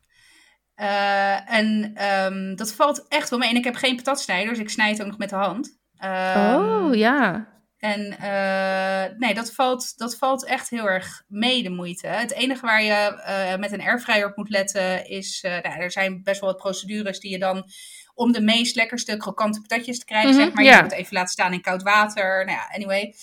Eh, 0.75 1.53
en 1.53 1.91
ehm, 1.95 2.55
dat 2.55 2.73
valt 2.73 3.07
echt 3.09 3.31
wel 3.31 3.39
mee. 3.39 3.49
En 3.49 3.57
ik 3.57 3.65
heb 3.65 3.75
geen 3.75 3.97
patatsnijder, 3.97 4.49
dus 4.49 4.59
ik 4.59 4.71
snij 4.71 4.91
het 4.91 5.01
ook 5.01 5.07
nog 5.07 5.19
met 5.19 5.29
de 5.29 5.37
hand. 5.37 5.79
Ehm, 5.97 6.55
oh, 6.55 6.95
ja. 6.95 7.49
En 7.79 8.17
uh, 8.21 9.19
nee, 9.19 9.35
dat 9.35 9.53
valt, 9.53 9.99
dat 9.99 10.17
valt 10.17 10.45
echt 10.45 10.71
heel 10.71 10.89
erg 10.89 11.25
mee, 11.29 11.63
de 11.63 11.71
moeite. 11.71 12.07
Het 12.07 12.33
enige 12.33 12.67
waar 12.67 12.83
je 12.83 13.23
uh, 13.53 13.59
met 13.59 13.73
een 13.73 13.81
airfryer 13.81 14.27
op 14.27 14.37
moet 14.37 14.49
letten 14.49 15.07
is... 15.07 15.43
Uh, 15.47 15.51
nou, 15.51 15.81
er 15.81 15.91
zijn 15.91 16.23
best 16.23 16.41
wel 16.41 16.51
wat 16.51 16.59
procedures 16.59 17.21
die 17.21 17.31
je 17.31 17.39
dan... 17.39 17.71
om 18.15 18.33
de 18.33 18.41
meest 18.41 18.77
lekkerste 18.77 19.17
krokante 19.17 19.61
patatjes 19.61 19.99
te 19.99 20.05
krijgen, 20.05 20.31
-hmm, 20.31 20.41
zeg 20.41 20.53
maar. 20.53 20.65
Je 20.65 20.71
moet 20.71 20.83
het 20.83 20.93
even 20.93 21.15
laten 21.15 21.33
staan 21.33 21.53
in 21.53 21.61
koud 21.61 21.83
water. 21.83 22.45
Nou 22.45 22.59
ja, 22.59 22.69
anyway. 22.75 23.15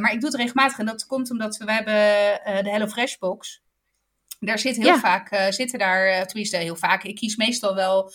maar 0.00 0.12
ik 0.12 0.20
doe 0.20 0.30
het 0.30 0.38
regelmatig 0.38 0.78
en 0.78 0.86
dat 0.86 1.06
komt 1.06 1.30
omdat 1.30 1.56
we, 1.56 1.64
we 1.64 1.72
hebben 1.72 2.64
de 2.64 2.70
Hello 2.70 2.86
Fresh 2.86 3.16
box. 3.16 3.62
Daar 4.40 4.58
zit 4.58 4.76
heel 4.76 4.86
ja. 4.86 4.98
vaak, 4.98 5.52
zitten 5.52 5.78
daar, 5.78 6.26
tenminste 6.26 6.56
heel 6.56 6.76
vaak... 6.76 7.02
Ik 7.02 7.14
kies 7.14 7.36
meestal 7.36 7.74
wel 7.74 8.12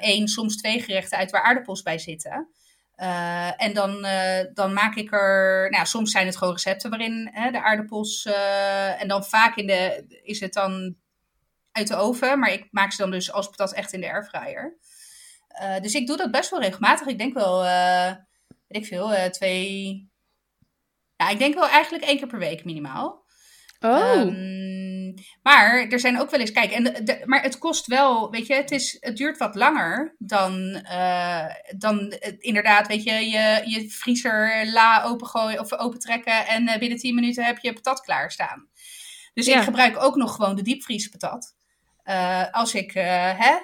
één, 0.00 0.28
soms 0.28 0.56
twee 0.56 0.80
gerechten 0.80 1.18
uit 1.18 1.30
waar 1.30 1.42
aardappels 1.42 1.82
bij 1.82 1.98
zitten... 1.98 2.50
Uh, 2.96 3.62
en 3.62 3.72
dan, 3.74 4.04
uh, 4.04 4.40
dan 4.54 4.72
maak 4.72 4.94
ik 4.94 5.12
er, 5.12 5.70
nou, 5.70 5.86
soms 5.86 6.10
zijn 6.10 6.26
het 6.26 6.36
gewoon 6.36 6.52
recepten 6.52 6.90
waarin 6.90 7.30
hè, 7.32 7.50
de 7.50 7.62
aardappels, 7.62 8.26
uh, 8.26 9.02
en 9.02 9.08
dan 9.08 9.24
vaak 9.24 9.56
in 9.56 9.66
de, 9.66 10.04
is 10.22 10.40
het 10.40 10.52
dan 10.52 10.96
uit 11.72 11.88
de 11.88 11.96
oven, 11.96 12.38
maar 12.38 12.52
ik 12.52 12.68
maak 12.70 12.92
ze 12.92 13.02
dan 13.02 13.10
dus 13.10 13.32
als 13.32 13.48
patat 13.48 13.72
echt 13.72 13.92
in 13.92 14.00
de 14.00 14.12
airfryer. 14.12 14.78
dus 15.80 15.94
ik 15.94 16.06
doe 16.06 16.16
dat 16.16 16.30
best 16.30 16.50
wel 16.50 16.60
regelmatig. 16.60 17.06
Ik 17.06 17.18
denk 17.18 17.34
wel, 17.34 17.62
weet 18.66 18.82
ik 18.82 18.86
veel, 18.86 19.30
twee, 19.30 20.10
ja, 21.16 21.28
ik 21.28 21.38
denk 21.38 21.54
wel 21.54 21.68
eigenlijk 21.68 22.04
één 22.04 22.18
keer 22.18 22.26
per 22.26 22.38
week 22.38 22.64
minimaal. 22.64 23.24
Oh. 23.80 24.20
Um, 24.20 24.81
maar 25.42 25.86
er 25.88 26.00
zijn 26.00 26.20
ook 26.20 26.30
wel 26.30 26.40
eens, 26.40 26.52
kijk, 26.52 26.70
en 26.70 26.84
de, 26.84 27.22
maar 27.24 27.42
het 27.42 27.58
kost 27.58 27.86
wel, 27.86 28.30
weet 28.30 28.46
je, 28.46 28.54
het, 28.54 28.70
is, 28.70 28.96
het 29.00 29.16
duurt 29.16 29.38
wat 29.38 29.54
langer 29.54 30.14
dan, 30.18 30.82
uh, 30.84 31.46
dan 31.76 32.00
uh, 32.00 32.32
inderdaad, 32.38 32.86
weet 32.86 33.02
je, 33.02 33.12
je, 33.12 33.62
je 33.64 33.90
vriezer 33.90 34.66
la 34.72 35.04
opengooien 35.04 35.60
of 35.60 35.72
opentrekken 35.72 36.46
en 36.46 36.68
uh, 36.68 36.78
binnen 36.78 36.98
10 36.98 37.14
minuten 37.14 37.44
heb 37.44 37.58
je 37.58 37.72
patat 37.72 38.00
klaarstaan. 38.00 38.68
Dus 39.34 39.46
ja. 39.46 39.58
ik 39.58 39.64
gebruik 39.64 40.02
ook 40.02 40.16
nog 40.16 40.34
gewoon 40.34 40.56
de 40.56 40.62
diepvriespatat. 40.62 41.54
als 42.50 42.74
ik, 42.74 42.92
hè, 42.92 43.56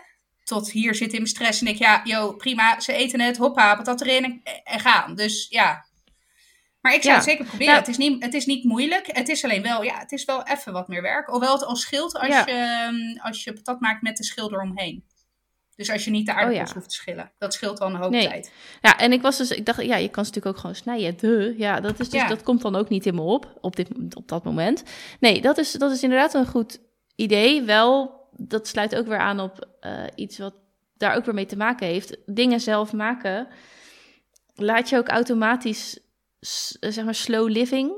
tot 0.44 0.70
hier 0.70 0.94
zit 0.94 1.12
in 1.12 1.16
mijn 1.16 1.26
stress 1.26 1.61
en 1.61 1.66
ik, 1.66 1.76
ja, 1.76 2.01
joh, 2.05 2.36
prima, 2.36 2.80
ze 2.80 2.92
eten 2.92 3.20
het, 3.20 3.36
hoppa, 3.36 3.76
patat 3.76 4.01
erin 4.01 4.24
en, 4.24 4.42
en 4.64 4.80
gaan. 4.80 5.14
Dus 5.14 5.46
ja, 5.49 5.88
maar 6.89 6.97
ik 6.97 7.03
zou 7.03 7.14
ja. 7.14 7.20
het 7.20 7.30
zeker 7.30 7.45
proberen. 7.45 7.72
Nou, 7.72 7.78
het, 7.78 7.89
is 7.89 7.97
niet, 7.97 8.22
het 8.22 8.34
is 8.34 8.47
niet 8.47 8.64
moeilijk. 8.64 9.07
Het 9.12 9.28
is 9.28 9.45
alleen 9.45 9.62
wel, 9.62 9.82
ja, 9.82 9.99
het 9.99 10.12
is 10.12 10.24
wel 10.24 10.43
even 10.47 10.72
wat 10.72 10.89
meer 10.89 11.03
werk. 11.03 11.28
Hoewel 11.28 11.53
het 11.53 11.64
al 11.64 11.76
scheelt 11.76 12.14
als, 12.14 12.28
ja. 12.28 12.47
je, 12.47 12.53
ehm, 12.53 13.26
als 13.26 13.45
je 13.45 13.53
patat 13.53 13.80
maakt 13.80 14.03
met 14.03 14.16
de 14.16 14.24
schil 14.24 14.53
eromheen. 14.53 15.05
Dus 15.76 15.91
als 15.91 16.05
je 16.05 16.11
niet 16.11 16.26
de 16.26 16.32
aardappels 16.32 16.61
oh, 16.61 16.66
ja. 16.66 16.74
hoeft 16.74 16.89
te 16.89 16.95
schillen. 16.95 17.32
Dat 17.39 17.55
scheelt 17.55 17.80
al 17.80 17.89
een 17.89 17.95
hoop 17.95 18.11
nee. 18.11 18.28
tijd. 18.28 18.53
Ja, 18.80 18.99
en 18.99 19.12
ik 19.12 19.22
was 19.22 19.36
dus, 19.36 19.51
ik 19.51 19.66
dacht, 19.66 19.82
ja, 19.82 19.97
je 19.97 20.09
kan 20.09 20.24
ze 20.24 20.30
natuurlijk 20.30 20.47
ook 20.47 20.61
gewoon 20.61 20.76
snijden. 20.76 21.16
De, 21.18 21.55
ja, 21.57 21.80
dat, 21.80 22.01
is 22.01 22.09
dus, 22.09 22.28
dat 22.28 22.43
komt 22.43 22.62
dan 22.62 22.76
ook 22.76 22.89
niet 22.89 23.07
in 23.07 23.14
me 23.14 23.20
op, 23.20 23.59
op, 23.61 23.76
dit, 23.76 23.89
op 24.14 24.28
dat 24.28 24.45
moment. 24.45 24.82
Nee, 25.20 25.41
dat 25.41 25.59
is, 25.59 25.72
dat 25.72 25.91
is 25.91 26.03
inderdaad 26.03 26.34
een 26.34 26.47
goed 26.47 26.80
idee. 27.14 27.62
Wel, 27.62 28.20
dat 28.36 28.68
sluit 28.68 28.97
ook 28.97 29.07
weer 29.07 29.18
aan 29.18 29.41
op 29.41 29.68
uh, 29.80 30.05
iets 30.14 30.39
wat 30.39 30.55
daar 30.97 31.16
ook 31.16 31.24
weer 31.24 31.34
mee 31.34 31.47
te 31.47 31.57
maken 31.57 31.86
heeft. 31.86 32.16
Dingen 32.26 32.61
zelf 32.61 32.93
maken, 32.93 33.49
laat 34.55 34.89
je 34.89 34.97
ook 34.97 35.09
automatisch 35.09 35.99
zeg 36.41 37.05
maar 37.05 37.14
slow 37.14 37.49
living. 37.49 37.93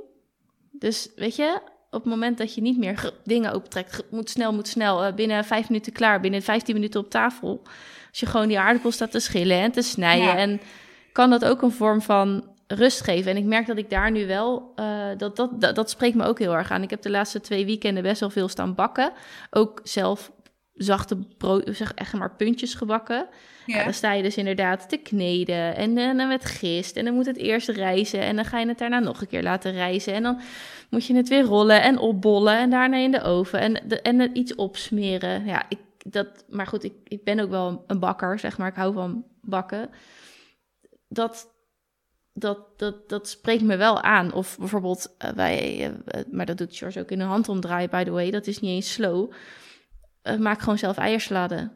Dus 0.70 1.09
weet 1.16 1.36
je, 1.36 1.61
op 1.91 2.03
het 2.03 2.12
moment 2.12 2.38
dat 2.38 2.55
je 2.55 2.61
niet 2.61 2.78
meer 2.78 3.12
dingen 3.24 3.53
opentrekt, 3.53 4.03
moet 4.11 4.30
snel, 4.30 4.53
moet 4.53 4.68
snel, 4.68 5.07
uh, 5.07 5.14
binnen 5.14 5.45
vijf 5.45 5.68
minuten 5.68 5.93
klaar, 5.93 6.20
binnen 6.20 6.43
15 6.43 6.74
minuten 6.74 7.01
op 7.01 7.11
tafel. 7.11 7.62
Als 8.09 8.20
je 8.20 8.26
gewoon 8.26 8.49
die 8.49 8.59
aardappel 8.59 8.91
staat 8.91 9.11
te 9.11 9.20
schillen 9.20 9.59
en 9.59 9.72
te 9.72 9.82
snijden. 9.82 10.26
Ja. 10.26 10.36
En 10.36 10.61
kan 11.12 11.30
dat 11.30 11.45
ook 11.45 11.62
een 11.62 11.72
vorm 11.72 12.03
van 12.03 12.45
rust 12.66 13.01
geven. 13.01 13.30
En 13.30 13.36
ik 13.36 13.45
merk 13.45 13.66
dat 13.66 13.76
ik 13.76 13.91
daar 13.91 14.11
nu 14.11 14.26
wel, 14.26 14.72
uh, 14.76 15.07
dat, 15.16 15.36
dat, 15.36 15.61
dat, 15.61 15.74
dat 15.74 15.91
spreekt 15.91 16.16
me 16.16 16.24
ook 16.24 16.38
heel 16.38 16.55
erg 16.55 16.70
aan. 16.70 16.82
Ik 16.82 16.91
heb 16.91 17.03
de 17.03 17.11
laatste 17.11 17.41
twee 17.41 17.64
weekenden 17.64 18.03
best 18.03 18.20
wel 18.20 18.30
veel 18.30 18.49
staan 18.49 18.74
bakken. 18.74 19.12
Ook 19.51 19.80
zelf 19.82 20.30
zachte 20.83 21.16
brood, 21.37 21.68
zeg 21.72 21.93
echt 21.95 22.12
maar 22.12 22.37
puntjes 22.37 22.74
gebakken. 22.74 23.28
Ja. 23.66 23.76
ja. 23.76 23.85
dan 23.85 23.95
sta 23.95 24.12
je 24.12 24.22
dus 24.22 24.37
inderdaad 24.37 24.89
te 24.89 24.97
kneden 24.97 25.76
en, 25.76 25.99
en 25.99 26.16
dan 26.16 26.28
met 26.28 26.45
gist. 26.45 26.97
En 26.97 27.05
dan 27.05 27.14
moet 27.14 27.26
het 27.26 27.37
eerst 27.37 27.68
rijzen 27.68 28.20
en 28.20 28.37
dan 28.37 28.45
ga 28.45 28.59
je 28.59 28.68
het 28.68 28.78
daarna 28.78 28.99
nog 28.99 29.20
een 29.20 29.26
keer 29.26 29.43
laten 29.43 29.72
rijzen. 29.72 30.14
En 30.14 30.22
dan 30.22 30.41
moet 30.91 31.07
je 31.07 31.14
het 31.14 31.28
weer 31.28 31.43
rollen 31.43 31.83
en 31.83 31.99
opbollen 31.99 32.59
en 32.59 32.70
daarna 32.70 32.97
in 32.97 33.11
de 33.11 33.22
oven 33.22 33.61
en, 33.61 33.83
de, 33.87 34.01
en 34.01 34.18
het 34.18 34.37
iets 34.37 34.55
opsmeren. 34.55 35.45
Ja, 35.45 35.62
ik, 35.68 35.78
dat, 36.12 36.45
maar 36.49 36.66
goed, 36.66 36.85
ik, 36.85 36.95
ik 37.05 37.24
ben 37.24 37.41
ook 37.41 37.51
wel 37.51 37.85
een 37.87 37.99
bakker, 37.99 38.39
zeg 38.39 38.59
maar. 38.59 38.68
Ik 38.68 38.74
hou 38.74 38.93
van 38.93 39.24
bakken. 39.41 39.91
Dat, 41.09 41.55
dat, 42.33 42.59
dat, 42.76 43.09
dat 43.09 43.28
spreekt 43.28 43.62
me 43.62 43.76
wel 43.76 44.03
aan. 44.03 44.33
Of 44.33 44.59
bijvoorbeeld 44.59 45.16
uh, 45.24 45.31
wij, 45.31 45.89
uh, 45.89 46.20
maar 46.31 46.47
dat 46.47 46.59
doet 46.59 46.76
George 46.76 47.01
ook 47.01 47.11
in 47.11 47.20
een 47.20 47.26
handomdraai, 47.26 47.89
by 47.89 48.05
the 48.05 48.11
way. 48.11 48.31
Dat 48.31 48.47
is 48.47 48.61
niet 48.61 48.70
eens 48.70 48.93
slow. 48.93 49.33
Uh, 50.22 50.36
maak 50.36 50.60
gewoon 50.60 50.78
zelf 50.78 50.96
eiersalade. 50.96 51.72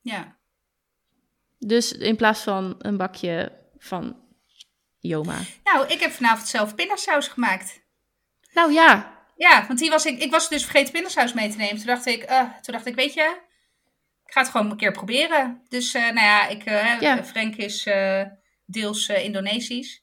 Ja. 0.00 0.36
Dus 1.58 1.92
in 1.92 2.16
plaats 2.16 2.42
van 2.42 2.74
een 2.78 2.96
bakje 2.96 3.52
van 3.78 4.16
Joma. 4.98 5.38
Nou, 5.64 5.86
ik 5.86 6.00
heb 6.00 6.10
vanavond 6.10 6.48
zelf 6.48 6.74
pindasaus 6.74 7.28
gemaakt. 7.28 7.80
Nou 8.52 8.72
ja. 8.72 9.16
Ja, 9.36 9.66
want 9.66 9.78
die 9.78 9.90
was 9.90 10.06
ik, 10.06 10.22
ik 10.22 10.30
was 10.30 10.48
dus 10.48 10.62
vergeten 10.62 10.92
pindasaus 10.92 11.32
mee 11.32 11.50
te 11.50 11.56
nemen. 11.56 11.76
Toen 11.76 11.86
dacht 11.86 12.06
ik, 12.06 12.30
uh, 12.30 12.40
toen 12.60 12.74
dacht 12.74 12.86
ik, 12.86 12.94
weet 12.94 13.14
je, 13.14 13.40
ik 14.24 14.32
ga 14.32 14.40
het 14.40 14.50
gewoon 14.50 14.70
een 14.70 14.76
keer 14.76 14.92
proberen. 14.92 15.62
Dus 15.68 15.94
uh, 15.94 16.02
nou 16.02 16.26
ja, 16.26 16.48
ik, 16.48 16.66
uh, 16.66 17.00
ja. 17.00 17.24
Frank 17.24 17.56
is 17.56 17.88
deels 18.66 19.08
Indonesisch. 19.08 20.02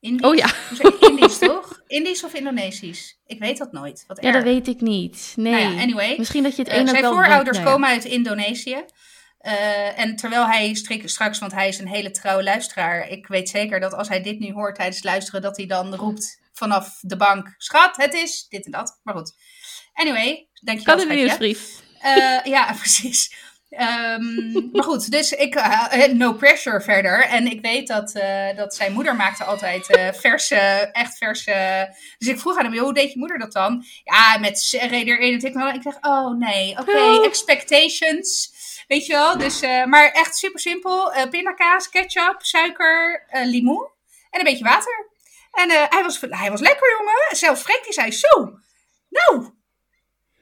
Indisch? 0.00 0.26
Oh 0.26 0.34
ja. 0.34 0.50
Indisch 1.08 1.38
toch? 1.48 1.82
Indisch 1.86 2.24
of 2.24 2.34
Indonesisch? 2.34 3.18
Ik 3.26 3.38
weet 3.38 3.58
dat 3.58 3.72
nooit. 3.72 4.04
Wat 4.06 4.22
ja, 4.22 4.32
dat 4.32 4.42
weet 4.42 4.68
ik 4.68 4.80
niet. 4.80 5.32
Nee. 5.36 5.52
Nou 5.52 5.74
ja, 5.74 5.82
anyway. 5.82 6.14
Misschien 6.18 6.42
dat 6.42 6.56
je 6.56 6.62
het 6.62 6.72
uh, 6.72 6.88
Zijn 6.88 7.02
wel 7.02 7.12
voorouders 7.12 7.56
denkt, 7.56 7.72
komen 7.72 7.88
uit 7.88 8.04
Indonesië. 8.04 8.84
Uh, 9.42 9.98
en 9.98 10.16
terwijl 10.16 10.46
hij 10.46 10.74
strik, 10.74 11.08
straks, 11.08 11.38
want 11.38 11.52
hij 11.52 11.68
is 11.68 11.78
een 11.78 11.88
hele 11.88 12.10
trouwe 12.10 12.42
luisteraar. 12.42 13.08
Ik 13.08 13.26
weet 13.26 13.48
zeker 13.48 13.80
dat 13.80 13.94
als 13.94 14.08
hij 14.08 14.22
dit 14.22 14.38
nu 14.38 14.52
hoort 14.52 14.74
tijdens 14.74 15.02
luisteren, 15.02 15.42
dat 15.42 15.56
hij 15.56 15.66
dan 15.66 15.94
roept 15.94 16.40
vanaf 16.52 16.98
de 17.00 17.16
bank: 17.16 17.54
Schat, 17.58 17.96
het 17.96 18.14
is 18.14 18.46
dit 18.48 18.64
en 18.64 18.70
dat. 18.70 19.00
Maar 19.02 19.14
goed. 19.14 19.32
Anyway, 19.92 20.48
dankjewel. 20.52 20.96
Kan 20.96 21.10
een 21.10 21.16
nieuwsbrief. 21.16 21.82
Uh, 22.04 22.44
ja, 22.44 22.72
precies. 22.80 23.34
Um, 23.70 24.68
maar 24.72 24.82
goed, 24.82 25.10
dus 25.10 25.32
ik, 25.32 25.54
uh, 25.54 26.04
no 26.06 26.32
pressure 26.32 26.80
verder. 26.80 27.24
En 27.24 27.46
ik 27.46 27.60
weet 27.60 27.86
dat, 27.86 28.14
uh, 28.14 28.56
dat 28.56 28.74
zijn 28.74 28.92
moeder 28.92 29.16
maakte 29.16 29.44
altijd 29.44 29.96
uh, 29.96 30.12
verse, 30.12 30.56
echt 30.92 31.18
verse. 31.18 31.88
Dus 32.18 32.28
ik 32.28 32.38
vroeg 32.38 32.58
aan 32.58 32.64
hem, 32.64 32.78
hoe 32.78 32.94
deed 32.94 33.12
je 33.12 33.18
moeder 33.18 33.38
dat 33.38 33.52
dan? 33.52 33.84
Ja, 34.04 34.38
met 34.38 34.78
reder 34.90 35.20
1 35.20 35.40
en 35.40 35.68
ik. 35.68 35.74
Ik 35.74 35.82
dacht, 35.82 35.98
oh 36.00 36.38
nee, 36.38 36.70
oké, 36.70 36.80
okay, 36.80 37.16
oh. 37.16 37.24
expectations. 37.24 38.52
Weet 38.88 39.06
je 39.06 39.12
wel, 39.12 39.38
dus, 39.38 39.60
maar 39.60 40.10
echt 40.10 40.36
super 40.36 40.60
simpel. 40.60 41.12
pindakaas, 41.30 41.88
ketchup, 41.88 42.36
suiker, 42.38 43.26
limoen 43.44 43.90
en 44.30 44.38
een 44.38 44.44
beetje 44.44 44.64
water. 44.64 45.08
En 45.52 45.70
hij, 45.70 46.02
was, 46.02 46.20
hij 46.20 46.50
was 46.50 46.60
lekker, 46.60 46.96
jongen. 46.98 47.36
Zelfs 47.36 47.62
Frank 47.62 47.84
die 47.84 47.92
zei, 47.92 48.12
zo, 48.12 48.58
nou, 49.08 49.50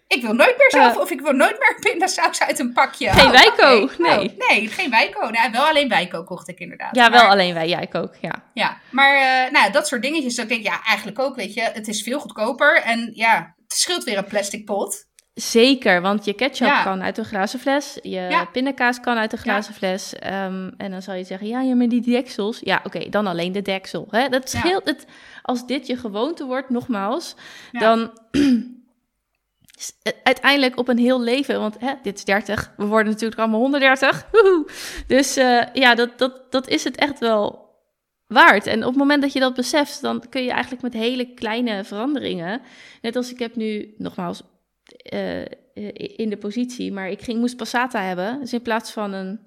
ik 0.09 0.23
wil 0.23 0.33
nooit 0.33 0.57
meer 0.57 0.71
zelf, 0.71 0.95
uh, 0.95 1.01
of 1.01 1.11
ik 1.11 1.21
wil 1.21 1.33
nooit 1.33 1.59
meer 1.59 1.77
pindasaus 1.91 2.43
uit 2.43 2.59
een 2.59 2.73
pakje. 2.73 3.11
Geen 3.11 3.27
oh, 3.27 3.31
wijko, 3.31 3.83
okay. 3.83 3.97
nee. 3.99 4.31
Oh, 4.31 4.49
nee, 4.49 4.69
geen 4.69 4.91
wijko. 4.91 5.31
Nou, 5.31 5.51
wel 5.51 5.65
alleen 5.65 5.89
wijko 5.89 6.25
kocht 6.25 6.49
ik 6.49 6.59
inderdaad. 6.59 6.97
Ja, 6.97 7.09
maar, 7.09 7.21
wel 7.21 7.29
alleen 7.29 7.55
wij, 7.55 7.69
jij 7.69 7.89
ook, 7.93 8.15
ja. 8.21 8.43
Ja, 8.55 8.81
maar 8.91 9.15
uh, 9.15 9.53
nou, 9.53 9.73
dat 9.73 9.87
soort 9.89 10.03
dingetjes, 10.03 10.35
dat 10.35 10.49
denk 10.49 10.61
ik, 10.61 10.67
ja, 10.67 10.85
eigenlijk 10.85 11.19
ook, 11.19 11.37
weet 11.37 11.55
je. 11.55 11.61
Het 11.61 11.89
is 11.89 12.03
veel 12.03 12.21
goedkoper 12.21 12.83
en 12.83 13.11
ja, 13.15 13.55
het 13.63 13.79
scheelt 13.79 14.05
weer 14.05 14.19
een 14.19 14.25
plastic 14.25 14.65
pot. 14.65 15.07
Zeker, 15.35 16.01
want 16.01 16.25
je 16.25 16.33
ketchup 16.33 16.69
ja. 16.69 16.83
kan 16.83 17.03
uit 17.03 17.19
een 17.19 17.25
glazen 17.25 17.61
fles, 17.61 17.99
je 18.03 18.11
ja. 18.11 18.45
pindakaas 18.45 19.01
kan 19.01 19.17
uit 19.17 19.33
een 19.33 19.39
glazen 19.39 19.73
ja. 19.73 19.79
fles. 19.79 20.15
Um, 20.15 20.75
en 20.77 20.91
dan 20.91 21.03
zal 21.03 21.15
je 21.15 21.25
zeggen, 21.25 21.49
ja, 21.49 21.61
ja, 21.61 21.75
maar 21.75 21.89
die 21.89 22.01
deksels. 22.01 22.59
Ja, 22.61 22.77
oké, 22.77 22.87
okay, 22.87 23.09
dan 23.09 23.27
alleen 23.27 23.53
de 23.53 23.63
deksel. 23.63 24.07
Hè? 24.11 24.29
Dat 24.29 24.51
scheelt, 24.51 24.85
het, 24.85 25.07
als 25.43 25.67
dit 25.67 25.87
je 25.87 25.97
gewoonte 25.97 26.45
wordt, 26.45 26.71
nogmaals, 26.71 27.35
dan 27.73 28.11
uiteindelijk 30.23 30.79
op 30.79 30.89
een 30.89 30.99
heel 30.99 31.21
leven, 31.21 31.61
want 31.61 31.77
hè, 31.81 31.93
dit 32.03 32.19
is 32.19 32.25
30, 32.25 32.73
we 32.77 32.87
worden 32.87 33.13
natuurlijk 33.13 33.41
allemaal 33.41 33.61
130. 33.61 34.29
Woehoe. 34.33 34.67
Dus 35.07 35.39
uh, 35.39 35.63
ja, 35.73 35.95
dat, 35.95 36.19
dat, 36.19 36.53
dat 36.53 36.69
is 36.69 36.85
het 36.85 36.97
echt 36.97 37.19
wel 37.19 37.69
waard. 38.27 38.67
En 38.67 38.79
op 38.83 38.89
het 38.89 38.97
moment 38.97 39.23
dat 39.23 39.33
je 39.33 39.41
dat 39.41 39.55
beseft, 39.55 40.01
dan 40.01 40.25
kun 40.29 40.43
je 40.43 40.51
eigenlijk 40.51 40.83
met 40.83 40.93
hele 40.93 41.35
kleine 41.35 41.85
veranderingen, 41.85 42.61
net 43.03 43.17
als 43.17 43.33
ik 43.33 43.39
heb 43.39 43.57
nu 43.57 43.95
nogmaals 43.97 44.43
uh, 45.13 45.45
in 46.17 46.31
de 46.31 46.39
positie, 46.39 46.93
maar 46.93 47.11
ik 47.11 47.21
ging, 47.21 47.39
moest 47.39 47.57
passata 47.57 48.03
hebben, 48.03 48.41
dus 48.41 48.53
in 48.53 48.63
plaats 48.63 48.93
van 48.93 49.13
een 49.13 49.41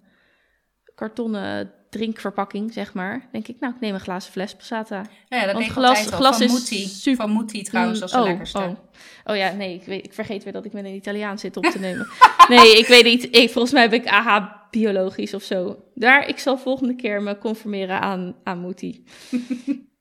kartonnen 0.95 1.73
drinkverpakking, 1.91 2.73
zeg 2.73 2.93
maar. 2.93 3.27
Denk 3.31 3.47
ik, 3.47 3.55
nou, 3.59 3.73
ik 3.73 3.79
neem 3.79 3.93
een 3.93 3.99
glazen 3.99 4.31
fles 4.31 4.55
passata. 4.55 5.05
Ja, 5.27 5.37
ja 5.37 5.45
dat 5.45 5.53
Want 5.53 5.67
glas, 5.67 6.05
glas 6.05 6.37
van 6.37 6.45
is 6.45 6.51
Mutti. 6.51 6.87
Super... 6.87 7.25
Van 7.25 7.35
Mutti 7.37 7.61
trouwens, 7.61 8.01
als 8.01 8.11
de 8.11 8.17
oh, 8.17 8.23
lekkerste. 8.23 8.57
Oh. 8.57 8.77
oh 9.25 9.35
ja, 9.35 9.51
nee, 9.51 9.73
ik, 9.73 9.83
weet, 9.85 10.05
ik 10.05 10.13
vergeet 10.13 10.43
weer 10.43 10.53
dat 10.53 10.65
ik 10.65 10.73
met 10.73 10.85
een 10.85 10.95
Italiaan 10.95 11.39
zit 11.39 11.57
op 11.57 11.63
te 11.63 11.79
nemen. 11.87 12.07
nee, 12.47 12.77
ik 12.77 12.87
weet 12.87 13.03
niet. 13.03 13.23
Ik, 13.35 13.49
volgens 13.49 13.73
mij 13.73 13.81
heb 13.81 13.93
ik 13.93 14.07
AH 14.07 14.59
biologisch 14.71 15.33
of 15.33 15.43
zo. 15.43 15.83
Daar, 15.95 16.27
ik 16.27 16.39
zal 16.39 16.57
volgende 16.57 16.95
keer 16.95 17.21
me 17.21 17.37
conformeren 17.37 18.01
aan, 18.01 18.35
aan 18.43 18.61
Mutti. 18.61 19.03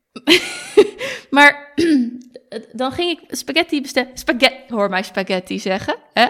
maar 1.30 1.72
dan 2.72 2.92
ging 2.92 3.10
ik 3.10 3.20
spaghetti 3.36 3.80
bestellen. 3.80 4.10
Spaghetti, 4.14 4.74
hoor 4.74 4.88
mij 4.88 5.02
spaghetti 5.02 5.58
zeggen. 5.58 5.96
Hè? 6.12 6.26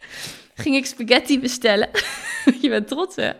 ging 0.62 0.76
ik 0.76 0.86
spaghetti 0.86 1.40
bestellen. 1.40 1.90
je 2.62 2.68
bent 2.68 2.88
trots, 2.88 3.16
hè? 3.16 3.32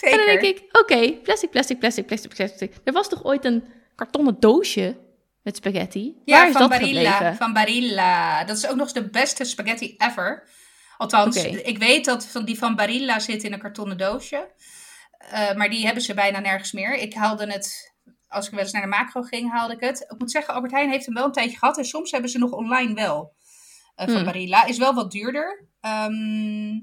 Zeker. 0.00 0.10
En 0.20 0.26
dan 0.26 0.26
denk 0.26 0.42
ik, 0.58 0.78
oké, 0.80 1.12
plastic, 1.12 1.50
plastic, 1.50 1.78
plastic, 1.78 2.06
plastic, 2.06 2.34
plastic. 2.34 2.72
Er 2.84 2.92
was 2.92 3.08
toch 3.08 3.24
ooit 3.24 3.44
een 3.44 3.64
kartonnen 3.94 4.36
doosje 4.40 4.96
met 5.42 5.56
spaghetti? 5.56 6.14
Ja, 6.24 6.36
Waar 6.36 6.46
is 6.46 6.52
van 6.52 6.60
dat 6.60 6.70
Barilla. 6.70 7.10
gebleven? 7.12 7.36
Van 7.36 7.52
Barilla. 7.52 8.44
Dat 8.44 8.56
is 8.56 8.66
ook 8.66 8.76
nog 8.76 8.84
eens 8.84 8.92
de 8.92 9.10
beste 9.10 9.44
spaghetti 9.44 9.94
ever. 9.98 10.48
Althans, 10.96 11.44
ik 11.44 11.78
weet 11.78 12.04
dat 12.04 12.26
van 12.26 12.44
die 12.44 12.58
van 12.58 12.76
Barilla 12.76 13.18
zit 13.18 13.42
in 13.42 13.52
een 13.52 13.58
kartonnen 13.58 13.96
doosje. 13.98 14.50
Eh, 15.18 15.54
maar 15.54 15.70
die 15.70 15.84
hebben 15.84 16.02
ze 16.02 16.14
bijna 16.14 16.38
nergens 16.40 16.72
meer. 16.72 16.94
Ik 16.94 17.14
haalde 17.14 17.52
het, 17.52 17.92
als 18.28 18.44
ik 18.46 18.50
wel 18.52 18.60
eens 18.60 18.72
naar 18.72 18.82
de 18.82 18.88
macro 18.88 19.22
ging, 19.22 19.50
haalde 19.52 19.74
ik 19.74 19.80
het. 19.80 20.00
Ik 20.08 20.18
moet 20.18 20.30
zeggen, 20.30 20.54
Albert 20.54 20.72
Heijn 20.72 20.90
heeft 20.90 21.04
hem 21.06 21.14
wel 21.14 21.24
een 21.24 21.32
tijdje 21.32 21.58
gehad. 21.58 21.78
En 21.78 21.84
soms 21.84 22.10
hebben 22.10 22.30
ze 22.30 22.38
nog 22.38 22.50
online 22.50 22.94
wel. 22.94 23.32
eh, 23.94 24.06
van 24.06 24.14
Hmm. 24.14 24.24
Barilla. 24.24 24.64
Is 24.66 24.78
wel 24.78 24.94
wat 24.94 25.10
duurder. 25.10 25.64
Ehm, 25.80 26.78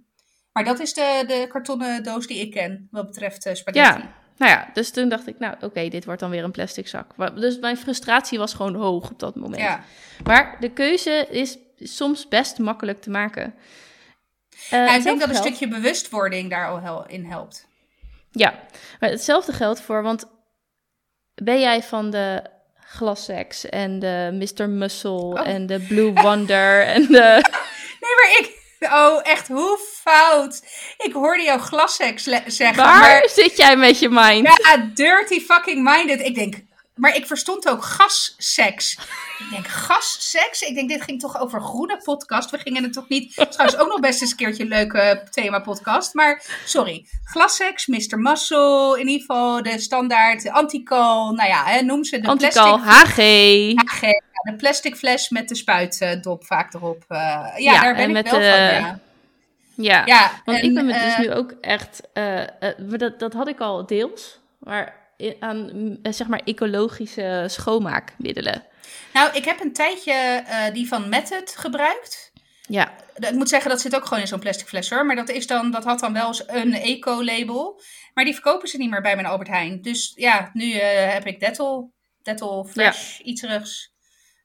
maar 0.64 0.66
dat 0.66 0.80
is 0.80 0.94
de, 0.94 1.24
de 1.28 1.46
kartonnen 1.50 2.04
doos 2.04 2.28
die 2.28 2.40
ik 2.40 2.52
ken, 2.52 2.88
wat 2.92 3.06
betreft 3.06 3.46
eh, 3.46 3.54
spaghetti. 3.56 4.00
Ja, 4.02 4.14
nou 4.38 4.52
ja, 4.52 4.70
dus 4.74 4.92
toen 4.92 5.10
dacht 5.10 5.28
ik, 5.28 5.40
nou 5.40 5.56
oké, 5.62 5.88
dit 5.88 6.06
wordt 6.06 6.20
dan 6.20 6.30
weer 6.30 6.44
een 6.44 6.52
plastic 6.52 6.88
zak. 6.88 7.36
Dus 7.36 7.60
mijn 7.60 7.78
frustratie 7.78 8.38
was 8.38 8.54
gewoon 8.54 8.76
hoog 8.76 9.10
op 9.12 9.20
dat 9.20 9.36
moment. 9.36 9.62
Ja. 9.62 9.84
Maar 10.24 10.58
de 10.60 10.70
keuze 10.72 11.28
is 11.30 11.58
soms 11.80 12.28
best 12.28 12.58
makkelijk 12.60 13.02
te 13.02 13.10
maken. 13.10 13.54
Eh, 14.70 14.86
Ja, 14.86 14.96
ik 14.96 15.04
denk 15.04 15.20
dat 15.20 15.30
een 15.30 15.36
geldt- 15.36 15.48
stukje 15.48 15.68
bewustwording 15.68 16.50
daar 16.50 16.68
al 16.68 16.80
hel- 16.82 17.06
in 17.08 17.26
helpt. 17.26 17.68
Ja, 18.32 18.54
maar 19.00 19.10
hetzelfde 19.10 19.52
geldt 19.54 19.82
voor, 19.82 20.04
want 20.04 20.26
ben 21.36 21.60
jij 21.60 21.84
van 21.84 22.10
de 22.10 22.44
Glassex 22.80 23.66
en 23.70 24.00
de 24.00 24.30
Mr. 24.58 24.70
Muscle 24.70 25.12
Oh. 25.12 25.48
en 25.48 25.66
de 25.66 25.80
Blue 25.80 26.14
Wonder 26.14 26.84
en 26.86 27.02
de... 27.02 27.42
Nee, 28.02 28.16
maar 28.16 28.38
ik... 28.40 28.56
Oh, 28.80 29.20
echt, 29.24 29.48
hoe 29.48 29.80
fout. 30.10 30.62
Ik 30.98 31.14
hoorde 31.14 31.44
jou 31.44 31.60
glassex 31.60 32.24
zeggen. 32.46 32.76
Waar 32.84 33.00
Maar, 33.00 33.30
zit 33.30 33.58
jij 33.58 33.76
met 33.76 34.00
je 34.00 34.10
mind? 34.10 34.48
ja, 34.64 34.78
dirty 34.94 35.40
fucking 35.40 35.84
minded. 35.84 36.22
Ik 36.22 36.36
denk... 36.36 36.66
Maar 36.96 37.16
ik 37.16 37.28
verstond 37.28 37.70
ook 37.70 37.84
gasseks. 37.84 38.98
Ik 39.40 39.46
denk, 39.52 39.68
gasseks? 39.68 40.62
Ik 40.62 40.76
denk, 40.76 40.90
dit 40.90 41.02
ging 41.02 41.20
toch 41.20 41.40
over 41.40 41.62
groene 41.62 41.98
podcast? 42.04 42.50
We 42.50 42.58
gingen 42.58 42.84
het 42.84 42.94
toch 42.94 43.08
niet... 43.08 43.34
Trouwens, 43.50 43.78
ook 43.78 43.88
nog 43.88 44.00
best 44.00 44.22
eens 44.22 44.32
een 44.32 44.38
keertje 44.38 44.64
een 44.64 44.70
leuke 44.70 45.28
thema 45.32 45.60
podcast. 45.60 46.14
Maar, 46.14 46.44
sorry. 46.66 47.06
Glasseks, 47.24 47.86
Mr. 47.88 48.18
Muscle, 48.20 48.98
in 49.00 49.08
ieder 49.08 49.26
geval 49.26 49.64
de 49.64 49.80
standaard 49.80 50.50
antical. 50.50 51.32
Nou 51.32 51.50
ja, 51.50 51.64
hè, 51.66 51.82
noem 51.82 52.04
ze 52.04 52.20
de 52.20 52.28
Antical, 52.28 52.80
plastic... 52.82 53.08
HG. 53.08 53.16
HG, 53.92 54.02
ja, 54.02 54.52
de 54.52 54.56
plastic 54.58 54.96
fles 54.96 55.30
met 55.30 55.50
de 55.50 55.56
spuitdop 55.56 56.46
vaak 56.46 56.74
erop. 56.74 57.04
Eh, 57.08 57.18
ja, 57.18 57.52
Ja, 57.58 57.82
daar 57.82 57.94
ben 57.94 58.04
en 58.04 58.08
ik 58.10 58.14
met 58.16 58.32
wel 58.32 58.40
de- 58.40 58.50
van, 58.50 58.82
ja. 58.82 59.00
Ja, 59.78 60.06
Ja, 60.06 60.42
want 60.46 60.58
en, 60.58 60.64
ik 60.64 60.74
ben 60.74 60.86
me 60.86 60.94
dus 60.94 61.14
eh, 61.14 61.20
nu 61.20 61.32
ook 61.32 61.52
echt... 61.62 62.02
eh, 62.14 62.42
eh, 62.42 62.50
dat, 62.78 63.20
dat 63.20 63.34
had 63.34 63.48
ik 63.48 63.60
al 63.60 63.86
deels, 63.86 64.40
maar 64.60 65.06
aan 65.40 65.98
zeg 66.04 66.28
maar 66.28 66.42
ecologische 66.44 67.46
schoonmaakmiddelen. 67.48 68.64
Nou, 69.14 69.36
ik 69.36 69.46
heb 69.46 69.60
een 69.60 69.74
tijdje 69.74 70.44
die 70.74 70.88
van 70.88 71.10
Method 71.10 71.56
gebruikt. 71.56 72.32
Ja, 72.68 72.92
Ik 73.16 73.32
moet 73.32 73.50
zeggen, 73.50 73.70
dat 73.70 73.82
zit 73.82 73.96
ook 73.96 74.04
gewoon 74.04 74.20
in 74.20 74.28
zo'n 74.28 74.40
plastic 74.40 74.68
fles 74.68 74.90
hoor. 74.90 75.06
Maar 75.06 75.16
dat, 75.16 75.30
is 75.30 75.48
dan, 75.48 75.72
dat 75.72 75.84
had 75.84 76.00
dan 76.00 76.14
wel 76.14 76.28
eens 76.28 76.44
een 76.48 76.74
eco-label. 76.74 77.82
Maar 78.14 78.24
die 78.24 78.34
verkopen 78.34 78.68
ze 78.68 78.78
niet 78.78 78.90
meer 78.90 79.02
bij 79.02 79.16
mijn 79.16 79.28
Albert 79.28 79.50
Heijn. 79.50 79.82
Dus 79.82 80.12
ja, 80.16 80.50
nu 80.54 80.74
heb 80.74 81.26
ik 81.26 81.40
Dettol. 81.40 81.94
Dettol 82.24 82.66
Fresh, 82.66 83.20
iets 83.20 83.42
terugs. 83.42 83.96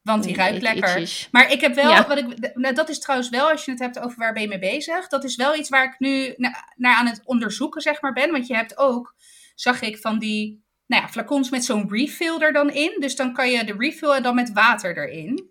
Want 0.03 0.22
die 0.22 0.32
Mm, 0.32 0.38
ruikt 0.38 0.62
lekker. 0.62 1.28
Maar 1.30 1.50
ik 1.53 1.61
heb 1.61 1.74
wel, 1.74 1.90
Ja. 1.90 2.07
wat 2.07 2.18
ik, 2.18 2.55
nou, 2.55 2.74
dat 2.74 2.88
is 2.88 2.98
trouwens 2.98 3.30
wel, 3.30 3.50
als 3.50 3.64
je 3.64 3.70
het 3.70 3.80
hebt 3.80 3.98
over 3.98 4.18
waar 4.18 4.32
ben 4.32 4.42
je 4.42 4.48
mee 4.48 4.59
bezig. 4.59 5.09
Dat 5.09 5.24
is 5.24 5.36
wel 5.36 5.57
iets 5.57 5.68
waar 5.68 5.84
ik 5.84 5.94
nu 5.98 6.34
na- 6.36 6.68
naar 6.76 6.96
aan 6.96 7.07
het 7.07 7.20
onderzoeken 7.24 7.80
zeg 7.80 8.00
maar 8.03 8.12
ben. 8.12 8.30
Want 8.30 8.46
je 8.46 8.55
hebt 8.55 8.78
ook, 8.78 9.14
zag 9.55 9.80
ik, 9.82 9.98
van 9.98 10.18
die 10.18 10.64
nou 10.86 11.03
ja, 11.03 11.09
flacons 11.09 11.50
met 11.50 11.64
zo'n 11.64 11.88
refill 11.90 12.38
er 12.40 12.53
dan 12.53 12.70
in. 12.70 12.96
Dus 13.00 13.16
dan 13.16 13.32
kan 13.32 13.50
je 13.50 13.64
de 13.64 13.74
refill 13.78 14.11
en 14.11 14.22
dan 14.22 14.34
met 14.34 14.53
water 14.53 14.96
erin. 14.98 15.50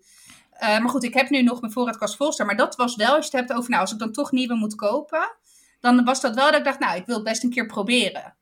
Eh, 0.52 0.68
maar 0.78 0.88
goed, 0.88 1.04
ik 1.04 1.14
heb 1.14 1.30
nu 1.30 1.42
nog 1.42 1.60
mijn 1.60 1.72
voorraadkast 1.72 2.16
vol 2.16 2.32
staan. 2.32 2.46
Maar 2.46 2.56
dat 2.56 2.76
was 2.76 2.96
wel, 2.96 3.14
als 3.14 3.26
je 3.30 3.36
het 3.36 3.40
hebt 3.48 3.58
over, 3.58 3.70
nou, 3.70 3.82
als 3.82 3.92
ik 3.92 3.98
dan 3.98 4.12
toch 4.12 4.32
nieuwe 4.32 4.54
moet 4.54 4.74
kopen. 4.74 5.36
Dan 5.80 6.04
was 6.04 6.20
dat 6.20 6.34
wel 6.34 6.46
dat 6.50 6.58
ik 6.58 6.64
dacht, 6.64 6.78
nou, 6.78 6.96
ik 6.96 7.06
wil 7.06 7.14
het 7.14 7.24
best 7.24 7.42
een 7.42 7.50
keer 7.50 7.66
proberen. 7.66 8.36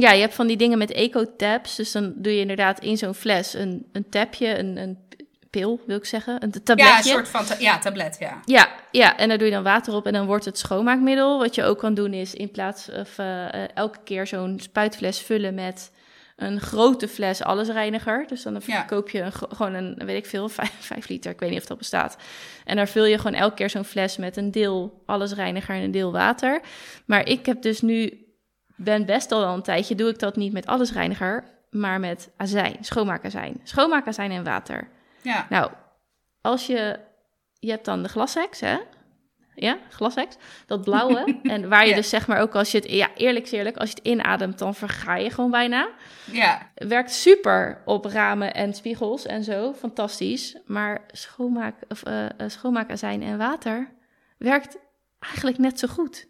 Ja, 0.00 0.12
je 0.12 0.20
hebt 0.20 0.34
van 0.34 0.46
die 0.46 0.56
dingen 0.56 0.78
met 0.78 0.90
eco-tabs. 0.90 1.76
Dus 1.76 1.92
dan 1.92 2.12
doe 2.16 2.32
je 2.34 2.40
inderdaad 2.40 2.80
in 2.80 2.96
zo'n 2.96 3.14
fles 3.14 3.54
een, 3.54 3.86
een 3.92 4.08
tapje, 4.08 4.58
een, 4.58 4.76
een 4.76 4.98
pil 5.50 5.80
wil 5.86 5.96
ik 5.96 6.04
zeggen, 6.04 6.42
een 6.42 6.50
tabletje. 6.50 6.84
Ja, 6.92 6.96
een 6.98 7.04
soort 7.04 7.28
van, 7.28 7.44
ta- 7.44 7.56
ja, 7.58 7.78
tablet, 7.78 8.16
ja. 8.20 8.40
Ja, 8.44 8.68
ja, 8.90 9.16
en 9.18 9.28
daar 9.28 9.38
doe 9.38 9.46
je 9.46 9.52
dan 9.52 9.62
water 9.62 9.94
op 9.94 10.06
en 10.06 10.12
dan 10.12 10.26
wordt 10.26 10.44
het 10.44 10.58
schoonmaakmiddel. 10.58 11.38
Wat 11.38 11.54
je 11.54 11.64
ook 11.64 11.78
kan 11.78 11.94
doen 11.94 12.12
is 12.12 12.34
in 12.34 12.50
plaats 12.50 12.88
of 12.90 13.18
eh, 13.18 13.54
eh, 13.62 13.68
elke 13.74 13.98
keer 14.04 14.26
zo'n 14.26 14.58
spuitfles 14.62 15.18
vullen 15.20 15.54
met 15.54 15.90
een 16.36 16.60
grote 16.60 17.08
fles 17.08 17.42
allesreiniger. 17.42 18.24
Dus 18.28 18.42
dan 18.42 18.60
Ja. 18.66 18.82
koop 18.82 19.10
je 19.10 19.20
een, 19.20 19.32
gewoon 19.32 19.74
een, 19.74 19.94
weet 20.04 20.16
ik 20.16 20.26
veel, 20.26 20.48
vijf, 20.58 20.72
vijf 20.78 21.08
liter, 21.08 21.30
ik 21.32 21.40
weet 21.40 21.50
niet 21.50 21.60
of 21.60 21.66
dat 21.66 21.78
bestaat. 21.78 22.16
En 22.64 22.76
daar 22.76 22.88
vul 22.88 23.04
je 23.04 23.16
gewoon 23.18 23.38
elke 23.40 23.54
keer 23.54 23.70
zo'n 23.70 23.84
fles 23.84 24.16
met 24.16 24.36
een 24.36 24.50
deel 24.50 25.02
allesreiniger 25.06 25.74
en 25.74 25.82
een 25.82 25.90
deel 25.90 26.12
water. 26.12 26.60
Maar 27.06 27.28
ik 27.28 27.46
heb 27.46 27.62
dus 27.62 27.80
nu, 27.80 28.25
ben 28.76 29.06
best 29.06 29.32
al 29.32 29.40
wel 29.40 29.54
een 29.54 29.62
tijdje, 29.62 29.94
doe 29.94 30.08
ik 30.10 30.18
dat 30.18 30.36
niet 30.36 30.52
met 30.52 30.66
allesreiniger, 30.66 31.44
maar 31.70 32.00
met 32.00 32.30
azijn, 32.36 32.76
schoonmaakazijn. 32.80 33.60
Schoonmaakazijn 33.62 34.30
en 34.30 34.44
water. 34.44 34.88
Ja, 35.22 35.46
Nou, 35.50 35.70
als 36.40 36.66
je, 36.66 36.98
je 37.58 37.70
hebt 37.70 37.84
dan 37.84 38.02
de 38.02 38.08
glashex, 38.08 38.60
hè? 38.60 38.76
Ja, 39.54 39.78
glashex. 39.90 40.36
Dat 40.66 40.82
blauwe. 40.84 41.38
en 41.42 41.68
waar 41.68 41.82
je 41.84 41.90
Ja. 41.90 41.96
dus 41.96 42.08
zeg 42.08 42.26
maar 42.26 42.40
ook 42.40 42.54
als 42.54 42.70
je 42.70 42.78
het, 42.78 42.90
ja, 42.90 43.08
eerlijk 43.14 43.50
eerlijk, 43.50 43.76
als 43.76 43.90
je 43.90 43.94
het 43.94 44.04
inademt, 44.06 44.58
dan 44.58 44.74
verga 44.74 45.14
je 45.16 45.30
gewoon 45.30 45.50
bijna. 45.50 45.88
ja. 46.24 46.70
Werkt 46.74 47.12
super 47.12 47.82
op 47.84 48.04
ramen 48.04 48.54
en 48.54 48.74
spiegels 48.74 49.26
en 49.26 49.44
zo. 49.44 49.72
Fantastisch. 49.72 50.56
Maar 50.66 51.04
schoonmaak, 51.10 51.74
of, 51.88 52.02
eh, 52.02 52.24
eh, 52.24 52.30
schoonmaakazijn 52.46 53.22
en 53.22 53.38
water 53.38 53.90
werkt 54.38 54.76
eigenlijk 55.20 55.58
net 55.58 55.78
zo 55.78 55.88
goed. 55.88 56.26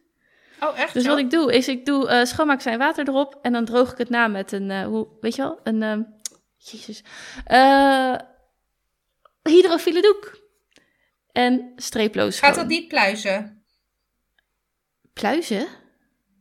Oh, 0.61 0.79
echt 0.79 0.95
Dus 0.95 1.07
wat 1.07 1.19
ik 1.19 1.31
doe, 1.31 1.55
is 1.55 1.69
ik 1.69 1.87
doe 1.87 2.09
eh 2.09 2.25
schoonmaakazijn 2.25 2.79
water 2.79 3.09
erop 3.09 3.39
en 3.43 3.53
dan 3.53 3.65
droog 3.65 3.93
ik 3.93 3.99
het 3.99 4.09
na 4.11 4.27
met 4.29 4.53
een, 4.53 4.71
eh, 4.71 4.85
hoe, 4.85 5.07
weet 5.21 5.35
je 5.37 5.43
wel, 5.43 5.61
een, 5.63 5.83
ehm, 5.83 6.03
jezus, 6.57 7.03
Eh 7.45 8.15
hydrofiele 9.43 10.01
doek. 10.03 10.39
En 11.33 11.73
streeploos 11.77 12.39
Gaat 12.39 12.49
gewoon. 12.55 12.69
dat 12.69 12.79
niet 12.79 12.89
pluizen? 12.89 13.65
Pluizen? 15.13 15.67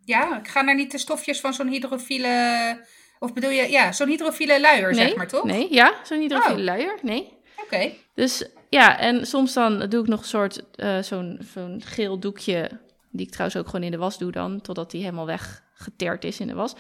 Ja, 0.04 0.40
gaan 0.44 0.68
er 0.68 0.76
niet 0.76 0.92
de 0.92 0.98
stofjes 0.98 1.40
van 1.40 1.54
zo'n 1.54 1.68
hydrofiele... 1.68 2.86
Of 3.20 3.34
bedoel 3.34 3.50
je, 3.50 3.70
ja, 3.70 3.92
zo'n 3.92 4.08
hydrofiele 4.08 4.60
luier, 4.62 4.92
Nee, 4.94 5.06
zeg 5.08 5.16
maar, 5.16 5.28
toch? 5.28 5.44
nee, 5.44 5.74
ja, 5.74 5.94
zo'n 6.04 6.20
hydrofiele 6.20 6.58
Oh. 6.58 6.64
luier, 6.64 6.98
nee. 7.02 7.34
Oké. 7.64 7.92
Dus 8.14 8.46
ja, 8.70 9.00
en 9.00 9.28
soms 9.28 9.54
dan 9.54 9.80
doe 9.90 10.02
ik 10.02 10.08
nog 10.08 10.20
een 10.20 10.26
soort, 10.28 10.64
zo'n 11.02 11.40
zo'n 11.54 11.82
geel 11.86 12.20
doekje, 12.20 12.70
die 13.16 13.26
ik 13.26 13.32
trouwens 13.32 13.60
ook 13.60 13.66
gewoon 13.66 13.84
in 13.86 13.92
de 13.92 13.98
was 13.98 14.18
doe 14.18 14.32
dan, 14.32 14.62
totdat 14.62 14.92
die 14.92 15.02
helemaal 15.04 15.26
weggeteerd 15.26 16.24
is 16.24 16.40
in 16.40 16.48
de 16.48 16.54
was. 16.54 16.74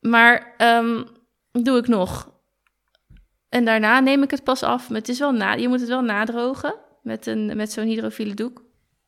Maar 0.00 0.54
ehm, 0.56 1.02
doe 1.52 1.78
ik 1.78 1.88
nog. 1.88 2.30
En 3.48 3.64
daarna 3.64 4.00
neem 4.00 4.22
ik 4.22 4.30
het 4.30 4.44
pas 4.44 4.62
af. 4.62 4.88
Maar 4.88 4.98
het 4.98 5.08
is 5.08 5.18
wel 5.18 5.32
na, 5.32 5.52
je 5.52 5.68
moet 5.68 5.80
het 5.80 5.88
wel 5.88 6.02
nadrogen 6.02 6.74
met, 7.02 7.26
een, 7.26 7.56
met 7.56 7.72
zo'n 7.72 7.86
hydrofiele 7.86 8.34
doek. 8.34 8.62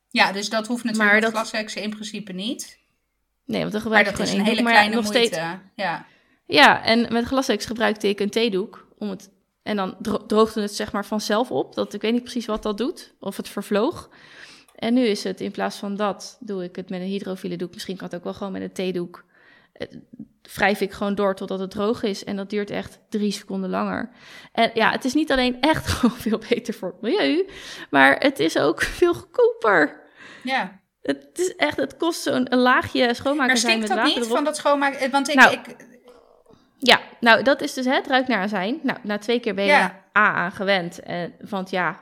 Ja, 0.09 0.31
dus 0.31 0.49
dat 0.49 0.67
hoeft 0.67 0.83
natuurlijk 0.83 1.11
Maar 1.11 1.21
met 1.21 1.31
dat- 1.33 1.41
glasheksen 1.41 1.81
in 1.81 1.89
principe 1.89 2.31
niet. 2.31 2.77
Nee, 3.45 3.59
want 3.61 3.71
dan 3.71 3.71
Maar 3.71 3.81
gebruik 3.81 4.05
je 4.05 4.11
dat 4.17 4.27
is 4.27 4.33
een 4.33 4.41
hele 4.43 4.55
doek. 4.55 4.63
Maar 4.63 4.73
kleine 4.73 4.95
nog 4.95 5.03
moeite. 5.03 5.23
steeds 5.27 5.41
Ja. 5.75 6.05
Ja, 6.45 6.83
en 6.83 7.13
met 7.13 7.25
glassex 7.25 7.65
gebruikte 7.65 8.07
ik 8.07 8.19
een 8.19 8.29
theedoek. 8.29 8.87
Om 8.97 9.09
het, 9.09 9.29
en 9.63 9.75
dan 9.75 9.95
dro- 9.99 10.25
droogde 10.25 10.61
het 10.61 10.75
zeg 10.75 10.91
maar 10.91 11.05
vanzelf 11.05 11.51
op. 11.51 11.75
Dat, 11.75 11.93
ik 11.93 12.01
weet 12.01 12.11
niet 12.13 12.21
precies 12.23 12.45
wat 12.45 12.63
dat 12.63 12.77
doet. 12.77 13.13
Of 13.19 13.37
het 13.37 13.49
vervloog. 13.49 14.09
En 14.79 14.93
nu 14.93 15.05
is 15.05 15.23
het 15.23 15.41
in 15.41 15.51
plaats 15.51 15.77
van 15.77 15.95
dat, 15.95 16.37
doe 16.39 16.63
ik 16.63 16.75
het 16.75 16.89
met 16.89 17.01
een 17.01 17.07
hydrofiele 17.07 17.55
doek. 17.55 17.73
Misschien 17.73 17.95
kan 17.97 18.05
het 18.05 18.15
ook 18.15 18.23
wel 18.23 18.33
gewoon 18.33 18.51
met 18.51 18.61
een 18.61 18.71
theedoek. 18.71 19.25
Eh, 19.73 19.87
Wrijf 20.53 20.81
ik 20.81 20.91
gewoon 20.91 21.15
door 21.15 21.35
totdat 21.35 21.59
het 21.59 21.71
droog 21.71 22.03
is. 22.03 22.23
En 22.23 22.35
dat 22.35 22.49
duurt 22.49 22.69
echt 22.69 22.99
drie 23.09 23.31
seconden 23.31 23.69
langer. 23.69 24.09
En 24.51 24.71
ja, 24.73 24.91
het 24.91 25.05
is 25.05 25.13
niet 25.13 25.31
alleen 25.31 25.61
echt 25.61 25.87
gewoon 25.91 26.17
veel 26.17 26.41
beter 26.49 26.73
voor 26.73 26.87
het 26.87 27.01
milieu. 27.01 27.49
Maar 27.89 28.15
het 28.17 28.39
is 28.39 28.57
ook 28.57 28.81
veel 28.99 29.13
goedkoper. 29.13 30.01
ja. 30.43 30.77
Het 31.01 31.29
is 31.33 31.55
echt, 31.55 31.77
het 31.77 31.97
kost 31.97 32.21
zo'n 32.21 32.53
een 32.53 32.59
laagje 32.59 33.05
Maar 33.05 33.15
schoonmaakazijn 33.15 33.83
stinkt 33.83 33.95
dat 33.95 34.15
niet 34.15 34.27
van 34.27 34.43
dat 34.43 34.57
schoonmaken? 34.57 35.11
Want 35.11 35.29
ik, 35.29 35.35
Nou, 35.35 35.53
ik, 35.53 35.75
Ja, 36.77 36.99
nou 37.19 37.43
dat 37.43 37.61
is 37.61 37.73
dus 37.73 37.85
het 37.85 38.07
ruikt 38.07 38.27
naar 38.27 38.41
azijn. 38.41 38.79
Nou, 38.83 38.97
na 39.03 39.17
twee 39.17 39.39
keer 39.39 39.53
ben 39.55 39.63
je 39.63 39.69
Ja. 39.69 40.03
A 40.17 40.33
aan 40.33 40.51
gewend. 40.51 40.99
En, 40.99 41.33
want 41.49 41.69
ja, 41.69 41.99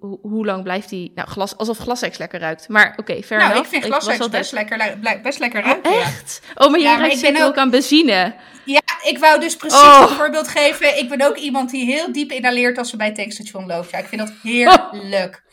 ho- 0.00 0.18
hoe 0.22 0.44
lang 0.46 0.62
blijft 0.62 0.88
die... 0.88 1.12
Nou, 1.14 1.28
glas, 1.28 1.56
alsof 1.56 1.78
glassex 1.78 2.18
lekker 2.18 2.40
ruikt. 2.40 2.68
Maar 2.68 2.94
oké, 2.96 3.22
fair 3.22 3.40
nou, 3.40 3.58
ik 3.58 3.64
vind 3.64 3.90
altijd- 3.92 4.30
best 4.30 4.52
lekker, 4.52 4.98
best 5.22 5.38
lekker 5.38 5.60
Oh, 5.60 5.66
ruiken. 5.66 5.92
ja. 5.92 5.98
echt? 6.00 6.40
Oh, 6.54 6.70
maar 6.70 6.80
jij 6.80 6.92
Ja, 6.92 6.98
ruikt 6.98 7.18
zeker 7.18 7.42
ook... 7.42 7.48
ook- 7.48 7.56
aan 7.56 7.70
benzine. 7.70 8.34
Ja, 8.64 8.80
ik 9.02 9.18
wou 9.18 9.40
dus 9.40 9.56
precies 9.56 9.78
Oh. 9.78 10.06
een 10.08 10.16
voorbeeld 10.16 10.48
geven. 10.48 10.98
Ik 10.98 11.08
ben 11.08 11.22
ook 11.22 11.36
iemand 11.36 11.70
die 11.70 11.84
heel 11.84 12.12
diep 12.12 12.30
inhaleert 12.32 12.78
als 12.78 12.90
ze 12.90 12.96
bij 12.96 13.06
het 13.06 13.14
tankstation 13.14 13.66
loopt. 13.66 13.90
Ja, 13.90 13.98
ik 13.98 14.06
vind 14.06 14.20
dat 14.20 14.32
heerlijk. 14.42 15.42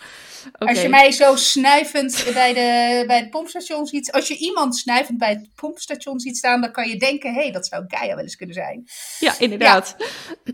Als 0.51 0.81
je 0.81 0.89
mij 0.89 1.11
zo 1.11 1.35
snuivend 1.35 2.25
bij, 2.33 2.53
de, 2.53 3.03
bij 3.07 3.17
het 3.17 3.29
pompstation 3.29 3.85
ziet. 3.85 4.11
Als 4.11 4.27
je 4.27 4.37
iemand 4.37 4.75
snuivend 4.77 5.17
bij 5.17 5.29
het 5.29 5.49
pompstation 5.55 6.19
ziet 6.19 6.37
staan, 6.37 6.61
dan 6.61 6.71
kan 6.71 6.89
je 6.89 6.97
denken: 6.97 7.33
hé, 7.33 7.41
hey, 7.41 7.51
dat 7.51 7.67
zou 7.67 7.83
Gaia 7.87 8.15
wel 8.15 8.23
eens 8.23 8.35
kunnen 8.35 8.55
zijn. 8.55 8.83
Ja, 9.19 9.35
inderdaad. 9.39 9.95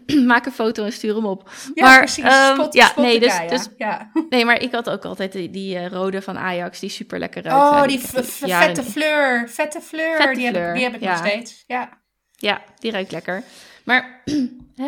Maak 0.25 0.45
een 0.45 0.51
foto 0.51 0.83
en 0.83 0.91
stuur 0.91 1.15
hem 1.15 1.25
op. 1.25 1.49
Ja, 1.73 1.83
maar, 1.85 1.97
precies. 1.97 2.23
ehm, 2.23 2.67
ja, 2.71 2.87
spot 2.87 3.03
nee, 3.03 3.19
dus, 3.19 3.39
dus, 3.49 3.67
ja. 3.77 4.11
nee, 4.29 4.45
maar 4.45 4.61
ik 4.61 4.71
had 4.71 4.89
ook 4.89 5.05
altijd 5.05 5.31
die, 5.31 5.49
die 5.49 5.77
eh, 5.77 5.87
rode 5.87 6.21
van 6.21 6.37
Ajax, 6.37 6.79
die 6.79 6.89
super 6.89 7.19
lekker 7.19 7.43
ruikt. 7.43 7.69
Oh, 7.69 7.81
En 7.81 7.87
die 7.87 7.99
vette 7.99 8.83
fleur. 8.83 9.49
Vette 9.49 9.81
fleur. 9.81 10.15
Vette 10.15 10.35
die, 10.35 10.45
Heb 10.45 10.53
fleur, 10.55 10.67
ik, 10.69 10.73
die 10.73 10.83
heb 10.83 10.93
ik 10.93 11.01
ja. 11.01 11.09
nog 11.09 11.27
steeds. 11.27 11.63
Ja. 11.67 11.97
Ja, 12.35 12.61
die 12.79 12.91
ruikt 12.91 13.11
lekker. 13.11 13.43
Maar 13.83 14.21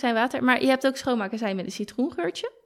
hè, 0.00 0.12
water. 0.12 0.44
Maar 0.44 0.60
je 0.60 0.68
hebt 0.68 0.86
ook 0.86 0.96
schoonmaakazijn 0.96 1.56
met 1.56 1.64
een 1.64 1.72
citroengeurtje. 1.72 2.59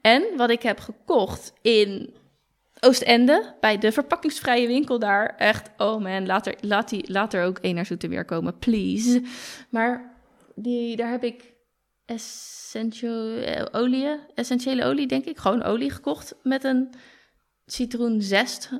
En 0.00 0.22
wat 0.36 0.50
ik 0.50 0.62
heb 0.62 0.78
gekocht 0.78 1.52
in 1.62 2.14
Oostende, 2.84 3.54
bij 3.60 3.78
de 3.78 3.92
verpakkingsvrije 3.92 4.66
winkel 4.66 4.98
daar. 4.98 5.34
Echt, 5.36 5.70
oh 5.76 6.02
man, 6.02 6.26
laat 6.26 6.46
er, 6.46 6.54
laat 6.60 6.88
die, 6.88 7.12
laat 7.12 7.34
er 7.34 7.44
ook 7.44 7.58
één 7.58 7.74
naar 7.74 7.86
Zoetermeer 7.86 8.24
komen, 8.24 8.58
please. 8.58 9.22
Maar 9.70 10.14
die, 10.54 10.96
daar 10.96 11.10
heb 11.10 11.24
ik 11.24 11.52
essential 12.04 13.36
eh, 13.36 13.64
olie, 13.72 14.18
essentiële 14.34 14.84
olie, 14.84 15.06
denk 15.06 15.24
ik. 15.24 15.38
Gewoon 15.38 15.62
olie 15.62 15.90
gekocht 15.90 16.34
met 16.42 16.64
een 16.64 16.94
citroenzest 17.66 18.70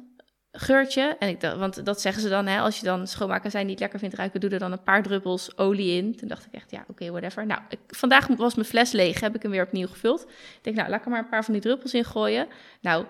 geurtje. 0.53 1.17
En 1.19 1.29
ik 1.29 1.41
dacht, 1.41 1.57
want 1.57 1.85
dat 1.85 2.01
zeggen 2.01 2.23
ze 2.23 2.29
dan, 2.29 2.47
hè, 2.47 2.61
als 2.61 2.79
je 2.79 2.85
dan 2.85 3.07
schoonmaakazijn 3.07 3.67
niet 3.67 3.81
lekker 3.81 3.99
vindt 3.99 4.15
ruiken, 4.15 4.41
doe 4.41 4.51
er 4.51 4.59
dan 4.59 4.73
een 4.73 4.83
paar 4.83 5.03
druppels 5.03 5.59
olie 5.59 5.97
in. 5.97 6.17
Toen 6.17 6.29
dacht 6.29 6.47
ik 6.47 6.53
echt, 6.53 6.71
ja, 6.71 6.85
oké, 6.89 7.11
whatever. 7.11 7.47
Nou, 7.47 7.61
ik, 7.69 7.79
vandaag 7.87 8.27
was 8.27 8.55
mijn 8.55 8.67
fles 8.67 8.93
leeg, 8.93 9.21
heb 9.21 9.35
ik 9.35 9.43
hem 9.43 9.51
weer 9.51 9.65
opnieuw 9.65 9.87
gevuld. 9.87 10.23
Ik 10.31 10.59
denk, 10.63 10.77
nou, 10.77 10.89
laat 10.89 10.99
ik 10.99 11.05
er 11.05 11.11
maar 11.11 11.23
een 11.23 11.29
paar 11.29 11.45
van 11.45 11.53
die 11.53 11.63
druppels 11.63 11.95
in 11.95 12.05
gooien. 12.05 12.49
Nou, 12.81 13.07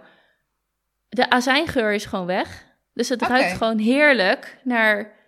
de 1.08 1.30
azijngeur 1.30 1.92
is 1.92 2.04
gewoon 2.04 2.26
weg. 2.26 2.66
Dus 2.92 3.08
het 3.08 3.22
ruikt 3.22 3.52
gewoon 3.52 3.78
heerlijk 3.78 4.58
naar... 4.64 5.20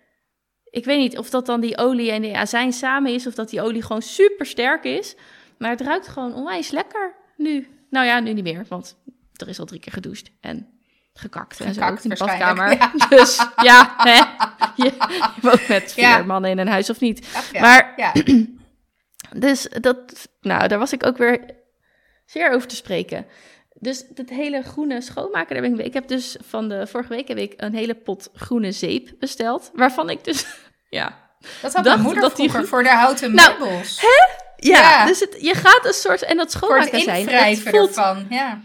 Ik 0.63 0.85
weet 0.85 0.99
niet 0.99 1.17
of 1.17 1.29
dat 1.29 1.45
dan 1.45 1.61
die 1.61 1.77
olie 1.77 2.11
en 2.11 2.21
die 2.21 2.37
azijn 2.37 2.73
samen 2.73 3.13
is, 3.13 3.27
of 3.27 3.33
dat 3.33 3.49
die 3.49 3.61
olie 3.61 3.81
gewoon 3.81 4.01
super 4.01 4.45
sterk 4.45 4.83
is. 4.83 5.15
Maar 5.57 5.69
het 5.69 5.81
ruikt 5.81 6.07
gewoon 6.07 6.33
onwijs 6.33 6.71
lekker 6.71 7.15
nu. 7.37 7.67
Nou 7.89 8.05
ja, 8.05 8.19
nu 8.19 8.33
niet 8.33 8.43
meer, 8.43 8.65
want 8.69 8.97
er 9.33 9.47
is 9.47 9.59
al 9.59 9.65
drie 9.65 9.79
keer 9.79 9.93
gedoucht 9.93 10.31
en 10.41 10.74
gekakt, 11.19 11.59
en 11.59 11.73
zo 11.73 11.81
in 12.01 12.09
de 12.09 12.15
badkamer. 12.17 12.77
Dus 13.09 13.45
ja, 13.61 13.93
hè, 13.97 14.13
je, 14.83 14.91
je 15.35 15.41
woont 15.41 15.67
met 15.67 15.93
vier 15.93 16.03
Ja. 16.03 16.23
mannen 16.23 16.51
in 16.51 16.57
een 16.57 16.67
huis 16.67 16.89
of 16.89 16.99
niet. 16.99 17.27
Ach, 17.35 17.51
ja. 17.51 17.61
Maar 17.61 17.93
ja. 17.95 18.11
dus 19.45 19.67
dat, 19.81 20.27
nou, 20.41 20.67
daar 20.67 20.79
was 20.79 20.93
ik 20.93 21.05
ook 21.05 21.17
weer 21.17 21.39
zeer 22.25 22.51
over 22.51 22.67
te 22.67 22.75
spreken. 22.75 23.25
Dus 23.79 24.03
dat 24.09 24.29
hele 24.29 24.61
groene 24.61 25.01
schoonmaken, 25.01 25.53
daar 25.55 25.69
ben 25.69 25.79
ik, 25.79 25.85
ik 25.85 25.93
heb 25.93 26.07
dus 26.07 26.37
van 26.47 26.69
de 26.69 26.87
vorige 26.87 27.09
week 27.13 27.27
heb 27.27 27.37
ik 27.37 27.53
een 27.57 27.73
hele 27.75 27.95
pot 27.95 28.29
groene 28.33 28.71
zeep 28.71 29.09
besteld, 29.19 29.71
waarvan 29.73 30.09
ik 30.09 30.23
dus, 30.23 30.45
ja, 30.89 31.29
Dat 31.61 31.73
had 31.73 31.83
mijn 31.83 32.01
moeder 32.01 32.21
dat 32.21 32.33
vroeger 32.33 32.67
voor 32.67 32.83
de 32.83 32.89
houten 32.89 33.33
Nou, 33.35 33.59
meubels. 33.59 34.01
ja, 34.57 34.79
Ja. 34.79 35.05
dus 35.05 35.19
het, 35.19 35.37
je 35.41 35.53
gaat 35.55 35.85
een 35.85 35.93
soort, 35.93 36.21
en 36.23 36.37
dat 36.37 36.51
voor 36.55 36.77
het 36.77 36.87
schoonmaken 36.87 37.01
zijn, 37.01 37.19
invrijven 37.19 37.71
voelt, 37.71 37.87
ervan. 37.87 38.25
Ja. 38.29 38.59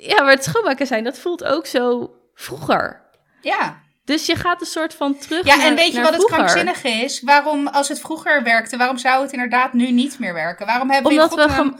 Ja, 0.00 0.22
maar 0.22 0.30
het 0.32 0.44
schoonmaken 0.44 0.86
zijn, 0.86 1.04
dat 1.04 1.18
voelt 1.18 1.44
ook 1.44 1.66
zo 1.66 2.10
vroeger. 2.34 3.02
ja. 3.40 3.84
Dus 4.04 4.26
je 4.26 4.36
gaat 4.36 4.60
een 4.60 4.66
soort 4.66 4.94
van 4.94 5.18
terug 5.18 5.46
Ja, 5.46 5.56
naar, 5.56 5.66
en 5.66 5.74
weet 5.74 5.92
je 5.92 6.00
wat 6.00 6.06
het 6.06 6.14
vroeger. 6.16 6.36
krankzinnige 6.36 6.88
is? 6.88 7.20
Waarom, 7.22 7.66
als 7.66 7.88
het 7.88 8.00
vroeger 8.00 8.42
werkte, 8.42 8.76
waarom 8.76 8.98
zou 8.98 9.22
het 9.22 9.32
inderdaad 9.32 9.72
nu 9.72 9.90
niet 9.90 10.18
meer 10.18 10.34
werken? 10.34 10.66
Waarom 10.66 10.90
hebben 10.90 11.12
we, 11.12 11.22
Omdat 11.22 11.74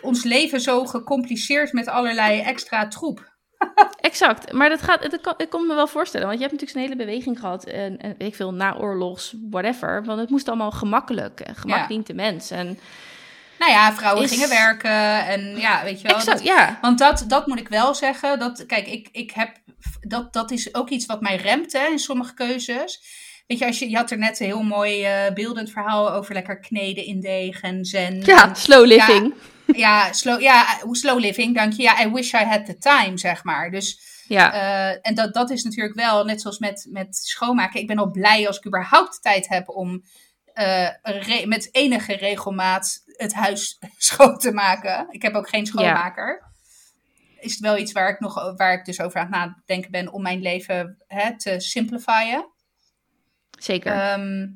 ons 0.00 0.24
leven 0.24 0.60
zo 0.60 0.84
gecompliceerd 0.84 1.72
met 1.72 1.88
allerlei 1.88 2.40
extra 2.40 2.88
troep? 2.88 3.28
Exact, 4.00 4.52
maar 4.52 4.68
dat 4.68 4.82
gaat, 4.82 5.02
het, 5.02 5.20
kan, 5.20 5.34
ik 5.36 5.50
kon 5.50 5.66
me 5.66 5.74
wel 5.74 5.86
voorstellen, 5.86 6.26
want 6.26 6.38
je 6.38 6.46
hebt 6.46 6.60
natuurlijk 6.60 6.86
zo'n 6.88 6.96
hele 6.96 7.06
beweging 7.06 7.40
gehad, 7.40 7.64
en, 7.64 7.98
en 7.98 8.14
weet 8.18 8.28
ik 8.28 8.34
veel, 8.34 8.52
naoorlogs, 8.54 9.34
whatever, 9.50 10.04
want 10.04 10.20
het 10.20 10.30
moest 10.30 10.48
allemaal 10.48 10.70
gemakkelijk, 10.70 11.40
en 11.40 11.54
gemak 11.54 11.78
Ja. 11.78 11.86
dient 11.86 12.06
de 12.06 12.14
mens. 12.14 12.50
En, 12.50 12.78
Nou 13.60 13.72
ja, 13.72 13.92
vrouwen 13.94 14.24
Is- 14.24 14.30
gingen 14.30 14.48
werken 14.48 15.26
en 15.26 15.56
ja, 15.56 15.82
weet 15.84 16.00
je 16.00 16.08
wel. 16.08 16.16
exact, 16.16 16.38
dat- 16.38 16.46
ja. 16.46 16.78
Want 16.80 16.98
dat, 16.98 17.24
dat 17.28 17.46
moet 17.46 17.58
ik 17.58 17.68
wel 17.68 17.94
zeggen. 17.94 18.38
Dat, 18.38 18.66
kijk, 18.66 18.86
ik, 18.86 19.08
ik 19.12 19.30
heb, 19.30 19.56
dat, 20.00 20.32
dat 20.32 20.50
is 20.50 20.74
ook 20.74 20.88
iets 20.88 21.06
wat 21.06 21.20
mij 21.20 21.36
remt 21.36 21.72
hè, 21.72 21.86
in 21.86 21.98
sommige 21.98 22.34
keuzes. 22.34 23.00
Weet 23.46 23.58
je, 23.58 23.66
als 23.66 23.78
je, 23.78 23.90
je 23.90 23.96
had 23.96 24.10
er 24.10 24.18
net 24.18 24.40
een 24.40 24.46
heel 24.46 24.62
mooi 24.62 25.04
eh, 25.04 25.32
beeldend 25.34 25.70
verhaal 25.70 26.12
over 26.12 26.34
lekker 26.34 26.58
kneden 26.58 27.04
in 27.04 27.20
deeg 27.20 27.60
en 27.60 27.84
zen. 27.84 28.20
Ja, 28.20 28.48
En- 28.48 28.56
slow 28.56 28.86
living. 28.86 29.34
ja, 29.66 30.12
slow, 30.12 30.40
ja, 30.40 30.66
slow 30.90 31.18
living, 31.18 31.54
dank 31.54 31.72
je. 31.72 31.82
Ja, 31.82 32.00
I 32.04 32.10
wish 32.10 32.32
I 32.32 32.36
had 32.44 32.66
the 32.66 32.78
time, 32.78 33.18
zeg 33.18 33.44
maar. 33.44 33.70
Dus, 33.70 34.00
Ja, 34.28 34.52
eh, 34.52 34.98
en 35.02 35.14
dat, 35.14 35.34
dat 35.34 35.50
is 35.50 35.62
natuurlijk 35.62 35.94
wel, 35.96 36.24
net 36.24 36.40
zoals 36.40 36.58
met, 36.58 36.86
met 36.90 37.16
schoonmaken. 37.16 37.80
Ik 37.80 37.86
ben 37.86 37.98
al 37.98 38.10
blij 38.10 38.46
als 38.46 38.56
ik 38.58 38.66
überhaupt 38.66 39.22
tijd 39.22 39.48
heb 39.48 39.68
om 39.68 40.02
eh, 40.52 40.88
met 41.44 41.68
enige 41.72 42.16
regelmaat 42.16 42.98
het 43.20 43.34
huis 43.34 43.78
schoon 43.96 44.38
te 44.38 44.52
maken. 44.52 45.06
Ik 45.10 45.22
heb 45.22 45.34
ook 45.34 45.48
geen 45.48 45.66
schoonmaker. 45.66 46.48
Is 47.38 47.52
het 47.52 47.60
wel 47.60 47.78
iets 47.78 47.92
waar 47.92 48.08
ik, 48.08 48.20
nog, 48.20 48.56
waar 48.56 48.72
ik 48.72 48.84
dus 48.84 49.00
over 49.00 49.20
aan 49.20 49.32
het 49.32 49.52
nadenken 49.66 49.90
ben 49.90 50.12
om 50.12 50.22
mijn 50.22 50.40
leven 50.40 51.04
hè, 51.06 51.38
te 51.38 51.60
simplifyen. 51.60 52.52
zeker. 53.58 53.92
Ehm, 53.92 54.46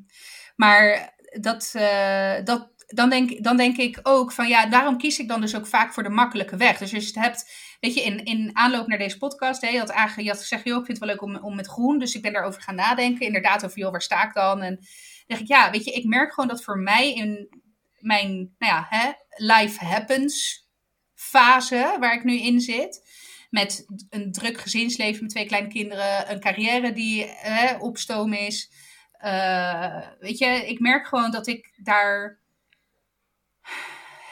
maar 0.55 1.13
dat, 1.39 1.71
eh, 1.73 2.43
dat, 2.43 2.71
dan, 2.87 3.09
denk, 3.09 3.43
dan 3.43 3.57
denk 3.57 3.77
ik 3.77 3.99
ook 4.03 4.31
van 4.31 4.47
ja, 4.47 4.65
daarom 4.65 4.97
kies 4.97 5.19
ik 5.19 5.27
dan 5.27 5.41
dus 5.41 5.55
ook 5.55 5.67
vaak 5.67 5.93
voor 5.93 6.03
de 6.03 6.09
makkelijke 6.09 6.57
weg. 6.57 6.77
Dus 6.77 6.93
als 6.93 7.03
je 7.03 7.19
het 7.19 7.25
hebt, 7.25 7.51
weet 7.79 7.93
je, 7.93 8.01
in, 8.01 8.23
in 8.23 8.49
aanloop 8.53 8.87
naar 8.87 8.97
deze 8.97 9.17
podcast, 9.17 9.61
hè, 9.61 9.67
je, 9.67 9.79
had 9.79 9.91
aange, 9.91 10.23
je 10.23 10.29
had 10.29 10.39
gezegd, 10.39 10.63
joh, 10.63 10.79
ik 10.79 10.85
vind 10.85 10.97
het 10.99 11.07
wel 11.07 11.15
leuk 11.15 11.23
om, 11.23 11.45
om 11.45 11.55
met 11.55 11.67
groen. 11.67 11.99
Dus 11.99 12.15
ik 12.15 12.21
ben 12.21 12.33
daarover 12.33 12.61
gaan 12.61 12.75
nadenken. 12.75 13.25
Inderdaad, 13.25 13.65
over 13.65 13.77
joh, 13.77 13.91
waar 13.91 14.01
sta 14.01 14.27
ik 14.27 14.33
dan? 14.33 14.61
En 14.61 14.75
dan 14.75 14.85
denk 15.27 15.39
ik, 15.39 15.47
ja, 15.47 15.71
weet 15.71 15.85
je, 15.85 15.91
ik 15.91 16.05
merk 16.05 16.33
gewoon 16.33 16.49
dat 16.49 16.63
voor 16.63 16.77
mij 16.77 17.13
in 17.13 17.63
mijn, 18.05 18.55
nou 18.57 18.73
ja, 18.73 18.85
hè, 18.89 19.11
life 19.35 19.85
happens 19.85 20.65
fase 21.13 21.97
waar 21.99 22.13
ik 22.13 22.23
nu 22.23 22.39
in 22.39 22.59
zit. 22.59 23.13
Met 23.49 23.85
een 24.09 24.31
druk 24.31 24.57
gezinsleven 24.57 25.21
met 25.21 25.31
twee 25.31 25.45
kleine 25.45 25.67
kinderen, 25.67 26.31
een 26.31 26.39
carrière 26.39 26.93
die 26.93 27.25
hè, 27.27 27.75
op 27.75 27.97
stoom 27.97 28.33
is. 28.33 28.71
Eh, 29.11 30.07
weet 30.19 30.37
je, 30.37 30.45
ik 30.45 30.79
merk 30.79 31.07
gewoon 31.07 31.31
dat 31.31 31.47
ik 31.47 31.73
daar 31.83 32.39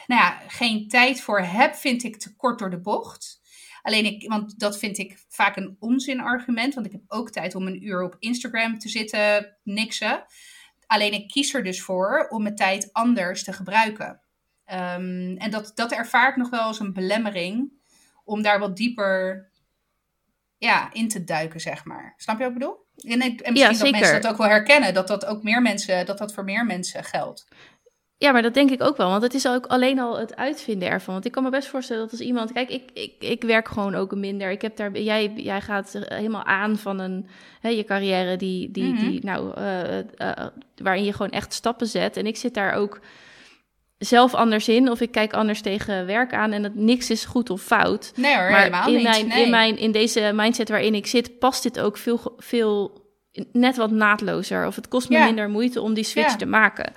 nou 0.07 0.21
ja, 0.21 0.41
geen 0.47 0.87
tijd 0.87 1.21
voor 1.21 1.39
heb, 1.39 1.75
vind 1.75 2.03
ik 2.03 2.17
te 2.19 2.35
kort 2.35 2.59
door 2.59 2.69
de 2.69 2.81
bocht. 2.81 3.41
Alleen 3.81 4.05
ik, 4.05 4.29
want 4.29 4.59
dat 4.59 4.79
vind 4.79 4.97
ik 4.97 5.23
vaak 5.27 5.55
een 5.55 5.75
onzinargument, 5.79 6.73
want 6.73 6.85
ik 6.85 6.91
heb 6.91 7.01
ook 7.07 7.31
tijd 7.31 7.55
om 7.55 7.67
een 7.67 7.85
uur 7.85 8.03
op 8.03 8.15
Instagram 8.19 8.79
te 8.79 8.89
zitten 8.89 9.57
niksen. 9.63 10.25
Alleen 10.87 11.13
ik 11.13 11.27
kies 11.27 11.53
er 11.53 11.63
dus 11.63 11.81
voor 11.81 12.27
om 12.29 12.43
mijn 12.43 12.55
tijd 12.55 12.89
anders 12.93 13.43
te 13.43 13.53
gebruiken. 13.53 14.21
Ehm, 14.65 15.35
en 15.37 15.51
dat, 15.51 15.71
dat 15.75 15.91
ervaar 15.91 16.29
ik 16.29 16.35
nog 16.35 16.49
wel 16.49 16.61
als 16.61 16.79
een 16.79 16.93
belemmering 16.93 17.71
om 18.23 18.41
daar 18.41 18.59
wat 18.59 18.77
dieper 18.77 19.49
ja, 20.57 20.93
in 20.93 21.07
te 21.07 21.23
duiken, 21.23 21.59
zeg 21.59 21.85
maar. 21.85 22.13
Snap 22.17 22.37
je 22.37 22.43
wat 22.43 22.53
ik 22.53 22.59
bedoel? 22.59 22.85
En, 22.95 23.21
en 23.21 23.53
misschien 23.53 23.53
Ja, 23.55 23.69
dat 23.69 23.91
mensen 23.91 24.21
dat 24.21 24.31
ook 24.31 24.37
wel 24.37 24.47
herkennen, 24.47 24.93
dat 24.93 25.07
dat 25.07 25.25
ook 25.25 25.43
meer 25.43 25.61
mensen, 25.61 26.05
dat 26.05 26.17
dat 26.17 26.33
voor 26.33 26.43
meer 26.43 26.65
mensen 26.65 27.03
geldt. 27.03 27.47
Ja, 28.23 28.31
maar 28.31 28.41
dat 28.41 28.53
denk 28.53 28.71
ik 28.71 28.83
ook 28.83 28.97
wel. 28.97 29.09
Want 29.09 29.21
het 29.23 29.33
is 29.33 29.47
ook 29.47 29.65
alleen 29.65 29.99
al 29.99 30.17
het 30.19 30.35
uitvinden 30.35 30.89
ervan. 30.89 31.13
Want 31.13 31.25
ik 31.25 31.31
kan 31.31 31.43
me 31.43 31.49
best 31.49 31.67
voorstellen 31.67 32.01
dat 32.01 32.11
als 32.11 32.19
iemand... 32.21 32.51
Kijk, 32.51 32.69
ik, 32.69 32.83
ik, 32.93 33.13
ik 33.19 33.43
werk 33.43 33.67
gewoon 33.67 33.95
ook 33.95 34.15
minder. 34.15 34.51
Ik 34.51 34.61
heb 34.61 34.75
daar, 34.77 34.97
jij, 34.97 35.33
jij 35.35 35.61
gaat 35.61 35.97
helemaal 36.05 36.43
aan 36.43 36.77
van 36.77 36.99
een, 36.99 37.27
hè, 37.59 37.69
je 37.69 37.83
carrière 37.83 38.35
die, 38.37 38.71
die, 38.71 38.83
Mhm. 38.93 39.09
die, 39.09 39.25
nou, 39.25 39.53
eh, 39.55 39.99
eh, 39.99 40.05
waarin 40.75 41.03
je 41.03 41.11
gewoon 41.13 41.31
echt 41.31 41.53
stappen 41.53 41.87
zet. 41.87 42.17
En 42.17 42.25
ik 42.25 42.37
zit 42.37 42.53
daar 42.53 42.73
ook 42.73 42.99
zelf 43.97 44.33
anders 44.33 44.67
in. 44.67 44.89
Of 44.91 45.01
ik 45.01 45.11
kijk 45.11 45.33
anders 45.33 45.61
tegen 45.61 46.05
werk 46.05 46.33
aan. 46.33 46.51
En 46.51 46.61
dat 46.61 46.75
niks 46.75 47.09
is 47.09 47.25
goed 47.25 47.49
of 47.49 47.61
fout. 47.61 48.11
Nee 48.15 48.35
hoor, 48.35 48.49
Maar 48.51 48.59
helemaal 48.59 48.87
in 48.87 48.93
niet. 48.93 49.03
mijn, 49.03 49.27
nee. 49.27 49.43
in, 49.43 49.49
mijn, 49.49 49.77
in 49.77 49.91
deze 49.91 50.31
mindset 50.35 50.69
waarin 50.69 50.95
ik 50.95 51.07
zit, 51.07 51.39
past 51.39 51.63
dit 51.63 51.79
ook 51.79 51.97
veel, 51.97 52.33
veel 52.37 53.01
net 53.51 53.75
wat 53.77 53.91
naadlozer. 53.91 54.67
Of 54.67 54.75
het 54.75 54.87
kost 54.87 55.09
me 55.09 55.15
Ja. 55.17 55.25
minder 55.25 55.49
moeite 55.49 55.81
om 55.81 55.93
die 55.93 56.03
switch 56.03 56.29
Ja. 56.31 56.35
te 56.35 56.45
maken. 56.45 56.93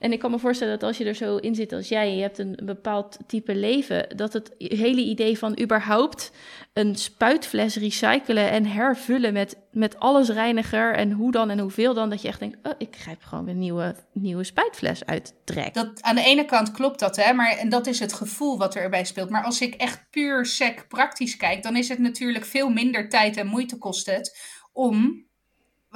En 0.00 0.12
ik 0.12 0.18
kan 0.18 0.30
me 0.30 0.38
voorstellen 0.38 0.78
dat 0.78 0.88
als 0.88 0.98
je 0.98 1.04
er 1.04 1.14
zo 1.14 1.36
in 1.36 1.54
zit 1.54 1.72
als 1.72 1.88
jij, 1.88 2.14
je 2.14 2.22
hebt 2.22 2.38
een 2.38 2.58
bepaald 2.62 3.18
type 3.26 3.54
leven, 3.54 4.16
dat 4.16 4.32
het 4.32 4.54
hele 4.58 5.00
idee 5.00 5.38
van 5.38 5.60
überhaupt 5.60 6.32
een 6.72 6.96
spuitfles 6.96 7.76
recyclen 7.76 8.50
en 8.50 8.66
hervullen 8.66 9.32
met, 9.32 9.56
met 9.72 9.98
alles 9.98 10.28
reiniger 10.28 10.94
en 10.94 11.12
hoe 11.12 11.32
dan 11.32 11.50
en 11.50 11.58
hoeveel 11.58 11.94
dan, 11.94 12.10
dat 12.10 12.22
je 12.22 12.28
echt 12.28 12.38
denkt, 12.38 12.58
oh, 12.62 12.72
ik 12.78 12.96
grijp 12.96 13.22
gewoon 13.22 13.44
weer 13.44 13.54
een 13.54 13.60
nieuwe, 13.60 13.94
nieuwe 14.12 14.44
spuitfles 14.44 15.06
uit 15.06 15.34
trek. 15.44 15.74
Dat, 15.74 16.02
aan 16.02 16.14
de 16.14 16.24
ene 16.24 16.44
kant 16.44 16.70
klopt 16.70 16.98
dat, 16.98 17.16
hè, 17.16 17.32
maar 17.32 17.56
en 17.56 17.68
dat 17.68 17.86
is 17.86 18.00
het 18.00 18.12
gevoel 18.12 18.58
wat 18.58 18.74
erbij 18.74 19.04
speelt. 19.04 19.30
Maar 19.30 19.44
als 19.44 19.60
ik 19.60 19.74
echt 19.74 20.06
puur 20.10 20.46
sec 20.46 20.88
praktisch 20.88 21.36
kijk, 21.36 21.62
dan 21.62 21.76
is 21.76 21.88
het 21.88 21.98
natuurlijk 21.98 22.44
veel 22.44 22.68
minder 22.68 23.08
tijd 23.08 23.36
en 23.36 23.46
moeite 23.46 23.78
kost 23.78 24.06
het 24.06 24.38
om 24.72 25.28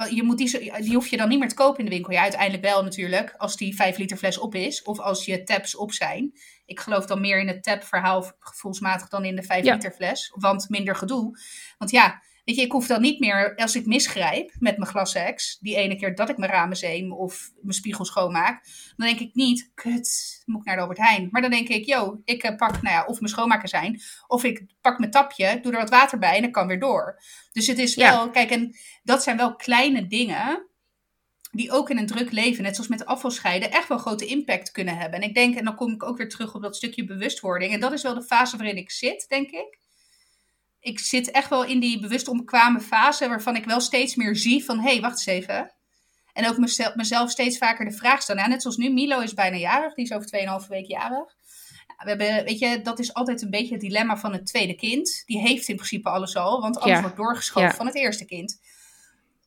je 0.09 0.23
moet 0.23 0.37
die, 0.37 0.81
die 0.81 0.93
hoef 0.93 1.07
je 1.07 1.17
dan 1.17 1.29
niet 1.29 1.39
meer 1.39 1.47
te 1.47 1.55
kopen 1.55 1.79
in 1.79 1.85
de 1.85 1.91
winkel. 1.91 2.13
Ja, 2.13 2.21
uiteindelijk 2.21 2.63
wel 2.63 2.83
natuurlijk, 2.83 3.33
als 3.37 3.57
die 3.57 3.75
5 3.75 3.97
liter 3.97 4.17
fles 4.17 4.37
op 4.37 4.55
is. 4.55 4.83
Of 4.83 4.99
als 4.99 5.25
je 5.25 5.43
taps 5.43 5.75
op 5.75 5.91
zijn. 5.91 6.33
Ik 6.65 6.79
geloof 6.79 7.05
dan 7.05 7.21
meer 7.21 7.39
in 7.39 7.47
het 7.47 7.63
tap 7.63 7.83
verhaal 7.83 8.31
gevoelsmatig 8.39 9.07
dan 9.07 9.25
in 9.25 9.35
de 9.35 9.43
5 9.43 9.65
liter 9.65 9.91
fles. 9.91 10.31
Want 10.35 10.69
minder 10.69 10.95
gedoe. 10.95 11.39
Want 11.77 11.91
ja, 11.91 12.21
Weet 12.45 12.55
je, 12.55 12.61
ik 12.61 12.71
hoef 12.71 12.87
dan 12.87 13.01
niet 13.01 13.19
meer, 13.19 13.55
als 13.55 13.75
ik 13.75 13.85
misgrijp 13.85 14.55
met 14.59 14.77
mijn 14.77 14.89
glassex, 14.89 15.57
die 15.59 15.75
ene 15.75 15.95
keer 15.95 16.15
dat 16.15 16.29
ik 16.29 16.37
mijn 16.37 16.51
ramen 16.51 16.77
zeem 16.77 17.13
of 17.13 17.51
mijn 17.61 17.73
spiegel 17.73 18.05
schoonmaak, 18.05 18.65
dan 18.95 19.07
denk 19.07 19.19
ik 19.19 19.35
niet, 19.35 19.71
kut, 19.73 20.41
moet 20.45 20.59
ik 20.59 20.65
naar 20.65 20.75
de 20.75 20.81
Albert 20.81 20.99
Heijn. 20.99 21.27
Maar 21.31 21.41
dan 21.41 21.51
denk 21.51 21.67
ik, 21.67 21.85
yo, 21.85 22.21
ik 22.23 22.43
eh, 22.43 22.55
pak, 22.55 22.81
nou 22.81 22.95
ja, 22.95 23.05
of 23.05 23.19
mijn 23.19 23.31
schoonmaker 23.31 23.69
zijn, 23.69 24.01
of 24.27 24.43
ik 24.43 24.65
pak 24.81 24.99
mijn 24.99 25.11
tapje, 25.11 25.59
doe 25.61 25.71
er 25.71 25.77
wat 25.77 25.89
water 25.89 26.19
bij 26.19 26.35
en 26.35 26.41
dan 26.41 26.51
kan 26.51 26.67
weer 26.67 26.79
door. 26.79 27.21
Dus 27.51 27.67
het 27.67 27.77
is 27.77 27.95
wel, 27.95 28.29
kijk, 28.29 28.49
en 28.49 28.75
dat 29.03 29.23
zijn 29.23 29.37
wel 29.37 29.55
kleine 29.55 30.07
dingen 30.07 30.67
die 31.51 31.71
ook 31.71 31.89
in 31.89 31.97
een 31.97 32.07
druk 32.07 32.31
leven, 32.31 32.63
net 32.63 32.75
zoals 32.75 32.89
met 32.89 33.05
afvalscheiden, 33.05 33.71
echt 33.71 33.87
wel 33.87 33.97
grote 33.97 34.25
impact 34.25 34.71
kunnen 34.71 34.97
hebben. 34.97 35.21
En 35.21 35.27
ik 35.27 35.35
denk, 35.35 35.55
en 35.55 35.65
dan 35.65 35.75
kom 35.75 35.93
ik 35.93 36.03
ook 36.03 36.17
weer 36.17 36.29
terug 36.29 36.55
op 36.55 36.61
dat 36.61 36.75
stukje 36.75 37.05
bewustwording. 37.05 37.73
En 37.73 37.79
dat 37.79 37.91
is 37.91 38.03
wel 38.03 38.13
de 38.13 38.23
fase 38.23 38.57
waarin 38.57 38.77
ik 38.77 38.91
zit, 38.91 39.25
denk 39.27 39.49
ik 39.49 39.83
ik 40.85 40.99
zit 40.99 41.31
echt 41.31 41.49
wel 41.49 41.63
in 41.63 41.79
die 41.79 41.99
bewust 41.99 42.27
omkwame 42.27 42.79
fase 42.79 43.27
waarvan 43.27 43.55
ik 43.55 43.65
wel 43.65 43.79
steeds 43.79 44.15
meer 44.15 44.35
zie 44.35 44.65
van, 44.65 44.79
hé, 44.79 44.91
hey, 44.91 45.01
wacht 45.01 45.17
eens 45.17 45.25
even. 45.25 45.71
En 46.33 46.47
ook 46.47 46.57
mezelf, 46.57 46.95
mezelf 46.95 47.29
steeds 47.29 47.57
vaker 47.57 47.85
de 47.85 47.91
vraag 47.91 48.21
stellen. 48.21 48.41
Ja, 48.41 48.47
net 48.47 48.61
zoals 48.61 48.77
nu, 48.77 48.89
Milo 48.89 49.19
is 49.19 49.33
bijna 49.33 49.57
jarig, 49.57 49.93
die 49.93 50.05
is 50.05 50.11
over 50.11 50.61
2,5 50.63 50.67
weken 50.67 50.89
jarig. 50.89 51.35
We 51.97 52.09
hebben, 52.09 52.43
weet 52.43 52.59
je, 52.59 52.81
dat 52.81 52.99
is 52.99 53.13
altijd 53.13 53.41
een 53.41 53.49
beetje 53.49 53.73
het 53.73 53.81
dilemma 53.81 54.17
van 54.17 54.33
het 54.33 54.45
tweede 54.45 54.75
kind. 54.75 55.23
Die 55.25 55.39
heeft 55.39 55.67
in 55.67 55.75
principe 55.75 56.09
alles 56.09 56.35
al, 56.35 56.61
want 56.61 56.79
alles 56.79 57.01
wordt 57.01 57.15
doorgeschoven 57.15 57.75
van 57.75 57.85
het 57.85 57.95
eerste 57.95 58.25
kind. 58.25 58.59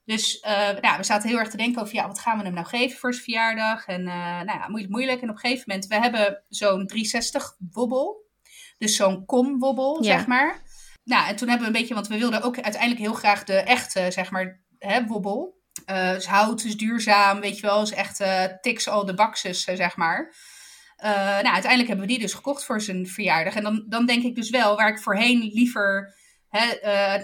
Dus 0.05 0.43
uh, 0.47 0.81
nou, 0.81 0.97
we 0.97 1.05
zaten 1.05 1.29
heel 1.29 1.39
erg 1.39 1.51
te 1.51 1.57
denken 1.57 1.83
over, 1.83 1.95
ja, 1.95 2.07
wat 2.07 2.19
gaan 2.19 2.39
we 2.39 2.45
hem 2.45 2.55
nou 2.55 2.67
geven 2.67 2.99
voor 2.99 3.13
zijn 3.13 3.25
verjaardag? 3.25 3.87
En 3.87 4.01
uh, 4.01 4.15
nou 4.17 4.59
ja, 4.59 4.69
moeilijk, 4.69 4.93
moeilijk. 4.93 5.23
En 5.23 5.29
op 5.29 5.35
een 5.35 5.41
gegeven 5.41 5.65
moment, 5.67 5.87
we 5.87 5.95
hebben 5.95 6.43
zo'n 6.49 6.87
360 6.87 7.57
wobbel. 7.73 8.27
Dus 8.79 8.97
zo'n 8.97 9.25
kom-wobbel, 9.25 10.05
zeg 10.05 10.27
maar. 10.27 10.67
Nou, 11.09 11.29
en 11.29 11.37
toen 11.37 11.49
hebben 11.49 11.69
we 11.69 11.75
een 11.75 11.81
beetje, 11.81 11.95
want 11.95 12.09
we 12.09 12.19
wilden 12.19 12.43
ook 12.43 12.61
uiteindelijk 12.61 13.01
heel 13.01 13.13
graag 13.13 13.45
de 13.45 13.57
echte, 13.57 14.11
zeg 14.11 14.31
maar, 14.31 14.61
hè, 14.79 15.07
wobbel. 15.07 15.57
Uh, 15.91 16.13
dus 16.13 16.27
hout 16.27 16.65
is 16.65 16.77
duurzaam, 16.77 17.41
weet 17.41 17.57
je 17.57 17.67
wel, 17.67 17.83
is 17.83 17.93
echt 17.93 18.21
uh, 18.21 18.45
tiks 18.61 18.89
al 18.89 19.05
de 19.05 19.15
boxes, 19.15 19.69
uh, 19.69 19.77
zeg 19.77 19.97
maar. 19.97 20.35
nou, 20.97 21.47
uiteindelijk 21.47 21.89
hebben 21.89 22.07
we 22.07 22.13
die 22.13 22.21
dus 22.21 22.33
gekocht 22.33 22.65
voor 22.65 22.81
zijn 22.81 23.07
verjaardag. 23.07 23.55
En 23.55 23.63
dan, 23.63 23.85
dan 23.89 24.07
denk 24.07 24.23
ik 24.23 24.35
dus 24.35 24.51
wel, 24.51 24.77
waar 24.77 24.89
ik 24.89 24.99
voorheen 24.99 25.51
liever 25.55 26.15
hè, 26.49 26.67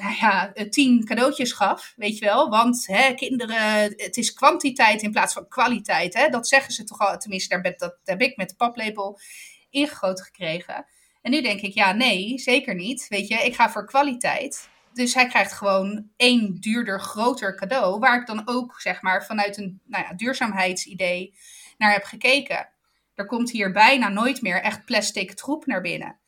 nou 0.00 0.14
ja, 0.20 0.52
tien 0.70 1.04
cadeautjes 1.04 1.52
gaf, 1.52 1.92
weet 1.96 2.18
je 2.18 2.24
wel. 2.24 2.48
Want 2.48 2.86
hè, 2.86 3.14
kinderen, 3.14 3.82
het 3.96 4.16
is 4.16 4.32
kwantiteit 4.32 5.02
in 5.02 5.10
plaats 5.10 5.32
van 5.34 5.48
kwaliteit. 5.48 6.14
Hè? 6.14 6.28
Dat 6.28 6.48
zeggen 6.48 6.72
ze 6.72 6.84
toch 6.84 6.98
al, 6.98 7.18
tenminste, 7.18 7.48
daar 7.48 7.62
ben, 7.62 7.74
dat 7.76 7.98
heb 8.04 8.20
ik 8.20 8.36
met 8.36 8.48
de 8.48 8.56
paplepel 8.56 9.20
ingegoten 9.70 10.24
gekregen. 10.24 10.86
En 11.24 11.30
nu 11.30 11.42
denk 11.42 11.60
ik, 11.60 11.74
ja, 11.74 11.92
nee, 11.92 12.38
zeker 12.38 12.74
niet. 12.74 13.06
Weet 13.08 13.28
je, 13.28 13.34
ik 13.34 13.54
ga 13.54 13.70
voor 13.70 13.86
kwaliteit. 13.86 14.68
Dus 14.92 15.14
hij 15.14 15.26
krijgt 15.26 15.52
gewoon 15.52 16.08
één 16.16 16.54
duurder, 16.60 17.00
groter 17.00 17.56
cadeau. 17.56 17.98
Waar 17.98 18.20
ik 18.20 18.26
dan 18.26 18.42
ook, 18.44 18.80
zeg 18.80 19.02
maar, 19.02 19.24
vanuit 19.24 19.56
een 19.56 19.80
nou 19.84 20.04
ja, 20.04 20.14
duurzaamheidsidee 20.14 21.34
naar 21.78 21.92
heb 21.92 22.04
gekeken. 22.04 22.68
Er 23.14 23.26
komt 23.26 23.50
hier 23.50 23.72
bijna 23.72 24.08
nooit 24.08 24.42
meer 24.42 24.62
echt 24.62 24.84
plastic 24.84 25.32
troep 25.32 25.66
naar 25.66 25.80
binnen. 25.80 26.18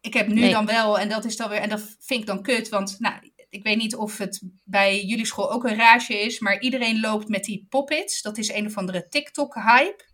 Ik 0.00 0.14
heb 0.14 0.26
nu 0.26 0.50
dan 0.50 0.66
wel, 0.66 0.98
en 0.98 1.08
dat 1.08 1.24
is 1.24 1.36
dan 1.36 1.48
weer, 1.48 1.60
en 1.60 1.68
dat 1.68 1.96
vind 2.00 2.20
ik 2.20 2.26
dan 2.26 2.42
kut, 2.42 2.68
want 2.68 2.96
nou, 2.98 3.32
ik 3.48 3.62
weet 3.62 3.76
niet 3.76 3.96
of 3.96 4.18
het 4.18 4.42
bij 4.64 5.04
jullie 5.04 5.26
school 5.26 5.52
ook 5.52 5.64
een 5.64 5.76
rage 5.76 6.20
is, 6.20 6.38
maar 6.38 6.60
iedereen 6.60 7.00
loopt 7.00 7.28
met 7.28 7.44
die 7.44 7.66
poppets. 7.68 8.22
Dat 8.22 8.38
is 8.38 8.48
een 8.48 8.66
of 8.66 8.76
andere 8.76 9.08
TikTok-hype. 9.08 10.04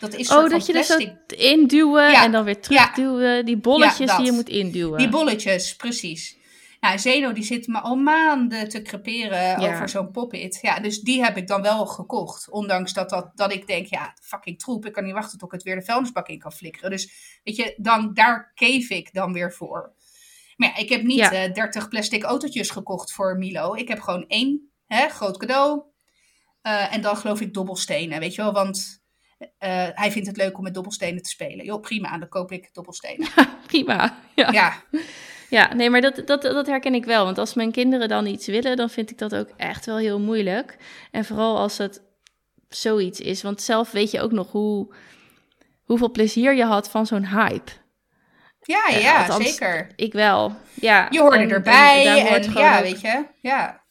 Dat 0.00 0.14
is 0.14 0.30
oh, 0.30 0.48
dat 0.48 0.66
je 0.66 0.72
er 0.72 0.84
zo 0.84 0.98
induwen 1.36 2.14
en 2.14 2.32
dan 2.32 2.44
weer 2.44 2.60
terugduwen. 2.60 3.44
Die 3.44 3.56
bolletjes 3.56 4.16
die 4.16 4.24
je 4.24 4.32
moet 4.32 4.48
induwen. 4.48 4.98
Die 4.98 5.08
bolletjes, 5.08 5.76
precies. 5.76 6.36
Nou, 6.84 6.98
Zeno 6.98 7.32
die 7.32 7.44
zit 7.44 7.66
me 7.66 7.80
al 7.80 7.96
maanden 7.96 8.68
te 8.68 8.82
creperen 8.82 9.58
over 9.58 9.88
zo'n 9.88 10.10
poppet. 10.10 10.58
Ja, 10.62 10.80
dus 10.80 11.00
die 11.00 11.24
heb 11.24 11.36
ik 11.36 11.46
dan 11.46 11.62
wel 11.62 11.86
gekocht. 11.86 12.50
Ondanks 12.50 12.92
dat, 12.92 13.10
dat, 13.10 13.30
dat 13.34 13.52
ik 13.52 13.66
denk, 13.66 13.86
ja, 13.86 14.16
fucking 14.22 14.58
troep. 14.58 14.86
Ik 14.86 14.92
kan 14.92 15.04
niet 15.04 15.12
wachten 15.12 15.38
tot 15.38 15.48
ik 15.48 15.54
het 15.54 15.62
weer 15.62 15.74
de 15.74 15.84
vuilnisbak 15.84 16.28
in 16.28 16.38
kan 16.38 16.52
flikkeren. 16.52 16.90
Dus 16.90 17.40
weet 17.44 17.56
je, 17.56 17.74
dan, 17.76 18.14
daar 18.14 18.52
keef 18.54 18.90
ik 18.90 19.12
dan 19.12 19.32
weer 19.32 19.52
voor. 19.52 19.94
Maar 20.56 20.68
ja, 20.68 20.76
ik 20.76 20.88
heb 20.88 21.02
niet 21.02 21.18
ja. 21.18 21.48
30 21.48 21.82
eh, 21.82 21.88
plastic 21.88 22.22
autootjes 22.22 22.70
gekocht 22.70 23.12
voor 23.12 23.38
Milo. 23.38 23.74
Ik 23.74 23.88
heb 23.88 24.00
gewoon 24.00 24.24
één 24.28 24.72
hè, 24.86 25.08
groot 25.08 25.36
cadeau. 25.36 25.82
Uh, 26.62 26.94
en 26.94 27.00
dan 27.00 27.16
geloof 27.16 27.40
ik 27.40 27.54
dobbelstenen, 27.54 28.20
weet 28.20 28.34
je 28.34 28.42
wel. 28.42 28.52
Want 28.52 29.03
uh, 29.44 29.86
hij 29.94 30.10
vindt 30.10 30.28
het 30.28 30.36
leuk 30.36 30.56
om 30.56 30.62
met 30.62 30.74
dobbelstenen 30.74 31.22
te 31.22 31.28
spelen. 31.28 31.64
Joh, 31.64 31.80
prima, 31.80 32.18
dan 32.18 32.28
koop 32.28 32.52
ik 32.52 32.68
dobbelstenen. 32.72 33.28
prima, 33.66 34.18
ja. 34.34 34.52
ja. 34.52 34.82
Ja, 35.50 35.74
nee, 35.74 35.90
maar 35.90 36.00
dat, 36.00 36.22
dat, 36.26 36.42
dat 36.42 36.66
herken 36.66 36.94
ik 36.94 37.04
wel. 37.04 37.24
Want 37.24 37.38
als 37.38 37.54
mijn 37.54 37.72
kinderen 37.72 38.08
dan 38.08 38.26
iets 38.26 38.46
willen, 38.46 38.76
dan 38.76 38.90
vind 38.90 39.10
ik 39.10 39.18
dat 39.18 39.34
ook 39.34 39.48
echt 39.56 39.86
wel 39.86 39.96
heel 39.96 40.20
moeilijk. 40.20 40.76
En 41.10 41.24
vooral 41.24 41.58
als 41.58 41.78
het 41.78 42.02
zoiets 42.68 43.20
is. 43.20 43.42
Want 43.42 43.62
zelf 43.62 43.90
weet 43.90 44.10
je 44.10 44.20
ook 44.20 44.32
nog 44.32 44.50
hoe, 44.50 44.94
hoeveel 45.84 46.10
plezier 46.10 46.54
je 46.54 46.64
had 46.64 46.90
van 46.90 47.06
zo'n 47.06 47.26
hype. 47.26 47.70
Ja, 48.60 48.90
uh, 48.90 49.02
ja, 49.02 49.40
zeker. 49.40 49.92
Ik 49.96 50.12
wel. 50.12 50.56
Ja. 50.74 51.06
Je 51.10 51.20
hoorde 51.20 51.38
erbij 51.38 52.06
en, 52.06 52.42
en 52.42 52.52
ja, 52.52 52.82
weet 52.82 53.00
je. 53.00 53.26
Ja. 53.40 53.82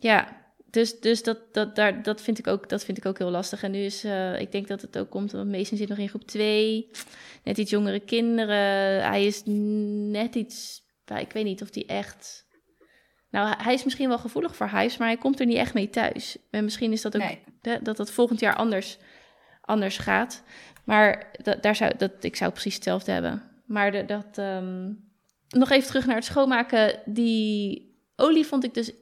Ja, 0.00 0.37
dus, 0.78 1.00
dus 1.00 1.22
dat, 1.22 1.38
dat, 1.52 1.76
daar, 1.76 2.02
dat, 2.02 2.20
vind 2.20 2.38
ik 2.38 2.46
ook, 2.46 2.68
dat 2.68 2.84
vind 2.84 2.98
ik 2.98 3.06
ook 3.06 3.18
heel 3.18 3.30
lastig. 3.30 3.62
En 3.62 3.70
nu 3.70 3.78
is, 3.78 4.04
uh, 4.04 4.40
ik 4.40 4.52
denk 4.52 4.68
dat 4.68 4.80
het 4.80 4.98
ook 4.98 5.10
komt, 5.10 5.32
want 5.32 5.50
Mason 5.50 5.76
zit 5.76 5.88
nog 5.88 5.98
in 5.98 6.08
groep 6.08 6.26
2. 6.26 6.90
Net 7.44 7.58
iets 7.58 7.70
jongere 7.70 8.00
kinderen. 8.00 9.02
Hij 9.02 9.26
is 9.26 9.42
net 9.44 10.34
iets, 10.34 10.82
ik 11.20 11.32
weet 11.32 11.44
niet 11.44 11.62
of 11.62 11.74
hij 11.74 11.86
echt... 11.86 12.46
Nou, 13.30 13.54
hij 13.58 13.74
is 13.74 13.84
misschien 13.84 14.08
wel 14.08 14.18
gevoelig 14.18 14.56
voor 14.56 14.66
huis, 14.66 14.96
maar 14.96 15.08
hij 15.08 15.16
komt 15.16 15.40
er 15.40 15.46
niet 15.46 15.56
echt 15.56 15.74
mee 15.74 15.90
thuis. 15.90 16.38
En 16.50 16.64
misschien 16.64 16.92
is 16.92 17.02
dat 17.02 17.16
ook 17.16 17.22
nee. 17.62 17.82
dat 17.82 17.96
dat 17.96 18.10
volgend 18.10 18.40
jaar 18.40 18.54
anders, 18.54 18.98
anders 19.60 19.98
gaat. 19.98 20.42
Maar 20.84 21.30
dat, 21.42 21.62
daar 21.62 21.76
zou, 21.76 21.92
dat, 21.96 22.12
ik 22.20 22.36
zou 22.36 22.50
precies 22.50 22.74
hetzelfde 22.74 23.12
hebben. 23.12 23.42
Maar 23.66 23.92
de, 23.92 24.04
dat, 24.04 24.38
um, 24.38 25.08
nog 25.48 25.70
even 25.70 25.88
terug 25.88 26.06
naar 26.06 26.16
het 26.16 26.24
schoonmaken. 26.24 27.00
Die 27.04 27.88
olie 28.16 28.46
vond 28.46 28.64
ik 28.64 28.74
dus 28.74 28.92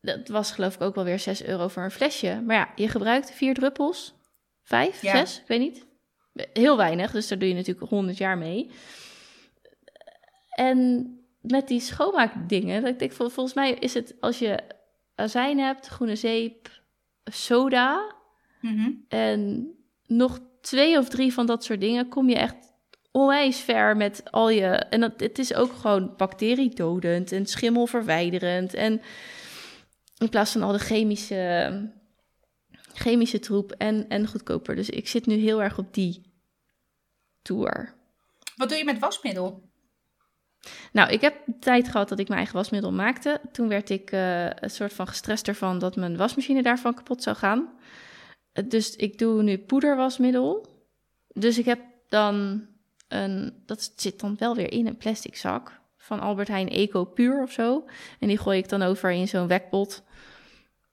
dat 0.00 0.28
was 0.28 0.50
geloof 0.50 0.74
ik 0.74 0.80
ook 0.80 0.94
wel 0.94 1.04
weer 1.04 1.18
6 1.18 1.44
euro 1.44 1.68
voor 1.68 1.82
een 1.82 1.90
flesje. 1.90 2.42
Maar 2.46 2.56
ja, 2.56 2.72
je 2.74 2.88
gebruikt 2.88 3.30
vier 3.30 3.54
druppels. 3.54 4.14
Vijf, 4.62 5.02
ja. 5.02 5.16
zes, 5.16 5.40
ik 5.40 5.46
weet 5.46 5.60
niet. 5.60 5.86
Heel 6.52 6.76
weinig, 6.76 7.10
dus 7.10 7.28
daar 7.28 7.38
doe 7.38 7.48
je 7.48 7.54
natuurlijk 7.54 7.90
100 7.90 8.18
jaar 8.18 8.38
mee. 8.38 8.70
En 10.48 11.12
met 11.40 11.68
die 11.68 11.80
schoonmaakdingen, 11.80 12.82
dat 12.82 12.90
ik 12.90 12.98
denk, 12.98 13.12
volgens 13.12 13.54
mij 13.54 13.72
is 13.72 13.94
het 13.94 14.14
als 14.20 14.38
je 14.38 14.58
azijn 15.14 15.58
hebt, 15.58 15.86
groene 15.86 16.16
zeep, 16.16 16.70
soda 17.24 18.14
mhm. 18.60 18.90
en 19.08 19.70
nog 20.06 20.38
twee 20.60 20.98
of 20.98 21.08
drie 21.08 21.32
van 21.32 21.46
dat 21.46 21.64
soort 21.64 21.80
dingen, 21.80 22.08
kom 22.08 22.28
je 22.28 22.36
echt 22.36 22.56
onwijs 23.10 23.60
ver 23.60 23.96
met 23.96 24.22
al 24.30 24.50
je. 24.50 24.66
En 24.66 25.00
dat, 25.00 25.12
het 25.16 25.38
is 25.38 25.54
ook 25.54 25.72
gewoon 25.72 26.14
bacteriedodend 26.16 27.32
en 27.32 27.46
schimmelverwijderend. 27.46 28.74
En 28.74 29.00
in 30.18 30.28
plaats 30.28 30.52
van 30.52 30.62
al 30.62 30.72
de 30.72 30.78
chemische, 30.78 31.92
chemische 32.92 33.38
troep 33.38 33.72
en, 33.72 34.08
en 34.08 34.26
goedkoper. 34.26 34.76
Dus 34.76 34.90
ik 34.90 35.08
zit 35.08 35.26
nu 35.26 35.34
heel 35.34 35.62
erg 35.62 35.78
op 35.78 35.94
die 35.94 36.32
tour. 37.42 37.94
Wat 38.56 38.68
doe 38.68 38.78
je 38.78 38.84
met 38.84 38.98
wasmiddel? 38.98 39.66
Nou, 40.92 41.10
ik 41.10 41.20
heb 41.20 41.34
tijd 41.60 41.88
gehad 41.88 42.08
dat 42.08 42.18
ik 42.18 42.26
mijn 42.26 42.38
eigen 42.38 42.56
wasmiddel 42.56 42.92
maakte. 42.92 43.40
Toen 43.52 43.68
werd 43.68 43.90
ik 43.90 44.12
uh, 44.12 44.44
een 44.44 44.70
soort 44.70 44.92
van 44.92 45.06
gestrest 45.06 45.48
ervan 45.48 45.78
dat 45.78 45.96
mijn 45.96 46.16
wasmachine 46.16 46.62
daarvan 46.62 46.94
kapot 46.94 47.22
zou 47.22 47.36
gaan. 47.36 47.72
Dus 48.68 48.96
ik 48.96 49.18
doe 49.18 49.42
nu 49.42 49.58
poederwasmiddel. 49.58 50.66
Dus 51.28 51.58
ik 51.58 51.64
heb 51.64 51.80
dan 52.08 52.66
een, 53.08 53.62
dat 53.66 53.92
zit 53.96 54.20
dan 54.20 54.36
wel 54.38 54.54
weer 54.54 54.72
in 54.72 54.86
een 54.86 54.96
plastic 54.96 55.36
zak 55.36 55.77
van 56.08 56.20
Albert 56.20 56.48
Heijn 56.48 56.68
Eco 56.68 57.04
Puur 57.04 57.42
of 57.42 57.52
zo. 57.52 57.84
En 58.18 58.28
die 58.28 58.38
gooi 58.38 58.58
ik 58.58 58.68
dan 58.68 58.82
over 58.82 59.10
in 59.10 59.28
zo'n 59.28 59.46
wekpot. 59.46 60.02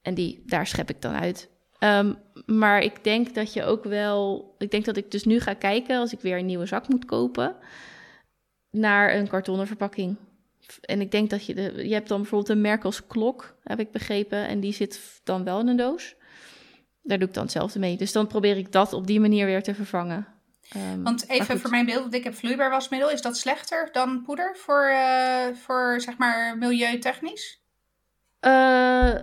En 0.01 0.13
die, 0.13 0.43
daar 0.45 0.68
schep 0.68 0.89
ik 0.89 1.01
dan 1.01 1.13
uit. 1.13 1.49
Ehm, 1.80 2.13
maar 2.45 2.82
ik 2.82 3.03
denk 3.03 3.36
dat 3.36 3.53
je 3.53 3.63
ook 3.63 3.84
wel. 3.84 4.55
Ik 4.57 4.72
denk 4.72 4.86
dat 4.86 4.97
ik 4.97 5.11
dus 5.11 5.24
nu 5.24 5.39
ga 5.39 5.53
kijken 5.53 5.97
als 5.97 6.13
ik 6.13 6.20
weer 6.20 6.38
een 6.38 6.45
nieuwe 6.45 6.66
zak 6.66 6.88
moet 6.88 7.05
kopen. 7.05 7.55
Naar 8.72 9.16
een 9.16 9.28
kartonnen 9.28 9.68
verpakking. 9.68 10.16
En 10.82 11.01
ik 11.01 11.11
denk 11.11 11.30
dat 11.30 11.45
je. 11.45 11.53
De, 11.53 11.88
je 11.88 11.93
hebt 11.93 12.07
dan 12.07 12.22
bijvoorbeeld 12.22 12.49
een 12.49 12.61
merk 12.61 12.84
als 12.84 13.07
klok, 13.07 13.55
heb 13.63 13.80
ik 13.80 13.91
begrepen. 13.91 14.47
En 14.47 14.59
die 14.59 14.74
zit 14.74 15.22
dan 15.24 15.43
wel 15.43 15.59
in 15.59 15.68
een 15.68 15.78
doos. 15.78 16.16
Daar 17.01 17.20
doe 17.20 17.28
ik 17.28 17.34
dan 17.34 17.43
hetzelfde 17.43 17.80
mee. 17.80 17.97
Dus 17.97 18.11
dan 18.11 18.28
probeer 18.28 18.57
ik 18.57 18.72
dat 18.72 18.93
op 18.93 19.07
die 19.07 19.20
manier 19.20 19.45
weer 19.45 19.63
te 19.63 19.76
vervangen. 19.76 20.35
Um, 20.76 21.03
want 21.03 21.30
even 21.30 21.59
voor 21.59 21.70
mijn 21.70 21.86
beeld, 21.86 22.01
want 22.01 22.13
ik 22.13 22.24
heb 22.24 22.36
vloeibaar 22.36 22.70
wasmiddel. 22.70 23.09
Is 23.09 23.22
dat 23.22 23.38
slechter 23.38 23.89
dan 23.91 24.24
poeder 24.26 24.55
voor, 24.57 24.89
uh, 24.89 25.45
voor 25.53 26.01
zeg 26.01 26.18
maar 26.18 26.57
milieutechnisch? 26.57 27.61
Uh, 28.41 29.13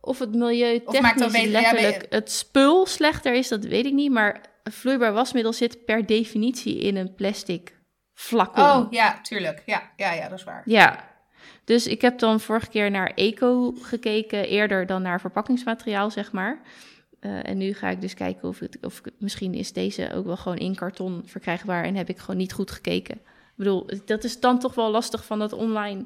of 0.00 0.18
het 0.18 0.34
milieu 0.34 0.80
Of 0.84 1.00
maakt 1.00 1.18
beter- 1.18 1.42
ja, 1.42 1.50
letterlijk 1.50 2.06
het 2.10 2.32
spul 2.32 2.86
slechter 2.86 3.34
is, 3.34 3.48
dat 3.48 3.64
weet 3.64 3.86
ik 3.86 3.92
niet. 3.92 4.10
Maar 4.10 4.40
vloeibaar 4.64 5.12
wasmiddel 5.12 5.52
zit 5.52 5.84
per 5.84 6.06
definitie 6.06 6.78
in 6.78 6.96
een 6.96 7.14
plastic 7.14 7.76
flacon. 8.14 8.64
Oh, 8.64 8.92
ja, 8.92 9.20
tuurlijk. 9.20 9.62
Ja, 9.66 9.90
ja, 9.96 10.12
ja, 10.12 10.28
dat 10.28 10.38
is 10.38 10.44
waar. 10.44 10.62
Ja, 10.64 11.04
dus 11.64 11.86
ik 11.86 12.00
heb 12.00 12.18
dan 12.18 12.40
vorige 12.40 12.68
keer 12.68 12.90
naar 12.90 13.12
eco 13.14 13.72
gekeken, 13.80 14.48
eerder 14.48 14.86
dan 14.86 15.02
naar 15.02 15.20
verpakkingsmateriaal, 15.20 16.10
zeg 16.10 16.32
maar. 16.32 16.60
Eh, 17.20 17.48
en 17.48 17.56
nu 17.56 17.74
ga 17.74 17.88
ik 17.88 18.00
dus 18.00 18.14
kijken 18.14 18.48
of, 18.48 18.58
het, 18.58 18.78
of 18.80 19.00
misschien 19.18 19.54
is 19.54 19.72
deze 19.72 20.12
ook 20.14 20.26
wel 20.26 20.36
gewoon 20.36 20.58
in 20.58 20.74
karton 20.74 21.22
verkrijgbaar 21.26 21.84
en 21.84 21.94
heb 21.94 22.08
ik 22.08 22.18
gewoon 22.18 22.36
niet 22.36 22.52
goed 22.52 22.70
gekeken. 22.70 23.14
Ik 23.14 23.54
bedoel, 23.64 23.90
dat 24.04 24.24
is 24.24 24.40
dan 24.40 24.58
toch 24.58 24.74
wel 24.74 24.90
lastig 24.90 25.24
van 25.24 25.38
dat 25.38 25.52
online 25.52 26.04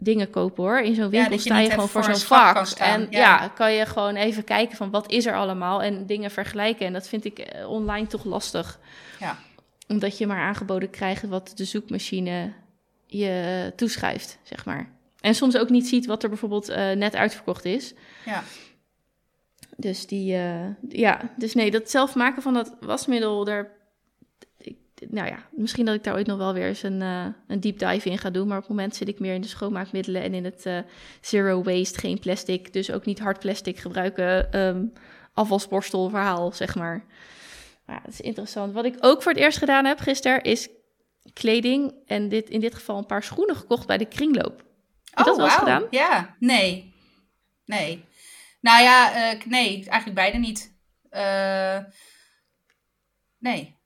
dingen 0.00 0.30
kopen 0.30 0.64
hoor. 0.64 0.80
In 0.80 0.94
zo'n 0.94 1.10
winkel 1.10 1.38
sta 1.38 1.58
je 1.58 1.70
gewoon 1.70 1.88
voor 1.88 2.04
zo'n 2.04 2.16
vak 2.16 2.68
En 2.68 3.06
ja. 3.10 3.18
ja. 3.18 3.48
kan 3.48 3.72
je 3.72 3.86
gewoon 3.86 4.14
even 4.14 4.44
kijken 4.44 4.76
van 4.76 4.90
wat 4.90 5.10
is 5.10 5.26
er 5.26 5.36
allemaal 5.36 5.82
en 5.82 6.06
dingen 6.06 6.30
vergelijken. 6.30 6.86
En 6.86 6.92
dat 6.92 7.08
vind 7.08 7.24
ik 7.24 7.38
eh, 7.38 7.70
online 7.70 8.06
toch 8.06 8.24
lastig 8.24 8.78
Ja. 9.18 9.38
omdat 9.88 10.18
je 10.18 10.26
maar 10.26 10.40
aangeboden 10.40 10.90
krijgt 10.90 11.28
wat 11.28 11.52
de 11.54 11.64
zoekmachine 11.64 12.52
je 13.06 13.72
toeschrijft, 13.76 14.38
zeg 14.42 14.64
maar. 14.64 14.90
En 15.20 15.34
soms 15.34 15.56
ook 15.56 15.70
niet 15.70 15.88
ziet 15.88 16.06
wat 16.06 16.22
er 16.22 16.28
bijvoorbeeld 16.28 16.68
eh, 16.68 16.90
net 16.90 17.16
uitverkocht 17.16 17.64
is. 17.64 17.94
Ja. 18.24 18.42
Dus 19.80 20.06
die, 20.06 20.34
eh, 20.34 20.66
ja, 20.88 21.32
dus 21.36 21.54
nee, 21.54 21.70
dat 21.70 21.90
zelf 21.90 22.14
maken 22.14 22.42
van 22.42 22.54
dat 22.54 22.76
wasmiddel, 22.80 23.44
daar, 23.44 23.70
ik, 24.58 24.76
nou 25.08 25.28
ja, 25.28 25.48
misschien 25.50 25.84
dat 25.84 25.94
ik 25.94 26.04
daar 26.04 26.14
ooit 26.14 26.26
nog 26.26 26.38
wel 26.38 26.52
weer 26.52 26.66
eens 26.66 26.82
een, 26.82 27.02
eh, 27.02 27.26
een 27.46 27.60
deep 27.60 27.78
dive 27.78 28.10
in 28.10 28.18
ga 28.18 28.30
doen. 28.30 28.46
Maar 28.46 28.56
op 28.56 28.62
het 28.62 28.70
moment 28.70 28.96
zit 28.96 29.08
ik 29.08 29.18
meer 29.18 29.34
in 29.34 29.40
de 29.40 29.48
schoonmaakmiddelen 29.48 30.22
en 30.22 30.34
in 30.34 30.44
het 30.44 30.66
eh, 30.66 30.78
zero 31.20 31.62
waste, 31.62 31.98
geen 31.98 32.18
plastic, 32.18 32.72
dus 32.72 32.90
ook 32.90 33.04
niet 33.04 33.18
hard 33.18 33.38
plastic 33.38 33.78
gebruiken, 33.78 34.92
afvalsborstel 35.34 36.08
verhaal, 36.08 36.52
zeg 36.52 36.74
maar. 36.74 37.04
Maar 37.86 37.96
ja, 37.96 38.02
het 38.04 38.12
is 38.12 38.20
interessant. 38.20 38.72
Wat 38.72 38.84
ik 38.84 38.96
ook 39.00 39.22
voor 39.22 39.32
het 39.32 39.40
eerst 39.40 39.58
gedaan 39.58 39.84
heb 39.84 39.98
gisteren 39.98 40.42
is 40.42 40.68
kleding 41.32 41.94
en 42.06 42.28
dit, 42.28 42.50
in 42.50 42.60
dit 42.60 42.74
geval 42.74 42.98
een 42.98 43.06
paar 43.06 43.22
schoenen 43.22 43.56
gekocht 43.56 43.86
bij 43.86 43.98
de 43.98 44.04
kringloop. 44.04 44.64
Heb 45.10 45.18
je 45.18 45.24
dat 45.24 45.36
wel 45.36 45.44
eens 45.44 45.54
Oh, 45.54 45.60
gedaan? 45.60 45.86
Ja, 45.90 46.36
nee. 46.38 46.94
Nee. 47.64 48.04
Nou 48.60 48.82
ja, 48.82 49.12
eh, 49.14 49.44
nee, 49.46 49.72
eigenlijk 49.88 50.14
beide 50.14 50.38
niet. 50.38 50.76
Eh, 51.10 51.78
nee. 53.38 53.79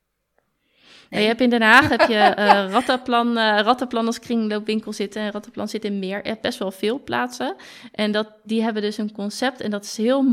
Ja, 1.14 1.20
je 1.20 1.26
hebt 1.26 1.40
in 1.40 1.50
Den 1.50 1.62
Haag 1.62 1.88
heb 1.88 2.00
je 2.08 2.14
eh 2.34 2.66
Rattenplan, 2.70 3.38
eh, 3.38 3.60
Rattenplan 3.62 4.06
als 4.06 4.18
kringloopwinkel 4.18 4.92
zitten. 4.92 5.22
En 5.22 5.30
Rattenplan 5.30 5.68
zit 5.68 5.84
in 5.84 5.98
meer, 5.98 6.22
eh, 6.22 6.32
best 6.40 6.58
wel 6.58 6.70
veel 6.70 7.00
plaatsen. 7.04 7.54
En 7.92 8.12
dat, 8.12 8.28
die 8.42 8.62
hebben 8.62 8.82
dus 8.82 8.98
een 8.98 9.12
concept 9.12 9.60
en 9.60 9.70
dat 9.70 9.84
is 9.84 9.96
heel 9.96 10.24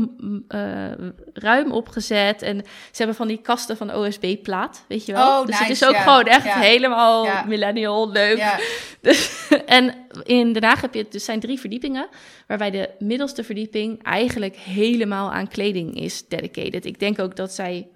ruim 1.32 1.72
opgezet. 1.72 2.42
En 2.42 2.58
ze 2.64 2.96
hebben 2.96 3.16
van 3.16 3.28
die 3.28 3.40
kasten 3.42 3.76
van 3.76 3.94
OSB-plaat, 3.94 4.84
weet 4.88 5.06
je 5.06 5.12
wel. 5.12 5.40
Oh, 5.40 5.46
dus 5.46 5.58
het 5.58 5.68
is 5.68 5.84
ook 5.84 5.96
gewoon 5.96 6.24
echt 6.24 6.52
helemaal 6.52 7.26
millennial, 7.46 8.10
leuk. 8.10 8.36
Ja, 8.36 8.58
Dus, 9.02 9.48
en 9.66 9.94
in 10.24 10.52
Den 10.52 10.64
Haag 10.64 10.80
heb 10.80 10.94
je, 10.94 11.06
dus 11.10 11.24
zijn 11.24 11.40
drie 11.40 11.60
verdiepingen, 11.60 12.08
waarbij 12.46 12.70
de 12.70 12.90
middelste 12.98 13.44
verdieping 13.44 14.02
eigenlijk 14.02 14.56
helemaal 14.56 15.32
aan 15.32 15.48
kleding 15.48 16.00
is 16.00 16.28
dedicated. 16.28 16.84
Ik 16.84 16.98
denk 16.98 17.18
ook 17.18 17.36
dat 17.36 17.52
zij, 17.52 17.88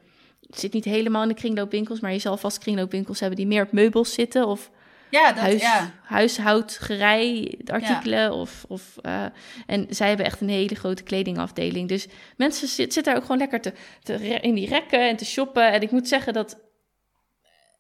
het 0.47 0.59
zit 0.59 0.73
niet 0.73 0.85
helemaal 0.85 1.23
in 1.23 1.29
de 1.29 1.35
kringloopwinkels, 1.35 2.01
maar 2.01 2.13
je 2.13 2.19
zal 2.19 2.37
vast 2.37 2.59
kringloopwinkels 2.59 3.21
hebben 3.21 3.39
die 3.39 3.47
meer 3.47 3.63
op 3.63 3.73
meubels 3.73 4.13
zitten 4.13 4.47
of 4.47 4.71
ja, 5.11 5.33
dat, 5.33 5.43
huis, 5.43 5.61
ja. 5.61 5.91
huishoudgerei 6.03 7.57
artikelen. 7.67 8.33
Of, 8.33 8.65
of, 8.69 8.97
eh, 9.03 9.25
en 9.67 9.87
zij 9.89 10.09
hebben 10.09 10.27
echt 10.27 10.41
een 10.41 10.49
hele 10.49 10.75
grote 10.75 11.03
kledingafdeling. 11.03 11.89
Dus 11.89 12.07
mensen 12.37 12.69
zit, 12.69 12.93
zitten 12.93 13.03
daar 13.03 13.17
ook 13.17 13.23
gewoon 13.23 13.39
lekker 13.39 13.61
te, 13.61 13.73
te, 14.03 14.13
in 14.41 14.55
die 14.55 14.69
rekken 14.69 15.09
en 15.09 15.17
te 15.17 15.25
shoppen. 15.25 15.73
En 15.73 15.81
ik 15.81 15.91
moet 15.91 16.09
zeggen 16.09 16.33
dat, 16.33 16.61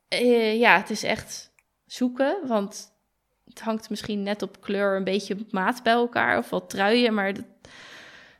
eh, 0.08 0.58
ja, 0.58 0.76
het 0.76 0.90
is 0.90 1.02
echt 1.02 1.52
zoeken. 1.86 2.36
Want 2.46 2.94
het 3.44 3.60
hangt 3.60 3.90
misschien 3.90 4.22
net 4.22 4.42
op 4.42 4.60
kleur 4.60 4.96
een 4.96 5.04
beetje 5.04 5.36
maat 5.50 5.82
bij 5.82 5.92
elkaar. 5.92 6.38
Of 6.38 6.50
wat 6.50 6.70
truien, 6.70 7.14
maar 7.14 7.26
het, 7.26 7.42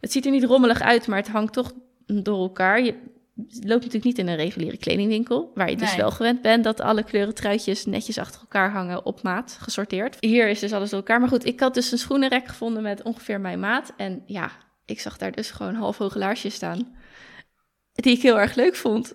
het 0.01 0.13
ziet 0.13 0.25
er 0.25 0.31
niet 0.31 0.45
rommelig 0.45 0.81
uit. 0.81 1.07
Maar 1.07 1.19
het 1.19 1.29
hangt 1.29 1.53
toch 1.53 1.73
door 2.07 2.39
elkaar. 2.39 2.83
Je 2.83 3.15
loopt 3.45 3.67
natuurlijk 3.85 4.05
niet 4.05 4.19
in 4.19 4.29
een 4.29 4.37
reguliere 4.37 4.77
kledingwinkel. 4.77 5.51
Waar 5.55 5.71
je 5.71 5.77
dus 5.77 5.89
Nee. 5.89 5.97
wel 6.01 6.11
gewend 6.11 6.43
bent 6.43 6.65
dat 6.65 6.81
alle 6.81 7.03
kleuren 7.03 7.35
truitjes 7.35 7.85
netjes 7.87 8.19
achter 8.19 8.41
elkaar 8.41 8.71
hangen 8.71 9.05
op 9.05 9.23
maat, 9.23 9.59
gesorteerd. 9.61 10.17
Hier 10.21 10.49
is 10.49 10.59
dus 10.61 10.73
alles 10.73 10.91
door 10.91 10.99
elkaar. 10.99 11.21
Maar 11.21 11.29
goed, 11.29 11.45
ik 11.45 11.61
had 11.61 11.75
dus 11.75 11.93
een 11.93 11.99
schoenenrek 11.99 12.47
gevonden 12.49 12.83
met 12.83 13.03
ongeveer 13.03 13.41
mijn 13.41 13.61
maat. 13.61 13.93
En 13.97 14.23
ja, 14.27 14.51
ik 14.85 15.01
zag 15.01 15.17
daar 15.19 15.33
dus 15.33 15.51
gewoon 15.51 15.75
halfhoge 15.75 16.19
laarsjes 16.19 16.55
staan. 16.55 16.97
Die 17.93 18.17
ik 18.17 18.23
heel 18.23 18.39
erg 18.41 18.55
leuk 18.55 18.75
vond. 18.77 19.15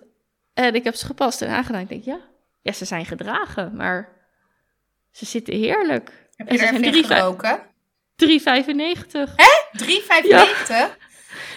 En 0.54 0.74
ik 0.74 0.84
heb 0.84 0.94
ze 0.94 1.06
gepast 1.06 1.42
en 1.42 1.48
aangedaan. 1.48 1.80
Ik 1.80 1.88
denk, 1.88 2.04
ja, 2.04 2.20
ja 2.62 2.72
ze 2.72 2.84
zijn 2.84 3.06
gedragen, 3.06 3.76
maar 3.76 4.08
ze 5.10 5.26
zitten 5.26 5.54
heerlijk. 5.54 6.28
Heb 6.36 6.46
En 6.48 6.52
je 6.54 6.60
ze 6.60 6.66
er 6.66 6.72
zijn 6.72 6.82
even 6.84 6.96
in 6.98 7.04
drie- 7.04 7.16
geroken? 7.16 7.60
3,95. 8.16 9.34
3,95? 9.72 10.96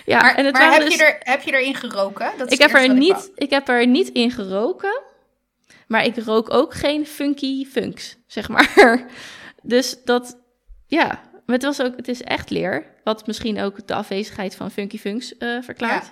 Ja, 0.06 0.22
maar 0.22 0.36
en 0.36 0.45
het 0.45 0.53
maar 0.53 0.72
heb, 0.72 0.82
dus... 0.82 0.95
je 0.95 1.03
er, 1.03 1.18
heb 1.20 1.41
je 1.41 1.51
erin 1.51 1.76
geroken? 1.76 2.32
Dat 2.38 2.47
is 2.47 2.53
ik, 2.53 2.62
heb 2.62 2.74
er 2.74 2.93
niet, 2.93 3.32
ik 3.36 3.49
heb 3.49 3.68
er 3.68 3.88
niet 3.88 4.10
in 4.10 4.32
geroken, 4.32 5.01
maar 5.88 6.06
ik 6.06 6.18
rook 6.18 6.53
ook 6.53 6.74
geen 6.74 7.06
funky 7.06 7.66
funks, 7.66 8.18
zeg 8.28 8.49
maar. 8.49 8.74
Dus 9.68 10.03
dat, 10.03 10.38
ja, 10.88 11.06
maar 11.45 11.56
het, 11.56 11.64
was 11.64 11.82
ook, 11.82 11.95
het 11.95 12.08
is 12.08 12.22
echt 12.22 12.49
leer, 12.49 12.86
wat 13.03 13.28
misschien 13.28 13.60
ook 13.60 13.88
de 13.88 13.93
afwezigheid 13.93 14.56
van 14.56 14.72
funky 14.72 14.97
funks 14.97 15.38
eh, 15.38 15.62
verklaart. 15.62 16.12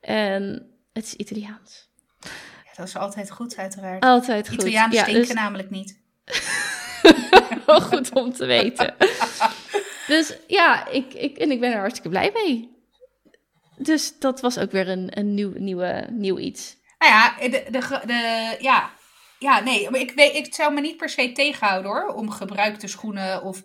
En 0.00 0.70
het 0.92 1.04
is 1.04 1.14
Italiaans. 1.14 1.88
Ja, 2.64 2.70
dat 2.76 2.86
is 2.86 2.96
altijd 2.96 3.30
goed, 3.30 3.56
uiteraard. 3.56 4.04
Altijd 4.04 4.48
goed. 4.48 4.56
Italianen 4.56 4.96
ja, 4.96 5.02
stinken 5.02 5.22
dus- 5.22 5.32
namelijk 5.32 5.70
niet. 5.70 6.00
Goed 7.66 8.12
om 8.12 8.32
te 8.32 8.46
weten. 8.46 8.94
dus 10.06 10.36
ja, 10.46 10.88
ik, 10.88 11.14
ik, 11.14 11.38
en 11.38 11.50
ik 11.50 11.60
ben 11.60 11.72
er 11.72 11.78
hartstikke 11.78 12.08
blij 12.08 12.30
mee. 12.34 12.77
Dus 13.78 14.18
dat 14.18 14.40
was 14.40 14.58
ook 14.58 14.70
weer 14.70 14.88
een, 14.88 15.18
een 15.18 15.34
nieuw, 15.34 15.52
nieuwe, 15.54 16.06
nieuw 16.10 16.38
iets. 16.38 16.76
Nou 16.98 17.12
ja, 17.12 17.48
de, 17.48 17.64
de, 17.70 18.00
de, 18.06 18.56
ja. 18.60 18.90
ja, 19.38 19.60
nee, 19.60 19.90
maar 19.90 20.00
ik, 20.00 20.12
weet, 20.14 20.34
ik 20.34 20.54
zou 20.54 20.74
me 20.74 20.80
niet 20.80 20.96
per 20.96 21.08
se 21.08 21.32
tegenhouden 21.32 21.90
hoor, 21.90 22.14
om 22.14 22.30
gebruikte 22.30 22.86
schoenen 22.86 23.42
of 23.42 23.62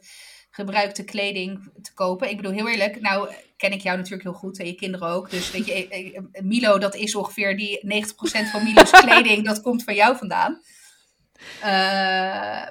gebruikte 0.50 1.04
kleding 1.04 1.72
te 1.82 1.94
kopen. 1.94 2.30
Ik 2.30 2.36
bedoel, 2.36 2.52
heel 2.52 2.68
eerlijk, 2.68 3.02
nou 3.02 3.34
ken 3.58 3.72
ik 3.72 3.82
jou 3.82 3.98
natuurlijk 3.98 4.24
heel 4.24 4.34
goed 4.34 4.60
en 4.60 4.66
je 4.66 4.76
kinderen 4.76 5.08
ook. 5.08 5.30
Dus 5.30 5.52
weet 5.52 5.66
je, 5.66 5.74
eh, 5.88 6.16
eh, 6.16 6.44
Milo, 6.44 6.78
dat 6.78 6.96
is 6.96 7.16
ongeveer 7.16 7.58
die 7.58 8.04
90% 8.04 8.50
van 8.52 8.64
Milo's 8.64 8.92
kleding, 8.92 9.46
dat 9.46 9.62
komt 9.62 9.84
van 9.84 9.96
jou 9.96 10.18
vandaan. 10.18 10.62
Eh, 11.62 11.70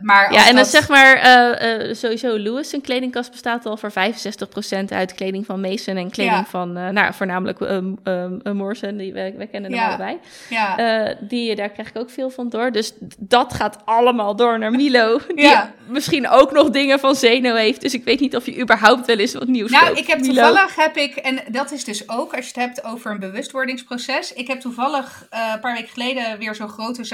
maar 0.00 0.32
Ja, 0.32 0.38
en 0.40 0.46
dan 0.46 0.54
dat- 0.54 0.68
zeg 0.68 0.88
maar, 0.88 1.16
eh, 1.16 1.88
eh, 1.90 1.94
sowieso 1.96 2.36
Lewis, 2.36 2.68
zijn 2.68 2.80
kledingkast 2.82 3.30
bestaat 3.30 3.66
al 3.66 3.76
voor 3.76 3.92
65% 3.92 4.92
uit 4.92 5.14
kleding 5.14 5.46
van 5.46 5.60
Mason 5.60 5.96
en 5.96 6.10
kleding 6.10 6.36
Ja. 6.36 6.44
van, 6.44 6.72
nou, 6.72 7.14
voornamelijk 7.14 7.60
um, 7.60 7.98
um, 8.04 8.40
Morrison, 8.56 8.96
die, 8.96 9.12
wij, 9.12 9.34
wij 9.36 9.46
kennen 9.46 9.70
hem 9.72 9.80
Ja. 9.80 9.86
allebei. 9.88 10.18
ja. 10.48 11.14
Die, 11.20 11.54
daar 11.56 11.68
krijg 11.70 11.88
ik 11.88 11.96
ook 11.98 12.10
veel 12.10 12.30
van 12.30 12.48
door. 12.48 12.72
Dus 12.72 12.92
dat 13.18 13.54
gaat 13.54 13.78
allemaal 13.84 14.36
door 14.36 14.58
naar 14.58 14.70
Milo, 14.70 15.18
die 15.28 15.40
Ja. 15.44 15.72
misschien 15.86 16.28
ook 16.28 16.52
nog 16.52 16.70
dingen 16.70 16.98
van 17.00 17.14
Zeno 17.14 17.54
heeft. 17.54 17.80
Dus 17.80 17.94
ik 17.94 18.04
weet 18.04 18.20
niet 18.20 18.36
of 18.36 18.46
je 18.46 18.60
überhaupt 18.60 19.06
wel 19.06 19.16
eens 19.16 19.32
wat 19.34 19.46
nieuws 19.48 19.70
Nou, 19.70 19.86
koopt, 19.86 19.98
ik 19.98 20.06
heb 20.06 20.20
Milo. 20.20 20.34
toevallig 20.34 20.74
heb 20.76 20.96
ik, 20.96 21.16
en 21.16 21.38
dat 21.48 21.72
is 21.72 21.84
dus 21.84 22.08
ook 22.08 22.34
als 22.36 22.44
je 22.48 22.52
het 22.60 22.64
hebt 22.64 22.84
over 22.84 23.10
een 23.10 23.20
bewustwordingsproces. 23.20 24.32
Ik 24.32 24.46
heb 24.48 24.60
toevallig 24.60 25.26
een 25.30 25.60
paar 25.60 25.74
weken 25.74 25.88
geleden 25.92 26.38
weer 26.38 26.54
zo'n 26.54 26.68
grote 26.68 27.04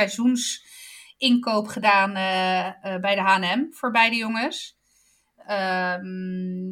seizoensinkoop 1.19 1.67
gedaan 1.67 2.15
eh, 2.15 2.67
eh, 2.67 3.01
bij 3.01 3.15
de 3.15 3.21
HM 3.21 3.65
voor 3.71 3.91
beide 3.91 4.17
jongens. 4.17 4.77
Ehm, 5.47 6.71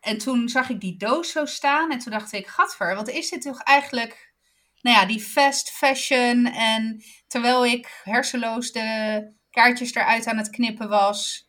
en 0.00 0.18
toen 0.18 0.48
zag 0.48 0.68
ik 0.68 0.80
die 0.80 0.96
doos 0.96 1.32
zo 1.32 1.44
staan 1.44 1.90
en 1.90 1.98
toen 1.98 2.12
dacht 2.12 2.32
ik, 2.32 2.46
gadver, 2.46 2.94
wat 2.94 3.08
is 3.08 3.30
dit 3.30 3.42
toch 3.42 3.60
eigenlijk? 3.62 4.32
Nou 4.80 4.96
ja, 4.96 5.06
die 5.06 5.20
fast 5.20 5.70
fashion 5.70 6.46
en 6.46 7.02
terwijl 7.26 7.66
ik 7.66 8.00
hersenloos 8.04 8.72
de 8.72 9.22
kaartjes 9.50 9.94
eruit 9.94 10.26
aan 10.26 10.36
het 10.36 10.50
knippen 10.50 10.88
was. 10.88 11.48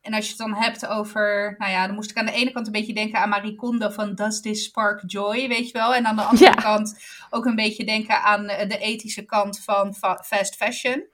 En 0.00 0.14
als 0.14 0.24
je 0.24 0.30
het 0.30 0.38
dan 0.38 0.54
hebt 0.54 0.86
over, 0.86 1.54
nou 1.58 1.70
ja, 1.72 1.86
dan 1.86 1.94
moest 1.94 2.10
ik 2.10 2.16
aan 2.16 2.26
de 2.26 2.32
ene 2.32 2.50
kant 2.52 2.66
een 2.66 2.72
beetje 2.72 2.94
denken 2.94 3.18
aan 3.18 3.28
Marie 3.28 3.54
Kondo 3.54 3.88
van 3.88 4.14
Does 4.14 4.40
This 4.40 4.64
Spark 4.64 5.02
Joy, 5.06 5.48
weet 5.48 5.66
je 5.66 5.72
wel. 5.72 5.94
En 5.94 6.06
aan 6.06 6.16
de 6.16 6.22
andere 6.22 6.44
Ja. 6.44 6.54
kant 6.54 6.98
ook 7.30 7.44
een 7.46 7.54
beetje 7.54 7.84
denken 7.84 8.22
aan 8.22 8.46
de 8.46 8.78
ethische 8.78 9.24
kant 9.24 9.60
van 9.60 9.94
fa- 9.94 10.22
fast 10.26 10.56
fashion. 10.56 11.08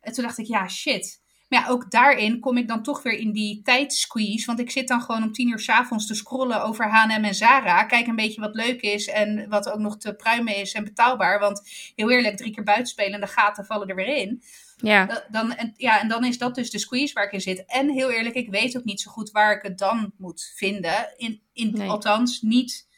En 0.00 0.12
toen 0.12 0.24
dacht 0.24 0.38
ik, 0.38 0.46
ja, 0.46 0.68
shit. 0.68 1.20
Maar 1.48 1.60
ja, 1.60 1.68
ook 1.68 1.90
daarin 1.90 2.40
kom 2.40 2.56
ik 2.56 2.68
dan 2.68 2.82
toch 2.82 3.02
weer 3.02 3.18
in 3.18 3.32
die 3.32 3.62
tijdsqueeze. 3.62 4.46
Want 4.46 4.60
ik 4.60 4.70
zit 4.70 4.88
dan 4.88 5.02
gewoon 5.02 5.22
om 5.22 5.32
tien 5.32 5.48
uur 5.48 5.58
s'avonds 5.58 6.06
te 6.06 6.14
scrollen 6.14 6.62
over 6.62 6.90
H&M 6.90 7.24
en 7.24 7.34
Zara. 7.34 7.84
Kijk 7.84 8.06
een 8.06 8.16
beetje 8.16 8.40
wat 8.40 8.54
leuk 8.54 8.80
is 8.80 9.08
en 9.08 9.48
wat 9.48 9.70
ook 9.70 9.78
nog 9.78 9.96
te 9.96 10.14
pruimen 10.14 10.56
is 10.56 10.72
en 10.72 10.84
betaalbaar. 10.84 11.38
Want 11.38 11.68
heel 11.96 12.10
eerlijk, 12.10 12.36
drie 12.36 12.52
keer 12.52 12.64
buitenspelen 12.64 13.12
en 13.12 13.20
de 13.20 13.26
gaten 13.26 13.64
vallen 13.64 13.88
er 13.88 13.94
weer 13.94 14.16
in. 14.16 14.42
Ja. 14.76 15.24
Dan, 15.30 15.52
en, 15.52 15.74
ja, 15.76 16.00
en 16.00 16.08
dan 16.08 16.24
is 16.24 16.38
dat 16.38 16.54
dus 16.54 16.70
de 16.70 16.78
squeeze 16.78 17.14
waar 17.14 17.24
ik 17.24 17.32
in 17.32 17.40
zit. 17.40 17.64
En 17.66 17.90
heel 17.90 18.10
eerlijk, 18.10 18.34
ik 18.34 18.50
weet 18.50 18.76
ook 18.76 18.84
niet 18.84 19.00
zo 19.00 19.10
goed 19.10 19.30
waar 19.30 19.56
ik 19.56 19.62
het 19.62 19.78
dan 19.78 20.12
moet 20.16 20.52
vinden. 20.56 21.14
In, 21.16 21.42
in, 21.52 21.70
Nee. 21.70 21.88
Althans, 21.88 22.42
niet 22.42 22.88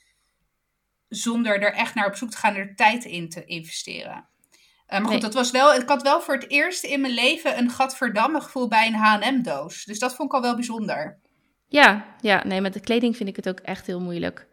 zonder 1.08 1.62
er 1.62 1.72
echt 1.72 1.94
naar 1.94 2.06
op 2.06 2.16
zoek 2.16 2.30
te 2.30 2.36
gaan, 2.36 2.54
er 2.54 2.76
tijd 2.76 3.04
in 3.04 3.28
te 3.28 3.44
investeren. 3.44 4.28
Eh, 4.92 4.98
maar 4.98 5.10
goed, 5.10 5.10
Nee. 5.10 5.20
dat 5.20 5.34
was 5.34 5.50
wel, 5.50 5.74
ik 5.74 5.88
had 5.88 6.02
wel 6.02 6.20
voor 6.20 6.34
het 6.34 6.50
eerst 6.50 6.84
in 6.84 7.00
mijn 7.00 7.14
leven 7.14 7.58
een 7.58 7.70
gadverdamme 7.70 8.40
gevoel 8.40 8.68
bij 8.68 8.86
een 8.86 8.94
H&M-doos. 8.94 9.84
Dus 9.84 9.98
dat 9.98 10.14
vond 10.14 10.28
ik 10.28 10.34
al 10.34 10.42
wel 10.42 10.54
bijzonder. 10.54 11.18
Ja, 11.68 12.04
ja, 12.20 12.44
nee, 12.46 12.60
met 12.60 12.72
de 12.72 12.80
kleding 12.80 13.16
vind 13.16 13.28
ik 13.28 13.36
het 13.36 13.48
ook 13.48 13.60
echt 13.60 13.86
heel 13.86 14.00
moeilijk. 14.00 14.46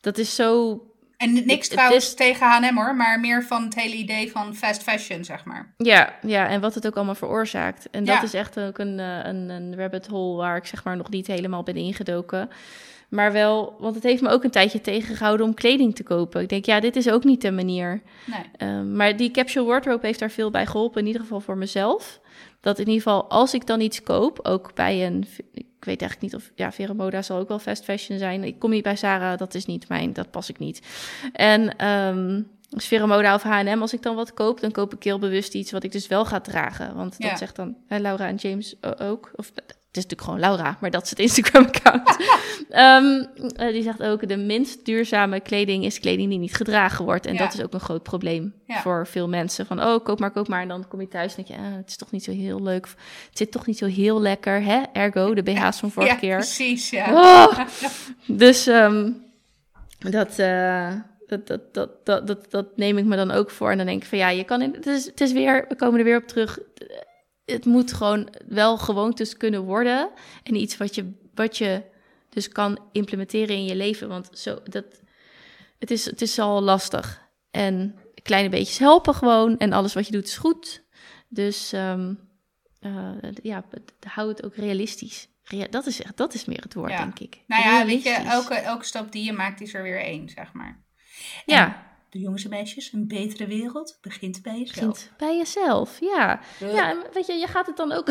Dat 0.00 0.18
is 0.18 0.34
zo. 0.34 0.80
En 1.16 1.32
niks 1.46 1.68
trouwens 1.68 2.06
is- 2.06 2.14
tegen 2.14 2.46
H&M 2.46 2.76
hoor, 2.76 2.96
maar 2.96 3.20
meer 3.20 3.42
van 3.44 3.64
het 3.64 3.74
hele 3.74 3.94
idee 3.94 4.30
van 4.30 4.54
fast 4.54 4.82
fashion, 4.82 5.24
zeg 5.24 5.44
maar. 5.44 5.74
Ja, 5.76 6.14
ja, 6.22 6.48
en 6.48 6.60
wat 6.60 6.74
het 6.74 6.86
ook 6.86 6.96
allemaal 6.96 7.14
veroorzaakt. 7.14 7.90
En 7.90 8.04
dat 8.04 8.14
Ja. 8.16 8.22
is 8.22 8.34
echt 8.34 8.58
ook 8.60 8.78
een, 8.78 8.98
eh, 9.00 9.18
een, 9.24 9.48
een 9.48 9.76
rabbit 9.76 10.06
hole 10.06 10.36
waar 10.36 10.56
ik 10.56 10.66
zeg 10.66 10.84
maar 10.84 10.96
nog 10.96 11.10
niet 11.10 11.26
helemaal 11.26 11.62
ben 11.62 11.76
ingedoken. 11.76 12.48
Maar 13.08 13.32
wel, 13.32 13.76
want 13.78 13.94
het 13.94 14.04
heeft 14.04 14.22
me 14.22 14.28
ook 14.28 14.44
een 14.44 14.50
tijdje 14.50 14.80
tegengehouden 14.80 15.46
om 15.46 15.54
kleding 15.54 15.94
te 15.94 16.02
kopen. 16.02 16.40
Ik 16.42 16.48
denk, 16.48 16.64
ja, 16.64 16.80
dit 16.80 16.96
is 16.96 17.10
ook 17.10 17.24
niet 17.24 17.40
de 17.42 17.50
manier. 17.50 18.02
Nee. 18.26 18.40
Ehm, 18.56 18.96
maar 18.96 19.16
die 19.16 19.30
capsule 19.30 19.66
wardrobe 19.66 20.06
heeft 20.06 20.18
daar 20.18 20.30
veel 20.30 20.50
bij 20.50 20.66
geholpen, 20.66 21.00
in 21.00 21.06
ieder 21.06 21.20
geval 21.22 21.40
voor 21.40 21.56
mezelf. 21.56 22.20
Dat 22.60 22.78
in 22.78 22.86
ieder 22.88 23.02
geval, 23.02 23.30
als 23.30 23.54
ik 23.54 23.66
dan 23.66 23.80
iets 23.80 24.02
koop, 24.02 24.38
ook 24.42 24.74
bij 24.74 25.06
een, 25.06 25.26
ik 25.52 25.64
weet 25.84 26.00
eigenlijk 26.00 26.20
niet 26.20 26.34
of, 26.34 26.50
ja, 26.54 26.72
Vero 26.72 26.94
Moda 26.94 27.22
zal 27.22 27.38
ook 27.38 27.48
wel 27.48 27.58
fast 27.58 27.84
fashion 27.84 28.18
zijn. 28.18 28.44
Ik 28.44 28.58
kom 28.58 28.70
niet 28.70 28.82
bij 28.82 28.96
Zara, 28.96 29.36
dat 29.36 29.54
is 29.54 29.66
niet 29.66 29.88
mijn, 29.88 30.12
dat 30.12 30.30
pas 30.30 30.48
ik 30.48 30.58
niet. 30.58 30.80
En 31.32 31.76
ehm 31.76 32.42
dus 32.68 32.86
Vero 32.86 33.06
Moda 33.06 33.34
of 33.34 33.42
H&M, 33.42 33.78
als 33.80 33.92
ik 33.92 34.02
dan 34.02 34.14
wat 34.16 34.34
koop, 34.34 34.60
dan 34.60 34.70
koop 34.70 34.94
ik 34.94 35.02
heel 35.02 35.18
bewust 35.18 35.54
iets 35.54 35.70
wat 35.72 35.82
ik 35.84 35.92
dus 35.92 36.06
wel 36.06 36.24
ga 36.24 36.40
dragen. 36.40 36.94
Want 36.94 37.14
Ja. 37.18 37.28
dat 37.28 37.38
zegt 37.38 37.56
dan 37.56 37.76
hè, 37.86 37.98
Laura 37.98 38.26
en 38.26 38.34
James 38.34 38.74
ook, 38.98 39.30
of 39.36 39.52
het 39.96 40.04
is 40.04 40.10
natuurlijk 40.16 40.22
gewoon 40.22 40.56
Laura, 40.58 40.76
maar 40.80 40.90
dat 40.90 41.02
is 41.04 41.10
het 41.10 41.18
Instagram-account. 41.18 42.16
Ehm, 42.70 43.24
eh, 43.56 43.72
die 43.72 43.82
zegt 43.82 44.02
ook, 44.02 44.28
de 44.28 44.36
minst 44.36 44.84
duurzame 44.84 45.40
kleding 45.40 45.84
is 45.84 46.00
kleding 46.00 46.28
die 46.30 46.38
niet 46.38 46.54
gedragen 46.56 47.04
wordt. 47.04 47.26
En 47.26 47.32
Ja. 47.32 47.38
dat 47.38 47.54
is 47.54 47.62
ook 47.62 47.72
een 47.72 47.80
groot 47.80 48.02
probleem 48.02 48.54
Ja. 48.66 48.80
voor 48.80 49.06
veel 49.06 49.28
mensen. 49.28 49.66
Van, 49.66 49.82
oh, 49.82 50.04
koop 50.04 50.18
maar, 50.20 50.30
koop 50.30 50.48
maar. 50.48 50.62
En 50.62 50.68
dan 50.68 50.88
kom 50.88 51.00
je 51.00 51.08
thuis 51.08 51.36
en 51.36 51.44
denk 51.44 51.60
je, 51.60 51.66
ah, 51.66 51.74
het 51.76 51.88
is 51.88 51.96
toch 51.96 52.10
niet 52.10 52.24
zo 52.24 52.30
heel 52.32 52.62
leuk. 52.62 52.86
Het 53.28 53.38
zit 53.38 53.50
toch 53.50 53.66
niet 53.66 53.78
zo 53.78 53.86
heel 53.86 54.20
lekker, 54.20 54.62
hè? 54.62 54.82
Ergo, 54.92 55.34
de 55.34 55.42
BH's 55.42 55.78
van 55.80 55.90
vorige 55.90 56.12
ja, 56.12 56.18
keer. 56.18 56.36
precies, 56.36 56.90
ja. 56.90 57.12
Oh! 57.12 57.58
Dus 58.26 58.66
ehm, 58.66 59.10
dat, 59.98 60.38
eh, 60.38 60.88
dat, 61.26 61.46
dat, 61.46 61.74
dat, 61.74 61.90
dat, 62.06 62.26
dat, 62.26 62.50
dat 62.50 62.66
neem 62.76 62.98
ik 62.98 63.04
me 63.04 63.16
dan 63.16 63.30
ook 63.30 63.50
voor. 63.50 63.70
En 63.70 63.76
dan 63.76 63.86
denk 63.86 64.02
ik 64.02 64.08
van 64.08 64.18
ja, 64.18 64.28
je 64.28 64.44
kan 64.44 64.62
in, 64.62 64.72
het, 64.74 64.86
is, 64.86 65.04
het 65.06 65.20
is 65.20 65.32
weer, 65.32 65.64
we 65.68 65.76
komen 65.76 65.98
er 65.98 66.04
weer 66.04 66.16
op 66.16 66.26
terug. 66.28 66.58
Het 67.46 67.64
moet 67.64 67.92
gewoon 67.92 68.28
wel 68.46 68.78
gewoontes 68.78 69.36
kunnen 69.36 69.62
worden. 69.62 70.10
En 70.42 70.54
iets 70.54 70.76
wat 70.76 70.94
je, 70.94 71.12
wat 71.34 71.58
je 71.58 71.82
dus 72.28 72.48
kan 72.48 72.78
implementeren 72.92 73.56
in 73.56 73.64
je 73.64 73.76
leven. 73.76 74.08
Want 74.08 74.28
zo, 74.32 74.58
dat, 74.64 74.84
het, 75.78 75.90
is, 75.90 76.04
het 76.04 76.22
is 76.22 76.38
al 76.38 76.62
lastig. 76.62 77.22
En 77.50 77.98
kleine 78.22 78.48
beetjes 78.48 78.78
helpen 78.78 79.14
gewoon. 79.14 79.58
En 79.58 79.72
alles 79.72 79.94
wat 79.94 80.06
je 80.06 80.12
doet 80.12 80.26
is 80.26 80.36
goed. 80.36 80.84
Dus 81.28 81.72
eh, 81.72 82.08
ja, 83.42 83.64
hou 84.08 84.28
het 84.28 84.44
ook 84.44 84.54
realistisch. 84.54 85.28
Rea- 85.42 85.66
dat, 85.70 85.86
is 85.86 86.02
echt, 86.02 86.16
dat 86.16 86.34
is 86.34 86.44
meer 86.44 86.62
het 86.62 86.74
woord, 86.74 86.90
Ja. 86.90 86.98
denk 86.98 87.18
ik. 87.18 87.40
Nou 87.46 87.62
ja, 87.62 87.86
weet 87.86 88.02
je, 88.02 88.10
elke, 88.10 88.54
elke 88.54 88.84
stap 88.84 89.12
die 89.12 89.24
je 89.24 89.32
maakt 89.32 89.60
is 89.60 89.74
er 89.74 89.82
weer 89.82 90.00
één, 90.00 90.28
zeg 90.28 90.52
maar. 90.52 90.84
Ja, 91.44 91.86
De 92.16 92.22
jongens 92.22 92.44
en 92.44 92.50
meisjes, 92.50 92.92
een 92.92 93.08
betere 93.08 93.46
wereld 93.46 93.98
begint 94.00 94.42
bij 94.42 94.58
jezelf. 94.58 94.76
begint 94.92 95.10
bij 95.16 95.36
jezelf. 95.36 95.96
Ja. 96.00 96.40
Ja, 96.58 96.96
weet 97.12 97.26
je, 97.26 97.32
je 97.32 97.46
gaat 97.46 97.66
het 97.66 97.76
dan 97.76 97.92
ook. 97.92 98.08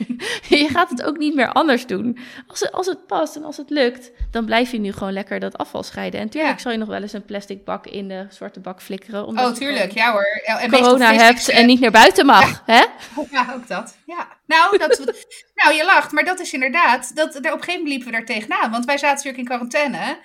je 0.48 0.68
gaat 0.70 0.90
het 0.90 1.02
ook 1.02 1.18
niet 1.18 1.34
meer 1.34 1.52
anders 1.52 1.86
doen. 1.86 2.18
Als 2.46 2.60
het, 2.60 2.72
als 2.72 2.86
het 2.86 3.06
past 3.06 3.36
en 3.36 3.44
als 3.44 3.56
het 3.56 3.70
lukt, 3.70 4.10
dan 4.30 4.44
blijf 4.44 4.70
je 4.70 4.78
nu 4.78 4.92
gewoon 4.92 5.12
lekker 5.12 5.40
dat 5.40 5.58
afval 5.58 5.82
scheiden. 5.82 6.20
En 6.20 6.28
tuurlijk 6.28 6.54
Ja. 6.56 6.62
zal 6.62 6.72
je 6.72 6.78
nog 6.78 6.88
wel 6.88 7.02
eens 7.02 7.12
een 7.12 7.24
plastic 7.24 7.64
bak 7.64 7.86
in 7.86 8.08
de 8.08 8.26
zwarte 8.30 8.60
bak 8.60 8.82
flikkeren. 8.82 9.26
Omdat 9.26 9.50
Oh, 9.50 9.56
tuurlijk, 9.56 9.92
ja 9.92 10.12
hoor. 10.12 10.26
En 10.44 10.70
Corona 10.70 11.12
hebt 11.12 11.48
en 11.48 11.66
niet 11.66 11.80
naar 11.80 11.90
buiten 11.90 12.26
mag. 12.26 12.62
Hè? 12.66 12.84
Ja, 13.30 13.52
ook 13.54 13.68
dat. 13.68 13.96
Ja. 14.06 14.28
Nou, 14.46 14.78
dat, 14.78 14.98
nou, 15.62 15.74
je 15.74 15.84
lacht, 15.84 16.12
maar 16.12 16.24
dat 16.24 16.40
is 16.40 16.52
inderdaad. 16.52 17.16
Dat, 17.16 17.32
daar, 17.32 17.52
op 17.52 17.58
een 17.58 17.64
gegeven 17.64 17.72
moment 17.72 17.88
liepen 17.88 18.06
we 18.06 18.12
daar 18.12 18.26
tegenaan. 18.26 18.70
Want 18.70 18.84
wij 18.84 18.98
zaten 18.98 19.14
natuurlijk 19.16 19.38
in 19.38 19.44
quarantaine. 19.44 20.18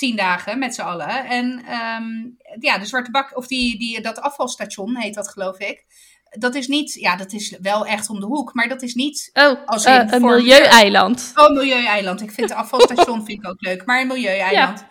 Tien 0.00 0.16
dagen 0.16 0.58
met 0.58 0.74
z'n 0.74 0.80
allen. 0.80 1.24
En 1.24 1.64
ehm, 1.66 2.04
ja, 2.60 2.78
de 2.78 2.86
zwarte 2.86 3.10
bak, 3.10 3.36
of 3.36 3.46
die, 3.46 3.78
die, 3.78 4.00
dat 4.00 4.20
afvalstation 4.20 4.96
heet 4.96 5.14
dat, 5.14 5.28
geloof 5.28 5.58
ik. 5.58 5.84
Dat 6.30 6.54
is 6.54 6.66
niet, 6.66 6.94
ja, 6.94 7.16
dat 7.16 7.32
is 7.32 7.58
wel 7.62 7.86
echt 7.86 8.08
om 8.08 8.20
de 8.20 8.26
hoek. 8.26 8.54
Maar 8.54 8.68
dat 8.68 8.82
is 8.82 8.94
niet. 8.94 9.30
Oh, 9.32 9.66
Als 9.66 9.84
eh, 9.84 10.02
een 10.06 10.22
milieueiland. 10.22 11.32
Oh, 11.34 11.50
milieueiland. 11.50 12.22
Ik 12.22 12.30
vind 12.30 12.48
de 12.48 12.54
afvalstation 12.64 13.24
vind 13.24 13.44
ik 13.44 13.48
ook 13.48 13.60
leuk. 13.60 13.84
Maar 13.84 14.00
een 14.00 14.06
milieueiland. 14.06 14.84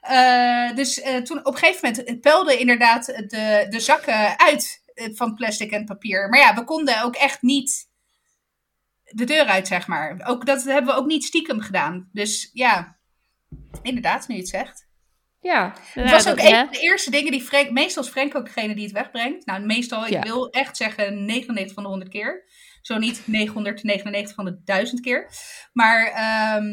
Eh, 0.00 0.74
dus 0.74 1.00
eh, 1.00 1.16
toen 1.16 1.38
op 1.38 1.52
een 1.52 1.58
gegeven 1.58 1.90
moment 1.90 2.20
peilden 2.20 2.58
inderdaad 2.58 3.06
de, 3.06 3.66
de 3.68 3.80
zakken 3.80 4.38
uit 4.38 4.82
van 4.94 5.34
plastic 5.34 5.70
en 5.70 5.84
papier. 5.84 6.28
Maar 6.28 6.40
ja, 6.40 6.54
we 6.54 6.64
konden 6.64 7.02
ook 7.02 7.14
echt 7.14 7.42
niet 7.42 7.88
de 9.04 9.24
deur 9.24 9.44
uit, 9.44 9.66
zeg 9.66 9.86
maar. 9.86 10.20
Ook, 10.24 10.46
dat 10.46 10.64
hebben 10.64 10.94
we 10.94 11.00
ook 11.00 11.06
niet 11.06 11.24
stiekem 11.24 11.60
gedaan. 11.60 12.08
Dus 12.12 12.50
ja, 12.52 12.96
inderdaad, 13.84 14.28
nu 14.28 14.34
je 14.34 14.40
het 14.40 14.50
zegt. 14.50 14.88
Ja. 15.40 15.74
Het 15.92 16.10
was 16.10 16.28
ook 16.28 16.38
een 16.38 16.54
van 16.54 16.68
de 16.70 16.78
eerste 16.78 17.10
dingen 17.10 17.32
die 17.32 17.42
Frank... 17.42 17.70
Meestal 17.70 18.02
is 18.02 18.08
Frank 18.08 18.34
ook 18.34 18.44
degene 18.44 18.74
die 18.74 18.84
het 18.84 18.92
wegbrengt. 18.92 19.46
Nou, 19.46 19.64
meestal, 19.64 20.06
Ja. 20.06 20.18
ik 20.18 20.24
wil 20.24 20.50
echt 20.50 20.76
zeggen 20.76 21.24
99 21.24 21.74
van 21.74 21.82
de 21.82 21.88
100 21.88 22.10
keer. 22.10 22.44
Zo 22.82 22.98
niet 22.98 23.22
999 23.24 24.34
van 24.34 24.44
de 24.44 24.60
1000 24.64 25.00
keer. 25.00 25.30
Maar, 25.72 26.06
ehm, 26.06 26.64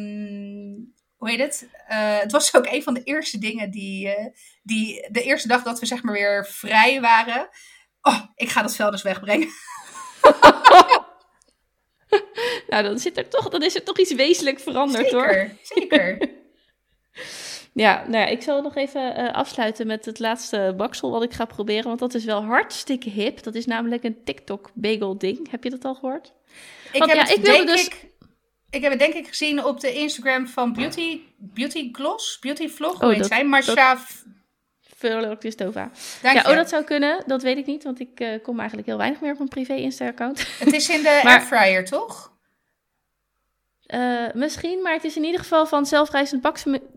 hoe 1.15 1.29
heet 1.29 1.39
het? 1.39 1.69
Eh, 1.87 2.19
het 2.19 2.31
was 2.31 2.55
ook 2.55 2.65
een 2.65 2.83
van 2.83 2.93
de 2.93 3.03
eerste 3.03 3.37
dingen 3.37 3.71
die, 3.71 4.15
eh, 4.15 4.25
die... 4.63 5.07
De 5.11 5.23
eerste 5.23 5.47
dag 5.47 5.63
dat 5.63 5.79
we 5.79 5.85
zeg 5.85 6.03
maar 6.03 6.13
weer 6.13 6.45
vrij 6.45 7.01
waren. 7.01 7.49
Oh, 8.01 8.21
ik 8.35 8.49
ga 8.49 8.61
dat 8.61 8.75
vuilnis 8.75 9.01
wegbrengen. 9.01 9.47
Nou, 12.69 12.83
dan, 12.83 12.99
zit 12.99 13.17
er 13.17 13.29
toch, 13.29 13.49
dan 13.49 13.63
is 13.63 13.75
er 13.75 13.83
toch 13.83 13.99
iets 13.99 14.13
wezenlijk 14.13 14.59
veranderd 14.59 15.11
hoor. 15.11 15.27
Zeker, 15.27 15.57
zeker. 15.61 16.17
Ja, 17.73 17.95
nou 18.07 18.17
ja, 18.17 18.25
ik 18.25 18.41
zal 18.41 18.61
nog 18.61 18.75
even 18.75 19.15
eh, 19.15 19.33
afsluiten 19.33 19.87
met 19.87 20.05
het 20.05 20.19
laatste 20.19 20.73
baksel 20.77 21.11
wat 21.11 21.23
ik 21.23 21.33
ga 21.33 21.45
proberen. 21.45 21.83
Want 21.87 21.99
dat 21.99 22.13
is 22.13 22.25
wel 22.25 22.43
hartstikke 22.43 23.09
hip. 23.09 23.43
Dat 23.43 23.55
is 23.55 23.65
namelijk 23.65 24.03
een 24.03 24.23
TikTok 24.23 24.69
bagel 24.73 25.17
ding. 25.17 25.51
Heb 25.51 25.63
je 25.63 25.69
dat 25.69 25.85
al 25.85 25.95
gehoord? 25.95 26.33
Ik 26.91 26.99
Want 26.99 27.11
heb, 27.11 27.21
ja, 27.21 27.27
het, 27.27 27.37
ik 27.37 27.45
wilde 27.45 27.65
dus- 27.65 27.85
ik, 27.85 28.05
ik 28.69 28.81
heb 28.81 28.91
het 28.91 28.99
denk 28.99 29.13
ik 29.13 29.27
gezien 29.27 29.63
op 29.65 29.79
de 29.79 29.93
Instagram 29.93 30.47
van 30.47 30.73
Beauty, 30.73 31.19
Beauty 31.37 31.89
Gloss, 31.91 32.39
Beauty 32.39 32.67
Vlog, 32.69 32.99
hoe 32.99 33.11
Oh, 33.11 33.17
dat- 33.17 33.27
zij? 33.27 33.45
Marsha, 33.45 33.97
dank 36.21 36.35
Ja, 36.35 36.49
oh, 36.49 36.55
dat 36.55 36.69
zou 36.69 36.83
kunnen. 36.83 37.23
Dat 37.25 37.41
weet 37.41 37.57
ik 37.57 37.65
niet, 37.65 37.83
want 37.83 37.99
ik 37.99 38.19
eh, 38.19 38.41
kom 38.43 38.57
eigenlijk 38.57 38.87
heel 38.87 38.97
weinig 38.97 39.21
meer 39.21 39.31
op 39.31 39.37
mijn 39.37 39.49
privé 39.49 39.73
Insta-account. 39.73 40.47
Het 40.59 40.73
is 40.73 40.89
in 40.89 41.01
de 41.01 41.19
Maar- 41.23 41.33
airfryer, 41.37 41.85
toch? 41.85 42.31
Eh, 43.91 43.99
misschien, 44.33 44.81
maar 44.81 44.93
het 44.93 45.03
is 45.03 45.15
in 45.15 45.23
ieder 45.23 45.39
geval 45.39 45.65
van 45.65 45.85
zelfrijzend 45.85 46.41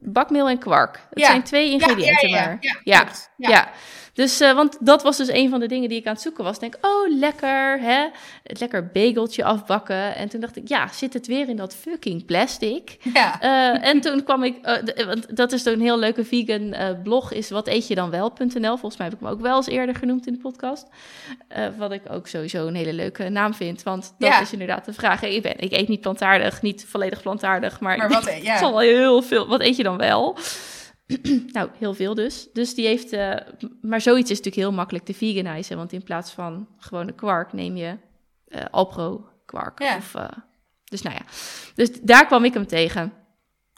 bakmeel 0.00 0.48
en 0.48 0.58
kwark. 0.58 1.00
Het 1.10 1.18
Ja. 1.18 1.26
zijn 1.26 1.42
twee 1.42 1.70
ingrediënten 1.70 2.28
ja, 2.28 2.38
ja, 2.38 2.46
maar. 2.46 2.58
ja, 2.82 3.06
ja. 3.36 3.68
Dus, 4.14 4.40
eh, 4.40 4.54
want 4.54 4.76
dat 4.80 5.02
was 5.02 5.16
dus 5.16 5.28
een 5.28 5.50
van 5.50 5.60
de 5.60 5.66
dingen 5.66 5.88
die 5.88 5.98
ik 5.98 6.06
aan 6.06 6.12
het 6.12 6.22
zoeken 6.22 6.44
was. 6.44 6.58
Denk, 6.58 6.74
oh, 6.80 7.18
lekker, 7.18 7.80
hè? 7.80 8.06
Het 8.42 8.60
lekker 8.60 8.90
bageltje 8.92 9.44
afbakken. 9.44 10.16
En 10.16 10.28
toen 10.28 10.40
dacht 10.40 10.56
ik, 10.56 10.68
ja, 10.68 10.88
zit 10.92 11.12
het 11.12 11.26
weer 11.26 11.48
in 11.48 11.56
dat 11.56 11.74
fucking 11.74 12.24
plastic? 12.24 12.96
Ja. 13.14 13.40
Eh, 13.40 13.88
en 13.88 14.00
toen 14.00 14.22
kwam 14.24 14.42
ik, 14.42 14.56
eh, 14.62 15.06
want 15.06 15.36
dat 15.36 15.52
is 15.52 15.64
een 15.64 15.80
heel 15.80 15.98
leuke 15.98 16.24
vegan 16.24 16.74
blog, 17.02 17.32
is 17.32 17.50
wat 17.50 17.68
eet 17.68 17.86
je 17.86 17.94
dan 17.94 18.10
wel.nl. 18.10 18.76
Volgens 18.76 18.96
mij 18.96 19.06
heb 19.06 19.16
ik 19.16 19.22
hem 19.24 19.32
ook 19.32 19.40
wel 19.40 19.56
eens 19.56 19.66
eerder 19.66 19.94
genoemd 19.94 20.26
in 20.26 20.32
de 20.32 20.38
podcast. 20.38 20.86
Wat 21.76 21.92
ik 21.92 22.02
ook 22.10 22.26
sowieso 22.26 22.66
een 22.66 22.74
hele 22.74 22.92
leuke 22.92 23.28
naam 23.28 23.54
vind, 23.54 23.82
want 23.82 24.14
dat 24.18 24.28
Ja. 24.28 24.40
is 24.40 24.52
inderdaad 24.52 24.84
de 24.84 24.92
vraag. 24.92 25.22
Ik, 25.22 25.42
ben, 25.42 25.58
ik 25.58 25.72
eet 25.72 25.88
niet 25.88 26.00
plantaardig, 26.00 26.62
niet 26.62 26.84
volledig 26.88 27.22
plantaardig, 27.22 27.80
maar, 27.80 27.96
Maar 27.96 28.08
wat, 28.08 28.24
ja. 28.26 28.32
het 28.32 28.42
is 28.42 28.60
al 28.60 28.78
heel 28.78 29.22
veel. 29.22 29.46
Wat 29.46 29.60
eet 29.60 29.76
je 29.76 29.82
dan 29.82 29.96
wel? 29.96 30.36
nou, 31.52 31.70
heel 31.78 31.94
veel 31.94 32.14
dus. 32.14 32.48
Dus 32.52 32.74
die 32.74 32.86
heeft, 32.86 33.12
eh, 33.12 33.36
maar 33.80 34.00
zoiets 34.00 34.30
is 34.30 34.36
natuurlijk 34.36 34.66
heel 34.66 34.76
makkelijk 34.76 35.04
te 35.04 35.14
veganizen, 35.14 35.76
want 35.76 35.92
in 35.92 36.02
plaats 36.02 36.30
van 36.30 36.68
gewone 36.78 37.12
kwark 37.12 37.52
neem 37.52 37.76
je 37.76 37.98
eh 38.48 38.64
Alpro 38.70 39.28
kwark. 39.46 39.82
Ja. 39.82 39.96
Of, 39.96 40.14
eh, 40.14 40.28
dus 40.84 41.02
nou 41.02 41.16
ja, 41.16 41.24
dus 41.74 42.00
daar 42.02 42.26
kwam 42.26 42.44
ik 42.44 42.54
hem 42.54 42.66
tegen. 42.66 43.12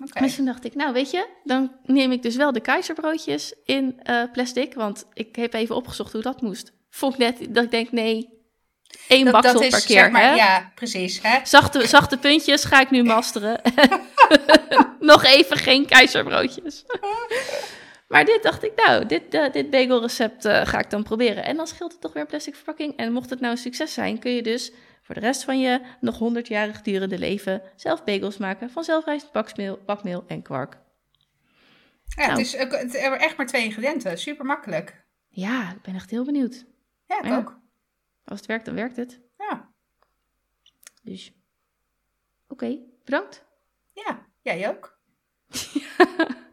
Oké. 0.05 0.21
Dus 0.21 0.35
toen 0.35 0.45
dacht 0.45 0.65
ik, 0.65 0.75
nou 0.75 0.93
weet 0.93 1.11
je, 1.11 1.29
dan 1.45 1.73
neem 1.85 2.13
ik 2.13 2.23
dus 2.23 2.37
wel 2.37 2.53
de 2.53 2.61
keizerbroodjes 2.61 3.55
in 3.65 4.01
plastic. 4.33 4.75
Want 4.75 5.07
ik 5.13 5.37
heb 5.37 5.53
even 5.53 5.77
opgezocht 5.77 6.13
hoe 6.13 6.23
dat 6.23 6.41
moest. 6.41 6.73
Vond 6.91 7.13
ik 7.13 7.19
net 7.19 7.55
dat 7.55 7.65
ik 7.65 7.71
denk, 7.71 7.93
nee, 7.93 8.37
Eén 9.09 9.25
Dat, 9.25 9.33
baksel 9.33 9.53
dat 9.53 9.63
is, 9.63 9.71
per 9.71 9.85
keer, 9.85 10.03
zeg 10.03 10.11
maar, 10.11 10.23
hè? 10.23 10.35
ja, 10.35 10.73
precies. 10.75 11.23
Hè? 11.23 11.39
Zachte, 11.45 11.87
zachte 11.87 12.17
puntjes 12.17 12.65
ga 12.65 12.81
ik 12.81 12.91
nu 12.91 13.03
masteren. 13.03 13.61
Nog 15.01 15.25
even 15.25 15.57
geen 15.57 15.87
keizerbroodjes. 15.87 16.85
maar 18.09 18.25
dit 18.25 18.43
dacht 18.43 18.65
ik, 18.65 18.73
nou, 18.87 19.07
dit, 19.07 19.31
dit 19.53 19.71
bagelrecept 19.71 20.45
eh, 20.45 20.67
ga 20.67 20.79
ik 20.79 20.91
dan 20.91 21.03
proberen. 21.03 21.45
En 21.45 21.57
dan 21.57 21.67
scheelt 21.67 21.93
het 21.93 22.01
toch 22.01 22.13
weer 22.13 22.27
plastic 22.27 22.55
verpakking. 22.55 22.97
En 22.97 23.13
mocht 23.13 23.31
het 23.31 23.41
nou 23.41 23.53
een 23.53 23.59
succes 23.59 23.93
zijn, 23.95 24.19
kun 24.19 24.31
je 24.31 24.43
dus 24.43 24.73
voor 25.03 25.15
de 25.15 25.21
rest 25.21 25.45
van 25.45 25.61
je 25.61 25.81
nog 26.01 26.19
100-jarig 26.19 26.83
durende 26.83 27.19
leven 27.19 27.63
zelf 27.77 28.05
bagels 28.05 28.37
maken 28.37 28.71
van 28.71 28.85
zelfrijzend 28.85 29.33
bakmeel, 29.33 29.79
bakmeel 29.87 30.25
en 30.27 30.43
kwark. 30.43 30.79
Ja, 32.17 32.23
het 32.23 32.27
Nou. 32.31 32.41
is 32.41 32.57
het 32.57 32.95
echt 32.95 33.37
maar 33.37 33.47
twee 33.47 33.65
ingrediënten. 33.65 34.19
Super 34.19 34.45
makkelijk. 34.45 35.05
Ja, 35.29 35.71
ik 35.71 35.83
ben 35.83 35.95
echt 35.95 36.11
heel 36.11 36.25
benieuwd. 36.25 36.65
Ja, 37.07 37.19
ik 37.19 37.25
Ja. 37.25 37.37
ook. 37.37 37.59
Als 38.25 38.39
het 38.39 38.49
werkt, 38.49 38.65
dan 38.65 38.75
werkt 38.75 38.97
het. 38.97 39.21
Ja. 39.39 39.69
Dus, 41.03 41.33
oké, 42.49 42.79
bedankt. 43.05 43.45
Ja, 44.05 44.27
jij 44.43 44.69
ook. 44.69 44.99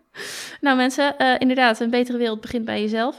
Nou 0.62 0.78
mensen, 0.78 1.18
eh, 1.18 1.36
inderdaad, 1.40 1.80
een 1.80 1.90
betere 1.90 2.18
wereld 2.18 2.42
begint 2.42 2.66
bij 2.66 2.82
jezelf. 2.82 3.18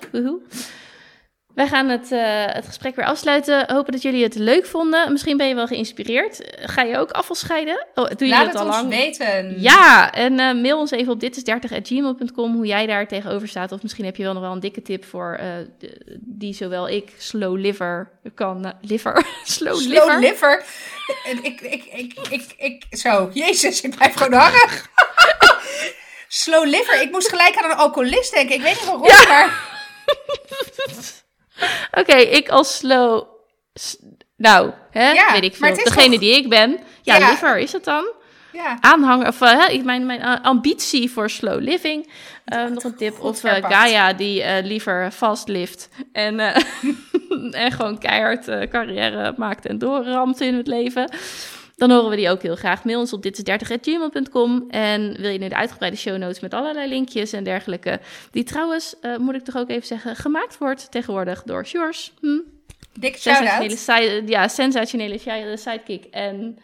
Wij 1.54 1.66
gaan 1.68 1.88
het, 1.88 2.12
eh, 2.12 2.44
het 2.46 2.66
gesprek 2.66 2.96
weer 2.96 3.04
afsluiten. 3.04 3.72
Hopen 3.72 3.92
dat 3.92 4.02
jullie 4.02 4.22
het 4.22 4.34
leuk 4.34 4.66
vonden. 4.66 5.12
Misschien 5.12 5.36
ben 5.36 5.48
je 5.48 5.54
wel 5.54 5.66
geïnspireerd. 5.66 6.40
Ga 6.60 6.82
je 6.82 6.98
ook 6.98 7.10
afval 7.10 7.36
scheiden? 7.36 7.86
Oh, 7.94 8.04
doe 8.16 8.28
je 8.28 8.34
Laat 8.34 8.46
het 8.46 8.54
al 8.54 8.66
ons 8.66 8.76
lang? 8.76 8.88
weten. 8.88 9.60
Ja, 9.60 10.12
en 10.12 10.38
eh, 10.38 10.54
mail 10.54 10.78
ons 10.78 10.90
even 10.90 11.12
op 11.12 11.20
ditis30.gmail.com 11.22 12.54
hoe 12.54 12.66
jij 12.66 12.86
daar 12.86 13.06
tegenover 13.08 13.48
staat. 13.48 13.72
Of 13.72 13.82
misschien 13.82 14.04
heb 14.04 14.16
je 14.16 14.22
wel 14.22 14.32
nog 14.32 14.42
wel 14.42 14.52
een 14.52 14.60
dikke 14.60 14.82
tip 14.82 15.04
voor 15.04 15.36
eh, 15.40 15.48
die 16.20 16.54
zowel 16.54 16.88
ik, 16.88 17.12
slow 17.18 17.56
liver, 17.58 18.10
kan... 18.34 18.72
liver? 18.80 19.26
slow, 19.44 19.76
Slow 19.76 19.88
liver? 19.92 20.20
liver. 20.20 20.64
ik, 21.42 21.60
ik, 21.60 21.84
ik, 21.84 22.14
ik, 22.30 22.54
ik, 22.56 22.84
zo, 22.98 23.30
jezus, 23.32 23.80
ik 23.80 23.96
blijf 23.96 24.14
gewoon 24.14 24.32
hangen. 24.40 24.68
Slow 26.28 26.64
liver. 26.64 27.02
Ik 27.02 27.10
moest 27.10 27.28
gelijk 27.28 27.56
aan 27.56 27.70
een 27.70 27.76
alcoholist 27.76 28.32
denken. 28.34 28.54
Ik 28.54 28.62
weet 28.62 28.74
niet 28.74 28.84
waarom, 28.84 29.06
Ja. 29.06 29.24
maar... 29.28 29.72
Oké, 32.00 32.14
ik 32.16 32.48
als 32.48 32.76
slow... 32.76 33.26
Nou, 34.36 34.70
hè, 34.90 35.10
Ja, 35.10 35.32
weet 35.32 35.44
ik 35.44 35.54
veel. 35.56 35.74
Degene 35.74 36.10
toch- 36.10 36.20
die 36.20 36.36
ik 36.36 36.48
ben. 36.48 36.78
Ja, 37.02 37.16
Ja. 37.16 37.30
liver 37.30 37.58
is 37.58 37.72
het 37.72 37.84
dan. 37.84 38.04
Ja, 38.52 38.76
aanhanger, 38.80 39.28
of 39.28 39.40
eh, 39.40 39.66
hè, 39.66 39.82
mijn, 39.82 40.06
mijn 40.06 40.20
eh, 40.20 40.34
ambitie 40.42 41.10
voor 41.10 41.30
slow 41.30 41.60
living. 41.60 42.10
Eh, 42.44 42.64
nog 42.64 42.84
een 42.84 42.96
tip. 42.96 43.20
Of. 43.20 43.40
Gaia 43.40 44.12
die 44.12 44.62
liever 44.62 45.12
vast 45.12 45.48
lift 45.48 45.88
en, 46.12 46.40
en 47.64 47.72
gewoon 47.72 47.98
keihard 47.98 48.68
carrière 48.68 49.34
maakt 49.36 49.66
en 49.66 49.78
doorramt 49.78 50.40
in 50.40 50.54
het 50.54 50.66
leven. 50.66 51.10
Dan 51.88 51.96
horen 51.96 52.10
we 52.10 52.16
die 52.16 52.30
ook 52.30 52.42
heel 52.42 52.56
graag. 52.56 52.84
Mail 52.84 52.98
ons 52.98 53.12
op 53.12 53.26
ditis30.gmail.com. 53.26 54.64
En 54.70 55.16
wil 55.20 55.30
je 55.30 55.38
nu 55.38 55.48
de 55.48 55.56
uitgebreide 55.56 55.96
show 55.96 56.16
notes 56.16 56.40
met 56.40 56.54
allerlei 56.54 56.88
linkjes 56.88 57.32
en 57.32 57.44
dergelijke. 57.44 58.00
Die 58.30 58.44
trouwens, 58.44 58.94
eh, 59.00 59.16
moet 59.16 59.34
ik 59.34 59.44
toch 59.44 59.56
ook 59.56 59.70
even 59.70 59.86
zeggen, 59.86 60.16
gemaakt 60.16 60.58
wordt 60.58 60.90
tegenwoordig 60.90 61.42
door 61.42 61.66
Sjors. 61.66 62.12
Hm? 62.20 62.38
dikke 62.98 63.18
sensationele, 63.18 63.76
side, 63.76 64.22
ja, 64.26 64.48
sensationele 64.48 65.18
si- 65.18 65.56
sidekick 65.56 66.04
en 66.04 66.58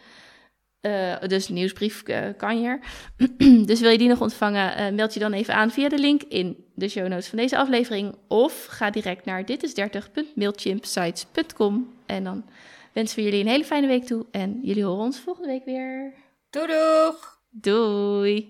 eh, 0.81 1.15
dus 1.27 1.47
nieuwsbrief 1.47 2.03
eh, 2.03 2.23
kanjer. 2.37 2.79
dus 3.69 3.79
wil 3.79 3.89
je 3.89 3.97
die 3.97 4.07
nog 4.07 4.21
ontvangen, 4.21 4.75
eh, 4.75 4.91
meld 4.91 5.13
je 5.13 5.19
dan 5.19 5.33
even 5.33 5.55
aan 5.55 5.71
via 5.71 5.89
de 5.89 5.99
link 5.99 6.21
in 6.21 6.65
de 6.75 6.89
show 6.89 7.07
notes 7.07 7.27
van 7.27 7.37
deze 7.37 7.57
aflevering. 7.57 8.15
Of 8.27 8.65
ga 8.65 8.89
direct 8.89 9.25
naar 9.25 9.43
ditis30.mailchimpsites.com 9.43 11.93
en 12.05 12.23
dan 12.23 12.45
wensen 12.93 13.17
we 13.17 13.23
jullie 13.23 13.39
een 13.39 13.47
hele 13.47 13.63
fijne 13.63 13.87
week 13.87 14.05
toe. 14.05 14.25
En 14.31 14.59
jullie 14.61 14.83
horen 14.83 15.03
ons 15.03 15.19
volgende 15.19 15.47
week 15.47 15.65
weer. 15.65 16.13
Doei 16.49 16.67
doeg! 16.67 17.39
Doei! 17.49 18.49